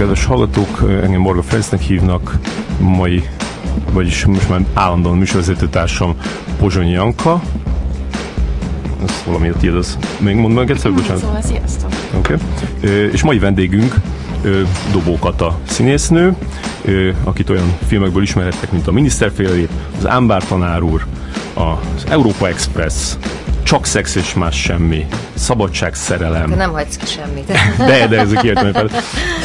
Kedves 0.00 0.24
hallgatók! 0.24 0.84
Engem 1.02 1.20
Morga 1.20 1.42
Ferencnek 1.42 1.80
hívnak, 1.80 2.38
mai, 2.78 3.28
vagyis 3.92 4.24
most 4.24 4.48
már 4.48 4.64
állandóan 4.74 5.18
műsorvezető 5.18 5.68
társam 5.68 6.14
Pozsonyi 6.58 6.90
Janka. 6.90 7.42
Ez 9.04 9.22
valami 9.26 9.48
a 9.48 9.52
tiéd, 9.52 9.74
az 9.74 9.98
még 10.18 10.34
mondd 10.34 10.54
meg 10.54 10.70
egyszer, 10.70 10.92
bocsánat. 10.92 11.20
Szóval 11.20 11.42
sziasztok! 11.42 11.90
Oké. 12.16 12.34
Okay. 12.80 12.90
És 13.12 13.22
mai 13.22 13.38
vendégünk 13.38 13.94
Dobó 14.92 15.18
Kata 15.18 15.58
színésznő, 15.64 16.34
akit 17.24 17.50
olyan 17.50 17.76
filmekből 17.86 18.22
ismerhettek, 18.22 18.72
mint 18.72 18.86
a 18.86 18.92
Miniszterfélép, 18.92 19.70
az 19.98 20.06
Ámbár 20.06 20.44
tanár 20.44 20.82
úr, 20.82 21.06
az 21.54 22.04
Európa 22.08 22.48
Express, 22.48 23.12
csak 23.70 23.86
szex 23.86 24.14
és 24.14 24.34
más 24.34 24.60
semmi, 24.60 25.06
szabadság, 25.34 25.94
szerelem. 25.94 26.50
Te 26.50 26.56
nem 26.56 26.70
hagysz 26.70 26.96
ki 26.96 27.06
semmit. 27.06 27.46
De, 27.78 28.06
de 28.06 28.18
ezek 28.18 28.44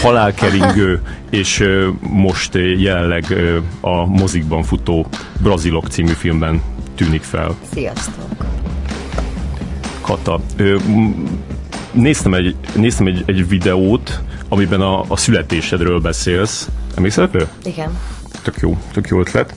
halálkeringő, 0.02 1.02
és 1.30 1.64
most 2.00 2.54
jelenleg 2.78 3.26
a 3.82 4.06
mozikban 4.06 4.64
futó 4.64 5.08
Brazilok 5.42 5.88
című 5.88 6.12
filmben 6.12 6.62
tűnik 6.96 7.24
fel. 7.24 7.56
Sziasztok! 7.74 8.46
Kata, 10.02 10.40
néztem 11.92 12.34
egy, 12.34 12.56
néztem 12.76 13.08
egy, 13.08 13.24
egy 13.26 13.48
videót, 13.48 14.22
amiben 14.50 14.82
a, 14.82 15.04
a 15.08 15.18
születésedről 15.18 16.00
beszélsz. 16.00 16.68
Emlékszel 16.96 17.30
Igen 17.64 17.90
tök 18.46 18.58
jó, 18.60 18.78
tök 18.94 19.08
jó 19.08 19.20
ötlet. 19.20 19.56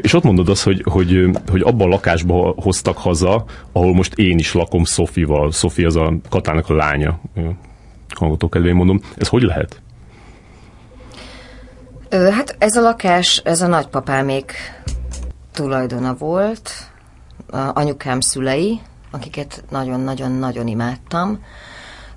És 0.00 0.12
ott 0.12 0.22
mondod 0.22 0.48
azt, 0.48 0.62
hogy, 0.62 0.82
hogy, 0.90 1.30
hogy 1.48 1.60
abban 1.60 1.86
a 1.86 1.90
lakásba 1.90 2.54
hoztak 2.56 2.98
haza, 2.98 3.44
ahol 3.72 3.94
most 3.94 4.14
én 4.14 4.38
is 4.38 4.52
lakom 4.52 4.84
Szofival. 4.84 5.52
Szofi 5.52 5.84
az 5.84 5.96
a 5.96 6.12
Katának 6.28 6.68
a 6.68 6.74
lánya. 6.74 7.20
Hallgató 8.08 8.48
kedvén 8.48 8.74
mondom. 8.74 9.00
Ez 9.16 9.28
hogy 9.28 9.42
lehet? 9.42 9.80
Hát 12.10 12.56
ez 12.58 12.76
a 12.76 12.80
lakás, 12.80 13.40
ez 13.44 13.60
a 13.60 13.66
nagypapámék 13.66 14.52
tulajdona 15.52 16.14
volt, 16.14 16.70
a 17.50 17.70
anyukám 17.74 18.20
szülei, 18.20 18.80
akiket 19.10 19.64
nagyon-nagyon-nagyon 19.70 20.66
imádtam 20.66 21.44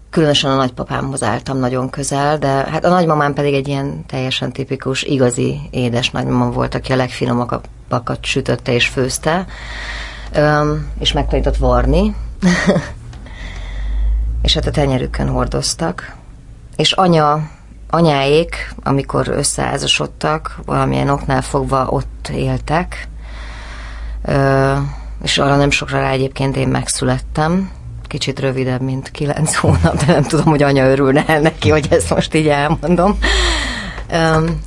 különösen 0.10 0.52
a 0.52 0.56
nagypapámhoz 0.56 1.24
álltam 1.24 1.58
nagyon 1.58 1.90
közel, 1.90 2.38
de 2.38 2.48
hát 2.48 2.86
a 2.86 2.90
nagymamám 2.90 3.34
pedig 3.34 3.54
egy 3.54 3.68
ilyen 3.68 4.06
teljesen 4.06 4.52
tipikus, 4.52 5.04
igazi 5.04 5.60
édes 5.72 6.10
nagymamam 6.10 6.52
volt, 6.52 6.76
aki 6.76 6.92
a 6.92 6.96
legfinomabbakat 6.96 8.26
sütötte 8.26 8.74
és 8.74 8.88
főzte, 8.88 9.46
és 11.00 11.12
megtanított 11.12 11.58
varni, 11.58 12.16
és 14.42 14.54
hát 14.54 14.66
a 14.66 14.72
tenyerükön 14.72 15.30
hordoztak. 15.30 16.16
És 16.76 16.92
anya, 16.92 17.50
anyáék, 17.90 18.73
amikor 18.84 19.28
összeházasodtak, 19.28 20.60
valamilyen 20.66 21.10
oknál 21.10 21.42
fogva 21.42 21.88
ott 21.90 22.32
éltek, 22.34 23.08
és 25.22 25.38
arra 25.38 25.56
nem 25.56 25.70
sokra 25.70 26.00
rá 26.00 26.10
egyébként 26.10 26.56
én 26.56 26.68
megszülettem, 26.68 27.72
kicsit 28.10 28.40
rövidebb, 28.40 28.82
mint 28.82 29.12
kilenc 29.12 29.56
hónap, 29.56 30.06
de 30.06 30.14
nem 30.14 30.24
tudom, 30.24 30.46
hogy 30.46 30.64
anya 30.64 30.90
örülne 30.90 31.40
neki, 31.40 31.70
hogy 31.70 31.88
ezt 31.90 32.10
most 32.16 32.34
így 32.34 32.48
elmondom. 32.48 33.18
Um, 34.14 34.60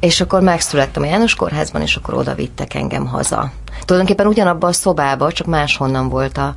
és 0.00 0.20
akkor 0.20 0.40
megszülettem 0.42 1.02
a 1.02 1.06
János 1.06 1.34
kórházban, 1.34 1.82
és 1.82 1.96
akkor 1.96 2.14
oda 2.14 2.34
vittek 2.34 2.74
engem 2.74 3.06
haza. 3.06 3.50
Tulajdonképpen 3.84 4.26
ugyanabban 4.26 4.70
a 4.70 4.72
szobában, 4.72 5.30
csak 5.30 5.46
máshonnan 5.46 6.08
volt 6.08 6.38
a, 6.38 6.54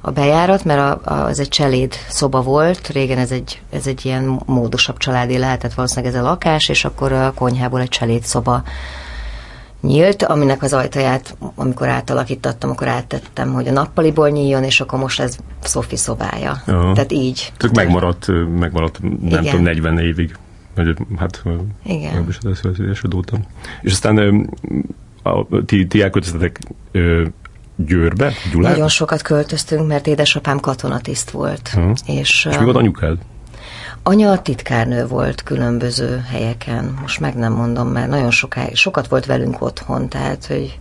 a 0.00 0.10
bejárat, 0.10 0.64
mert 0.64 0.80
a, 0.80 1.00
a, 1.04 1.24
az 1.24 1.40
egy 1.40 1.48
cseléd 1.48 1.94
szoba 2.08 2.42
volt, 2.42 2.88
régen 2.88 3.18
ez 3.18 3.30
egy, 3.30 3.60
ez 3.70 3.86
egy 3.86 4.04
ilyen 4.04 4.40
módosabb 4.46 4.96
családi 4.96 5.38
lehetett 5.38 5.74
valószínűleg 5.74 6.14
ez 6.14 6.20
a 6.20 6.24
lakás, 6.24 6.68
és 6.68 6.84
akkor 6.84 7.12
a 7.12 7.32
konyhából 7.34 7.80
egy 7.80 7.88
cseléd 7.88 8.22
szoba 8.22 8.62
nyílt, 9.80 10.22
aminek 10.22 10.62
az 10.62 10.72
ajtaját, 10.72 11.36
amikor 11.54 11.88
átalakítottam, 11.88 12.70
akkor 12.70 12.88
áttettem, 12.88 13.52
hogy 13.52 13.68
a 13.68 13.72
nappaliból 13.72 14.28
nyíljon, 14.28 14.64
és 14.64 14.80
akkor 14.80 14.98
most 14.98 15.20
ez 15.20 15.36
Szofi 15.62 15.96
szobája. 15.96 16.62
Aha. 16.66 16.92
Tehát 16.92 17.12
így. 17.12 17.52
Tehát 17.56 17.76
megmaradt, 17.76 18.26
megmaradt 18.58 19.02
nem 19.02 19.28
Igen. 19.28 19.44
tudom, 19.44 19.62
40 19.62 19.98
évig. 19.98 20.36
Hát, 21.16 21.42
Igen. 21.84 22.26
És 22.28 22.60
És 23.82 23.92
aztán 23.92 24.48
a, 25.22 25.46
ti, 25.66 25.86
ti 25.86 26.02
elköltöztetek 26.02 26.58
Győrbe, 27.76 28.32
Gyulába? 28.52 28.74
Nagyon 28.74 28.88
sokat 28.88 29.22
költöztünk, 29.22 29.86
mert 29.86 30.06
édesapám 30.06 30.60
katonatiszt 30.60 31.30
volt. 31.30 31.70
Uh-huh. 31.76 31.96
És, 32.06 32.48
és 32.50 32.58
mi 32.58 32.64
volt 32.64 32.76
anyukád? 32.76 33.18
Anya 34.08 34.42
titkárnő 34.42 35.06
volt 35.06 35.42
különböző 35.42 36.24
helyeken, 36.30 36.98
most 37.00 37.20
meg 37.20 37.34
nem 37.34 37.52
mondom, 37.52 37.88
mert 37.88 38.08
nagyon 38.08 38.30
sokáig, 38.30 38.76
sokat 38.76 39.06
volt 39.06 39.26
velünk 39.26 39.62
otthon, 39.62 40.08
tehát, 40.08 40.46
hogy 40.46 40.78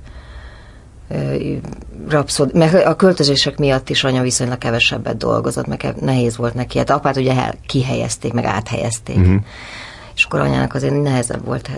rapszod, 2.10 2.54
mert 2.54 2.86
a 2.86 2.96
költözések 2.96 3.58
miatt 3.58 3.90
is 3.90 4.04
anya 4.04 4.22
viszonylag 4.22 4.58
kevesebbet 4.58 5.18
dolgozott, 5.18 5.68
meg 5.68 5.96
nehéz 6.02 6.38
volt 6.38 6.54
neki. 6.54 6.78
Hát 6.78 6.90
apát 6.90 7.18
ugye 7.18 7.34
kihelyezték, 7.68 8.34
meg 8.34 8.44
áthelyezték. 8.44 9.18
Uh-huh. 9.18 9.42
És 10.16 10.24
akkor 10.24 10.40
anyának 10.40 10.74
azért 10.74 11.02
nehezebb 11.02 11.46
volt. 11.46 11.70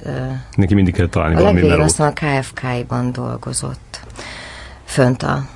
Neki 0.55 0.73
mindig 0.73 0.93
kell 0.93 1.07
találni 1.07 1.35
a 1.35 1.39
valami 1.39 1.61
melót. 1.61 1.85
aztán 1.85 2.11
a 2.11 2.13
KFK-ban 2.13 3.11
dolgozott. 3.11 3.99
Fönt 4.85 5.23
a 5.23 5.47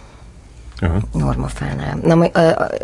Aha. 0.81 1.00
normafánál. 1.14 2.00
Na, 2.03 2.30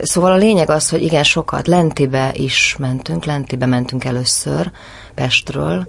szóval 0.02 0.32
a 0.32 0.36
lényeg 0.36 0.70
az, 0.70 0.90
hogy 0.90 1.02
igen, 1.02 1.24
sokat 1.24 1.68
Lentibe 1.68 2.32
is 2.34 2.76
mentünk, 2.80 3.26
Lentibe 3.26 3.66
mentünk 3.66 4.04
először 4.04 4.72
Pestről, 5.14 5.88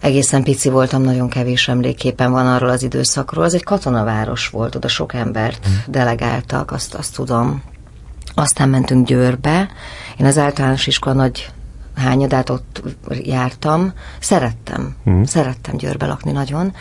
egészen 0.00 0.42
pici 0.42 0.68
voltam, 0.68 1.02
nagyon 1.02 1.28
kevés 1.28 1.68
emléképen 1.68 2.30
van 2.30 2.46
arról 2.46 2.70
az 2.70 2.82
időszakról. 2.82 3.44
Az 3.44 3.54
egy 3.54 3.64
katonaváros 3.64 4.48
volt, 4.48 4.74
oda 4.74 4.88
sok 4.88 5.14
embert 5.14 5.68
mm. 5.68 5.72
delegáltak, 5.86 6.70
azt, 6.70 6.94
azt 6.94 7.14
tudom. 7.14 7.62
Aztán 8.34 8.68
mentünk 8.68 9.06
Győrbe. 9.06 9.68
Én 10.18 10.26
az 10.26 10.38
általános 10.38 10.86
iskola 10.86 11.14
nagy 11.14 11.50
hányadát 11.96 12.50
ott 12.50 12.82
jártam. 13.08 13.92
Szerettem. 14.18 14.96
Mm. 15.10 15.22
Szerettem 15.22 15.76
Győrbe 15.76 16.06
lakni 16.06 16.32
nagyon. 16.32 16.74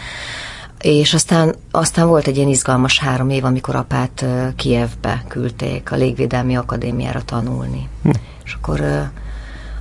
És 0.86 1.14
aztán, 1.14 1.56
aztán 1.72 2.08
volt 2.08 2.28
egy 2.28 2.38
ilyen 2.38 2.50
izgalmas 2.50 3.00
három 3.00 3.30
év, 3.30 3.46
amikor 3.46 3.76
apát 3.76 4.26
Kievbe 4.56 5.24
küldték 5.28 5.92
a 5.92 5.96
Légvédelmi 5.96 6.56
Akadémiára 6.56 7.22
tanulni. 7.22 7.88
Hm. 8.04 8.10
És 8.44 8.54
akkor, 8.54 8.82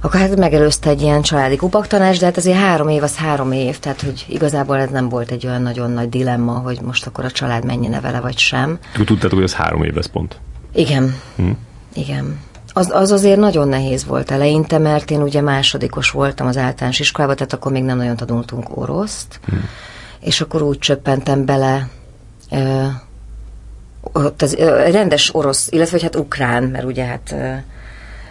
akkor 0.01 0.21
hát 0.21 0.37
megelőzte 0.37 0.91
egy 0.91 1.03
ilyen 1.03 1.23
családi 1.23 1.57
kupaktanás, 1.57 2.19
de 2.19 2.25
hát 2.25 2.37
azért 2.37 2.59
három 2.59 2.89
év 2.89 3.03
az 3.03 3.17
három 3.17 3.53
év, 3.53 3.79
tehát 3.79 4.01
hogy 4.01 4.25
igazából 4.29 4.79
ez 4.79 4.91
nem 4.91 5.09
volt 5.09 5.31
egy 5.31 5.47
olyan 5.47 5.63
nagyon 5.63 5.91
nagy 5.91 6.09
dilemma, 6.09 6.53
hogy 6.53 6.79
most 6.83 7.07
akkor 7.07 7.25
a 7.25 7.31
család 7.31 7.65
menjene 7.65 8.01
vele, 8.01 8.21
vagy 8.21 8.39
sem. 8.39 8.79
Tudtátok, 9.05 9.35
hogy 9.35 9.43
ez 9.43 9.55
három 9.55 9.83
év 9.83 9.95
lesz 9.95 10.09
pont? 10.09 10.37
Igen. 10.75 11.17
Hm. 11.37 11.51
Igen. 11.95 12.41
Az, 12.73 12.91
az 12.93 13.11
azért 13.11 13.39
nagyon 13.39 13.69
nehéz 13.69 14.05
volt 14.05 14.31
eleinte, 14.31 14.79
mert 14.79 15.11
én 15.11 15.23
ugye 15.23 15.41
másodikos 15.41 16.11
voltam 16.11 16.47
az 16.47 16.57
általános 16.57 17.01
iskolában, 17.01 17.37
tehát 17.37 17.53
akkor 17.53 17.73
még 17.73 17.83
nem 17.83 17.97
nagyon 17.97 18.17
tanultunk 18.17 18.77
oroszt. 18.77 19.41
Hm 19.47 19.57
és 20.25 20.41
akkor 20.41 20.63
úgy 20.63 20.79
csöppentem 20.79 21.45
bele 21.45 21.89
ott 24.03 24.43
az, 24.43 24.55
rendes 24.91 25.35
orosz, 25.35 25.69
illetve 25.71 25.99
hát 26.03 26.17
ukrán, 26.17 26.63
mert 26.63 26.85
ugye 26.85 27.05
hát 27.05 27.35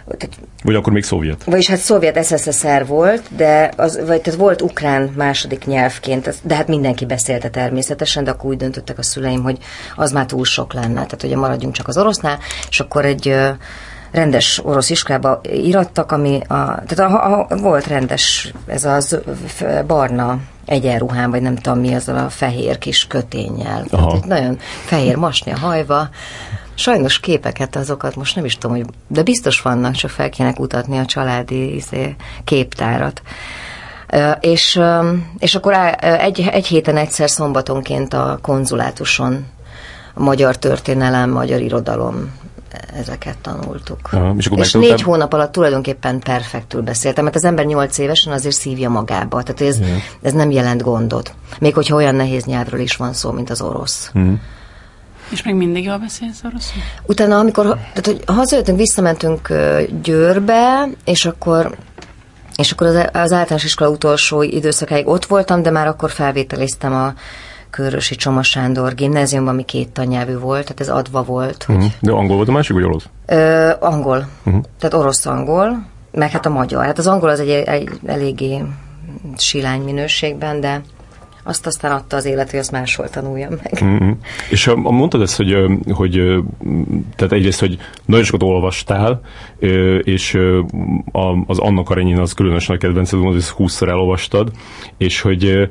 tehát, 0.08 0.38
vagy 0.62 0.74
akkor 0.74 0.92
még 0.92 1.04
szovjet. 1.04 1.44
Vagyis 1.44 1.68
hát 1.68 1.78
szovjet 1.78 2.24
SSSR 2.24 2.86
volt, 2.86 3.22
de 3.36 3.70
az, 3.76 4.00
vagy 4.06 4.20
tehát 4.20 4.38
volt 4.38 4.62
ukrán 4.62 5.12
második 5.16 5.66
nyelvként, 5.66 6.34
de 6.42 6.54
hát 6.54 6.68
mindenki 6.68 7.06
beszélte 7.06 7.50
természetesen, 7.50 8.24
de 8.24 8.30
akkor 8.30 8.50
úgy 8.50 8.56
döntöttek 8.56 8.98
a 8.98 9.02
szüleim, 9.02 9.42
hogy 9.42 9.58
az 9.96 10.12
már 10.12 10.26
túl 10.26 10.44
sok 10.44 10.72
lenne, 10.72 10.94
tehát 10.94 11.22
ugye 11.22 11.36
maradjunk 11.36 11.74
csak 11.74 11.88
az 11.88 11.98
orosznál, 11.98 12.38
és 12.68 12.80
akkor 12.80 13.04
egy 13.04 13.36
rendes 14.10 14.60
orosz 14.64 14.90
iskolába 14.90 15.40
irattak, 15.42 16.12
ami 16.12 16.40
a, 16.40 16.82
tehát 16.86 16.98
a, 16.98 17.40
a, 17.40 17.56
volt 17.56 17.86
rendes, 17.86 18.52
ez 18.66 18.84
az 18.84 19.20
barna 19.86 20.40
egyenruhán, 20.66 21.30
vagy 21.30 21.42
nem 21.42 21.56
tudom 21.56 21.78
mi, 21.78 21.94
azzal 21.94 22.16
a 22.16 22.28
fehér 22.28 22.78
kis 22.78 23.06
kötényel. 23.06 23.84
Tehát 23.84 24.24
nagyon 24.24 24.58
fehér 24.84 25.16
masni 25.16 25.52
a 25.52 25.58
hajva. 25.58 26.08
Sajnos 26.74 27.20
képeket 27.20 27.76
azokat 27.76 28.16
most 28.16 28.36
nem 28.36 28.44
is 28.44 28.58
tudom, 28.58 28.76
hogy, 28.76 28.86
de 29.08 29.22
biztos 29.22 29.62
vannak, 29.62 29.94
csak 29.94 30.10
fel 30.10 30.30
kéne 30.30 30.52
kutatni 30.52 30.98
a 30.98 31.04
családi 31.04 31.74
izé, 31.74 32.16
képtárat. 32.44 33.22
És, 34.40 34.80
és 35.38 35.54
akkor 35.54 35.72
egy, 36.00 36.48
egy 36.52 36.66
héten 36.66 36.96
egyszer 36.96 37.30
szombatonként 37.30 38.14
a 38.14 38.38
konzulátuson 38.42 39.46
magyar 40.14 40.56
történelem, 40.56 41.30
magyar 41.30 41.60
irodalom 41.60 42.32
ezeket 42.98 43.38
tanultuk. 43.38 43.98
Aha, 44.12 44.34
és, 44.36 44.46
akkor 44.46 44.58
és 44.58 44.72
négy 44.72 45.02
hónap 45.02 45.32
alatt 45.32 45.52
tulajdonképpen 45.52 46.18
perfektül 46.18 46.82
beszéltem, 46.82 47.24
mert 47.24 47.36
az 47.36 47.44
ember 47.44 47.64
nyolc 47.64 47.98
évesen 47.98 48.32
azért 48.32 48.54
szívja 48.54 48.88
magába, 48.88 49.42
tehát 49.42 49.60
ez, 49.60 49.80
yeah. 49.80 49.98
ez 50.22 50.32
nem 50.32 50.50
jelent 50.50 50.82
gondot. 50.82 51.34
Még 51.58 51.74
hogyha 51.74 51.94
olyan 51.96 52.14
nehéz 52.14 52.44
nyelvről 52.44 52.80
is 52.80 52.96
van 52.96 53.12
szó, 53.12 53.30
mint 53.30 53.50
az 53.50 53.60
orosz. 53.60 54.10
Mm. 54.18 54.34
És 55.30 55.42
még 55.42 55.54
mindig 55.54 55.84
jól 55.84 55.98
beszélsz 55.98 56.40
oroszul? 56.44 56.82
Utána, 57.06 57.38
amikor 57.38 57.64
tehát, 57.64 58.06
hogy 58.06 58.22
hazajöttünk, 58.26 58.78
visszamentünk 58.78 59.48
Győrbe, 60.02 60.88
és 61.04 61.24
akkor 61.24 61.76
És 62.56 62.72
akkor 62.72 62.86
az, 62.86 62.94
az 62.94 63.32
általános 63.32 63.64
iskola 63.64 63.90
utolsó 63.90 64.42
időszakáig 64.42 65.08
ott 65.08 65.24
voltam, 65.24 65.62
de 65.62 65.70
már 65.70 65.86
akkor 65.86 66.10
felvételiztem 66.10 66.94
a 66.94 67.14
Körösi 67.74 68.14
Csoma 68.14 68.42
Sándor 68.42 68.94
gimnáziumban, 68.94 69.52
ami 69.52 69.64
két 69.64 69.88
tannyelvű 69.88 70.38
volt, 70.38 70.62
tehát 70.62 70.80
ez 70.80 70.88
adva 70.88 71.22
volt. 71.22 71.62
Hogy, 71.62 71.74
Uh-huh. 71.74 71.92
De 72.00 72.12
angol 72.12 72.36
volt 72.36 72.48
a 72.48 72.52
másik, 72.52 72.74
vagy 72.74 72.84
orosz? 72.84 73.08
ö, 73.26 73.70
angol, 73.80 74.28
uh-huh. 74.44 74.62
tehát 74.78 74.94
orosz-angol, 74.94 75.86
meg 76.10 76.30
hát 76.30 76.46
a 76.46 76.50
magyar. 76.50 76.84
Hát 76.84 76.98
az 76.98 77.06
angol 77.06 77.28
az 77.28 77.40
egy, 77.40 77.48
egy 77.48 77.90
eléggé 78.06 78.62
silány 79.36 79.80
minőségben, 79.80 80.60
de 80.60 80.82
azt 81.44 81.66
aztán 81.66 81.92
adta 81.92 82.16
az 82.16 82.24
élet, 82.24 82.50
hogy 82.50 82.58
azt 82.58 82.70
máshol 82.70 83.08
tanuljam 83.08 83.52
meg. 83.62 83.84
Mm-hmm. 83.84 84.10
És 84.50 84.66
a, 84.66 84.76
mondtad 84.76 85.20
ezt, 85.20 85.36
hogy, 85.36 85.56
hogy 85.90 86.12
tehát 87.16 87.32
egyrészt, 87.32 87.60
hogy 87.60 87.78
nagyon 88.04 88.24
sokat 88.24 88.42
olvastál, 88.42 89.20
és 90.02 90.34
a, 91.12 91.44
az 91.46 91.58
Anna 91.58 91.82
Karenin 91.82 92.18
az 92.18 92.32
különös 92.32 92.66
nagy 92.66 92.78
kedvenced, 92.78 93.34
ezt 93.36 93.54
20-szor 93.58 93.88
elolvastad, 93.88 94.50
és 94.96 95.20
hogy 95.20 95.68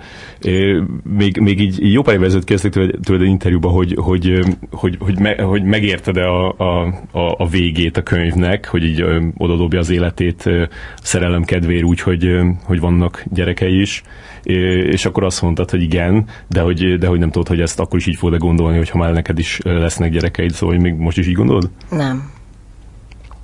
még, 1.18 1.38
még 1.38 1.60
így 1.60 1.92
jó 1.92 2.02
pár 2.02 2.14
évvel 2.14 2.26
ezelőtt 2.28 2.46
kérdezték 2.46 3.00
tőled, 3.04 3.22
egy 3.22 3.28
interjúban, 3.28 3.72
hogy, 3.72 3.98
hogy, 4.02 4.40
hogy, 4.72 4.98
hogy, 5.00 5.20
me, 5.20 5.42
hogy 5.42 5.64
megérted-e 5.64 6.28
a, 6.28 6.56
a, 6.58 6.86
a, 7.12 7.36
a 7.38 7.48
végét 7.48 7.98
a 7.98 8.04
könyvnek, 8.04 8.68
hogy 8.68 8.84
így 8.84 9.02
ö, 9.02 9.22
odadobja 9.38 9.80
az 9.80 9.90
életét 9.90 10.50
szerelem 11.02 11.44
kedvér 11.44 11.84
úgy, 11.84 12.02
hogy, 12.02 12.40
hogy 12.64 12.80
vannak 12.80 13.24
gyerekei 13.32 13.80
is, 13.82 14.04
és 14.44 15.06
akkor 15.06 15.24
azt 15.24 15.42
mondtad, 15.64 15.80
hogy 15.80 15.82
igen, 15.82 16.28
de 16.50 16.62
hogy, 16.62 16.98
de 16.98 17.08
hogy 17.08 17.20
nem 17.20 17.32
tudod, 17.32 17.48
hogy 17.48 17.62
ezt 17.62 17.80
akkor 17.80 18.00
is 18.00 18.06
így 18.06 18.18
fogod 18.18 18.40
gondolni, 18.40 18.78
hogyha 18.78 18.98
már 18.98 19.14
neked 19.14 19.40
is 19.40 19.60
lesznek 19.64 20.12
gyerekeid, 20.12 20.52
szóval 20.52 20.76
hogy 20.76 20.84
még 20.84 20.96
most 20.96 21.18
is 21.18 21.28
így 21.28 21.36
gondolod? 21.36 21.70
Nem. 21.90 22.32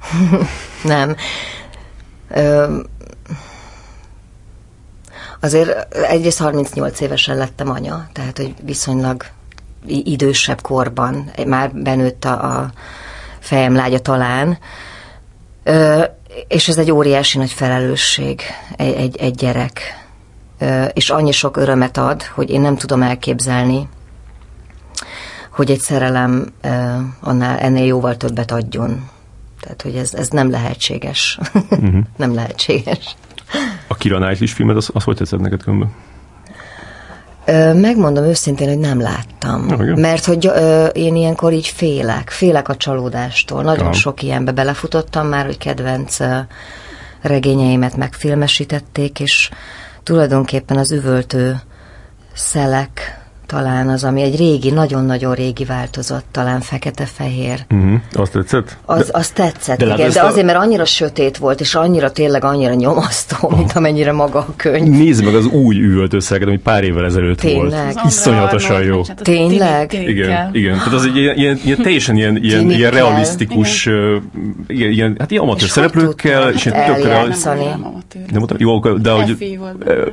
nem. 0.83 1.15
Ö, 2.29 2.77
azért 5.39 5.93
egyrészt 5.93 6.39
38 6.39 6.99
évesen 6.99 7.37
lettem 7.37 7.69
anya, 7.69 8.09
tehát 8.13 8.37
hogy 8.37 8.53
viszonylag 8.63 9.25
idősebb 9.85 10.61
korban, 10.61 11.31
már 11.45 11.71
benőtt 11.75 12.25
a, 12.25 12.57
a 12.57 12.71
fejem 13.39 13.75
lágya 13.75 13.99
talán, 13.99 14.57
Ö, 15.63 16.03
és 16.47 16.67
ez 16.67 16.77
egy 16.77 16.91
óriási 16.91 17.37
nagy 17.37 17.51
felelősség, 17.51 18.41
egy, 18.77 18.93
egy, 18.93 19.17
egy 19.17 19.35
gyerek. 19.35 20.07
És 20.93 21.09
annyi 21.09 21.31
sok 21.31 21.57
örömet 21.57 21.97
ad, 21.97 22.23
hogy 22.23 22.49
én 22.49 22.61
nem 22.61 22.75
tudom 22.75 23.01
elképzelni, 23.01 23.87
hogy 25.49 25.71
egy 25.71 25.79
szerelem 25.79 26.53
annál 27.19 27.57
ennél 27.57 27.85
jóval 27.85 28.17
többet 28.17 28.51
adjon. 28.51 29.09
Tehát, 29.61 29.81
hogy 29.81 29.95
ez, 29.95 30.13
ez 30.13 30.27
nem 30.27 30.49
lehetséges. 30.49 31.39
Uh-huh. 31.53 31.99
nem 32.17 32.33
lehetséges. 32.33 33.15
A 33.87 33.95
Kira 33.95 34.19
Knightley 34.19 34.47
filmet, 34.47 34.75
az, 34.75 34.89
az 34.93 35.03
hogy 35.03 35.15
tetszett 35.15 35.39
neked 35.39 35.63
különben? 35.63 35.91
Megmondom 37.75 38.23
őszintén, 38.23 38.67
hogy 38.67 38.79
nem 38.79 39.01
láttam. 39.01 39.65
Ah, 39.69 39.79
igen? 39.79 39.99
Mert 39.99 40.25
hogy 40.25 40.47
ö, 40.47 40.85
én 40.85 41.15
ilyenkor 41.15 41.53
így 41.53 41.67
félek. 41.67 42.29
Félek 42.29 42.69
a 42.69 42.75
csalódástól. 42.75 43.63
Nagyon 43.63 43.83
Aha. 43.83 43.93
sok 43.93 44.23
ilyenbe 44.23 44.51
belefutottam 44.51 45.27
már, 45.27 45.45
hogy 45.45 45.57
kedvenc 45.57 46.19
ö, 46.19 46.37
regényeimet 47.21 47.97
megfilmesítették, 47.97 49.19
és 49.19 49.49
tulajdonképpen 50.09 50.77
az 50.77 50.91
üvöltő 50.91 51.59
szelek 52.33 53.19
talán 53.49 53.89
az, 53.89 54.03
ami 54.03 54.21
egy 54.21 54.37
régi, 54.37 54.71
nagyon-nagyon 54.71 55.33
régi 55.33 55.65
változat, 55.65 56.23
talán 56.31 56.61
fekete-fehér. 56.61 57.65
Uh-huh. 57.69 57.99
Azt 58.13 58.31
tetszett? 58.31 58.77
Az, 58.85 59.09
az 59.13 59.29
tetszett, 59.29 59.77
de 59.77 59.85
de 59.85 59.93
igen, 59.93 60.05
ezt 60.05 60.15
de 60.15 60.21
a- 60.21 60.27
azért, 60.27 60.45
mert 60.45 60.57
annyira 60.57 60.85
sötét 60.85 61.37
volt, 61.37 61.59
és 61.59 61.75
annyira 61.75 62.11
tényleg 62.11 62.43
annyira 62.43 62.73
nyomasztó, 62.73 63.49
mint 63.57 63.71
amennyire 63.71 64.11
maga 64.11 64.39
a 64.39 64.53
könyv. 64.55 64.87
Nézd 64.87 65.23
meg 65.23 65.35
az 65.35 65.45
új 65.45 65.75
üvöltőszeleget, 65.79 66.47
ami 66.47 66.57
pár 66.57 66.83
évvel 66.83 67.05
ezelőtt 67.05 67.39
Tényleg? 67.39 67.93
volt. 67.93 68.05
Iszonyatosan 68.05 68.83
jó. 68.83 69.01
Tényleg? 69.21 69.93
Igen, 69.93 70.49
igen. 70.53 70.77
Tehát 70.77 70.93
az 70.93 71.05
egy 71.05 71.15
ilyen, 71.15 71.37
ilyen, 71.37 71.59
ilyen 71.63 71.81
teljesen 71.81 72.15
ilyen, 72.15 72.43
ilyen, 72.43 72.69
ilyen 72.69 72.91
realisztikus, 72.91 73.85
ilyen, 73.85 74.91
ilyen, 74.91 75.15
hát 75.19 75.31
ilyen 75.31 75.43
amatőr 75.43 75.69
szereplőkkel, 75.69 76.51
és 76.51 76.65
ilyen 76.65 76.77
hát 76.77 76.95
tök. 78.07 78.31
Nem 78.31 78.39
mondtam, 78.39 78.57
jó, 78.59 78.79
de 78.79 79.11
hogy, 79.11 79.57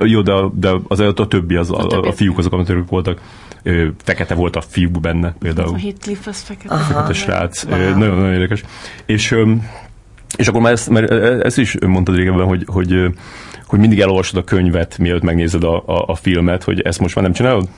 jó, 0.00 0.22
de, 0.22 0.32
de 0.54 0.70
az 0.88 1.00
előtt 1.00 1.18
a 1.18 1.26
többi, 1.26 1.54
az, 1.54 1.70
a, 1.70 1.86
a, 1.86 2.12
fiúk 2.12 2.38
azok 2.38 2.52
amatőrök 2.52 2.88
voltak. 2.88 3.20
Ö, 3.62 3.86
Fekete 4.04 4.34
volt 4.34 4.56
a 4.56 4.60
fiú 4.60 4.90
benne 4.90 5.28
A 5.28 5.34
például. 5.38 5.78
Heathcliff 5.78 6.26
az 6.26 6.40
fekete. 6.40 6.76
Fekete 6.76 7.12
srác. 7.12 7.64
Nagyon-nagyon 7.64 8.32
érdekes. 8.32 8.62
És, 9.06 9.34
és 10.36 10.48
akkor 10.48 10.60
már 10.60 10.72
ezt, 10.72 10.88
mert 10.88 11.10
ezt 11.44 11.58
is 11.58 11.76
mondtad 11.86 12.16
régebben, 12.16 12.46
hogy, 12.46 12.64
hogy, 12.66 12.94
hogy 13.66 13.78
mindig 13.78 14.00
elolvasod 14.00 14.38
a 14.38 14.44
könyvet, 14.44 14.98
mielőtt 14.98 15.22
megnézed 15.22 15.64
a, 15.64 15.76
a, 15.86 16.04
a 16.06 16.14
filmet, 16.14 16.62
hogy 16.62 16.80
ezt 16.80 17.00
most 17.00 17.14
már 17.14 17.24
nem 17.24 17.32
csinálod? 17.32 17.68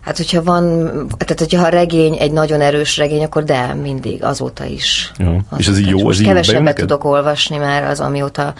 Hát, 0.00 0.16
hogyha 0.16 0.42
van, 0.42 0.86
tehát 1.18 1.38
hogyha 1.38 1.64
a 1.64 1.68
regény 1.68 2.16
egy 2.18 2.32
nagyon 2.32 2.60
erős 2.60 2.96
regény, 2.96 3.24
akkor 3.24 3.44
de, 3.44 3.74
mindig, 3.74 4.24
azóta 4.24 4.64
is. 4.64 5.12
Ja. 5.18 5.26
Azóta 5.28 5.56
És 5.58 5.66
ez 5.66 5.78
így 5.78 5.88
jó? 5.88 5.98
Ez 5.98 6.04
Most 6.04 6.18
így 6.18 6.26
bejön 6.26 6.42
kevesebbet 6.42 6.76
tudok 6.76 7.04
olvasni 7.04 7.56
már 7.56 7.82
az, 7.82 8.00
amióta 8.00 8.54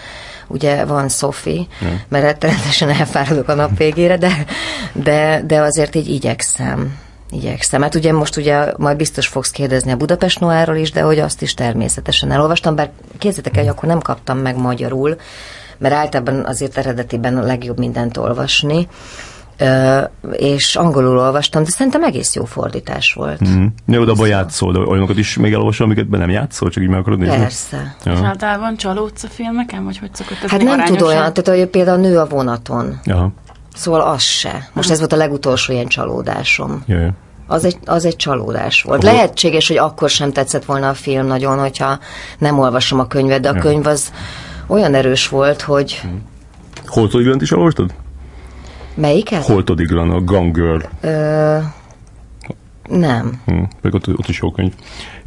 ugye 0.47 0.85
van 0.85 1.09
Sophie, 1.09 1.65
ja. 1.81 1.87
mert 2.07 2.23
rettenetesen 2.23 2.89
elfáradok 2.89 3.47
a 3.47 3.53
nap 3.53 3.77
végére, 3.77 4.17
de, 4.17 4.45
de, 4.93 5.41
de 5.45 5.61
azért 5.61 5.95
így 5.95 6.09
igyekszem. 6.09 6.97
Igyekszem. 7.29 7.81
Hát 7.81 7.95
ugye 7.95 8.11
most 8.11 8.37
ugye 8.37 8.65
majd 8.77 8.97
biztos 8.97 9.27
fogsz 9.27 9.51
kérdezni 9.51 9.91
a 9.91 9.95
Budapest 9.95 10.39
Noárról 10.39 10.75
is, 10.75 10.91
de 10.91 11.01
hogy 11.01 11.19
azt 11.19 11.41
is 11.41 11.53
természetesen 11.53 12.31
elolvastam, 12.31 12.75
bár 12.75 12.89
képzeljétek 13.17 13.57
el, 13.57 13.63
hogy 13.63 13.71
akkor 13.71 13.89
nem 13.89 13.99
kaptam 13.99 14.37
meg 14.37 14.57
magyarul, 14.57 15.17
mert 15.77 15.93
általában 15.93 16.45
azért 16.45 16.77
eredetiben 16.77 17.37
a 17.37 17.43
legjobb 17.43 17.77
mindent 17.77 18.17
olvasni, 18.17 18.87
és 20.31 20.75
angolul 20.75 21.17
olvastam, 21.19 21.63
de 21.63 21.69
szerintem 21.69 22.03
egész 22.03 22.35
jó 22.35 22.45
fordítás 22.45 23.13
volt. 23.13 23.49
Mm. 23.49 23.65
Jó, 23.85 24.03
de 24.03 24.11
abban 24.11 24.27
játszol, 24.27 24.73
de 24.73 24.79
olyanokat 24.79 25.17
is 25.17 25.37
még 25.37 25.53
elolvasol, 25.53 25.85
amiket 25.85 26.07
be 26.07 26.17
nem 26.17 26.29
játszol, 26.29 26.69
csak 26.69 26.83
így 26.83 26.89
meg 26.89 26.99
akarod 26.99 27.19
nézni? 27.19 27.37
Persze. 27.37 27.95
És 28.05 28.19
Ja. 28.19 28.25
általában 28.25 28.77
csalódsz 28.77 29.23
a 29.23 29.27
filmeken, 29.27 29.83
vagy 29.83 29.97
hogy 29.97 30.13
szokott 30.15 30.37
ez 30.43 30.49
Hát 30.49 30.61
nem 30.61 30.85
tud 30.85 31.01
olyan, 31.01 31.33
tehát 31.33 31.59
hogy 31.59 31.67
például 31.69 31.97
nő 31.99 32.19
a 32.19 32.27
vonaton. 32.27 32.99
Aha. 33.05 33.31
Szóval 33.75 34.01
az 34.01 34.21
se. 34.21 34.69
Most 34.73 34.89
ez 34.91 34.99
volt 34.99 35.13
a 35.13 35.15
legutolsó 35.15 35.73
ilyen 35.73 35.87
csalódásom. 35.87 36.83
Ja, 36.85 36.99
ja. 36.99 37.11
Az 37.47 37.65
egy, 37.65 37.77
az 37.85 38.05
egy 38.05 38.15
csalódás 38.15 38.81
volt. 38.81 39.03
Ahol- 39.03 39.15
Lehetséges, 39.15 39.67
hogy 39.67 39.77
akkor 39.77 40.09
sem 40.09 40.31
tetszett 40.31 40.65
volna 40.65 40.89
a 40.89 40.93
film 40.93 41.25
nagyon, 41.25 41.59
hogyha 41.59 41.99
nem 42.37 42.59
olvasom 42.59 42.99
a 42.99 43.07
könyvet, 43.07 43.41
de 43.41 43.49
a 43.49 43.55
Ja. 43.55 43.61
könyv 43.61 43.85
az 43.87 44.11
olyan 44.67 44.93
erős 44.93 45.27
volt, 45.29 45.61
hogy 45.61 46.01
Holtodiglant 46.85 47.41
is 47.41 47.51
elolvastad? 47.51 47.93
Melyiket? 48.95 49.43
Holtodiglan, 49.43 50.09
a 50.09 50.21
Gone 50.21 50.49
Girl. 50.49 50.79
Ö, 51.01 51.57
nem. 52.89 53.41
Hm, 53.45 53.63
meg 53.81 53.93
ott, 53.93 54.07
ott 54.07 54.27
is 54.27 54.39
jó 54.41 54.51
könyv. 54.51 54.73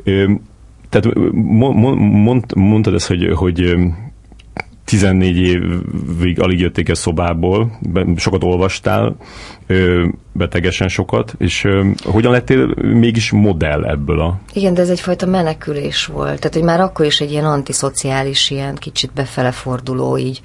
Ö, 0.04 0.32
tehát 0.88 1.14
mo- 1.32 1.74
mo- 1.74 1.98
mond, 1.98 2.54
mondtad 2.54 2.94
ezt, 2.94 3.06
hogy, 3.06 3.32
hogy 3.34 3.60
ö, 3.60 3.86
14 4.86 5.36
évig 5.36 6.40
alig 6.40 6.60
jötték 6.60 6.88
el 6.88 6.94
szobából, 6.94 7.78
sokat 8.16 8.44
olvastál, 8.44 9.16
betegesen 10.32 10.88
sokat, 10.88 11.34
és 11.38 11.66
hogyan 12.04 12.32
lettél 12.32 12.74
mégis 12.76 13.30
modell 13.30 13.84
ebből 13.84 14.20
a... 14.20 14.38
Igen, 14.52 14.74
de 14.74 14.80
ez 14.80 14.88
egyfajta 14.88 15.26
menekülés 15.26 16.06
volt. 16.06 16.38
Tehát, 16.38 16.54
hogy 16.54 16.62
már 16.62 16.80
akkor 16.80 17.06
is 17.06 17.20
egy 17.20 17.30
ilyen 17.30 17.44
antiszociális, 17.44 18.50
ilyen 18.50 18.74
kicsit 18.74 19.10
befele 19.12 19.50
forduló, 19.50 20.18
így 20.18 20.40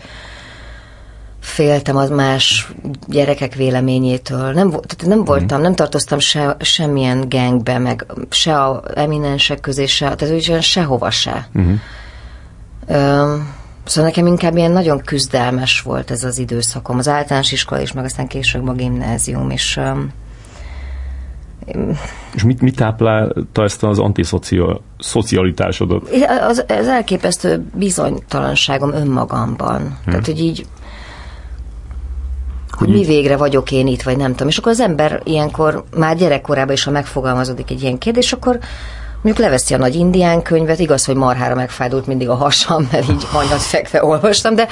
féltem 1.41 1.97
az 1.97 2.09
más 2.09 2.71
gyerekek 3.07 3.55
véleményétől. 3.55 4.53
Nem, 4.53 4.69
tehát 4.69 5.05
nem 5.05 5.23
voltam, 5.23 5.61
nem 5.61 5.75
tartoztam 5.75 6.19
se, 6.19 6.55
semmilyen 6.59 7.29
gangbe, 7.29 7.77
meg 7.77 8.05
se 8.29 8.63
a 8.63 8.83
eminensek 8.95 9.59
közé, 9.59 9.85
se, 9.85 10.15
tehát 10.15 10.33
úgy 10.33 10.61
sehova 10.61 11.09
se. 11.09 11.47
Uh-huh. 11.53 11.73
Öm, 12.87 13.53
szóval 13.83 14.09
nekem 14.09 14.27
inkább 14.27 14.57
ilyen 14.57 14.71
nagyon 14.71 15.01
küzdelmes 15.01 15.81
volt 15.81 16.11
ez 16.11 16.23
az 16.23 16.37
időszakom. 16.37 16.97
Az 16.97 17.07
általános 17.07 17.51
iskola 17.51 17.81
is, 17.81 17.91
meg 17.91 18.03
aztán 18.03 18.27
később 18.27 18.67
a 18.67 18.73
gimnázium, 18.73 19.49
és 19.49 19.77
öm, 19.77 20.11
És 22.33 22.43
mit, 22.43 22.61
mit 22.61 22.75
táplálta 22.75 23.63
ezt 23.63 23.83
az 23.83 23.99
antiszocialitásodat? 23.99 26.09
Az, 26.47 26.65
az 26.67 26.87
elképesztő 26.87 27.65
bizonytalanságom 27.73 28.93
önmagamban. 28.93 29.81
Hmm. 29.81 29.95
Tehát, 30.05 30.25
hogy 30.25 30.39
így 30.39 30.65
hogy 32.71 32.89
mi 32.89 33.03
végre 33.03 33.37
vagyok 33.37 33.71
én 33.71 33.87
itt, 33.87 34.01
vagy 34.01 34.17
nem 34.17 34.31
tudom. 34.31 34.47
És 34.47 34.57
akkor 34.57 34.71
az 34.71 34.79
ember 34.79 35.21
ilyenkor, 35.23 35.83
már 35.97 36.17
gyerekkorában 36.17 36.73
is, 36.73 36.83
ha 36.83 36.91
megfogalmazódik 36.91 37.71
egy 37.71 37.81
ilyen 37.81 37.97
kérdés, 37.97 38.33
akkor 38.33 38.59
mondjuk 39.21 39.45
leveszi 39.45 39.73
a 39.73 39.77
nagy 39.77 39.95
indián 39.95 40.41
könyvet, 40.41 40.79
igaz, 40.79 41.05
hogy 41.05 41.15
marhára 41.15 41.55
megfájdult 41.55 42.07
mindig 42.07 42.29
a 42.29 42.35
hasam, 42.35 42.87
mert 42.91 43.09
így 43.09 43.23
hanyat 43.31 43.61
fekve 43.61 44.03
olvastam, 44.03 44.55
de 44.55 44.67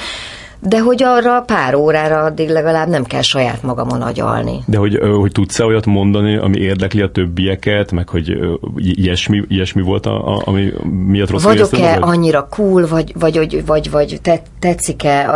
de 0.62 0.80
hogy 0.80 1.02
arra 1.02 1.40
pár 1.40 1.74
órára 1.74 2.22
addig 2.22 2.48
legalább 2.48 2.88
nem 2.88 3.04
kell 3.04 3.22
saját 3.22 3.62
magamon 3.62 4.02
agyalni. 4.02 4.58
De 4.66 4.78
hogy, 4.78 4.98
hogy 5.18 5.32
tudsz-e 5.32 5.64
olyat 5.64 5.86
mondani, 5.86 6.36
ami 6.36 6.58
érdekli 6.58 7.00
a 7.00 7.10
többieket, 7.10 7.92
meg 7.92 8.08
hogy 8.08 8.38
ilyesmi, 8.76 9.42
ilyesmi 9.48 9.82
volt, 9.82 10.06
a, 10.06 10.34
a, 10.34 10.42
ami 10.44 10.72
miatt 11.06 11.30
rossz 11.30 11.42
Vagyok-e 11.42 11.98
annyira 12.00 12.46
cool, 12.50 12.86
vagy, 12.86 13.12
vagy, 13.18 13.36
vagy, 13.36 13.66
vagy, 13.66 13.90
vagy 13.90 14.18
te, 14.22 14.42
tetszik-e 14.58 15.28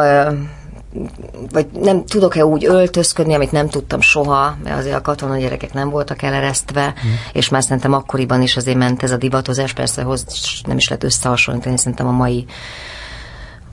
vagy 1.53 1.67
nem 1.81 2.05
tudok-e 2.05 2.47
úgy 2.47 2.65
öltözködni, 2.65 3.35
amit 3.35 3.53
nem 3.53 3.69
tudtam 3.69 4.01
soha, 4.01 4.57
mert 4.65 4.79
azért 4.79 4.97
a 4.97 5.01
katona 5.01 5.39
gyerekek 5.39 5.73
nem 5.73 5.91
voltak 5.91 6.23
eleresztve, 6.23 6.87
mm. 6.87 7.11
és 7.33 7.49
már 7.49 7.63
szerintem 7.63 7.93
akkoriban 7.93 8.43
is 8.43 8.57
azért 8.57 8.79
ment 8.79 9.03
ez 9.03 9.11
a 9.11 9.17
divatozás, 9.17 9.73
persze 9.73 10.03
hoz 10.03 10.25
nem 10.67 10.77
is 10.77 10.89
lehet 10.89 11.05
összehasonlítani, 11.05 11.79
szerintem 11.79 12.07
a 12.07 12.13
mai 12.13 12.47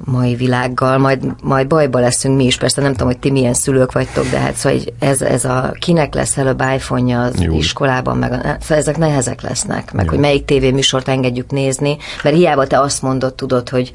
mai 0.05 0.35
világgal, 0.35 0.97
majd, 0.97 1.25
majd 1.43 1.67
bajba 1.67 1.99
leszünk 1.99 2.37
mi 2.37 2.45
is, 2.45 2.57
persze 2.57 2.81
nem 2.81 2.91
tudom, 2.91 3.07
hogy 3.07 3.19
ti 3.19 3.31
milyen 3.31 3.53
szülők 3.53 3.91
vagytok, 3.91 4.29
de 4.29 4.39
hát 4.39 4.55
szóval 4.55 4.79
ez, 4.99 5.21
ez 5.21 5.45
a 5.45 5.73
kinek 5.79 6.13
lesz 6.13 6.37
előbb 6.37 6.63
iPhone-ja 6.75 7.21
az 7.21 7.41
Jó. 7.41 7.53
iskolában, 7.53 8.17
meg 8.17 8.31
a, 8.31 8.37
szóval 8.37 8.77
ezek 8.77 8.97
nehezek 8.97 9.41
lesznek, 9.41 9.91
meg 9.91 10.05
Jó. 10.05 10.11
hogy 10.11 10.19
melyik 10.19 10.45
tévéműsort 10.45 11.07
engedjük 11.07 11.51
nézni, 11.51 11.97
mert 12.23 12.35
hiába 12.35 12.67
te 12.67 12.79
azt 12.79 13.01
mondod, 13.01 13.33
tudod, 13.33 13.69
hogy 13.69 13.91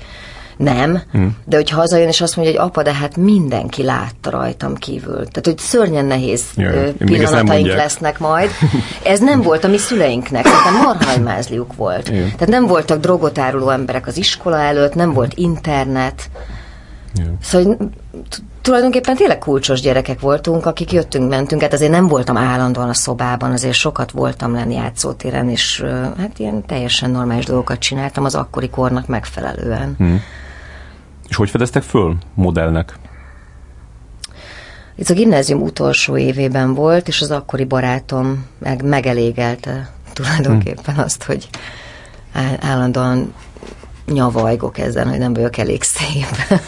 nem, 0.57 1.03
hmm. 1.13 1.37
de 1.45 1.57
hogy 1.57 1.71
hazajön 1.71 2.09
és 2.09 2.21
azt 2.21 2.37
mondja, 2.37 2.55
hogy 2.55 2.69
apa, 2.69 2.83
de 2.83 2.95
hát 2.95 3.17
mindenki 3.17 3.83
látta 3.83 4.31
rajtam 4.31 4.75
kívül. 4.75 5.15
Tehát, 5.15 5.45
hogy 5.45 5.59
szörnyen 5.59 6.05
nehéz 6.05 6.43
Jaj, 6.55 6.93
pillanataink 6.93 7.67
lesznek 7.67 8.19
majd. 8.19 8.51
Ez 9.03 9.21
nem 9.21 9.43
volt 9.43 9.65
a 9.65 9.69
mi 9.69 9.79
szüleinknek, 9.79 10.43
tehát 10.43 10.83
marhajmázliuk 10.83 11.75
volt. 11.75 12.09
Igen. 12.09 12.33
Tehát 12.33 12.49
nem 12.49 12.67
voltak 12.67 13.01
drogot 13.01 13.39
áruló 13.39 13.69
emberek 13.71 14.07
az 14.07 14.17
iskola 14.17 14.59
előtt, 14.59 14.95
nem 14.95 15.13
volt 15.13 15.33
internet. 15.35 16.31
Igen. 17.15 17.37
Szóval 17.43 17.77
tulajdonképpen 18.67 19.17
tényleg 19.17 19.39
kulcsos 19.39 19.81
gyerekek 19.81 20.21
voltunk, 20.21 20.67
akik 20.67 20.93
jöttünk, 20.93 21.29
mentünk, 21.29 21.63
hát 21.63 21.73
azért 21.73 21.91
nem 21.91 22.09
voltam 22.09 22.37
állandóan 22.37 22.89
a 22.89 22.95
szobában, 22.95 23.53
azért 23.53 23.75
sokat 23.75 24.11
voltam 24.11 24.55
lenni 24.55 24.75
játszótéren, 24.75 25.49
és 25.49 25.85
hát 26.19 26.39
ilyen 26.39 26.67
teljesen 26.67 27.11
normális 27.11 27.45
dolgokat 27.45 27.79
csináltam 27.79 28.25
az 28.25 28.35
akkori 28.35 28.69
kornak 28.71 29.07
megfelelően. 29.07 29.95
Hmm. 29.99 30.21
És 31.29 31.37
hogy 31.37 31.51
fedeztek 31.51 31.83
föl 31.83 32.17
modellnek? 32.35 32.99
Ez 34.99 35.11
a 35.11 35.15
gimnázium 35.15 35.63
utolsó 35.63 36.17
évében 36.17 36.75
volt, 36.75 37.09
és 37.09 37.21
az 37.21 37.31
akkori 37.31 37.65
barátom 37.65 38.47
meg 38.59 38.85
megelégelte 38.85 39.91
tulajdonképpen 40.13 40.95
hmm. 40.95 41.05
azt, 41.05 41.23
hogy 41.23 41.49
állandóan 42.61 43.35
nyavajgok 44.07 44.79
ezen, 44.79 45.09
hogy 45.09 45.19
nem 45.19 45.35
vagyok 45.35 45.57
elég 45.57 45.83
szép. 45.83 46.59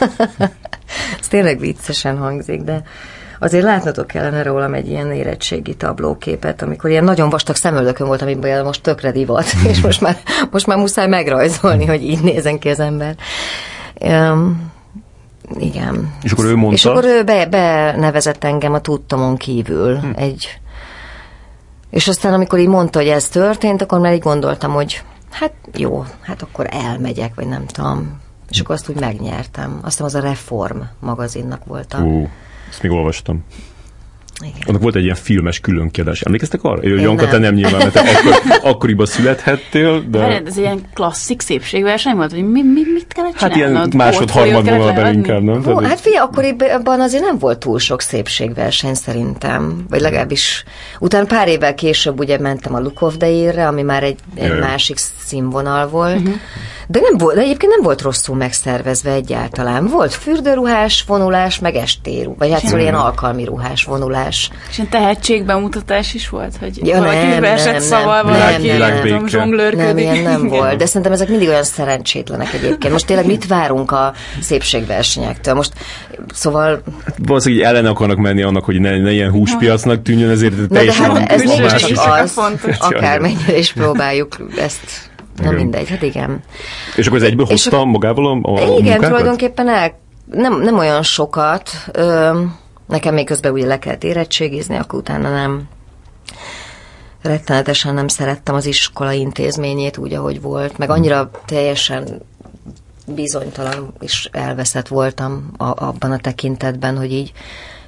Ez 1.20 1.28
tényleg 1.28 1.58
viccesen 1.58 2.16
hangzik, 2.16 2.60
de 2.60 2.82
azért 3.38 3.64
látnotok 3.64 4.06
kellene 4.06 4.42
rólam 4.42 4.74
egy 4.74 4.88
ilyen 4.88 5.12
érettségi 5.12 5.74
tablóképet, 5.74 6.62
amikor 6.62 6.90
ilyen 6.90 7.04
nagyon 7.04 7.28
vastag 7.30 7.56
szemöldökön 7.56 8.06
volt, 8.06 8.22
amiben 8.22 8.64
most 8.64 8.82
tökre 8.82 9.12
divat, 9.12 9.46
és 9.68 9.80
most 9.80 10.00
már, 10.00 10.16
most 10.50 10.66
már 10.66 10.78
muszáj 10.78 11.06
megrajzolni, 11.06 11.86
hogy 11.86 12.02
így 12.02 12.20
nézen 12.20 12.58
ki 12.58 12.68
az 12.68 12.80
ember. 12.80 13.16
Um, 14.00 14.70
igen. 15.58 16.14
És 16.22 16.32
akkor 16.32 16.44
ő 16.44 16.56
mondta? 16.56 16.74
És 16.74 16.84
akkor 16.84 17.04
ő 17.04 17.24
be, 17.24 17.46
benevezett 17.46 18.44
engem 18.44 18.72
a 18.72 18.80
tudtomon 18.80 19.36
kívül 19.36 19.98
hm. 19.98 20.10
egy... 20.16 20.60
És 21.90 22.08
aztán, 22.08 22.32
amikor 22.32 22.58
így 22.58 22.68
mondta, 22.68 22.98
hogy 22.98 23.08
ez 23.08 23.28
történt, 23.28 23.82
akkor 23.82 23.98
már 23.98 24.12
így 24.12 24.20
gondoltam, 24.20 24.72
hogy 24.72 25.02
hát 25.30 25.52
jó, 25.74 26.04
hát 26.20 26.42
akkor 26.42 26.66
elmegyek, 26.70 27.34
vagy 27.34 27.46
nem 27.46 27.66
tudom. 27.66 28.20
És 28.48 28.60
akkor 28.60 28.74
azt 28.74 28.88
úgy 28.88 29.00
megnyertem. 29.00 29.80
Aztán 29.82 30.06
az 30.06 30.14
a 30.14 30.20
Reform 30.20 30.78
magazinnak 31.00 31.64
volt 31.64 31.94
a... 31.94 31.98
Uh, 31.98 32.28
ezt 32.70 32.82
még 32.82 32.92
olvastam. 32.92 33.44
Igen. 34.40 34.66
Annak 34.66 34.82
volt 34.82 34.94
egy 34.94 35.02
ilyen 35.02 35.16
filmes 35.16 35.60
különkiadás. 35.60 36.20
Emlékeztek 36.20 36.62
arra? 36.62 36.82
Én 36.82 36.98
Janka, 36.98 37.22
nem. 37.22 37.30
te 37.30 37.38
nem 37.38 37.54
nyilván, 37.54 37.76
mert 37.76 37.92
te 37.92 38.00
akkor, 38.18 38.58
akkoriban 38.62 39.06
születhettél, 39.06 40.04
de... 40.10 40.18
Hát, 40.18 40.46
ez 40.46 40.56
ilyen 40.56 40.80
klasszik 40.94 41.40
szépségverseny 41.40 42.16
volt, 42.16 42.30
hogy 42.30 42.48
mi, 42.48 42.62
mi, 42.62 42.80
mit 42.92 43.06
kellett 43.08 43.40
Hát 43.40 43.56
ilyen 43.56 43.92
másod, 43.96 44.30
harmad 44.30 44.64
vonalban 44.64 45.14
inkább, 45.14 45.42
nem? 45.42 45.62
Ó, 45.66 45.80
hát 45.80 46.00
figyelj, 46.00 46.24
akkoriban 46.24 47.00
azért 47.00 47.22
nem 47.22 47.38
volt 47.38 47.58
túl 47.58 47.78
sok 47.78 48.00
szépségverseny 48.00 48.94
szerintem, 48.94 49.84
vagy 49.88 50.00
legalábbis 50.00 50.64
utána 50.98 51.26
pár 51.26 51.48
évvel 51.48 51.74
később 51.74 52.18
ugye 52.18 52.38
mentem 52.38 52.74
a 52.74 52.80
Year-re, 53.20 53.66
ami 53.66 53.82
már 53.82 54.02
egy, 54.02 54.18
egy 54.34 54.58
másik 54.58 54.96
színvonal 55.26 55.88
volt, 55.88 56.16
uh-huh. 56.16 56.34
de 56.86 57.00
nem 57.00 57.18
volt, 57.18 57.34
de 57.34 57.40
egyébként 57.40 57.72
nem 57.72 57.82
volt 57.82 58.02
rosszul 58.02 58.36
megszervezve 58.36 59.12
egyáltalán. 59.12 59.86
Volt 59.86 60.14
fürdőruhás 60.14 61.04
vonulás, 61.06 61.58
meg 61.58 61.74
estéru, 61.74 62.34
vagy 62.38 62.50
hát 62.52 62.64
szóval 62.64 62.80
ilyen 62.80 62.94
alkalmi 62.94 63.44
ruhás 63.44 63.84
vonulás 63.84 64.27
mutatás. 64.28 64.50
És 64.70 64.78
ilyen 64.78 64.90
tehetségbemutatás 64.90 66.14
is 66.14 66.28
volt, 66.28 66.56
hogy 66.60 66.86
ja, 66.86 66.98
valaki 66.98 67.26
nem, 67.26 67.44
esett 67.44 67.72
nem, 67.72 67.80
szaval, 67.80 68.22
nem, 68.22 68.32
valaki 68.32 68.66
nem, 68.66 68.78
nem, 68.78 69.50
nem, 69.50 69.76
nem, 69.76 69.98
ilyen 69.98 70.22
nem 70.22 70.48
volt, 70.48 70.76
de 70.76 70.86
szerintem 70.86 71.12
ezek 71.12 71.28
mindig 71.28 71.48
olyan 71.48 71.64
szerencsétlenek 71.64 72.52
egyébként. 72.52 72.92
Most 72.92 73.06
tényleg 73.06 73.26
mit 73.26 73.46
várunk 73.46 73.90
a 73.90 74.12
szépségversenyektől? 74.40 75.54
Most 75.54 75.72
szóval... 76.34 76.82
Valószínűleg 77.18 77.64
ellen 77.64 77.86
akarnak 77.86 78.16
menni 78.16 78.42
annak, 78.42 78.64
hogy 78.64 78.80
ne, 78.80 78.98
ne 79.00 79.12
ilyen 79.12 79.30
húspiacnak 79.30 80.02
tűnjön, 80.02 80.30
ezért 80.30 80.68
teljesen... 80.68 81.12
De 81.12 81.20
hát 81.20 81.32
ez 81.32 81.42
mégiscsak 81.42 82.22
az, 82.22 82.40
akármennyire 82.78 83.58
is 83.58 83.72
próbáljuk 83.72 84.36
ezt 84.56 85.06
Na 85.42 85.50
mindegy, 85.50 85.88
hát 85.88 86.02
igen. 86.02 86.42
És 86.96 87.06
akkor 87.06 87.18
ez 87.18 87.24
egyből 87.24 87.46
hozta 87.46 87.84
magával 87.84 88.40
a, 88.42 88.52
a 88.52 88.60
Igen, 88.60 88.68
munkákat? 88.68 89.06
tulajdonképpen 89.06 89.68
el, 89.68 89.98
nem, 90.30 90.60
nem 90.60 90.78
olyan 90.78 91.02
sokat. 91.02 91.70
Ö, 91.92 92.30
Nekem 92.88 93.14
még 93.14 93.26
közben 93.26 93.52
ugye 93.52 93.66
le 93.66 93.78
kellett 93.78 94.04
érettségizni, 94.04 94.76
akkor 94.76 94.98
utána 94.98 95.30
nem 95.30 95.68
rettenetesen 97.22 97.94
nem 97.94 98.08
szerettem 98.08 98.54
az 98.54 98.66
iskola 98.66 99.12
intézményét 99.12 99.96
úgy, 99.96 100.12
ahogy 100.12 100.40
volt, 100.40 100.78
meg 100.78 100.90
annyira 100.90 101.30
teljesen 101.46 102.22
bizonytalan 103.06 103.92
és 104.00 104.28
elveszett 104.32 104.88
voltam 104.88 105.50
a, 105.56 105.64
abban 105.64 106.12
a 106.12 106.18
tekintetben, 106.18 106.96
hogy 106.96 107.12
így 107.12 107.32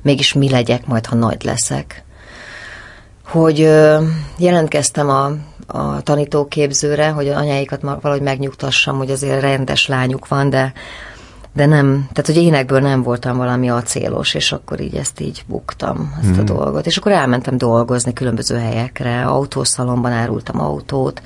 mégis 0.02 0.32
mi 0.32 0.50
legyek 0.50 0.86
majd, 0.86 1.06
ha 1.06 1.14
nagy 1.16 1.44
leszek. 1.44 2.04
Hogy 3.24 3.60
ö, 3.60 4.04
jelentkeztem 4.38 5.08
a, 5.08 5.32
a 5.66 6.00
tanítóképzőre, 6.02 7.08
hogy 7.08 7.28
anyáikat 7.28 7.80
valahogy 7.80 8.22
megnyugtassam, 8.22 8.96
hogy 8.96 9.10
azért 9.10 9.40
rendes 9.40 9.86
lányuk 9.86 10.28
van, 10.28 10.50
de 10.50 10.72
de 11.52 11.66
nem, 11.66 12.08
tehát 12.12 12.26
hogy 12.26 12.36
énekből 12.36 12.80
nem 12.80 13.02
voltam 13.02 13.36
valami 13.36 13.70
acélos, 13.70 14.34
és 14.34 14.52
akkor 14.52 14.80
így 14.80 14.94
ezt 14.94 15.20
így 15.20 15.44
buktam, 15.46 16.14
ezt 16.20 16.30
mm. 16.30 16.38
a 16.38 16.42
mhm. 16.42 16.44
dolgot. 16.44 16.86
És 16.86 16.96
akkor 16.96 17.12
elmentem 17.12 17.58
dolgozni 17.58 18.12
különböző 18.12 18.56
helyekre, 18.56 19.24
autószalomban 19.24 20.12
árultam 20.12 20.60
autót, 20.60 21.22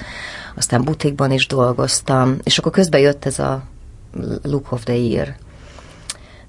aztán 0.57 0.85
butikban 0.85 1.33
is 1.33 1.47
dolgoztam, 1.47 2.37
és 2.43 2.59
akkor 2.59 2.73
közben 2.73 3.01
jött 3.01 3.25
ez 3.25 3.39
a 3.39 3.63
Look 4.43 4.73
of 4.73 4.85
the 4.85 4.97
Year 4.97 5.35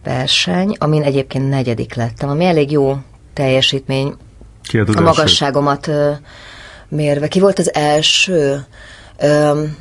verseny, 0.04 0.76
amin 0.80 1.04
egyébként 1.04 1.50
negyedik 1.50 1.94
lettem, 1.94 2.30
ami 2.30 2.46
elég 2.46 2.72
jó 2.72 2.98
teljesítmény. 3.34 4.14
Ki 4.62 4.80
a 4.80 5.02
magasságomat 5.02 5.90
mérve. 6.88 7.28
Ki 7.28 7.40
volt 7.40 7.60
az 7.60 7.74
első? 7.74 8.66
Öm, 9.18 9.76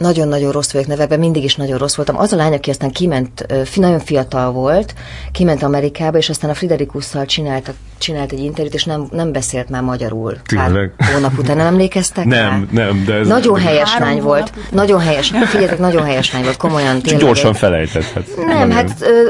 nagyon-nagyon 0.00 0.52
rossz 0.52 0.72
vagyok 0.72 0.86
nevekben, 0.86 1.18
mindig 1.18 1.44
is 1.44 1.56
nagyon 1.56 1.78
rossz 1.78 1.94
voltam. 1.94 2.18
Az 2.18 2.32
a 2.32 2.36
lány, 2.36 2.52
aki 2.52 2.70
aztán 2.70 2.90
kiment, 2.90 3.46
nagyon 3.74 3.98
fiatal 3.98 4.52
volt, 4.52 4.94
kiment 5.32 5.62
Amerikába, 5.62 6.18
és 6.18 6.28
aztán 6.28 6.50
a 6.50 6.54
Friderikusszal 6.54 7.26
csinált, 7.26 7.72
csinált 7.98 8.32
egy 8.32 8.38
interjút, 8.38 8.74
és 8.74 8.84
nem, 8.84 9.08
nem 9.10 9.32
beszélt 9.32 9.68
már 9.68 9.82
magyarul. 9.82 10.36
Tényleg? 10.46 10.94
Pár 10.96 11.12
hónap 11.12 11.38
után, 11.38 11.56
nem 11.56 11.66
emlékeztek 11.66 12.24
Nem, 12.24 12.68
rá? 12.72 12.84
nem, 12.84 13.04
de 13.04 13.14
ez... 13.14 13.26
Nagyon 13.26 13.60
helyes 13.60 13.98
lány 13.98 14.20
volt. 14.20 14.52
Nagyon 14.70 15.00
helyes, 15.00 15.32
figyeljetek, 15.44 15.78
nagyon 15.78 16.04
helyes 16.04 16.32
lány 16.32 16.42
volt, 16.42 16.56
komolyan. 16.56 17.00
Tényleg. 17.02 17.22
Gyorsan 17.24 17.54
felejtett. 17.54 18.04
Hát, 18.04 18.24
nem, 18.36 18.46
nem, 18.46 18.70
hát 18.70 18.96
ö, 19.00 19.28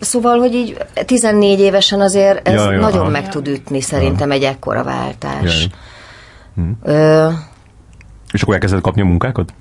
szóval, 0.00 0.38
hogy 0.38 0.54
így 0.54 0.76
14 1.06 1.60
évesen 1.60 2.00
azért 2.00 2.48
ez 2.48 2.54
ja, 2.54 2.70
nagyon 2.70 3.00
aha. 3.00 3.10
meg 3.10 3.28
tud 3.28 3.48
ütni 3.48 3.80
szerintem 3.80 4.28
ja. 4.28 4.34
egy 4.34 4.42
ekkora 4.42 4.82
váltás. 4.82 5.62
Ja. 5.62 5.68
Hm. 6.54 6.90
Ö, 6.90 7.28
és 8.32 8.42
akkor 8.42 8.54
elkezdett 8.54 8.80
kapni 8.80 9.02
a 9.02 9.04
munkákat? 9.04 9.52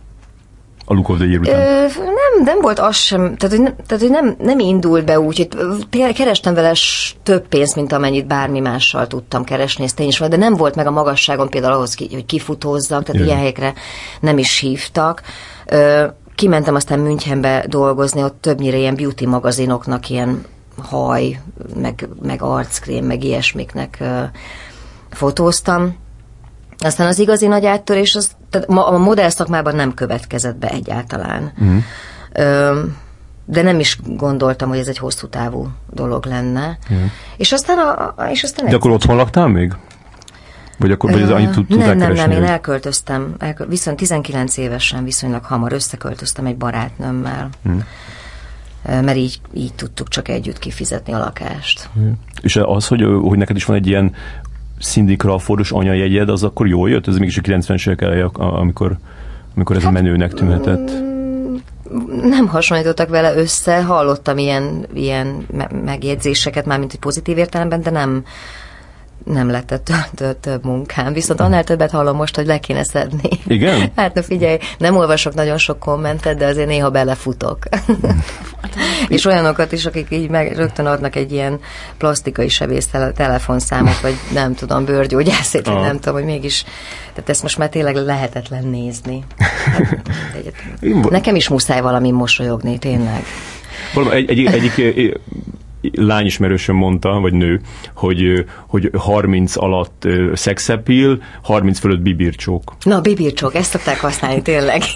A 0.85 0.93
Look 0.93 1.09
of 1.09 1.17
the 1.17 1.25
Year 1.25 1.39
után? 1.39 1.59
Ö, 1.59 1.88
nem, 1.97 2.43
nem 2.43 2.61
volt 2.61 2.79
az 2.79 2.95
sem, 2.95 3.35
tehát 3.35 3.55
hogy, 3.55 3.61
nem, 3.61 3.75
tehát, 3.88 4.03
hogy 4.03 4.11
nem, 4.11 4.35
nem 4.39 4.59
indult 4.59 5.05
be 5.05 5.19
úgy, 5.19 5.47
hogy 5.91 6.13
kerestem 6.13 6.53
vele 6.53 6.75
több 7.23 7.47
pénzt, 7.47 7.75
mint 7.75 7.91
amennyit 7.91 8.27
bármi 8.27 8.59
mással 8.59 9.07
tudtam 9.07 9.43
keresni, 9.43 9.83
ez 9.83 9.93
tény 9.93 10.07
is 10.07 10.19
de 10.19 10.38
nem 10.38 10.55
volt 10.55 10.75
meg 10.75 10.88
a 10.88 10.91
magasságon 10.91 11.49
például 11.49 11.73
ahhoz, 11.73 11.95
hogy 11.95 12.25
kifutózzam, 12.25 13.03
tehát 13.03 13.15
Jön. 13.15 13.25
ilyen 13.25 13.38
helyekre 13.38 13.73
nem 14.19 14.38
is 14.38 14.59
hívtak. 14.59 15.21
Ö, 15.65 16.05
kimentem 16.35 16.75
aztán 16.75 16.99
Münchenbe 16.99 17.65
dolgozni, 17.67 18.23
ott 18.23 18.41
többnyire 18.41 18.77
ilyen 18.77 18.95
beauty 18.95 19.25
magazinoknak 19.25 20.09
ilyen 20.09 20.45
haj, 20.77 21.39
meg, 21.75 22.07
meg 22.21 22.41
arckrém, 22.41 23.05
meg 23.05 23.23
ilyesmiknek 23.23 23.97
ö, 23.99 24.21
fotóztam 25.09 25.95
aztán 26.79 27.07
az 27.07 27.19
igazi 27.19 27.47
nagy 27.47 27.65
áttörés, 27.65 28.15
az, 28.15 28.31
tehát 28.49 28.69
a 28.69 28.97
modell 28.97 29.29
szakmában 29.29 29.75
nem 29.75 29.93
következett 29.93 30.55
be 30.55 30.69
egyáltalán. 30.69 31.51
Mm. 31.63 31.77
Ö, 32.33 32.81
de 33.45 33.61
nem 33.61 33.79
is 33.79 33.99
gondoltam, 34.05 34.69
hogy 34.69 34.77
ez 34.77 34.87
egy 34.87 34.97
hosszú 34.97 35.27
távú 35.27 35.67
dolog 35.93 36.25
lenne. 36.25 36.77
Igen. 36.89 37.11
És 37.37 37.51
aztán, 37.51 37.77
a, 37.77 38.15
és 38.31 38.43
aztán 38.43 38.69
De 38.69 38.75
akkor 38.75 38.91
otthon 38.91 39.15
laktál 39.15 39.47
még? 39.47 39.73
Vagy 40.77 40.91
akkor 40.91 41.11
vagy 41.11 41.21
az 41.21 41.29
annyit 41.29 41.51
tud, 41.51 41.77
Nem, 41.77 41.97
nem, 41.97 42.13
nem, 42.13 42.31
én 42.31 42.43
elköltöztem, 42.43 43.35
elköl, 43.39 43.67
viszont 43.67 43.97
19 43.97 44.57
évesen 44.57 45.03
viszonylag 45.03 45.43
hamar 45.43 45.73
összeköltöztem 45.73 46.45
egy 46.45 46.57
barátnőmmel. 46.57 47.49
Hmm. 47.63 47.83
Mert 48.83 49.17
így, 49.17 49.41
így 49.53 49.73
tudtuk 49.73 50.07
csak 50.07 50.27
együtt 50.27 50.59
kifizetni 50.59 51.13
a 51.13 51.17
lakást. 51.17 51.89
Hmm. 51.93 52.13
És 52.41 52.55
az, 52.55 52.87
hogy, 52.87 53.03
hogy 53.21 53.37
neked 53.37 53.55
is 53.55 53.65
van 53.65 53.75
egy 53.75 53.87
ilyen 53.87 54.13
Cindy 54.79 55.15
Crawfordos 55.15 55.71
anyajegyed, 55.71 56.29
az 56.29 56.43
akkor 56.43 56.67
jól 56.67 56.89
jött? 56.89 57.07
Ez 57.07 57.17
mégis 57.17 57.38
a 57.38 57.41
90-es 57.41 57.88
évek 57.88 58.01
eleje, 58.01 58.25
amikor, 58.33 58.98
amikor 59.55 59.75
ez 59.75 59.81
hát, 59.81 59.91
a 59.91 59.93
menőnek 59.93 60.33
tűnhetett. 60.33 60.91
Mm, 60.91 61.55
nem 62.29 62.48
hasonlítottak 62.48 63.09
vele 63.09 63.36
össze, 63.36 63.83
hallottam 63.83 64.38
ilyen, 64.38 64.86
ilyen 64.93 65.45
megjegyzéseket, 65.86 66.65
mármint 66.65 66.93
egy 66.93 67.00
pozitív 67.00 67.38
értelemben, 67.38 67.81
de 67.81 67.89
nem, 67.89 68.24
nem 69.25 69.49
lett 69.49 69.81
több, 69.83 70.39
több 70.39 70.65
munkám. 70.65 71.13
Viszont 71.13 71.39
annál 71.39 71.63
többet 71.63 71.91
hallom 71.91 72.15
most, 72.15 72.35
hogy 72.35 72.45
le 72.45 72.59
kéne 72.59 72.83
szedni. 72.83 73.29
Igen? 73.47 73.91
Hát 73.95 74.13
na 74.13 74.23
figyelj, 74.23 74.57
nem 74.77 74.95
olvasok 74.95 75.33
nagyon 75.33 75.57
sok 75.57 75.79
kommentet, 75.79 76.38
de 76.38 76.45
azért 76.45 76.67
néha 76.67 76.89
belefutok. 76.89 77.57
és 79.07 79.25
olyanokat 79.25 79.71
is, 79.71 79.85
akik 79.85 80.07
így 80.09 80.29
meg 80.29 80.55
rögtön 80.55 80.85
adnak 80.85 81.15
egy 81.15 81.31
ilyen 81.31 81.59
plastikai 81.97 82.47
sebész 82.47 82.89
telefonszámot, 83.15 83.99
vagy 83.99 84.15
nem 84.33 84.55
tudom, 84.55 84.85
bőrgyógyászét, 84.85 85.65
vagy 85.65 85.81
nem 85.81 85.99
tudom, 85.99 86.13
hogy 86.13 86.25
mégis, 86.25 86.63
tehát 87.13 87.29
ezt 87.29 87.41
most 87.41 87.57
már 87.57 87.69
tényleg 87.69 87.95
lehetetlen 87.95 88.67
nézni. 88.67 89.23
Hát, 90.89 91.09
nekem 91.09 91.35
is 91.35 91.47
muszáj 91.47 91.81
valami 91.81 92.11
mosolyogni, 92.11 92.77
tényleg. 92.77 93.23
Valami, 93.93 94.15
egy, 94.15 94.29
egy, 94.29 94.45
egyik 94.45 95.19
lányismerősöm 95.81 96.75
mondta, 96.75 97.19
vagy 97.19 97.33
nő, 97.33 97.62
hogy, 97.93 98.45
hogy 98.67 98.89
30 98.98 99.55
alatt 99.57 100.07
szexepil, 100.33 101.21
30 101.41 101.79
fölött 101.79 102.01
bibircsók. 102.01 102.75
Na, 102.83 103.01
bibircsók, 103.01 103.55
ezt 103.55 103.69
szokták 103.69 104.00
használni 104.00 104.41
tényleg. 104.41 104.81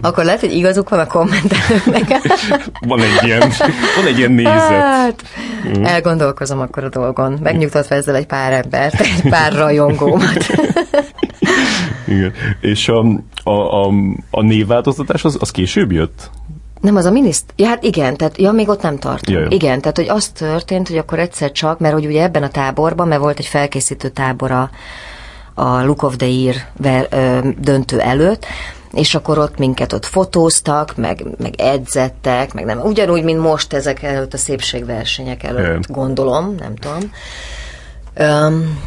Akkor 0.00 0.24
lehet, 0.24 0.40
hogy 0.40 0.52
igazuk 0.52 0.88
van 0.88 0.98
a 0.98 1.06
kommentelőknek. 1.06 2.08
van 2.88 3.00
egy 3.00 3.24
ilyen, 3.24 3.52
van 3.96 4.06
egy 4.06 4.18
ilyen 4.18 4.32
nézet. 4.32 4.70
Hát, 4.70 5.22
mm. 5.68 5.84
elgondolkozom 5.84 6.60
akkor 6.60 6.84
a 6.84 6.88
dolgon. 6.88 7.38
Megnyugtatva 7.42 7.94
ezzel 7.94 8.14
egy 8.14 8.26
pár 8.26 8.52
embert, 8.52 9.00
egy 9.00 9.22
pár 9.30 9.52
rajongómat. 9.52 10.46
Igen. 12.06 12.32
És 12.60 12.88
a, 12.88 13.06
a, 13.42 13.50
a, 13.50 13.92
a 14.30 14.42
névváltoztatás 14.42 15.24
az, 15.24 15.36
az 15.40 15.50
később 15.50 15.92
jött? 15.92 16.30
Nem, 16.86 16.96
az 16.96 17.04
a 17.04 17.10
miniszt... 17.10 17.44
Ja, 17.56 17.66
hát 17.66 17.82
igen, 17.82 18.16
tehát 18.16 18.38
ja, 18.38 18.52
még 18.52 18.68
ott 18.68 18.82
nem 18.82 18.98
tart. 18.98 19.30
Jaj. 19.30 19.46
Igen, 19.48 19.80
tehát 19.80 19.96
hogy 19.96 20.08
az 20.08 20.28
történt, 20.28 20.88
hogy 20.88 20.96
akkor 20.96 21.18
egyszer 21.18 21.52
csak, 21.52 21.78
mert 21.78 21.94
hogy 21.94 22.06
ugye 22.06 22.22
ebben 22.22 22.42
a 22.42 22.48
táborban, 22.48 23.08
mert 23.08 23.20
volt 23.20 23.38
egy 23.38 23.46
felkészítő 23.46 24.08
tábor 24.08 24.50
a, 24.50 24.70
Look 25.84 26.02
of 26.02 26.16
the 26.16 26.26
Year 26.26 26.54
döntő 27.58 28.00
előtt, 28.00 28.46
és 28.92 29.14
akkor 29.14 29.38
ott 29.38 29.58
minket 29.58 29.92
ott 29.92 30.04
fotóztak, 30.04 30.96
meg, 30.96 31.24
meg 31.38 31.54
edzettek, 31.60 32.54
meg 32.54 32.64
nem, 32.64 32.80
ugyanúgy, 32.80 33.22
mint 33.22 33.40
most 33.40 33.72
ezek 33.72 34.02
előtt 34.02 34.34
a 34.34 34.36
szépségversenyek 34.36 35.42
előtt, 35.42 35.64
Jaj. 35.64 35.80
gondolom, 35.88 36.54
nem 36.58 36.74
tudom. 36.76 37.10
Um, 38.18 38.80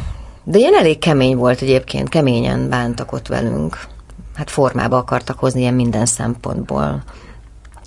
de 0.44 0.58
ilyen 0.58 0.74
elég 0.74 0.98
kemény 0.98 1.36
volt 1.36 1.60
egyébként, 1.60 2.08
keményen 2.08 2.68
bántak 2.68 3.12
ott 3.12 3.26
velünk. 3.26 3.80
Hát 4.34 4.50
formába 4.50 4.96
akartak 4.96 5.38
hozni 5.38 5.60
ilyen 5.60 5.74
minden 5.74 6.06
szempontból. 6.06 7.02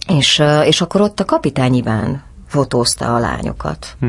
És, 0.08 0.44
és 0.64 0.82
akkor 0.82 1.02
ott 1.02 1.20
a 1.20 1.26
kapitány 1.26 1.76
Iván 1.76 2.24
fotózta 2.48 3.16
a 3.16 3.20
lányokat. 3.20 3.96
Hm. 4.00 4.08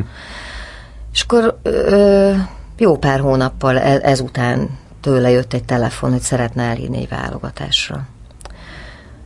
És 1.13 1.23
akkor 1.23 1.59
ö, 1.63 2.33
jó 2.77 2.97
pár 2.99 3.21
hónappal 3.21 3.79
e, 3.79 3.99
ezután 4.03 4.79
tőle 5.01 5.31
jött 5.31 5.53
egy 5.53 5.65
telefon, 5.65 6.11
hogy 6.11 6.21
szeretne 6.21 6.63
elhívni 6.63 6.99
egy 6.99 7.09
válogatásra. 7.09 8.07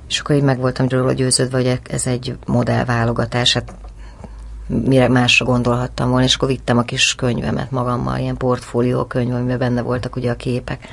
És 0.08 0.20
akkor 0.20 0.36
így 0.36 0.42
meg 0.42 0.58
voltam 0.58 0.88
róla 0.88 1.12
győződve, 1.12 1.56
hogy 1.56 1.80
ez 1.90 2.06
egy 2.06 2.36
modellválogatás, 2.46 3.52
hát 3.52 3.74
mire 4.66 5.08
másra 5.08 5.44
gondolhattam 5.44 6.10
volna, 6.10 6.24
és 6.24 6.34
akkor 6.34 6.48
vittem 6.48 6.78
a 6.78 6.82
kis 6.82 7.14
könyvemet 7.14 7.70
magammal, 7.70 8.18
ilyen 8.18 8.36
portfólió 8.36 9.04
könyv, 9.04 9.34
amiben 9.34 9.58
benne 9.58 9.82
voltak 9.82 10.16
ugye 10.16 10.30
a 10.30 10.36
képek 10.36 10.88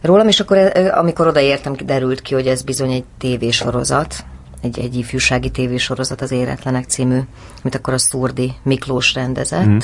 rólam, 0.00 0.28
és 0.28 0.40
akkor 0.40 0.72
amikor 0.90 1.26
odaértem, 1.26 1.76
derült 1.84 2.20
ki, 2.20 2.34
hogy 2.34 2.46
ez 2.46 2.62
bizony 2.62 2.92
egy 2.92 3.04
tévésorozat, 3.18 4.24
egy, 4.62 4.78
egy 4.78 4.94
ifjúsági 4.94 5.50
tévésorozat, 5.50 6.20
az 6.20 6.30
Éretlenek 6.30 6.84
című, 6.84 7.20
amit 7.60 7.74
akkor 7.74 7.94
a 7.94 7.98
Szurdi 7.98 8.52
Miklós 8.62 9.14
rendezett, 9.14 9.66
mm. 9.66 9.78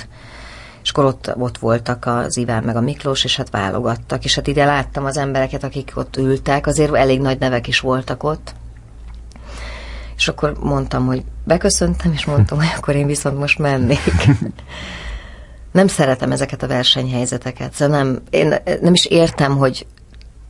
és 0.82 0.90
akkor 0.90 1.04
ott, 1.04 1.32
ott 1.36 1.58
voltak 1.58 2.06
az 2.06 2.36
Iván 2.36 2.62
meg 2.64 2.76
a 2.76 2.80
Miklós, 2.80 3.24
és 3.24 3.36
hát 3.36 3.50
válogattak, 3.50 4.24
és 4.24 4.34
hát 4.34 4.46
ide 4.46 4.64
láttam 4.64 5.04
az 5.04 5.16
embereket, 5.16 5.64
akik 5.64 5.92
ott 5.94 6.16
ültek, 6.16 6.66
azért 6.66 6.94
elég 6.94 7.20
nagy 7.20 7.38
nevek 7.38 7.66
is 7.66 7.80
voltak 7.80 8.22
ott, 8.22 8.54
és 10.16 10.28
akkor 10.28 10.56
mondtam, 10.60 11.06
hogy 11.06 11.24
beköszöntem, 11.44 12.12
és 12.12 12.24
mondtam, 12.24 12.58
hogy 12.58 12.72
akkor 12.76 12.94
én 12.94 13.06
viszont 13.06 13.38
most 13.38 13.58
mennék. 13.58 14.14
nem 15.72 15.86
szeretem 15.86 16.32
ezeket 16.32 16.62
a 16.62 16.66
versenyhelyzeteket. 16.66 17.74
Szóval 17.74 17.96
nem, 17.96 18.22
én 18.30 18.54
nem 18.80 18.94
is 18.94 19.06
értem, 19.06 19.56
hogy 19.56 19.86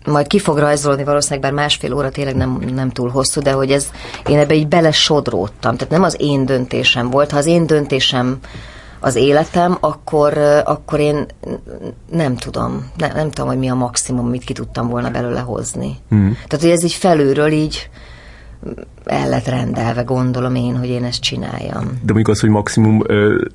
majd 0.06 0.26
ki 0.26 0.38
fog 0.38 0.58
rajzolni 0.58 1.04
valószínűleg, 1.04 1.42
bár 1.42 1.52
másfél 1.62 1.94
óra 1.94 2.10
tényleg 2.10 2.36
nem, 2.36 2.58
nem 2.74 2.90
túl 2.90 3.08
hosszú, 3.08 3.40
de 3.40 3.52
hogy 3.52 3.70
ez, 3.70 3.90
én 4.28 4.38
ebbe 4.38 4.54
így 4.54 4.68
belesodródtam. 4.68 5.76
Tehát 5.76 5.92
nem 5.92 6.02
az 6.02 6.16
én 6.18 6.46
döntésem 6.46 7.10
volt. 7.10 7.30
Ha 7.30 7.36
az 7.36 7.46
én 7.46 7.66
döntésem 7.66 8.38
az 9.00 9.14
életem, 9.14 9.76
akkor, 9.80 10.38
akkor 10.64 11.00
én 11.00 11.26
nem 12.10 12.36
tudom, 12.36 12.90
nem, 12.96 13.10
nem 13.14 13.30
tudom, 13.30 13.50
hogy 13.50 13.58
mi 13.58 13.68
a 13.68 13.74
maximum, 13.74 14.26
amit 14.26 14.44
ki 14.44 14.52
tudtam 14.52 14.88
volna 14.88 15.10
belőle 15.10 15.40
hozni. 15.40 15.96
Mm. 16.14 16.30
Tehát, 16.30 16.60
hogy 16.60 16.70
ez 16.70 16.84
így 16.84 16.92
felülről 16.92 17.50
így 17.50 17.90
el 19.04 19.28
lett 19.28 19.46
rendelve, 19.46 20.02
gondolom 20.02 20.54
én, 20.54 20.76
hogy 20.76 20.88
én 20.88 21.04
ezt 21.04 21.20
csináljam. 21.20 21.84
De 21.84 22.12
mondjuk 22.12 22.28
az, 22.28 22.40
hogy 22.40 22.50
maximum, 22.50 23.02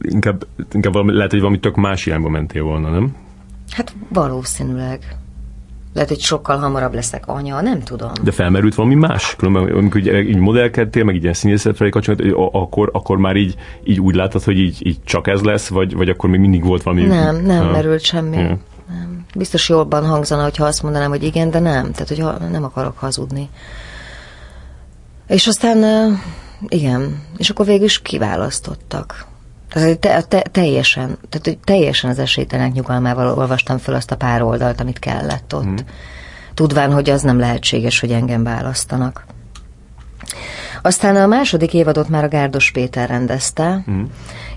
inkább, 0.01 0.47
inkább 0.71 0.93
valami, 0.93 1.13
lehet, 1.13 1.31
hogy 1.31 1.39
valami 1.39 1.59
tök 1.59 1.75
más 1.75 2.05
irányba 2.05 2.29
mentél 2.29 2.63
volna, 2.63 2.89
nem? 2.89 3.15
Hát 3.71 3.93
valószínűleg. 4.09 5.18
Lehet, 5.93 6.09
hogy 6.09 6.19
sokkal 6.19 6.57
hamarabb 6.57 6.93
leszek 6.93 7.27
anya, 7.27 7.61
nem 7.61 7.81
tudom. 7.81 8.11
De 8.23 8.31
felmerült 8.31 8.75
valami 8.75 8.95
más? 8.95 9.35
Különben, 9.35 9.75
amikor 9.75 9.99
így, 9.99 10.29
így 10.29 10.37
modellkedtél, 10.37 11.03
meg 11.03 11.15
így 11.15 11.21
ilyen 11.21 11.33
színészet 11.33 11.75
felé 11.75 11.89
akkor, 12.35 12.89
akkor 12.93 13.17
már 13.17 13.35
így, 13.35 13.55
így 13.83 13.99
úgy 13.99 14.15
láttad, 14.15 14.43
hogy 14.43 14.57
így, 14.57 14.87
így 14.87 15.03
csak 15.03 15.27
ez 15.27 15.41
lesz, 15.41 15.67
vagy, 15.67 15.95
vagy 15.95 16.09
akkor 16.09 16.29
még 16.29 16.39
mindig 16.39 16.63
volt 16.63 16.83
valami... 16.83 17.03
Nem, 17.03 17.35
nem 17.35 17.65
ha. 17.65 17.71
merült 17.71 18.03
semmi. 18.03 18.37
Ja. 18.37 18.57
Nem. 18.87 19.25
Biztos 19.35 19.69
jobban 19.69 20.05
hangzana, 20.05 20.43
hogyha 20.43 20.65
azt 20.65 20.83
mondanám, 20.83 21.09
hogy 21.09 21.23
igen, 21.23 21.51
de 21.51 21.59
nem. 21.59 21.91
Tehát, 21.91 22.07
hogy 22.07 22.49
nem 22.51 22.63
akarok 22.63 22.97
hazudni. 22.97 23.49
És 25.27 25.47
aztán, 25.47 25.83
igen, 26.67 27.21
és 27.37 27.49
akkor 27.49 27.65
végül 27.65 27.85
is 27.85 28.01
kiválasztottak. 28.01 29.28
Tehát 29.69 29.99
te, 29.99 30.21
te, 30.21 30.41
teljesen, 30.41 31.17
tehát 31.29 31.45
hogy 31.45 31.57
teljesen 31.57 32.09
az 32.09 32.19
esélytelenek 32.19 32.73
nyugalmával 32.73 33.37
olvastam 33.37 33.77
fel 33.77 33.93
azt 33.93 34.11
a 34.11 34.15
pár 34.15 34.41
oldalt, 34.41 34.81
amit 34.81 34.99
kellett 34.99 35.55
ott. 35.55 35.65
Mm. 35.65 35.75
Tudván, 36.53 36.93
hogy 36.93 37.09
az 37.09 37.21
nem 37.21 37.39
lehetséges, 37.39 37.99
hogy 37.99 38.11
engem 38.11 38.43
választanak. 38.43 39.25
Aztán 40.81 41.15
a 41.15 41.27
második 41.27 41.73
évadot 41.73 42.09
már 42.09 42.23
a 42.23 42.27
Gárdos 42.27 42.71
Péter 42.71 43.09
rendezte, 43.09 43.83
mm. 43.91 44.03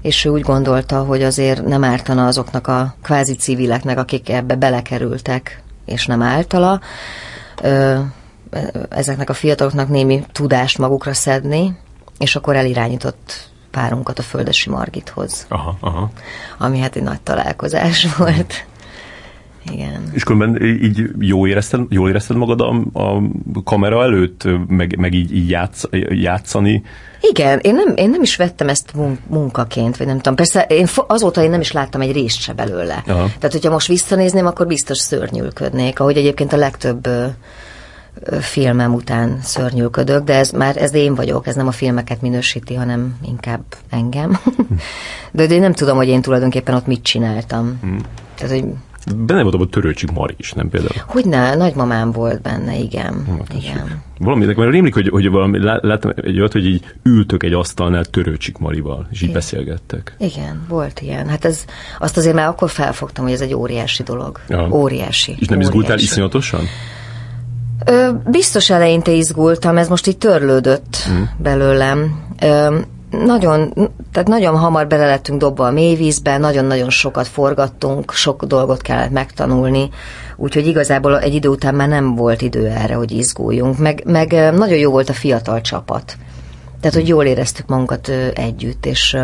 és 0.03 0.25
ő 0.25 0.31
úgy 0.31 0.41
gondolta, 0.41 1.05
hogy 1.05 1.23
azért 1.23 1.65
nem 1.65 1.85
ártana 1.85 2.27
azoknak 2.27 2.67
a 2.67 2.95
kvázi 3.03 3.35
civileknek, 3.35 3.99
akik 3.99 4.29
ebbe 4.29 4.55
belekerültek, 4.55 5.63
és 5.85 6.07
nem 6.07 6.23
általa, 6.23 6.81
ö, 7.63 7.99
ezeknek 8.89 9.31
a 9.31 9.35
fiataloknak 9.35 9.89
némi 9.89 10.25
tudást 10.33 10.79
magukra 10.79 11.15
szedni, 11.15 11.77
és 12.19 12.37
akkor 12.37 12.57
elirányított 12.57 13.52
párunkat 13.73 14.19
a 14.19 14.23
Földesi 14.23 14.71
Margithoz. 14.71 15.47
Aha, 15.49 15.77
aha. 15.81 16.11
Ami 16.59 16.79
hát 16.79 16.97
egy 16.97 17.03
nagy 17.03 17.21
találkozás 17.21 18.15
volt. 18.17 18.67
Igen. 19.71 20.11
És 20.13 20.23
különben 20.23 20.63
így 20.63 21.11
jó 21.19 21.47
érezted, 21.47 21.81
jól 21.89 22.09
érezted 22.09 22.37
magad 22.37 22.61
a, 22.61 22.83
a 22.93 23.23
kamera 23.65 24.03
előtt, 24.03 24.49
meg, 24.69 24.97
meg 24.99 25.15
így, 25.15 25.35
így 25.35 25.51
játsz, 25.51 25.85
játszani? 26.09 26.83
Igen, 27.21 27.59
én 27.59 27.75
nem, 27.75 27.93
én 27.97 28.11
nem 28.11 28.23
is 28.23 28.37
vettem 28.37 28.69
ezt 28.69 28.93
munkaként, 29.27 29.97
vagy 29.97 30.07
nem 30.07 30.17
tudom. 30.17 30.35
Persze 30.35 30.63
én 30.63 30.87
azóta 31.07 31.43
én 31.43 31.51
nem 31.51 31.61
is 31.61 31.73
láttam 31.73 32.01
egy 32.01 32.13
részt 32.13 32.41
se 32.41 32.53
belőle. 32.53 33.03
Aha. 33.07 33.27
Tehát, 33.39 33.53
hogyha 33.53 33.71
most 33.71 33.89
visszanézném, 33.89 34.47
akkor 34.47 34.67
biztos 34.67 34.99
szörnyülködnék, 34.99 36.01
ahogy 36.01 36.17
egyébként 36.17 36.53
a 36.53 36.57
legtöbb 36.57 37.09
filmem 38.41 38.95
után 38.95 39.39
szörnyűködök, 39.43 40.25
de 40.25 40.35
ez 40.35 40.51
már 40.51 40.77
ez 40.77 40.95
én 40.95 41.15
vagyok, 41.15 41.47
ez 41.47 41.55
nem 41.55 41.67
a 41.67 41.73
filmeket 41.73 42.21
minősíti, 42.21 42.75
hanem 42.75 43.17
inkább 43.27 43.63
engem. 43.91 44.39
de, 45.33 45.47
de 45.47 45.55
én 45.55 45.61
nem 45.61 45.73
tudom, 45.73 45.97
hogy 45.97 46.09
én 46.09 46.23
tulajdonképpen 46.23 46.75
ott 46.75 46.87
mit 46.87 47.03
csináltam. 47.03 47.79
Hmm. 47.81 48.01
Tehát, 48.35 48.53
hogy 48.53 48.65
Benne 49.17 49.43
volt 49.43 49.55
a 49.55 49.67
Törőcsik 49.67 50.11
Mari 50.11 50.35
is, 50.37 50.53
nem 50.53 50.69
például? 50.69 50.93
Hogyne, 51.07 51.55
nagymamám 51.55 52.13
volt 52.13 52.43
benne, 52.43 52.77
igen. 52.77 53.25
Hát, 53.39 53.55
igen. 53.55 54.03
Valami, 54.19 54.45
mert 54.45 54.71
rémlik, 54.71 54.95
hogy, 54.95 55.09
hogy 55.09 55.29
valami, 55.29 55.59
láttam 55.63 56.13
egy 56.17 56.39
olyat, 56.39 56.53
hogy 56.53 56.67
így 56.67 56.85
ültök 57.03 57.43
egy 57.43 57.53
asztalnál 57.53 58.05
Törőcsik 58.05 58.59
Marival, 58.59 59.07
és 59.11 59.17
így 59.17 59.23
Igen. 59.23 59.35
beszélgettek. 59.35 60.17
Igen, 60.19 60.67
volt 60.69 61.01
ilyen. 61.01 61.29
Hát 61.29 61.45
ez, 61.45 61.65
azt 61.99 62.17
azért 62.17 62.35
már 62.35 62.49
akkor 62.49 62.71
felfogtam, 62.71 63.25
hogy 63.25 63.33
ez 63.33 63.41
egy 63.41 63.55
óriási 63.55 64.03
dolog. 64.03 64.41
Ja. 64.49 64.69
Óriási. 64.71 65.37
És 65.39 65.47
nem 65.47 65.59
óriási. 65.59 65.77
izgultál 65.77 65.99
iszonyatosan? 65.99 66.65
Ö, 67.87 68.09
biztos 68.27 68.71
eleinte 68.71 69.11
izgultam, 69.11 69.77
ez 69.77 69.89
most 69.89 70.07
így 70.07 70.19
törlődött 70.19 70.97
mm. 71.11 71.23
belőlem. 71.37 72.21
Ö, 72.41 72.79
nagyon, 73.11 73.73
tehát 74.13 74.29
nagyon 74.29 74.57
hamar 74.57 74.87
bele 74.87 75.07
lettünk 75.07 75.41
dobva 75.41 75.67
a 75.67 75.71
mélyvízbe, 75.71 76.39
nagyon-nagyon 76.39 76.91
sokat 76.91 77.29
forgattunk, 77.29 78.13
sok 78.13 78.45
dolgot 78.45 78.83
kellett 78.83 79.11
megtanulni, 79.11 79.91
úgyhogy 80.37 80.67
igazából 80.67 81.21
egy 81.21 81.35
idő 81.35 81.49
után 81.49 81.75
már 81.75 81.89
nem 81.89 82.15
volt 82.15 82.43
idő 82.43 82.67
erre, 82.67 82.95
hogy 82.95 83.11
izguljunk, 83.11 83.79
meg, 83.79 84.03
meg 84.07 84.33
nagyon 84.55 84.79
jó 84.79 84.91
volt 84.91 85.09
a 85.09 85.13
fiatal 85.13 85.61
csapat. 85.61 86.17
Tehát, 86.81 86.97
hogy 86.97 87.09
jól 87.09 87.25
éreztük 87.25 87.67
magunkat 87.67 88.09
együtt, 88.35 88.87
és 88.87 89.17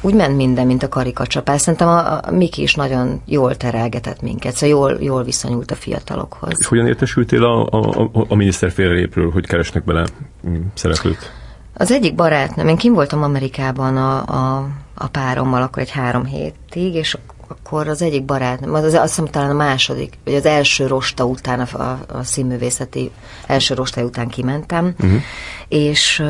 úgy 0.00 0.14
ment 0.14 0.36
minden, 0.36 0.66
mint 0.66 0.82
a 0.82 0.88
karikacsapás. 0.88 1.60
Szerintem 1.60 1.88
a, 1.88 2.20
a 2.22 2.30
Miki 2.30 2.62
is 2.62 2.74
nagyon 2.74 3.20
jól 3.24 3.56
terelgetett 3.56 4.22
minket, 4.22 4.54
szóval 4.54 4.76
jól, 4.76 5.02
jól 5.02 5.22
viszonyult 5.22 5.70
a 5.70 5.74
fiatalokhoz. 5.74 6.56
És 6.58 6.66
hogyan 6.66 6.86
értesültél 6.86 7.44
a, 7.44 7.66
a, 7.70 8.08
a, 8.12 8.24
a 8.28 8.34
miniszter 8.34 8.70
félrelépről, 8.70 9.30
hogy 9.30 9.46
keresnek 9.46 9.84
bele 9.84 10.06
mm, 10.48 10.60
szereplőt? 10.74 11.32
Az 11.74 11.90
egyik 11.92 12.14
barátnőm, 12.14 12.68
én 12.68 12.76
kim 12.76 12.92
voltam 12.92 13.22
Amerikában 13.22 13.96
a, 13.96 14.16
a, 14.26 14.68
a 14.94 15.06
párommal 15.06 15.62
akkor 15.62 15.82
egy 15.82 15.90
három 15.90 16.24
hétig, 16.24 16.94
és 16.94 17.16
akkor 17.48 17.88
az 17.88 18.02
egyik 18.02 18.24
barátnőm, 18.24 18.74
az, 18.74 18.84
azt 18.94 19.02
hiszem 19.02 19.24
talán 19.24 19.50
a 19.50 19.54
második, 19.54 20.18
vagy 20.24 20.34
az 20.34 20.46
első 20.46 20.86
rosta 20.86 21.24
után, 21.24 21.60
a, 21.60 21.82
a, 21.82 21.98
a 22.08 22.22
színművészeti 22.22 23.10
első 23.46 23.74
rosta 23.74 24.02
után 24.02 24.28
kimentem, 24.28 24.94
uh-huh. 24.98 25.20
és 25.68 26.22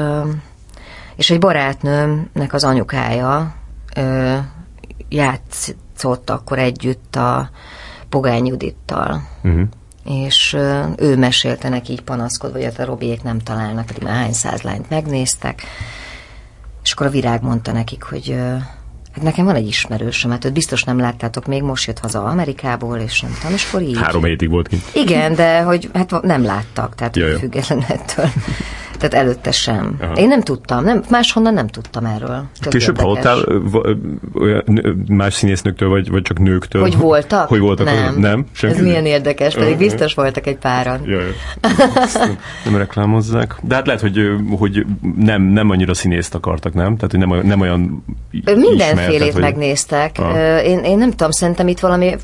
és 1.18 1.30
egy 1.30 1.38
barátnőmnek 1.38 2.52
az 2.52 2.64
anyukája 2.64 3.54
ö, 3.96 4.36
játszott 5.08 6.30
akkor 6.30 6.58
együtt 6.58 7.16
a 7.16 7.50
Pogány 8.08 8.46
Judittal. 8.46 9.28
Uh-huh. 9.42 9.62
És 10.04 10.52
ö, 10.52 10.82
ő 10.96 11.16
mesélte 11.16 11.68
neki 11.68 11.92
így 11.92 12.02
panaszkodva, 12.02 12.56
hogy 12.56 12.64
hát 12.64 12.78
a 12.78 12.84
Robiék 12.84 13.22
nem 13.22 13.38
találnak, 13.38 13.86
pedig 13.86 14.02
már 14.02 14.14
hány 14.14 14.32
száz 14.32 14.62
lányt 14.62 14.90
megnéztek. 14.90 15.62
És 16.82 16.92
akkor 16.92 17.06
a 17.06 17.10
virág 17.10 17.42
mondta 17.42 17.72
nekik, 17.72 18.02
hogy 18.02 18.30
ö, 18.30 18.56
hát 19.12 19.22
nekem 19.22 19.44
van 19.44 19.54
egy 19.54 19.66
ismerősöm, 19.66 20.30
hát 20.30 20.44
őt 20.44 20.52
biztos 20.52 20.84
nem 20.84 20.98
láttátok, 20.98 21.46
még 21.46 21.62
most 21.62 21.86
jött 21.86 21.98
haza 21.98 22.24
Amerikából, 22.24 22.98
és 22.98 23.20
nem 23.20 23.36
tudom, 23.40 23.52
és 23.52 23.68
akkor 23.68 23.82
így. 23.82 23.98
Három 23.98 24.24
hétig 24.24 24.50
volt 24.50 24.68
kint. 24.68 24.82
Igen, 24.94 25.34
de 25.34 25.62
hogy 25.62 25.90
hát 25.94 26.22
nem 26.22 26.44
láttak, 26.44 26.94
tehát 26.94 27.38
független 27.38 27.84
ettől. 27.88 28.30
Tehát 28.98 29.14
előtte 29.14 29.50
sem. 29.50 29.96
Aha. 30.00 30.12
Én 30.14 30.28
nem 30.28 30.40
tudtam, 30.40 30.84
nem, 30.84 31.02
máshonnan 31.10 31.54
nem 31.54 31.66
tudtam 31.66 32.04
erről. 32.04 32.44
Tök 32.60 32.72
Később 32.72 33.00
hallottál 33.00 33.38
más 35.08 35.34
színésznőktől, 35.34 35.88
vagy, 35.88 36.10
vagy 36.10 36.22
csak 36.22 36.38
nőktől? 36.38 36.82
Hogy 36.82 36.96
voltak? 36.96 37.48
Hogy 37.48 37.60
voltak? 37.60 37.86
Nem. 37.86 38.14
nem? 38.16 38.46
Senki 38.52 38.76
Ez 38.76 38.82
milyen 38.82 39.06
érdekes, 39.06 39.54
pedig 39.54 39.78
biztos 39.78 40.14
voltak 40.14 40.46
egy 40.46 40.56
páran. 40.56 41.00
Jaj, 41.04 41.34
nem, 42.64 42.76
reklámozzák. 42.76 43.54
De 43.62 43.74
hát 43.74 43.86
lehet, 43.86 44.00
hogy, 44.00 44.18
hogy 44.58 44.86
nem, 45.16 45.42
nem 45.42 45.70
annyira 45.70 45.94
színészt 45.94 46.34
akartak, 46.34 46.74
nem? 46.74 46.96
Tehát, 46.96 47.10
hogy 47.10 47.26
nem, 47.26 47.46
nem 47.46 47.60
olyan 47.60 48.04
Mindenfélét 48.44 49.32
vagy... 49.32 49.42
megnéztek. 49.42 50.16
Ah. 50.18 50.66
Én, 50.66 50.78
én 50.78 50.98
nem 50.98 51.10
tudom, 51.10 51.30
szerintem 51.30 51.68
itt 51.68 51.80
valami 51.80 52.16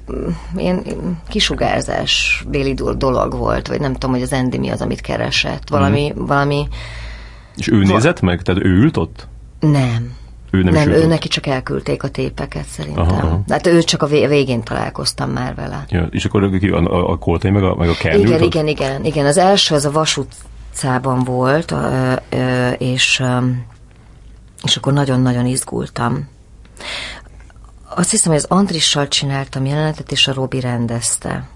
ilyen 0.56 0.82
kisugárzás 1.28 2.44
béli 2.50 2.74
dolog 2.96 3.36
volt, 3.36 3.68
vagy 3.68 3.80
nem 3.80 3.92
tudom, 3.92 4.10
hogy 4.10 4.22
az 4.22 4.32
Endi 4.32 4.58
mi 4.58 4.68
az, 4.68 4.80
amit 4.80 5.00
keresett. 5.00 5.68
Valami, 5.68 6.10
uh-huh. 6.10 6.26
valami 6.26 6.63
és 7.56 7.68
ő 7.68 7.82
nézett 7.82 8.20
meg? 8.20 8.42
Tehát 8.42 8.64
ő 8.64 8.68
ült 8.68 8.96
ott? 8.96 9.28
Nem. 9.60 10.12
Ő 10.50 10.62
nem, 10.62 10.74
nem 10.74 10.90
ő 10.90 11.06
neki 11.06 11.28
csak 11.28 11.46
elküldték 11.46 12.02
a 12.02 12.08
tépeket 12.08 12.66
szerintem. 12.66 13.02
Aha, 13.02 13.26
aha. 13.26 13.42
Hát 13.48 13.66
ő 13.66 13.82
csak 13.82 14.02
a 14.02 14.06
végén 14.06 14.62
találkoztam 14.62 15.30
már 15.30 15.54
vele. 15.54 15.84
Ja, 15.88 16.06
és 16.10 16.24
akkor 16.24 16.42
a, 16.42 16.76
a, 16.76 17.10
a 17.10 17.18
Koltai 17.18 17.50
meg 17.50 17.62
a, 17.62 17.74
meg 17.74 17.88
a 17.88 17.94
Kern 17.94 18.20
Igen, 18.20 18.42
igen, 18.42 18.66
igen, 18.66 19.04
igen. 19.04 19.26
Az 19.26 19.36
első 19.36 19.74
az 19.74 19.84
a 19.84 19.90
Vas 19.90 20.16
utcában 20.16 21.24
volt, 21.24 21.74
és, 22.78 23.22
és 24.62 24.76
akkor 24.76 24.92
nagyon-nagyon 24.92 25.46
izgultam. 25.46 26.28
Azt 27.94 28.10
hiszem, 28.10 28.32
hogy 28.32 28.40
az 28.40 28.58
Andrissal 28.58 29.08
csináltam 29.08 29.66
jelenetet, 29.66 30.12
és 30.12 30.28
a 30.28 30.32
Robi 30.32 30.60
rendezte 30.60 31.48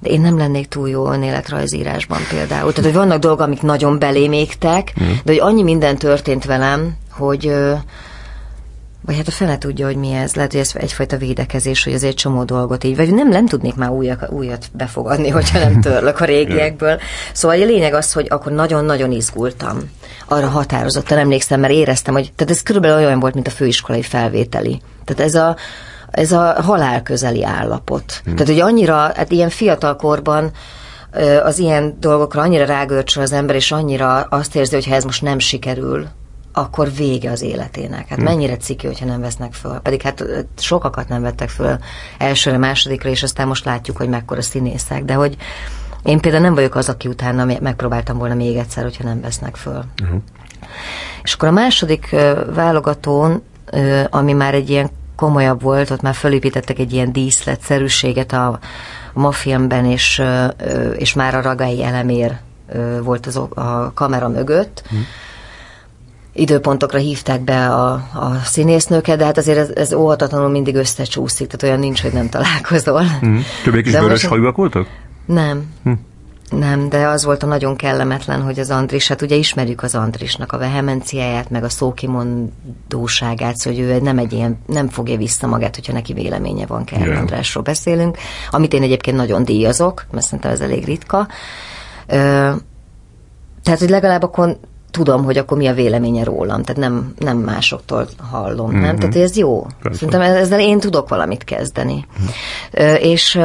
de 0.00 0.10
én 0.10 0.20
nem 0.20 0.38
lennék 0.38 0.68
túl 0.68 0.88
jó 0.88 1.12
önéletrajzírásban 1.12 2.20
például. 2.30 2.72
Tehát, 2.72 2.90
hogy 2.90 3.00
vannak 3.00 3.18
dolgok, 3.18 3.40
amik 3.40 3.62
nagyon 3.62 3.98
belémégtek, 3.98 4.92
mm. 5.02 5.06
de 5.24 5.32
hogy 5.32 5.40
annyi 5.40 5.62
minden 5.62 5.96
történt 5.96 6.44
velem, 6.44 6.96
hogy 7.10 7.52
vagy 9.06 9.16
hát 9.16 9.28
a 9.28 9.30
fele 9.30 9.58
tudja, 9.58 9.86
hogy 9.86 9.96
mi 9.96 10.12
ez. 10.12 10.34
Lehet, 10.34 10.52
hogy 10.52 10.60
ez 10.60 10.70
egyfajta 10.74 11.16
védekezés, 11.16 11.84
hogy 11.84 11.92
azért 11.92 12.16
csomó 12.16 12.44
dolgot 12.44 12.84
így, 12.84 12.96
vagy 12.96 13.14
nem, 13.14 13.28
nem 13.28 13.46
tudnék 13.46 13.74
már 13.74 13.90
újak, 13.90 14.26
újat 14.30 14.70
befogadni, 14.72 15.28
hogyha 15.38 15.58
nem 15.58 15.80
törlök 15.80 16.20
a 16.20 16.24
régiekből. 16.24 17.00
Szóval 17.32 17.60
a 17.60 17.64
lényeg 17.64 17.94
az, 17.94 18.12
hogy 18.12 18.26
akkor 18.30 18.52
nagyon-nagyon 18.52 19.12
izgultam. 19.12 19.78
Arra 20.28 20.48
határozottan 20.48 21.18
emlékszem, 21.18 21.60
mert 21.60 21.72
éreztem, 21.72 22.14
hogy 22.14 22.32
tehát 22.36 22.52
ez 22.52 22.62
körülbelül 22.62 23.04
olyan 23.04 23.20
volt, 23.20 23.34
mint 23.34 23.46
a 23.46 23.50
főiskolai 23.50 24.02
felvételi. 24.02 24.80
Tehát 25.04 25.22
ez 25.22 25.34
a, 25.34 25.56
ez 26.12 26.32
a 26.32 26.62
halál 26.62 27.02
közeli 27.02 27.44
állapot. 27.44 28.20
Hmm. 28.24 28.34
Tehát, 28.34 28.52
hogy 28.52 28.60
annyira, 28.60 28.96
hát 28.96 29.30
ilyen 29.30 29.48
fiatal 29.48 29.96
korban 29.96 30.50
az 31.42 31.58
ilyen 31.58 31.96
dolgokra 32.00 32.42
annyira 32.42 32.64
rágörcsöl 32.64 33.22
az 33.22 33.32
ember, 33.32 33.54
és 33.56 33.72
annyira 33.72 34.20
azt 34.20 34.56
érzi, 34.56 34.74
hogy 34.74 34.86
ha 34.86 34.94
ez 34.94 35.04
most 35.04 35.22
nem 35.22 35.38
sikerül, 35.38 36.06
akkor 36.52 36.92
vége 36.92 37.30
az 37.30 37.42
életének. 37.42 38.08
Hát 38.08 38.18
hmm. 38.18 38.24
mennyire 38.24 38.56
ciki, 38.56 38.86
hogyha 38.86 39.06
nem 39.06 39.20
vesznek 39.20 39.52
föl. 39.52 39.78
Pedig 39.78 40.02
hát 40.02 40.24
sokakat 40.58 41.08
nem 41.08 41.22
vettek 41.22 41.48
föl 41.48 41.78
elsőre, 42.18 42.58
másodikra, 42.58 43.10
és 43.10 43.22
aztán 43.22 43.46
most 43.46 43.64
látjuk, 43.64 43.96
hogy 43.96 44.08
mekkora 44.08 44.42
színészek. 44.42 45.04
De 45.04 45.14
hogy 45.14 45.36
én 46.02 46.20
például 46.20 46.42
nem 46.42 46.54
vagyok 46.54 46.74
az, 46.74 46.88
aki 46.88 47.08
utána 47.08 47.44
megpróbáltam 47.60 48.18
volna 48.18 48.34
még 48.34 48.56
egyszer, 48.56 48.82
hogyha 48.82 49.04
nem 49.04 49.20
vesznek 49.20 49.56
föl. 49.56 49.84
Uh-huh. 50.02 50.20
És 51.22 51.34
akkor 51.34 51.48
a 51.48 51.52
második 51.52 52.16
válogatón, 52.54 53.42
ami 54.10 54.32
már 54.32 54.54
egy 54.54 54.70
ilyen 54.70 54.90
komolyabb 55.16 55.62
volt, 55.62 55.90
ott 55.90 56.00
már 56.00 56.14
fölépítettek 56.14 56.78
egy 56.78 56.92
ilyen 56.92 57.12
díszletszerűséget 57.12 58.32
a, 58.32 58.58
a 59.12 59.32
filmben, 59.32 59.84
és, 59.84 60.22
és 60.96 61.14
már 61.14 61.34
a 61.34 61.42
ragai 61.42 61.84
elemér 61.84 62.38
volt 63.02 63.26
az, 63.26 63.36
a 63.36 63.92
kamera 63.94 64.28
mögött. 64.28 64.82
Hmm 64.88 65.06
időpontokra 66.32 66.98
hívták 66.98 67.40
be 67.40 67.68
a, 67.68 67.92
a 67.92 68.40
színésznőket, 68.44 69.18
de 69.18 69.24
hát 69.24 69.38
azért 69.38 69.58
ez, 69.58 69.68
ez 69.68 69.92
óhatatlanul 69.92 70.48
mindig 70.48 70.74
összecsúszik, 70.74 71.46
tehát 71.46 71.62
olyan 71.62 71.78
nincs, 71.78 72.02
hogy 72.02 72.12
nem 72.12 72.28
találkozol. 72.28 73.02
Mm. 73.26 73.38
Többek 73.64 73.86
is 73.86 73.98
vörös 73.98 74.24
hajúak 74.24 74.56
voltak? 74.56 74.86
Nem. 75.26 75.64
Hm. 75.82 75.92
Nem, 76.58 76.88
de 76.88 77.06
az 77.06 77.24
volt 77.24 77.42
a 77.42 77.46
nagyon 77.46 77.76
kellemetlen, 77.76 78.42
hogy 78.42 78.58
az 78.58 78.70
Andris, 78.70 79.08
hát 79.08 79.22
ugye 79.22 79.36
ismerjük 79.36 79.82
az 79.82 79.94
Andrisnak 79.94 80.52
a 80.52 80.58
vehemenciáját, 80.58 81.50
meg 81.50 81.64
a 81.64 81.68
szókimondóságát, 81.68 83.56
szóval 83.56 83.80
hogy 83.80 83.88
ő 83.88 84.00
nem 84.00 84.18
egy 84.18 84.32
ilyen, 84.32 84.58
nem 84.66 84.88
fogja 84.88 85.16
vissza 85.16 85.46
magát, 85.46 85.74
hogyha 85.74 85.92
neki 85.92 86.12
véleménye 86.12 86.66
van, 86.66 86.84
kell 86.84 87.00
yeah. 87.00 87.18
Andrásról 87.18 87.62
beszélünk, 87.62 88.16
amit 88.50 88.72
én 88.72 88.82
egyébként 88.82 89.16
nagyon 89.16 89.44
díjazok, 89.44 90.06
mert 90.10 90.24
szerintem 90.24 90.50
ez 90.50 90.60
elég 90.60 90.84
ritka. 90.84 91.28
Ö, 92.06 92.50
tehát, 93.62 93.78
hogy 93.78 93.90
legalább 93.90 94.22
akkor 94.22 94.56
tudom, 94.90 95.24
hogy 95.24 95.38
akkor 95.38 95.56
mi 95.56 95.66
a 95.66 95.74
véleménye 95.74 96.24
rólam, 96.24 96.62
tehát 96.62 96.80
nem, 96.80 97.14
nem 97.18 97.38
másoktól 97.38 98.08
hallom, 98.30 98.70
mm-hmm. 98.70 98.80
nem? 98.80 98.90
Mhm. 98.94 98.98
Tehát 98.98 99.16
ez 99.16 99.36
jó. 99.36 99.66
Persze. 99.82 99.98
Szerintem 99.98 100.34
ezzel 100.34 100.60
én 100.60 100.80
tudok 100.80 101.08
valamit 101.08 101.44
kezdeni. 101.44 102.06
Mm. 102.22 102.26
Ö, 102.70 102.94
és 102.94 103.40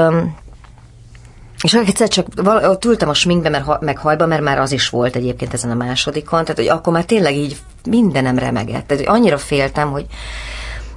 és 1.62 1.74
egyszer 1.74 2.08
csak 2.08 2.28
ott 2.46 2.86
ültem 2.86 3.10
a 3.10 3.14
sminkbe, 3.14 3.50
mert, 3.50 3.82
meg 3.82 3.98
hajba, 3.98 4.26
mert 4.26 4.42
már 4.42 4.60
az 4.60 4.72
is 4.72 4.90
volt 4.90 5.16
egyébként 5.16 5.54
ezen 5.54 5.72
a 5.72 5.76
másodikon, 5.76 6.42
tehát 6.42 6.58
hogy 6.58 6.68
akkor 6.68 6.94
már 6.94 7.04
tényleg 7.04 7.36
így 7.36 7.58
mindenem 7.90 8.38
remegett. 8.38 8.88
Tehát 8.88 9.06
hogy 9.06 9.16
annyira 9.16 9.38
féltem, 9.38 9.92
hogy 9.92 10.06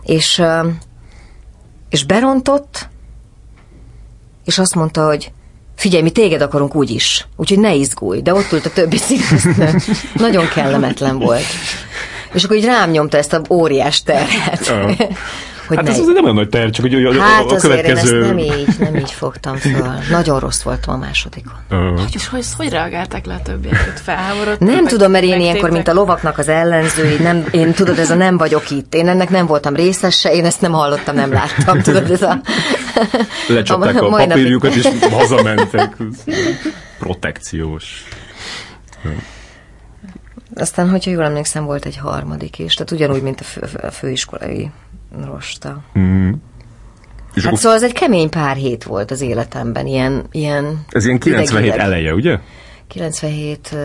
és, 0.02 0.42
és 1.90 2.04
berontott, 2.04 2.88
és 4.44 4.58
azt 4.58 4.74
mondta, 4.74 5.06
hogy 5.06 5.32
figyelj, 5.76 6.02
mi 6.02 6.10
téged 6.10 6.40
akarunk 6.40 6.74
úgy 6.74 6.90
is, 6.90 7.26
úgyhogy 7.36 7.58
ne 7.58 7.74
izgulj, 7.74 8.22
de 8.22 8.34
ott 8.34 8.52
ült 8.52 8.66
a 8.66 8.70
többi 8.70 8.96
színésznő. 8.96 9.74
Nagyon 10.14 10.48
kellemetlen 10.48 11.18
volt. 11.18 11.44
És 12.32 12.44
akkor 12.44 12.56
így 12.56 12.64
rám 12.64 12.90
nyomta 12.90 13.16
ezt 13.16 13.32
a 13.32 13.42
óriás 13.48 14.02
terhet 14.02 14.72
hogy 15.70 15.78
hát 15.78 15.86
ne... 15.86 15.92
ez 15.92 15.98
azért 15.98 16.14
nem 16.14 16.24
olyan 16.24 16.36
nagy 16.36 16.48
teher, 16.48 16.70
csak 16.70 16.84
hogy 16.84 17.04
a, 17.04 17.22
hát 17.22 17.50
a, 17.50 17.54
a 17.54 17.56
következő... 17.56 18.16
én 18.16 18.22
ezt 18.22 18.28
nem 18.28 18.38
így, 18.38 18.78
nem 18.78 18.96
így 18.96 19.10
fogtam 19.10 19.56
föl. 19.56 19.92
Nagyon 20.10 20.38
rossz 20.38 20.62
voltam 20.62 20.94
a 20.94 20.96
másodikon. 20.96 21.52
Uh. 21.70 22.00
És 22.12 22.28
hogy, 22.28 22.44
hogy 22.56 22.68
reagálták 22.68 23.26
le 23.26 23.34
a 23.34 23.42
többiek? 23.42 23.76
Felháborodtak? 24.04 24.68
Nem 24.68 24.86
tudom, 24.86 25.10
mert 25.10 25.24
én 25.24 25.40
ilyenkor, 25.40 25.70
mint 25.70 25.88
a 25.88 25.92
lovaknak 25.92 26.38
az 26.38 26.48
ellenzői, 26.48 27.16
nem, 27.16 27.44
én 27.50 27.72
tudod, 27.72 27.98
ez 27.98 28.10
a 28.10 28.14
nem 28.14 28.36
vagyok 28.36 28.70
itt. 28.70 28.94
Én 28.94 29.08
ennek 29.08 29.30
nem 29.30 29.46
voltam 29.46 29.74
részese, 29.74 30.32
én 30.32 30.44
ezt 30.44 30.60
nem 30.60 30.72
hallottam, 30.72 31.14
nem 31.14 31.32
láttam, 31.32 31.80
tudod, 31.80 32.10
ez 32.10 32.22
a... 32.22 32.40
Lecsapták 33.48 34.02
a, 34.02 34.06
a 34.06 34.10
papírjukat, 34.10 34.74
és 34.74 34.88
hazamentek. 35.10 35.96
Protekciós. 36.98 38.04
Aztán, 40.54 40.90
hogyha 40.90 41.10
jól 41.10 41.24
emlékszem, 41.24 41.64
volt 41.64 41.84
egy 41.84 41.96
harmadik 41.96 42.58
is, 42.58 42.74
tehát 42.74 42.90
ugyanúgy, 42.90 43.22
mint 43.22 43.40
a, 43.40 43.44
fő, 43.44 43.60
a 43.82 43.90
főiskolai 43.90 44.70
rosta. 45.24 45.82
Mm. 45.98 46.30
És 47.34 47.42
hát 47.42 47.46
akkor... 47.46 47.58
szóval 47.58 47.76
ez 47.76 47.82
egy 47.82 47.92
kemény 47.92 48.28
pár 48.28 48.56
hét 48.56 48.84
volt 48.84 49.10
az 49.10 49.20
életemben, 49.20 49.86
ilyen... 49.86 50.24
ilyen 50.30 50.84
ez 50.90 51.04
ilyen 51.04 51.18
97 51.18 51.66
ideg, 51.66 51.78
eleje, 51.78 52.14
ugye? 52.14 52.38
97... 52.86 53.76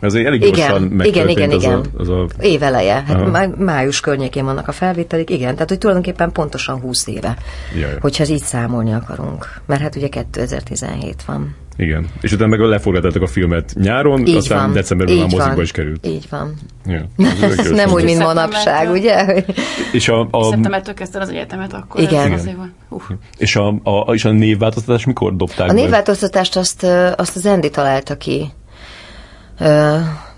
Ez 0.00 0.14
egy 0.14 0.24
elég 0.24 0.42
igen, 0.42 0.92
igen, 1.02 1.28
igen, 1.28 1.50
igen. 1.50 1.84
Az 1.96 2.08
a, 2.08 2.22
az 2.22 2.28
a... 2.38 2.42
Év 2.44 2.62
eleje. 2.62 3.04
Hát 3.06 3.30
má, 3.30 3.46
május 3.58 4.00
környékén 4.00 4.44
vannak 4.44 4.68
a 4.68 4.72
felvételik, 4.72 5.30
igen. 5.30 5.52
Tehát, 5.52 5.68
hogy 5.68 5.78
tulajdonképpen 5.78 6.32
pontosan 6.32 6.80
20 6.80 7.06
éve, 7.06 7.36
Jaj. 7.78 7.96
hogyha 8.00 8.24
így 8.24 8.42
számolni 8.42 8.92
akarunk. 8.92 9.60
Mert 9.66 9.80
hát 9.80 9.96
ugye 9.96 10.08
2017 10.08 11.22
van. 11.24 11.56
Igen. 11.78 12.06
És 12.20 12.32
utána 12.32 12.50
meg 12.50 12.60
leforgatottak 12.60 13.22
a 13.22 13.26
filmet 13.26 13.72
nyáron, 13.74 14.26
így 14.26 14.36
aztán 14.36 14.58
van. 14.58 14.72
decemberben 14.72 15.16
már 15.16 15.28
mozikba 15.30 15.62
is 15.62 15.70
került. 15.70 16.06
Így 16.06 16.26
van. 16.30 16.54
Ja, 16.86 17.08
nem 17.70 17.90
úgy, 17.90 18.04
mint 18.04 18.18
manapság, 18.18 18.90
ugye? 18.90 19.44
És 19.92 20.08
a, 20.08 20.28
a... 20.30 20.44
Szeptembertől 20.44 20.94
kezdte 20.94 21.20
az 21.20 21.28
egyetemet 21.28 21.72
akkor. 21.72 22.00
Igen. 22.00 22.32
Ez 22.32 22.44
Igen. 22.46 22.74
Uh. 22.88 23.02
És 23.36 23.56
a, 23.56 23.68
a, 23.82 24.14
és 24.14 24.24
a 24.24 24.30
névváltoztatás 24.30 25.04
mikor 25.04 25.36
dobták 25.36 25.70
A 25.70 25.72
be? 25.74 25.80
névváltoztatást 25.80 26.56
azt, 26.56 26.82
azt 27.16 27.36
az 27.36 27.46
Endi 27.46 27.70
találta 27.70 28.16
ki. 28.16 28.50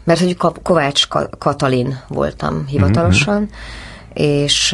Mert 0.04 0.20
hogy 0.20 0.36
Kovács 0.62 1.06
Katalin 1.38 1.98
voltam 2.08 2.66
hivatalosan, 2.66 3.42
uh-huh. 3.42 3.48
és 4.14 4.72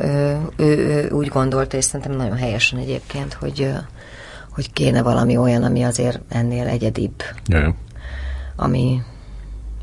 ő, 0.00 0.36
ő, 0.56 0.64
ő 0.66 1.08
úgy 1.10 1.28
gondolta, 1.28 1.76
és 1.76 1.84
szerintem 1.84 2.16
nagyon 2.16 2.36
helyesen 2.36 2.78
egyébként, 2.78 3.32
hogy 3.32 3.68
hogy 4.58 4.72
kéne 4.72 5.02
valami 5.02 5.36
olyan, 5.36 5.62
ami 5.62 5.82
azért 5.82 6.20
ennél 6.28 6.66
egyedibb. 6.66 7.22
Yeah. 7.46 7.74
Ami, 8.56 9.02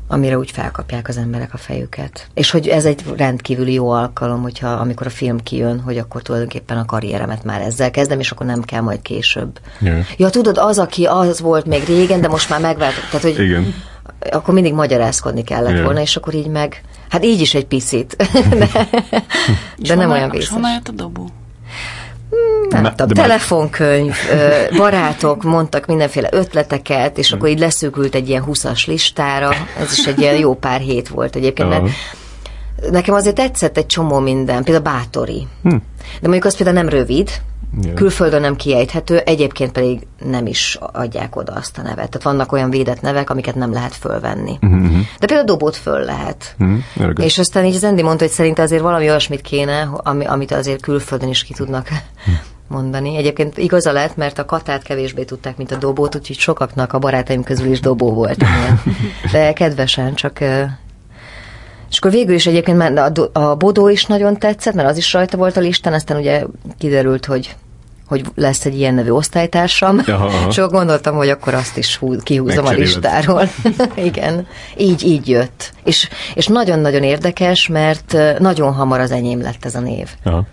amire 0.08 0.38
úgy 0.38 0.50
felkapják 0.50 1.08
az 1.08 1.16
emberek 1.16 1.54
a 1.54 1.56
fejüket. 1.56 2.26
És 2.34 2.50
hogy 2.50 2.68
ez 2.68 2.84
egy 2.84 3.04
rendkívüli 3.16 3.72
jó 3.72 3.90
alkalom, 3.90 4.42
hogyha 4.42 4.68
amikor 4.68 5.06
a 5.06 5.10
film 5.10 5.38
kijön, 5.38 5.80
hogy 5.80 5.98
akkor 5.98 6.22
tulajdonképpen 6.22 6.78
a 6.78 6.84
karrieremet 6.84 7.44
már 7.44 7.60
ezzel 7.60 7.90
kezdem, 7.90 8.20
és 8.20 8.30
akkor 8.30 8.46
nem 8.46 8.62
kell 8.62 8.80
majd 8.80 9.02
később. 9.02 9.60
Yeah. 9.80 10.04
Ja, 10.16 10.30
tudod, 10.30 10.58
az, 10.58 10.78
aki 10.78 11.04
az 11.04 11.40
volt 11.40 11.66
még 11.66 11.84
régen, 11.84 12.20
de 12.20 12.28
most 12.28 12.48
már 12.48 12.60
megváltott. 12.60 13.04
Tehát, 13.10 13.22
hogy 13.22 13.44
Igen. 13.44 13.74
Akkor 14.30 14.54
mindig 14.54 14.72
magyarázkodni 14.72 15.42
kellett 15.42 15.72
yeah. 15.72 15.84
volna, 15.84 16.00
és 16.00 16.16
akkor 16.16 16.34
így 16.34 16.48
meg, 16.48 16.82
hát 17.08 17.24
így 17.24 17.40
is 17.40 17.54
egy 17.54 17.66
picit, 17.66 18.16
de, 18.58 18.88
de 19.76 19.94
nem 19.94 20.10
olyan 20.10 20.30
vészes. 20.30 20.46
És 20.46 20.52
honnan 20.52 20.72
jött 20.72 20.88
a 20.88 20.92
dobó? 20.92 21.30
Nem 22.68 22.82
Na, 22.82 22.94
tudom, 22.94 23.24
telefonkönyv, 23.24 24.14
barátok 24.76 25.42
mondtak 25.42 25.86
mindenféle 25.86 26.28
ötleteket, 26.32 27.18
és 27.18 27.32
akkor 27.32 27.48
így 27.48 27.58
leszűkült 27.58 28.14
egy 28.14 28.28
ilyen 28.28 28.44
20-as 28.46 28.86
listára, 28.86 29.50
ez 29.80 29.92
is 29.92 30.06
egy 30.06 30.20
ilyen 30.20 30.36
jó 30.36 30.54
pár 30.54 30.80
hét 30.80 31.08
volt 31.08 31.36
egyébként, 31.36 31.68
mert 31.68 31.82
nekem 32.90 33.14
azért 33.14 33.34
tetszett 33.34 33.76
egy 33.76 33.86
csomó 33.86 34.18
minden, 34.18 34.64
például 34.64 34.84
Bátori. 34.84 35.46
Hm. 35.62 35.68
De 35.98 36.28
mondjuk 36.28 36.44
az 36.44 36.56
például 36.56 36.76
nem 36.76 36.88
rövid, 36.88 37.30
Yeah. 37.82 37.94
Külföldön 37.94 38.40
nem 38.40 38.56
kiejthető, 38.56 39.18
egyébként 39.18 39.72
pedig 39.72 40.06
nem 40.24 40.46
is 40.46 40.78
adják 40.80 41.36
oda 41.36 41.52
azt 41.52 41.78
a 41.78 41.82
nevet. 41.82 42.10
Tehát 42.10 42.22
vannak 42.22 42.52
olyan 42.52 42.70
védett 42.70 43.00
nevek, 43.00 43.30
amiket 43.30 43.54
nem 43.54 43.72
lehet 43.72 43.94
fölvenni. 43.94 44.58
Uh-huh. 44.62 44.90
De 45.18 45.26
például 45.26 45.44
dobót 45.44 45.76
föl 45.76 46.04
lehet. 46.04 46.54
Uh-huh. 46.58 47.24
És 47.24 47.38
aztán 47.38 47.64
így 47.64 47.72
Zendi 47.72 48.02
mondta, 48.02 48.24
hogy 48.24 48.32
szerint 48.32 48.58
azért 48.58 48.82
valami 48.82 49.08
olyasmit 49.08 49.40
kéne, 49.40 49.88
ami, 49.92 50.24
amit 50.24 50.52
azért 50.52 50.82
külföldön 50.82 51.28
is 51.28 51.44
ki 51.44 51.54
tudnak 51.54 51.88
mondani. 52.68 53.16
Egyébként 53.16 53.58
igaza 53.58 53.92
lett, 53.92 54.16
mert 54.16 54.38
a 54.38 54.44
katát 54.44 54.82
kevésbé 54.82 55.24
tudták, 55.24 55.56
mint 55.56 55.72
a 55.72 55.76
dobót, 55.76 56.14
úgyhogy 56.14 56.38
sokaknak 56.38 56.92
a 56.92 56.98
barátaim 56.98 57.42
közül 57.42 57.70
is 57.70 57.80
dobó 57.80 58.12
volt. 58.12 58.44
De 59.32 59.52
kedvesen, 59.52 60.14
csak 60.14 60.38
és 61.96 62.02
akkor 62.02 62.14
végül 62.14 62.34
is 62.34 62.46
egyébként 62.46 62.78
már 62.78 63.12
a, 63.32 63.38
a 63.40 63.54
Bodó 63.54 63.88
is 63.88 64.04
nagyon 64.04 64.38
tetszett, 64.38 64.74
mert 64.74 64.88
az 64.88 64.96
is 64.96 65.12
rajta 65.12 65.36
volt 65.36 65.56
a 65.56 65.60
listán, 65.60 65.92
aztán 65.92 66.16
ugye 66.16 66.44
kiderült, 66.78 67.24
hogy 67.24 67.56
hogy 68.06 68.24
lesz 68.34 68.64
egy 68.64 68.78
ilyen 68.78 68.94
nevű 68.94 69.10
osztálytársam, 69.10 70.02
aha, 70.06 70.48
és 70.48 70.58
akkor 70.58 70.72
gondoltam, 70.72 71.16
hogy 71.16 71.28
akkor 71.28 71.54
azt 71.54 71.76
is 71.76 71.96
hú, 71.96 72.16
kihúzom 72.22 72.66
a 72.66 72.70
listáról. 72.70 73.48
Igen, 73.94 74.46
így, 74.76 75.04
így 75.04 75.28
jött. 75.28 75.72
És, 75.84 76.08
és 76.34 76.46
nagyon-nagyon 76.46 77.02
érdekes, 77.02 77.68
mert 77.68 78.16
nagyon 78.38 78.72
hamar 78.72 79.00
az 79.00 79.10
enyém 79.10 79.42
lett 79.42 79.64
ez 79.64 79.74
a 79.74 79.80
név. 79.80 80.08
Aha. 80.24 80.46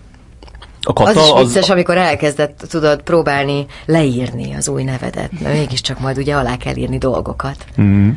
A 0.80 0.92
kata, 0.92 1.10
az 1.10 1.16
is 1.16 1.46
vicces, 1.46 1.62
az... 1.62 1.70
amikor 1.70 1.96
elkezdett, 1.96 2.64
tudod, 2.70 3.02
próbálni 3.02 3.66
leírni 3.86 4.54
az 4.54 4.68
új 4.68 4.82
nevedet, 4.82 5.30
mert 5.40 5.54
mégiscsak 5.54 6.00
majd 6.00 6.18
ugye 6.18 6.34
alá 6.34 6.56
kell 6.56 6.76
írni 6.76 6.98
dolgokat. 6.98 7.56
Mm. 7.80 8.10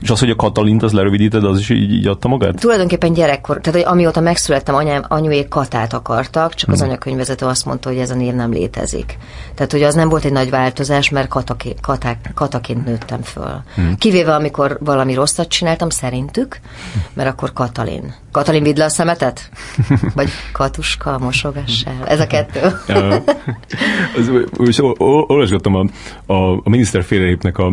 És 0.00 0.10
az, 0.10 0.18
hogy 0.18 0.30
a 0.30 0.36
Katalint 0.36 0.82
az 0.82 0.92
lerövidíted, 0.92 1.44
az 1.44 1.58
is 1.58 1.70
így, 1.70 1.92
így 1.92 2.06
adta 2.06 2.28
magát? 2.28 2.60
Tulajdonképpen 2.60 3.12
gyerekkor, 3.12 3.60
tehát 3.60 3.80
hogy 3.80 3.92
amióta 3.92 4.20
megszülettem, 4.20 4.74
anyám, 4.74 5.04
anyuék 5.08 5.48
Katát 5.48 5.92
akartak, 5.92 6.54
csak 6.54 6.70
az 6.70 6.78
hmm. 6.78 6.88
anyakönyvezető 6.88 7.46
azt 7.46 7.64
mondta, 7.64 7.88
hogy 7.88 7.98
ez 7.98 8.10
a 8.10 8.14
név 8.14 8.34
nem 8.34 8.52
létezik. 8.52 9.18
Tehát, 9.54 9.72
hogy 9.72 9.82
az 9.82 9.94
nem 9.94 10.08
volt 10.08 10.24
egy 10.24 10.32
nagy 10.32 10.50
változás, 10.50 11.10
mert 11.10 11.28
kataként, 11.28 11.80
katák, 11.80 12.30
kataként 12.34 12.84
nőttem 12.84 13.22
föl. 13.22 13.62
Hmm. 13.74 13.94
Kivéve, 13.98 14.34
amikor 14.34 14.78
valami 14.80 15.14
rosszat 15.14 15.48
csináltam, 15.48 15.88
szerintük, 15.88 16.60
mert 17.14 17.28
akkor 17.28 17.52
Katalin. 17.52 18.14
Katalin, 18.32 18.62
vidd 18.62 18.78
le 18.78 18.84
a 18.84 18.88
szemetet? 18.88 19.50
Vagy 20.14 20.28
Katuska, 20.52 21.18
mosogassál? 21.18 22.06
Ez 22.06 22.20
a 22.20 22.26
kettő. 22.26 22.60
olvasgattam 25.26 25.74
a, 25.74 25.84
a, 26.32 26.52
a 26.52 26.68
miniszterfélelépnek 26.68 27.58
a, 27.58 27.72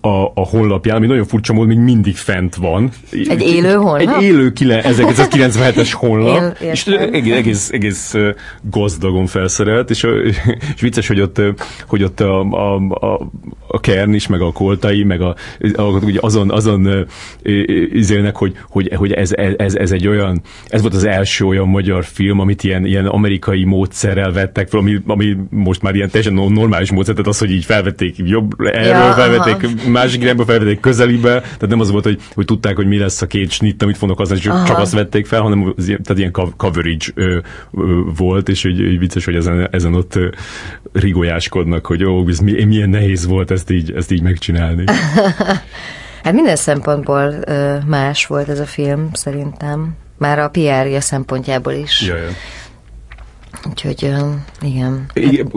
a, 0.00 0.24
a 0.34 0.46
honlapján, 0.50 0.96
ami 0.96 1.06
nagyon 1.06 1.24
furcsa 1.24 1.52
módon 1.52 1.63
még 1.66 1.78
mindig 1.78 2.16
fent 2.16 2.54
van. 2.54 2.90
Egy 3.10 3.42
élő 3.42 3.74
honlap? 3.74 4.16
Egy 4.16 4.22
élő 4.22 4.52
1997-es 4.54 5.90
honlap, 5.92 6.56
Én, 6.60 6.70
és 6.70 6.86
egész, 6.86 7.34
egész, 7.34 7.70
egész 7.70 8.14
gazdagon 8.62 9.26
felszerelt, 9.26 9.90
és, 9.90 10.06
és 10.74 10.80
vicces, 10.80 11.08
hogy 11.08 11.20
ott, 11.20 11.40
hogy 11.86 12.02
ott 12.02 12.20
a, 12.20 12.40
a, 12.40 12.74
a, 12.76 13.28
a 13.66 13.80
Kern 13.80 14.14
is, 14.14 14.26
meg 14.26 14.40
a 14.40 14.52
Koltai, 14.52 15.02
meg 15.04 15.20
a, 15.20 15.34
a, 15.74 16.00
azon, 16.20 16.50
azon 16.50 17.06
izélnek, 17.92 18.36
hogy, 18.36 18.56
hogy, 18.68 18.92
hogy 18.94 19.12
ez, 19.12 19.32
ez, 19.56 19.74
ez, 19.74 19.90
egy 19.90 20.06
olyan, 20.06 20.42
ez 20.68 20.80
volt 20.80 20.94
az 20.94 21.04
első 21.04 21.44
olyan 21.44 21.68
magyar 21.68 22.04
film, 22.04 22.40
amit 22.40 22.64
ilyen, 22.64 22.84
ilyen 22.84 23.06
amerikai 23.06 23.64
módszerrel 23.64 24.32
vettek 24.32 24.68
fel, 24.68 24.80
ami, 24.80 25.00
ami 25.06 25.36
most 25.50 25.82
már 25.82 25.94
ilyen 25.94 26.10
teljesen 26.10 26.52
normális 26.52 26.90
módszer, 26.90 27.14
tehát 27.14 27.30
az, 27.30 27.38
hogy 27.38 27.50
így 27.50 27.64
felvették 27.64 28.16
jobb, 28.16 28.52
erről 28.60 29.04
ja, 29.04 29.12
felvették 29.12 29.54
aha 29.54 29.90
másik 29.90 30.22
irányba 30.22 30.44
felvették 30.44 30.80
közelibe, 30.80 31.42
tehát 31.54 31.68
nem 31.68 31.80
az 31.80 31.90
volt, 31.90 32.04
hogy, 32.04 32.20
hogy 32.34 32.44
tudták, 32.44 32.76
hogy 32.76 32.86
mi 32.86 32.98
lesz 32.98 33.22
a 33.22 33.26
két 33.26 33.50
snitt, 33.50 33.82
amit 33.82 33.96
fognak 33.96 34.20
az, 34.20 34.30
és 34.30 34.40
csak 34.40 34.78
azt 34.78 34.92
vették 34.92 35.26
fel, 35.26 35.40
hanem 35.40 35.72
az, 35.76 35.84
tehát 35.84 36.18
ilyen 36.18 36.54
coverage 36.56 37.06
ö, 37.14 37.38
ö, 37.72 38.00
volt, 38.16 38.48
és 38.48 38.62
hogy, 38.62 38.76
hogy 38.76 38.98
vicces, 38.98 39.24
hogy 39.24 39.34
ezen, 39.34 39.68
ezen 39.70 39.94
ott 39.94 40.14
ö, 40.14 40.28
rigolyáskodnak, 40.92 41.86
hogy 41.86 42.04
ó, 42.04 42.28
ez 42.28 42.38
milyen 42.38 42.88
nehéz 42.88 43.26
volt 43.26 43.50
ezt 43.50 43.70
így, 43.70 43.92
ezt 43.92 44.10
így 44.10 44.22
megcsinálni. 44.22 44.84
hát 46.24 46.32
minden 46.32 46.56
szempontból 46.56 47.34
ö, 47.46 47.76
más 47.86 48.26
volt 48.26 48.48
ez 48.48 48.58
a 48.58 48.66
film, 48.66 49.08
szerintem. 49.12 49.96
Már 50.18 50.38
a 50.38 50.48
PR-ja 50.48 51.00
szempontjából 51.00 51.72
is. 51.72 52.02
Jaj, 52.02 52.20
Úgyhogy 53.68 54.14
igen. 54.60 55.06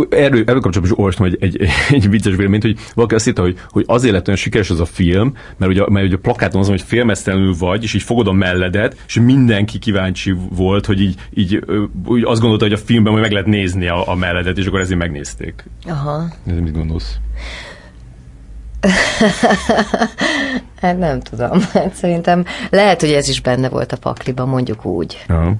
Erről, 0.09 0.43
erről 0.45 0.61
kapcsolatban 0.61 0.83
is 0.83 0.97
olvastam 0.97 1.25
egy, 1.25 1.37
egy, 1.39 1.67
egy 1.89 2.09
vicces 2.09 2.35
véleményt, 2.35 2.63
hogy 2.63 2.77
valaki 2.93 3.15
azt 3.15 3.27
írta, 3.27 3.41
hogy, 3.41 3.59
hogy 3.69 3.83
azért 3.87 4.13
lett 4.13 4.27
olyan 4.27 4.39
sikeres 4.39 4.69
az 4.69 4.79
a 4.79 4.85
film, 4.85 5.33
mert 5.57 5.71
ugye, 5.71 5.83
mert 5.89 6.05
ugye 6.05 6.15
a 6.15 6.19
plakáton 6.19 6.61
az, 6.61 6.67
hogy 6.67 6.81
félmeztelenül 6.81 7.55
vagy, 7.59 7.83
és 7.83 7.93
így 7.93 8.01
fogod 8.01 8.27
a 8.27 8.31
melledet, 8.31 8.95
és 9.07 9.19
mindenki 9.19 9.79
kíváncsi 9.79 10.35
volt, 10.49 10.85
hogy 10.85 11.01
így, 11.01 11.15
így 11.33 11.63
úgy 12.05 12.23
azt 12.23 12.41
gondolta, 12.41 12.63
hogy 12.63 12.73
a 12.73 12.77
filmben 12.77 13.11
majd 13.11 13.23
meg 13.23 13.31
lehet 13.31 13.47
nézni 13.47 13.87
a, 13.87 14.09
a 14.09 14.15
melledet, 14.15 14.57
és 14.57 14.65
akkor 14.65 14.79
ezért 14.79 14.99
megnézték. 14.99 15.63
Aha. 15.85 16.23
Ez 16.45 16.59
mit 16.59 16.73
gondolsz? 16.73 17.17
hát 20.81 20.97
nem 20.97 21.19
tudom. 21.19 21.61
Hát 21.73 21.93
szerintem 21.93 22.45
lehet, 22.69 23.01
hogy 23.01 23.11
ez 23.11 23.29
is 23.29 23.41
benne 23.41 23.69
volt 23.69 23.91
a 23.91 23.97
pakliban, 23.97 24.47
mondjuk 24.47 24.85
úgy. 24.85 25.25
Aha. 25.27 25.53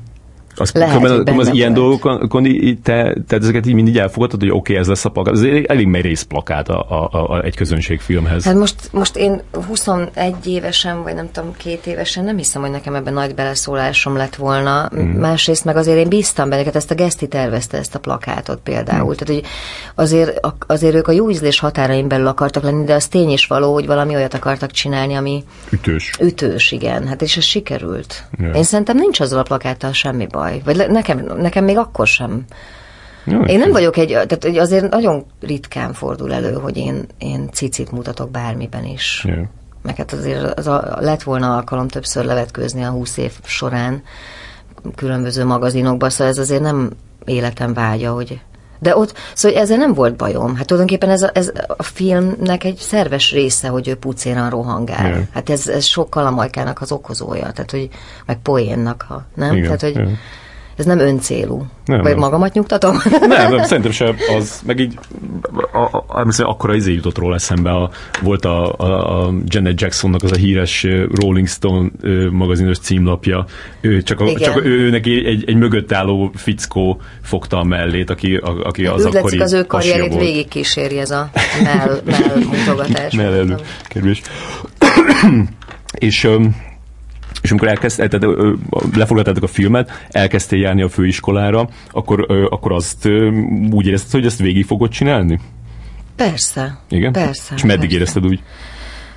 Az, 0.60 0.72
Lehet, 0.74 0.98
hogy 0.98 1.39
az 1.39 1.48
ilyen 1.54 1.74
dolgokon 1.74 2.48
te, 2.84 3.17
te 3.28 3.36
ezeket 3.36 3.65
így 3.65 3.74
mindig 3.74 3.98
elfogadod, 3.98 4.39
hogy 4.39 4.50
oké, 4.50 4.58
okay, 4.58 4.76
ez 4.76 4.88
lesz 4.88 5.06
a 5.06 5.10
plakát. 5.10 5.34
Ez 5.34 5.41
elég 5.65 5.88
merész 5.88 6.22
plakát 6.22 6.70
a, 6.70 6.86
a, 6.89 7.10
a, 7.12 7.43
egy 7.43 7.56
közönségfilmhez. 7.56 8.43
Hát 8.43 8.56
most, 8.56 8.76
most 8.91 9.15
én 9.15 9.41
21 9.67 10.36
évesen, 10.46 11.04
vagy 11.04 11.13
nem 11.13 11.32
tudom, 11.32 11.54
két 11.58 11.86
évesen 11.86 12.24
nem 12.24 12.38
hiszem, 12.38 12.62
hogy 12.62 12.72
nekem 12.72 12.96
ebben 12.96 13.13
nagy 13.13 13.36
beleszólásom 13.36 14.15
lett 14.15 14.36
volna. 14.36 14.89
Mm. 14.96 15.00
Másrészt 15.00 15.65
meg 15.65 15.76
azért 15.78 15.98
én 15.98 16.10
bíztam 16.10 16.50
benne, 16.50 16.72
ezt 16.72 16.91
a 16.91 16.96
Geszti 16.96 17.28
tervezte 17.28 17.78
ezt 17.78 17.96
a 17.96 18.00
plakátot 18.00 18.60
például. 18.63 19.13
Mm. 19.13 19.15
Tehát, 19.15 19.28
hogy 19.28 19.43
azért, 19.96 20.39
azért 20.67 20.96
ők 20.96 21.08
a 21.08 21.12
jó 21.12 21.30
ízlés 21.30 21.60
határain 21.60 22.08
belül 22.08 22.28
akartak 22.28 22.63
lenni, 22.63 22.84
de 22.84 22.93
az 22.93 23.08
tény 23.08 23.30
is 23.30 23.48
való, 23.48 23.74
hogy 23.74 23.86
valami 23.86 24.15
olyat 24.15 24.34
akartak 24.34 24.72
csinálni, 24.72 25.13
ami... 25.13 25.43
Ütős. 25.70 26.12
Ütős, 26.20 26.72
igen. 26.72 27.08
Hát 27.08 27.22
és 27.22 27.38
ez 27.38 27.43
sikerült. 27.43 28.24
Yeah. 28.39 28.56
Én 28.56 28.63
szerintem 28.63 28.98
nincs 28.98 29.20
azzal 29.20 29.39
a 29.39 29.43
plakáttal 29.43 29.91
semmi 29.91 30.28
baj. 30.28 30.46
Vagy 30.65 30.75
le, 30.75 30.88
nekem, 30.88 31.25
nekem 31.38 31.63
még 31.63 31.77
akkor 31.77 32.07
sem. 32.07 32.45
Jó, 33.23 33.41
én 33.41 33.60
nem 33.60 33.71
vagyok 33.71 33.97
egy, 33.97 34.07
tehát 34.07 34.45
azért 34.45 34.89
nagyon 34.89 35.25
ritkán 35.41 35.93
fordul 35.93 36.33
elő, 36.33 36.53
hogy 36.53 36.77
én, 36.77 37.05
én 37.17 37.49
cicit 37.51 37.91
mutatok 37.91 38.31
bármiben 38.31 38.86
is. 38.86 39.23
Yeah. 39.27 39.45
Meg 39.81 39.95
hát 39.95 40.13
azért 40.13 40.60
az 40.60 40.67
a, 40.67 40.97
lett 40.99 41.23
volna 41.23 41.55
alkalom 41.55 41.88
többször 41.88 42.25
levetkőzni 42.25 42.83
a 42.83 42.89
húsz 42.89 43.17
év 43.17 43.31
során 43.43 44.03
különböző 44.95 45.45
magazinokba, 45.45 46.10
szóval 46.10 46.27
ez 46.27 46.38
azért 46.38 46.62
nem 46.62 46.91
életem 47.25 47.73
vágya, 47.73 48.12
hogy 48.12 48.41
de 48.80 48.98
ott, 48.98 49.13
szóval 49.34 49.58
ezzel 49.58 49.78
nem 49.78 49.94
volt 49.94 50.16
bajom. 50.16 50.56
Hát 50.56 50.66
tulajdonképpen 50.66 51.10
ez 51.10 51.22
a, 51.22 51.30
ez 51.34 51.52
a 51.78 51.84
filmnek 51.84 52.63
egy 52.63 52.78
szerves 52.78 53.32
része, 53.32 53.68
hogy 53.68 53.88
ő 53.88 53.96
pucéran 53.96 54.50
rohangál. 54.50 55.08
Yeah. 55.10 55.24
Hát 55.34 55.50
ez, 55.50 55.68
ez 55.68 55.86
sokkal 55.86 56.26
a 56.26 56.32
majkának 56.32 56.82
az 56.82 56.92
okozója, 56.92 57.52
tehát 57.52 57.72
hogy, 57.72 57.90
meg 58.26 58.38
poénnak, 58.38 59.06
ha 59.08 59.26
nem? 59.36 59.56
Igen, 59.56 59.63
tehát, 59.63 59.82
hogy 59.82 59.96
yeah 59.96 60.18
ez 60.78 60.86
nem 60.86 61.00
öncélú. 61.00 61.66
Nem, 61.86 62.02
Vagy 62.02 62.12
nem. 62.12 62.20
magamat 62.20 62.54
nyugtatom? 62.54 62.98
Nem, 63.28 63.52
nem, 63.52 63.63
szerintem 63.63 63.92
sem 63.92 64.16
az, 64.38 64.62
meg 64.66 64.80
így 64.80 65.00
a, 65.72 65.78
a, 65.78 66.06
a, 66.08 66.28
akkora 66.38 66.76
izé 66.76 66.94
jutott 66.94 67.18
róla 67.18 67.36
eszembe, 67.36 67.70
a, 67.72 67.90
volt 68.22 68.46
a, 68.46 68.74
a, 68.78 69.26
a 69.26 69.34
Janet 69.46 69.82
Jacksonnak 69.82 70.24
az 70.24 70.32
a 70.32 70.36
híres 70.36 70.88
Rolling 71.22 71.48
Stone 71.48 71.90
magazinos 72.32 72.80
címlapja, 72.80 73.46
ő, 73.82 74.02
csak, 74.02 74.20
a, 74.20 74.40
csak 74.40 74.66
ő 74.66 74.90
neki 74.90 75.26
egy, 75.26 75.44
egy 75.48 75.56
mögött 75.56 75.92
álló 75.92 76.32
fickó 76.36 77.02
fogta 77.22 77.60
a 77.60 77.63
mellét, 77.63 78.10
aki, 78.10 78.36
a, 78.36 78.60
aki 78.63 78.86
az 78.86 79.06
Úgy 79.06 79.16
akkori 79.16 79.40
az 79.40 79.54
ő 79.54 79.63
karrierét 79.63 80.16
végig 80.20 80.48
kíséri 80.48 81.00
ez 81.00 81.12
a 81.12 81.30
mell, 81.63 82.02
mell 82.06 82.38
mutogatás. 82.58 83.13
mell 83.13 83.34
előkerülés. 83.34 84.22
és 85.94 86.30
és 87.47 87.53
amikor 87.53 87.67
elkezd, 87.67 87.97
tehát, 87.97 88.38
lefoglaltátok 88.95 89.43
a 89.43 89.47
filmet, 89.47 89.91
elkezdtél 90.10 90.60
járni 90.60 90.81
a 90.81 90.89
főiskolára, 90.89 91.69
akkor, 91.91 92.25
akkor 92.49 92.71
azt 92.71 93.10
úgy 93.71 93.88
érezted, 93.88 94.12
hogy 94.12 94.25
ezt 94.25 94.39
végig 94.39 94.65
fogod 94.65 94.89
csinálni? 94.89 95.39
Persze. 96.15 96.77
Igen? 96.89 97.12
Persze. 97.12 97.53
És 97.55 97.63
meddig 97.63 97.79
persze. 97.79 97.95
érezted 97.95 98.25
úgy? 98.25 98.39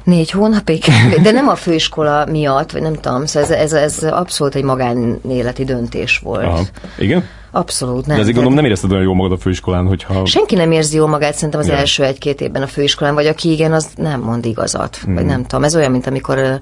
Négy 0.05 0.31
hónapig, 0.31 0.85
de 1.23 1.31
nem 1.31 1.49
a 1.49 1.55
főiskola 1.55 2.27
miatt, 2.27 2.71
vagy 2.71 2.83
nem 2.83 2.95
tudom, 2.95 3.27
szóval 3.27 3.51
ez, 3.51 3.73
ez, 3.73 3.73
ez 3.73 4.13
abszolút 4.13 4.55
egy 4.55 4.65
magánéleti 4.65 5.65
döntés 5.65 6.19
volt. 6.19 6.45
Aha. 6.45 6.63
Igen? 6.99 7.25
Abszolút 7.51 8.07
nem. 8.07 8.15
De 8.15 8.21
azért 8.21 8.35
gondolom 8.35 8.55
nem 8.55 8.65
érezted 8.65 8.91
olyan 8.91 9.03
jól 9.03 9.15
magad 9.15 9.33
a 9.33 9.39
főiskolán, 9.39 9.87
hogyha... 9.87 10.27
Senki 10.27 10.55
nem 10.55 10.73
érzi 10.73 10.97
jól 10.97 11.09
magát 11.09 11.35
szerintem 11.35 11.61
az 11.61 11.67
ja. 11.67 11.75
első 11.75 12.05
egy-két 12.05 12.41
évben 12.41 12.63
a 12.63 12.67
főiskolán, 12.67 13.15
vagy 13.15 13.27
aki 13.27 13.51
igen, 13.51 13.73
az 13.73 13.89
nem 13.97 14.21
mond 14.21 14.45
igazat. 14.45 14.97
Hmm. 14.97 15.15
Vagy 15.15 15.25
nem 15.25 15.43
tudom, 15.43 15.65
ez 15.65 15.77
olyan, 15.77 15.91
mint 15.91 16.07
amikor 16.07 16.61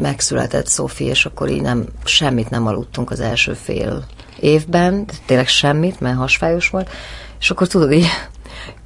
megszületett 0.00 0.66
Szofi, 0.66 1.04
és 1.04 1.26
akkor 1.26 1.48
így 1.48 1.62
nem, 1.62 1.84
semmit 2.04 2.50
nem 2.50 2.66
aludtunk 2.66 3.10
az 3.10 3.20
első 3.20 3.52
fél 3.52 4.04
évben, 4.40 5.04
tényleg 5.26 5.48
semmit, 5.48 6.00
mert 6.00 6.16
hasfájos 6.16 6.68
volt, 6.68 6.90
és 7.40 7.50
akkor 7.50 7.66
tudod 7.66 7.92
így, 7.92 8.06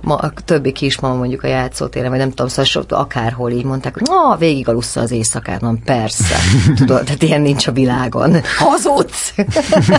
ma, 0.01 0.15
a 0.15 0.33
többi 0.45 0.73
kismama 0.73 1.15
mondjuk 1.15 1.43
a 1.43 1.47
játszótéren, 1.47 2.11
vagy 2.11 2.19
nem 2.19 2.29
tudom, 2.29 2.49
szóval 2.49 2.85
akárhol 2.89 3.51
így 3.51 3.65
mondták, 3.65 3.95
hogy 3.95 4.03
na, 4.09 4.37
végig 4.37 4.69
alussza 4.69 5.01
az 5.01 5.11
éjszakát, 5.11 5.61
mondom, 5.61 5.83
persze, 5.83 6.37
tudod, 6.77 7.05
tehát 7.05 7.23
ilyen 7.23 7.41
nincs 7.41 7.67
a 7.67 7.73
világon. 7.73 8.37
Hazudsz! 8.59 9.35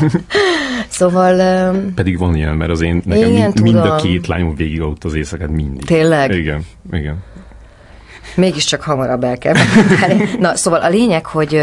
szóval... 0.89 1.69
Um, 1.73 1.93
Pedig 1.93 2.17
van 2.17 2.35
ilyen, 2.35 2.55
mert 2.55 2.71
az 2.71 2.81
én, 2.81 3.01
nekem 3.05 3.29
igen, 3.29 3.41
mind, 3.41 3.61
mind 3.61 3.75
a 3.75 3.95
két 3.95 4.27
lányom 4.27 4.55
végig 4.55 4.81
aludt 4.81 5.03
az 5.03 5.13
éjszakát 5.13 5.49
mindig. 5.49 5.85
Tényleg? 5.85 6.31
Igen, 6.31 6.65
igen. 6.91 7.23
Mégiscsak 8.37 8.81
hamarabb 8.81 9.23
el 9.23 9.37
kell 9.37 9.55
Na, 10.39 10.55
szóval 10.55 10.81
a 10.81 10.89
lényeg, 10.89 11.25
hogy 11.25 11.61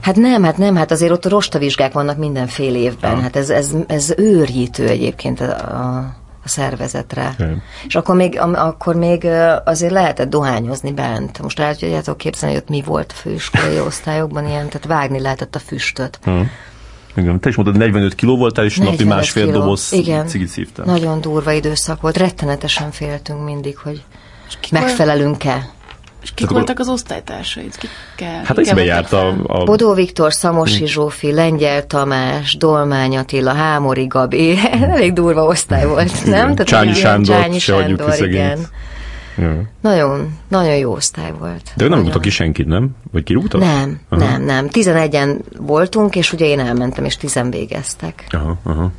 hát 0.00 0.16
nem, 0.16 0.42
hát 0.42 0.56
nem, 0.56 0.76
hát 0.76 0.90
azért 0.90 1.12
ott 1.12 1.28
rostavizsgák 1.28 1.92
vannak 1.92 2.16
minden 2.16 2.46
fél 2.46 2.74
évben. 2.74 3.16
Ja. 3.16 3.22
Hát 3.22 3.36
ez, 3.36 3.50
ez, 3.50 3.70
ez 3.86 4.14
őrjítő 4.16 4.88
egyébként 4.88 5.40
a, 5.40 5.44
a, 5.44 6.14
a 6.44 6.48
szervezetre. 6.48 7.34
Ja. 7.38 7.56
És 7.86 7.94
akkor 7.94 8.14
még, 8.14 8.40
akkor 8.54 8.94
még 8.94 9.26
azért 9.64 9.92
lehetett 9.92 10.30
dohányozni 10.30 10.92
bent. 10.92 11.42
Most 11.42 11.60
el 11.60 11.76
tudjátok 11.76 12.16
képzelni, 12.16 12.54
hogy 12.54 12.64
ott 12.64 12.70
mi 12.70 12.82
volt 12.86 13.12
a 13.12 13.14
főiskolai 13.20 13.78
osztályokban, 13.88 14.46
ilyen, 14.46 14.68
tehát 14.68 14.86
vágni 14.86 15.20
lehetett 15.20 15.54
a 15.54 15.58
füstöt. 15.58 16.18
Ja. 16.24 16.46
Igen, 17.14 17.40
te 17.40 17.48
is 17.48 17.56
mondtad, 17.56 17.78
45 17.78 18.14
kiló 18.14 18.36
voltál, 18.36 18.64
és 18.64 18.76
napi 18.76 19.04
másfél 19.04 19.44
kiló. 19.44 19.58
doboz 19.58 19.92
Igen. 19.92 20.26
cigit 20.26 20.48
szívtál. 20.48 20.84
Nagyon 20.86 21.20
durva 21.20 21.52
időszak 21.52 22.00
volt, 22.00 22.16
rettenetesen 22.16 22.90
féltünk 22.90 23.44
mindig, 23.44 23.76
hogy 23.76 24.02
megfelelünk-e. 24.70 25.68
És 26.22 26.30
kik 26.34 26.50
voltak 26.50 26.78
az 26.78 26.88
osztálytársaid? 26.88 27.74
Kikkel, 27.76 28.42
hát 28.44 28.56
kikkel 28.56 28.84
járt 28.84 29.12
a, 29.12 29.34
a... 29.46 29.64
Bodó 29.64 29.94
Viktor, 29.94 30.32
Szamosi 30.32 30.86
Zsófi, 30.86 31.32
Lengyel 31.32 31.86
Tamás, 31.86 32.56
Dolmány 32.56 33.16
Attila, 33.16 33.52
Hámori 33.52 34.06
Gabi. 34.06 34.58
Elég 34.92 35.12
durva 35.12 35.44
osztály 35.44 35.86
volt, 35.86 36.24
nem? 36.24 36.54
Tehát 36.54 36.66
Csányi 36.66 36.94
Sándor, 36.94 37.36
Csányi 37.36 37.58
Sándor, 37.58 38.14
igen. 38.18 38.58
Ja. 39.38 39.62
Nagyon, 39.80 40.38
nagyon 40.48 40.76
jó 40.76 40.92
osztály 40.92 41.32
volt. 41.38 41.72
De 41.76 41.88
nem 41.88 42.00
rúgtak 42.00 42.22
ki 42.22 42.30
senkit, 42.30 42.66
nem? 42.66 42.90
Vagy 43.12 43.22
kirúgtak? 43.22 43.60
Nem, 43.60 44.00
aha. 44.08 44.24
nem, 44.24 44.42
nem. 44.42 44.68
Tizenegyen 44.68 45.40
voltunk, 45.58 46.16
és 46.16 46.32
ugye 46.32 46.46
én 46.46 46.60
elmentem, 46.60 47.04
és 47.04 47.16
tizen 47.16 47.50
végeztek. 47.50 48.26
Aha, 48.30 48.58
aha. 48.62 48.90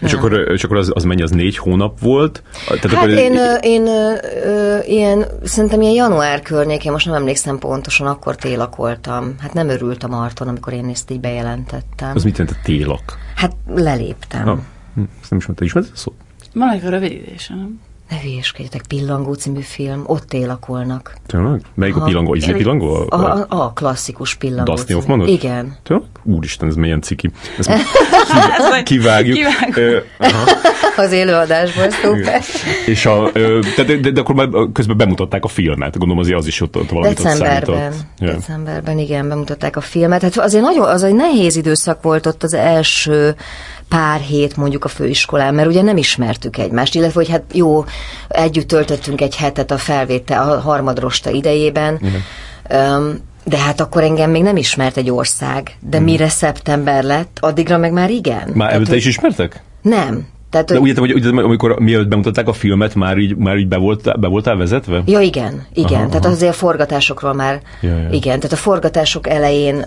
És 0.00 0.12
akkor, 0.12 0.32
és 0.32 0.64
akkor 0.64 0.76
az, 0.76 0.90
az 0.94 1.04
mennyi, 1.04 1.22
az 1.22 1.30
négy 1.30 1.56
hónap 1.56 2.00
volt? 2.00 2.42
Tehát 2.66 2.84
hát 2.84 2.92
akkor 2.92 3.08
én, 3.08 3.36
ö, 3.36 3.54
én 3.54 3.86
ö, 3.86 4.14
ö, 4.44 4.78
ilyen, 4.82 5.24
szerintem 5.42 5.80
ilyen 5.80 5.94
január 5.94 6.42
környékén, 6.42 6.92
most 6.92 7.06
nem 7.06 7.14
emlékszem 7.14 7.58
pontosan, 7.58 8.06
akkor 8.06 8.36
télak 8.36 8.76
voltam. 8.76 9.34
Hát 9.38 9.52
nem 9.52 9.68
örült 9.68 10.02
a 10.02 10.08
Marton, 10.08 10.48
amikor 10.48 10.72
én 10.72 10.88
ezt 10.88 11.10
így 11.10 11.20
bejelentettem. 11.20 12.12
Az 12.14 12.24
mit 12.24 12.38
jelent 12.38 12.56
a 12.56 12.60
télak? 12.64 13.18
Hát 13.34 13.56
leléptem. 13.74 14.48
Ah, 14.48 14.58
hm, 14.94 15.02
ezt 15.20 15.30
nem 15.30 15.38
ismertem, 15.38 15.66
ismered 15.66 15.90
a 15.94 15.96
szót? 15.96 16.14
Van 16.54 16.70
egy 16.70 16.82
rövidítése, 16.82 17.54
nem? 17.54 17.80
Ne 18.10 18.20
hülyeskedjetek, 18.22 18.82
Pillangó 18.88 19.32
című 19.32 19.60
film, 19.60 20.02
ott 20.06 20.32
élakolnak. 20.32 21.14
Tényleg? 21.26 21.60
Melyik 21.74 21.96
a, 21.96 22.00
a 22.00 22.04
pillangó? 22.04 22.34
Izé 22.34 22.52
pillangó? 22.52 23.06
A, 23.08 23.16
a, 23.16 23.46
a, 23.48 23.72
klasszikus 23.72 24.34
pillangó. 24.34 24.74
Dustin 24.74 24.96
Hoffmanot? 24.96 25.28
Igen. 25.28 25.76
Tényleg? 25.82 26.06
Úristen, 26.22 26.68
ez 26.68 26.74
milyen 26.74 27.00
ciki. 27.00 27.30
Ezt 27.58 27.70
kivágjuk. 28.82 29.36
kivágjuk. 29.36 29.76
Ö, 29.76 29.98
Az 31.00 31.12
élőadásból, 31.12 31.90
szuper. 31.90 32.42
És 32.86 33.06
a, 33.06 33.30
de, 33.76 33.84
de, 33.84 34.10
de, 34.10 34.20
akkor 34.20 34.34
már 34.34 34.48
közben 34.72 34.96
bemutatták 34.96 35.44
a 35.44 35.48
filmet. 35.48 35.98
Gondolom 35.98 36.22
azért 36.22 36.38
az 36.38 36.46
is 36.46 36.60
ott, 36.60 36.76
ott 36.76 36.90
valamit 36.90 37.16
Decemberben. 37.16 37.92
Ott 37.92 37.94
ja. 38.18 38.32
Decemberben, 38.32 38.98
igen, 38.98 39.28
bemutatták 39.28 39.76
a 39.76 39.80
filmet. 39.80 40.22
Hát 40.22 40.36
azért 40.36 40.64
nagyon, 40.64 40.88
az 40.88 41.02
egy 41.02 41.14
nehéz 41.14 41.56
időszak 41.56 42.02
volt 42.02 42.26
ott 42.26 42.42
az 42.42 42.54
első 42.54 43.34
pár 43.88 44.20
hét 44.20 44.56
mondjuk 44.56 44.84
a 44.84 44.88
főiskolán, 44.88 45.54
mert 45.54 45.68
ugye 45.68 45.82
nem 45.82 45.96
ismertük 45.96 46.58
egymást, 46.58 46.94
illetve 46.94 47.20
hogy 47.20 47.28
hát 47.28 47.42
jó, 47.52 47.84
együtt 48.28 48.68
töltöttünk 48.68 49.20
egy 49.20 49.36
hetet 49.36 49.70
a 49.70 49.78
felvétel, 49.78 50.50
a 50.50 50.60
harmadrosta 50.60 51.30
idejében, 51.30 52.00
um, 52.70 53.28
de 53.44 53.58
hát 53.58 53.80
akkor 53.80 54.02
engem 54.02 54.30
még 54.30 54.42
nem 54.42 54.56
ismert 54.56 54.96
egy 54.96 55.10
ország, 55.10 55.76
de 55.80 55.98
uh 55.98 56.04
mire 56.04 56.28
szeptember 56.28 57.02
lett, 57.02 57.36
addigra 57.40 57.78
meg 57.78 57.92
már 57.92 58.10
igen. 58.10 58.50
Már 58.54 58.72
előtte 58.72 58.96
is 58.96 59.06
ismertek? 59.06 59.62
Nem. 59.82 60.26
Tehát, 60.50 60.66
De 60.66 60.78
úgy 60.78 60.88
értem, 60.88 61.04
hogy, 61.04 61.12
hogy 61.12 61.26
amikor 61.26 61.78
mielőtt 61.78 62.08
bemutatták 62.08 62.48
a 62.48 62.52
filmet, 62.52 62.94
már 62.94 63.18
így, 63.18 63.36
már 63.36 63.56
így 63.56 63.68
be, 63.68 63.76
volt, 63.76 64.20
be 64.20 64.28
voltál 64.28 64.56
vezetve? 64.56 65.02
Ja, 65.06 65.20
igen, 65.20 65.66
igen. 65.72 66.00
Aha, 66.00 66.08
tehát 66.08 66.24
aha. 66.24 66.34
azért 66.34 66.52
a 66.52 66.56
forgatásokról 66.56 67.32
már, 67.32 67.60
ja, 67.80 67.90
ja. 67.90 68.08
igen. 68.10 68.40
Tehát 68.40 68.52
a 68.52 68.56
forgatások 68.56 69.28
elején 69.28 69.86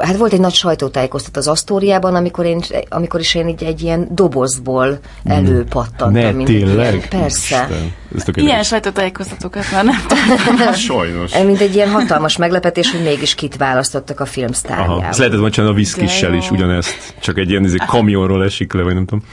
hát 0.00 0.16
volt 0.16 0.32
egy 0.32 0.40
nagy 0.40 0.54
sajtótájékoztat 0.54 1.36
az 1.36 1.48
Asztóriában, 1.48 2.14
amikor, 2.14 2.44
én, 2.44 2.60
amikor 2.88 3.20
is 3.20 3.34
én 3.34 3.48
így 3.48 3.62
egy 3.62 3.82
ilyen 3.82 4.08
dobozból 4.10 4.98
előpattantam. 5.24 6.12
Ne, 6.12 6.30
mint 6.30 6.48
tényleg? 6.48 6.94
Ilyen, 6.94 7.08
persze. 7.08 7.68
Isten, 8.14 8.34
ilyen 8.34 8.62
sajtótájékoztatókat 8.62 9.64
már 9.72 9.84
nem 9.84 10.72
Sajnos. 10.72 11.38
Mint 11.38 11.60
egy 11.60 11.74
ilyen 11.74 11.90
hatalmas 11.90 12.36
meglepetés, 12.36 12.90
hogy 12.90 13.02
mégis 13.02 13.34
kit 13.34 13.56
választottak 13.56 14.20
a 14.20 14.26
film 14.26 14.52
sztárjából. 14.52 15.04
Ez 15.04 15.18
lehetett 15.18 15.40
majd 15.40 15.58
a 15.58 15.72
viszkissel 15.72 16.34
is 16.34 16.50
ugyanezt, 16.50 17.14
csak 17.20 17.38
egy 17.38 17.50
ilyen 17.50 17.64
izé, 17.64 17.76
kamionról 17.86 18.44
esik 18.44 18.72
le, 18.72 18.82
vagy 18.82 18.94
nem 18.94 19.04
tudom. 19.04 19.24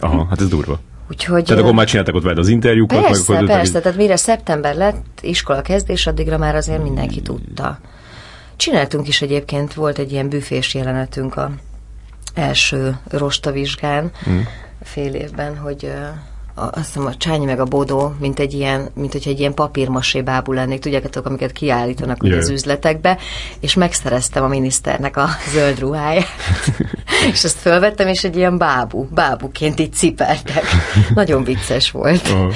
Aha, 0.00 0.26
hát 0.30 0.40
ez 0.40 0.48
durva. 0.48 0.80
Úgyhogy, 1.10 1.44
tehát 1.44 1.62
akkor 1.62 1.74
már 1.74 1.86
csináltak 1.86 2.14
ott 2.14 2.22
veled 2.22 2.38
az 2.38 2.48
interjúkat? 2.48 3.02
Persze, 3.02 3.32
meg 3.32 3.44
persze, 3.44 3.80
tehát 3.80 3.98
mire 3.98 4.16
szeptember 4.16 4.74
lett 4.74 5.18
iskola 5.20 5.62
kezdés, 5.62 6.06
addigra 6.06 6.38
már 6.38 6.54
azért 6.54 6.82
mindenki 6.82 7.22
tudta. 7.22 7.78
Csináltunk 8.58 9.08
is 9.08 9.22
egyébként, 9.22 9.74
volt 9.74 9.98
egy 9.98 10.12
ilyen 10.12 10.28
büfés 10.28 10.74
jelenetünk 10.74 11.36
a 11.36 11.50
első 12.34 12.98
rostavizsgán 13.10 14.10
mm. 14.30 14.38
fél 14.82 15.14
évben, 15.14 15.56
hogy 15.58 15.90
azt 16.54 16.86
hiszem 16.86 17.06
a 17.06 17.14
Csányi 17.14 17.44
meg 17.44 17.60
a 17.60 17.64
Bodó, 17.64 18.14
mint 18.20 18.38
egy 18.38 18.52
ilyen, 18.52 18.88
mint 18.94 19.12
hogy 19.12 19.22
egy 19.26 19.38
ilyen 19.38 19.54
papírmasé 19.54 20.22
bábú 20.22 20.52
lennék, 20.52 20.80
tudjátok, 20.80 21.26
amiket 21.26 21.52
kiállítanak 21.52 22.24
yeah. 22.24 22.38
az 22.38 22.48
üzletekbe, 22.48 23.18
és 23.60 23.74
megszereztem 23.74 24.44
a 24.44 24.48
miniszternek 24.48 25.16
a 25.16 25.28
zöld 25.52 25.78
ruháját. 25.78 26.26
és 27.32 27.44
ezt 27.44 27.58
fölvettem, 27.58 28.08
és 28.08 28.24
egy 28.24 28.36
ilyen 28.36 28.58
bábú, 28.58 29.08
bábuként 29.14 29.80
így 29.80 29.92
cipeltek. 29.92 30.64
Nagyon 31.14 31.44
vicces 31.44 31.90
volt. 31.90 32.28
Aha, 32.28 32.50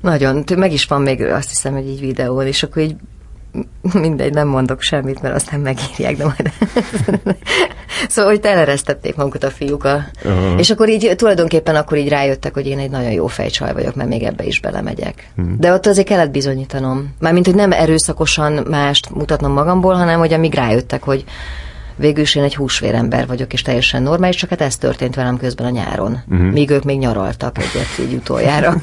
Nagyon, 0.00 0.44
meg 0.56 0.72
is 0.72 0.84
van 0.84 1.02
még 1.02 1.22
azt 1.22 1.48
hiszem, 1.48 1.72
hogy 1.72 1.88
így 1.88 2.00
videón, 2.00 2.46
és 2.46 2.62
akkor 2.62 2.82
így 2.82 2.96
mindegy, 3.92 4.32
nem 4.32 4.48
mondok 4.48 4.80
semmit, 4.80 5.22
mert 5.22 5.34
aztán 5.34 5.60
megírják, 5.60 6.16
de 6.16 6.24
majd... 6.24 6.52
szóval, 8.08 8.30
hogy 8.30 8.40
teleresztették 8.40 9.16
magukat 9.16 9.44
a 9.44 9.50
fiúk. 9.50 9.84
A... 9.84 10.04
Uh-huh. 10.24 10.58
És 10.58 10.70
akkor 10.70 10.88
így 10.88 11.12
tulajdonképpen 11.16 11.76
akkor 11.76 11.98
így 11.98 12.08
rájöttek, 12.08 12.54
hogy 12.54 12.66
én 12.66 12.78
egy 12.78 12.90
nagyon 12.90 13.12
jó 13.12 13.26
fejcsaj 13.26 13.72
vagyok, 13.72 13.94
mert 13.94 14.08
még 14.08 14.22
ebbe 14.22 14.44
is 14.44 14.60
belemegyek. 14.60 15.30
Uh-huh. 15.36 15.54
De 15.58 15.72
ott 15.72 15.86
azért 15.86 16.06
kellett 16.06 16.30
bizonyítanom. 16.30 17.14
Mármint, 17.18 17.46
hogy 17.46 17.54
nem 17.54 17.72
erőszakosan 17.72 18.66
mást 18.70 19.10
mutatnom 19.10 19.52
magamból, 19.52 19.94
hanem 19.94 20.18
hogy 20.18 20.32
amíg 20.32 20.54
rájöttek, 20.54 21.02
hogy 21.02 21.24
végül 21.96 22.22
is 22.22 22.34
én 22.34 22.42
egy 22.42 22.54
húsvérember 22.54 23.26
vagyok, 23.26 23.52
és 23.52 23.62
teljesen 23.62 24.02
normális, 24.02 24.36
csak 24.36 24.50
hát 24.50 24.60
ez 24.60 24.76
történt 24.76 25.14
velem 25.14 25.36
közben 25.36 25.66
a 25.66 25.70
nyáron. 25.70 26.22
Uh-huh. 26.28 26.50
Míg 26.50 26.70
ők 26.70 26.84
még 26.84 26.98
nyaraltak 26.98 27.58
egyet 27.58 28.08
így 28.08 28.14
utoljára. 28.14 28.74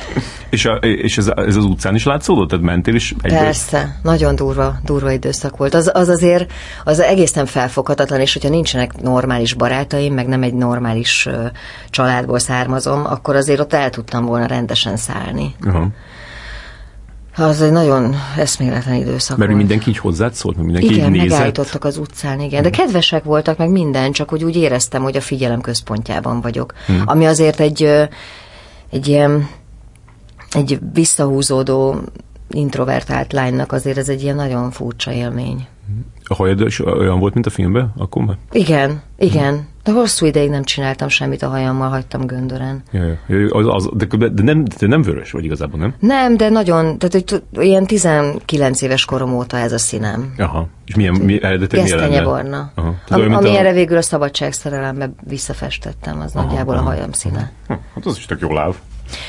és 0.50 0.64
a, 0.64 0.74
és 0.76 1.18
ez, 1.18 1.26
ez 1.36 1.56
az 1.56 1.64
utcán 1.64 1.94
is 1.94 2.04
látszódott? 2.04 2.48
Tehát 2.48 2.64
mentél 2.64 2.94
is 2.94 3.14
egyből? 3.22 3.38
Persze, 3.38 3.98
nagyon 4.02 4.34
durva, 4.34 4.76
durva 4.84 5.10
időszak 5.10 5.56
volt. 5.56 5.74
Az, 5.74 5.90
az 5.94 6.08
azért 6.08 6.52
az 6.84 7.00
egészen 7.00 7.46
felfoghatatlan, 7.46 8.20
és 8.20 8.32
hogyha 8.32 8.48
nincsenek 8.48 9.00
normális 9.00 9.54
barátaim, 9.54 10.14
meg 10.14 10.26
nem 10.26 10.42
egy 10.42 10.54
normális 10.54 11.26
uh, 11.26 11.46
családból 11.90 12.38
származom, 12.38 13.06
akkor 13.06 13.36
azért 13.36 13.60
ott 13.60 13.72
el 13.72 13.90
tudtam 13.90 14.24
volna 14.24 14.46
rendesen 14.46 14.96
szállni. 14.96 15.54
Uh-huh. 15.64 15.86
Az 17.36 17.62
egy 17.62 17.72
nagyon 17.72 18.14
eszméletlen 18.36 18.94
időszak 18.94 19.36
Mert 19.36 19.50
volt. 19.50 19.62
mindenki 19.62 19.90
így 19.90 19.98
hozzád 19.98 20.34
szólt, 20.34 20.56
mert 20.56 20.68
mindenki 20.68 20.94
igen, 20.94 21.14
így 21.14 21.20
megállítottak 21.20 21.84
az 21.84 21.96
utcán, 21.96 22.40
igen. 22.40 22.62
De 22.62 22.70
kedvesek 22.70 23.24
voltak, 23.24 23.58
meg 23.58 23.70
minden, 23.70 24.12
csak 24.12 24.32
úgy, 24.32 24.44
úgy 24.44 24.56
éreztem, 24.56 25.02
hogy 25.02 25.16
a 25.16 25.20
figyelem 25.20 25.60
központjában 25.60 26.40
vagyok. 26.40 26.74
Hmm. 26.86 27.02
Ami 27.04 27.26
azért 27.26 27.60
egy, 27.60 27.82
egy 28.90 29.08
ilyen 29.08 29.48
egy 30.52 30.78
visszahúzódó 30.92 32.00
introvertált 32.50 33.32
lánynak 33.32 33.72
azért 33.72 33.98
ez 33.98 34.08
egy 34.08 34.22
ilyen 34.22 34.36
nagyon 34.36 34.70
furcsa 34.70 35.12
élmény. 35.12 35.66
A 36.30 36.34
hajad 36.34 36.60
is 36.60 36.80
olyan 36.80 37.18
volt, 37.18 37.34
mint 37.34 37.46
a 37.46 37.50
filmben? 37.50 37.92
Akkor 37.98 38.24
már? 38.24 38.36
Igen, 38.52 39.02
igen. 39.18 39.68
De 39.84 39.92
hosszú 39.92 40.26
ideig 40.26 40.50
nem 40.50 40.62
csináltam 40.62 41.08
semmit 41.08 41.42
a 41.42 41.48
hajammal, 41.48 41.88
hagytam 41.88 42.26
göndören. 42.26 42.82
Ja, 42.90 43.02
ja. 43.28 43.48
Az, 43.50 43.66
az, 43.66 43.88
de, 43.92 44.28
de, 44.28 44.42
nem, 44.42 44.64
de 44.78 44.86
nem 44.86 45.02
vörös 45.02 45.30
vagy 45.30 45.44
igazából, 45.44 45.80
nem? 45.80 45.94
Nem, 45.98 46.36
de 46.36 46.48
nagyon, 46.48 46.98
tehát 46.98 47.12
hogy 47.12 47.42
ilyen 47.64 47.86
19 47.86 48.82
éves 48.82 49.04
korom 49.04 49.34
óta 49.34 49.56
ez 49.56 49.72
a 49.72 49.78
színem. 49.78 50.34
Aha. 50.38 50.68
És 50.86 50.94
milyen, 50.94 51.14
mi, 51.14 51.42
eredetileg 51.42 52.08
milyen 52.08 52.24
barna. 52.24 52.72
Aha. 52.74 52.94
Am, 53.08 53.34
ami 53.34 53.48
a... 53.48 53.58
erre 53.58 53.72
végül 53.72 53.96
a 53.96 54.02
szabadságszerelembe 54.02 55.12
visszafestettem, 55.28 56.20
az 56.20 56.34
aha, 56.34 56.46
nagyjából 56.46 56.74
aha. 56.74 56.84
a 56.84 56.86
hajam 56.88 57.12
színe. 57.12 57.52
Hm, 57.66 57.72
hát 57.94 58.06
az 58.06 58.16
is 58.16 58.26
tök 58.26 58.40
jó 58.40 58.52
láv. 58.52 58.76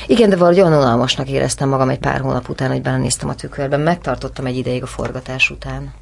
Igen, 0.06 0.28
de 0.28 0.36
valahogy 0.36 0.60
olyan 0.60 0.72
unalmasnak 0.72 1.28
éreztem 1.28 1.68
magam 1.68 1.88
egy 1.88 1.98
pár 1.98 2.20
hónap 2.20 2.48
után, 2.48 2.70
hogy 2.70 2.82
belenéztem 2.82 3.28
a 3.28 3.34
tükörben. 3.34 3.80
Megtartottam 3.80 4.46
egy 4.46 4.56
ideig 4.56 4.82
a 4.82 4.86
forgatás 4.86 5.50
után. 5.50 5.92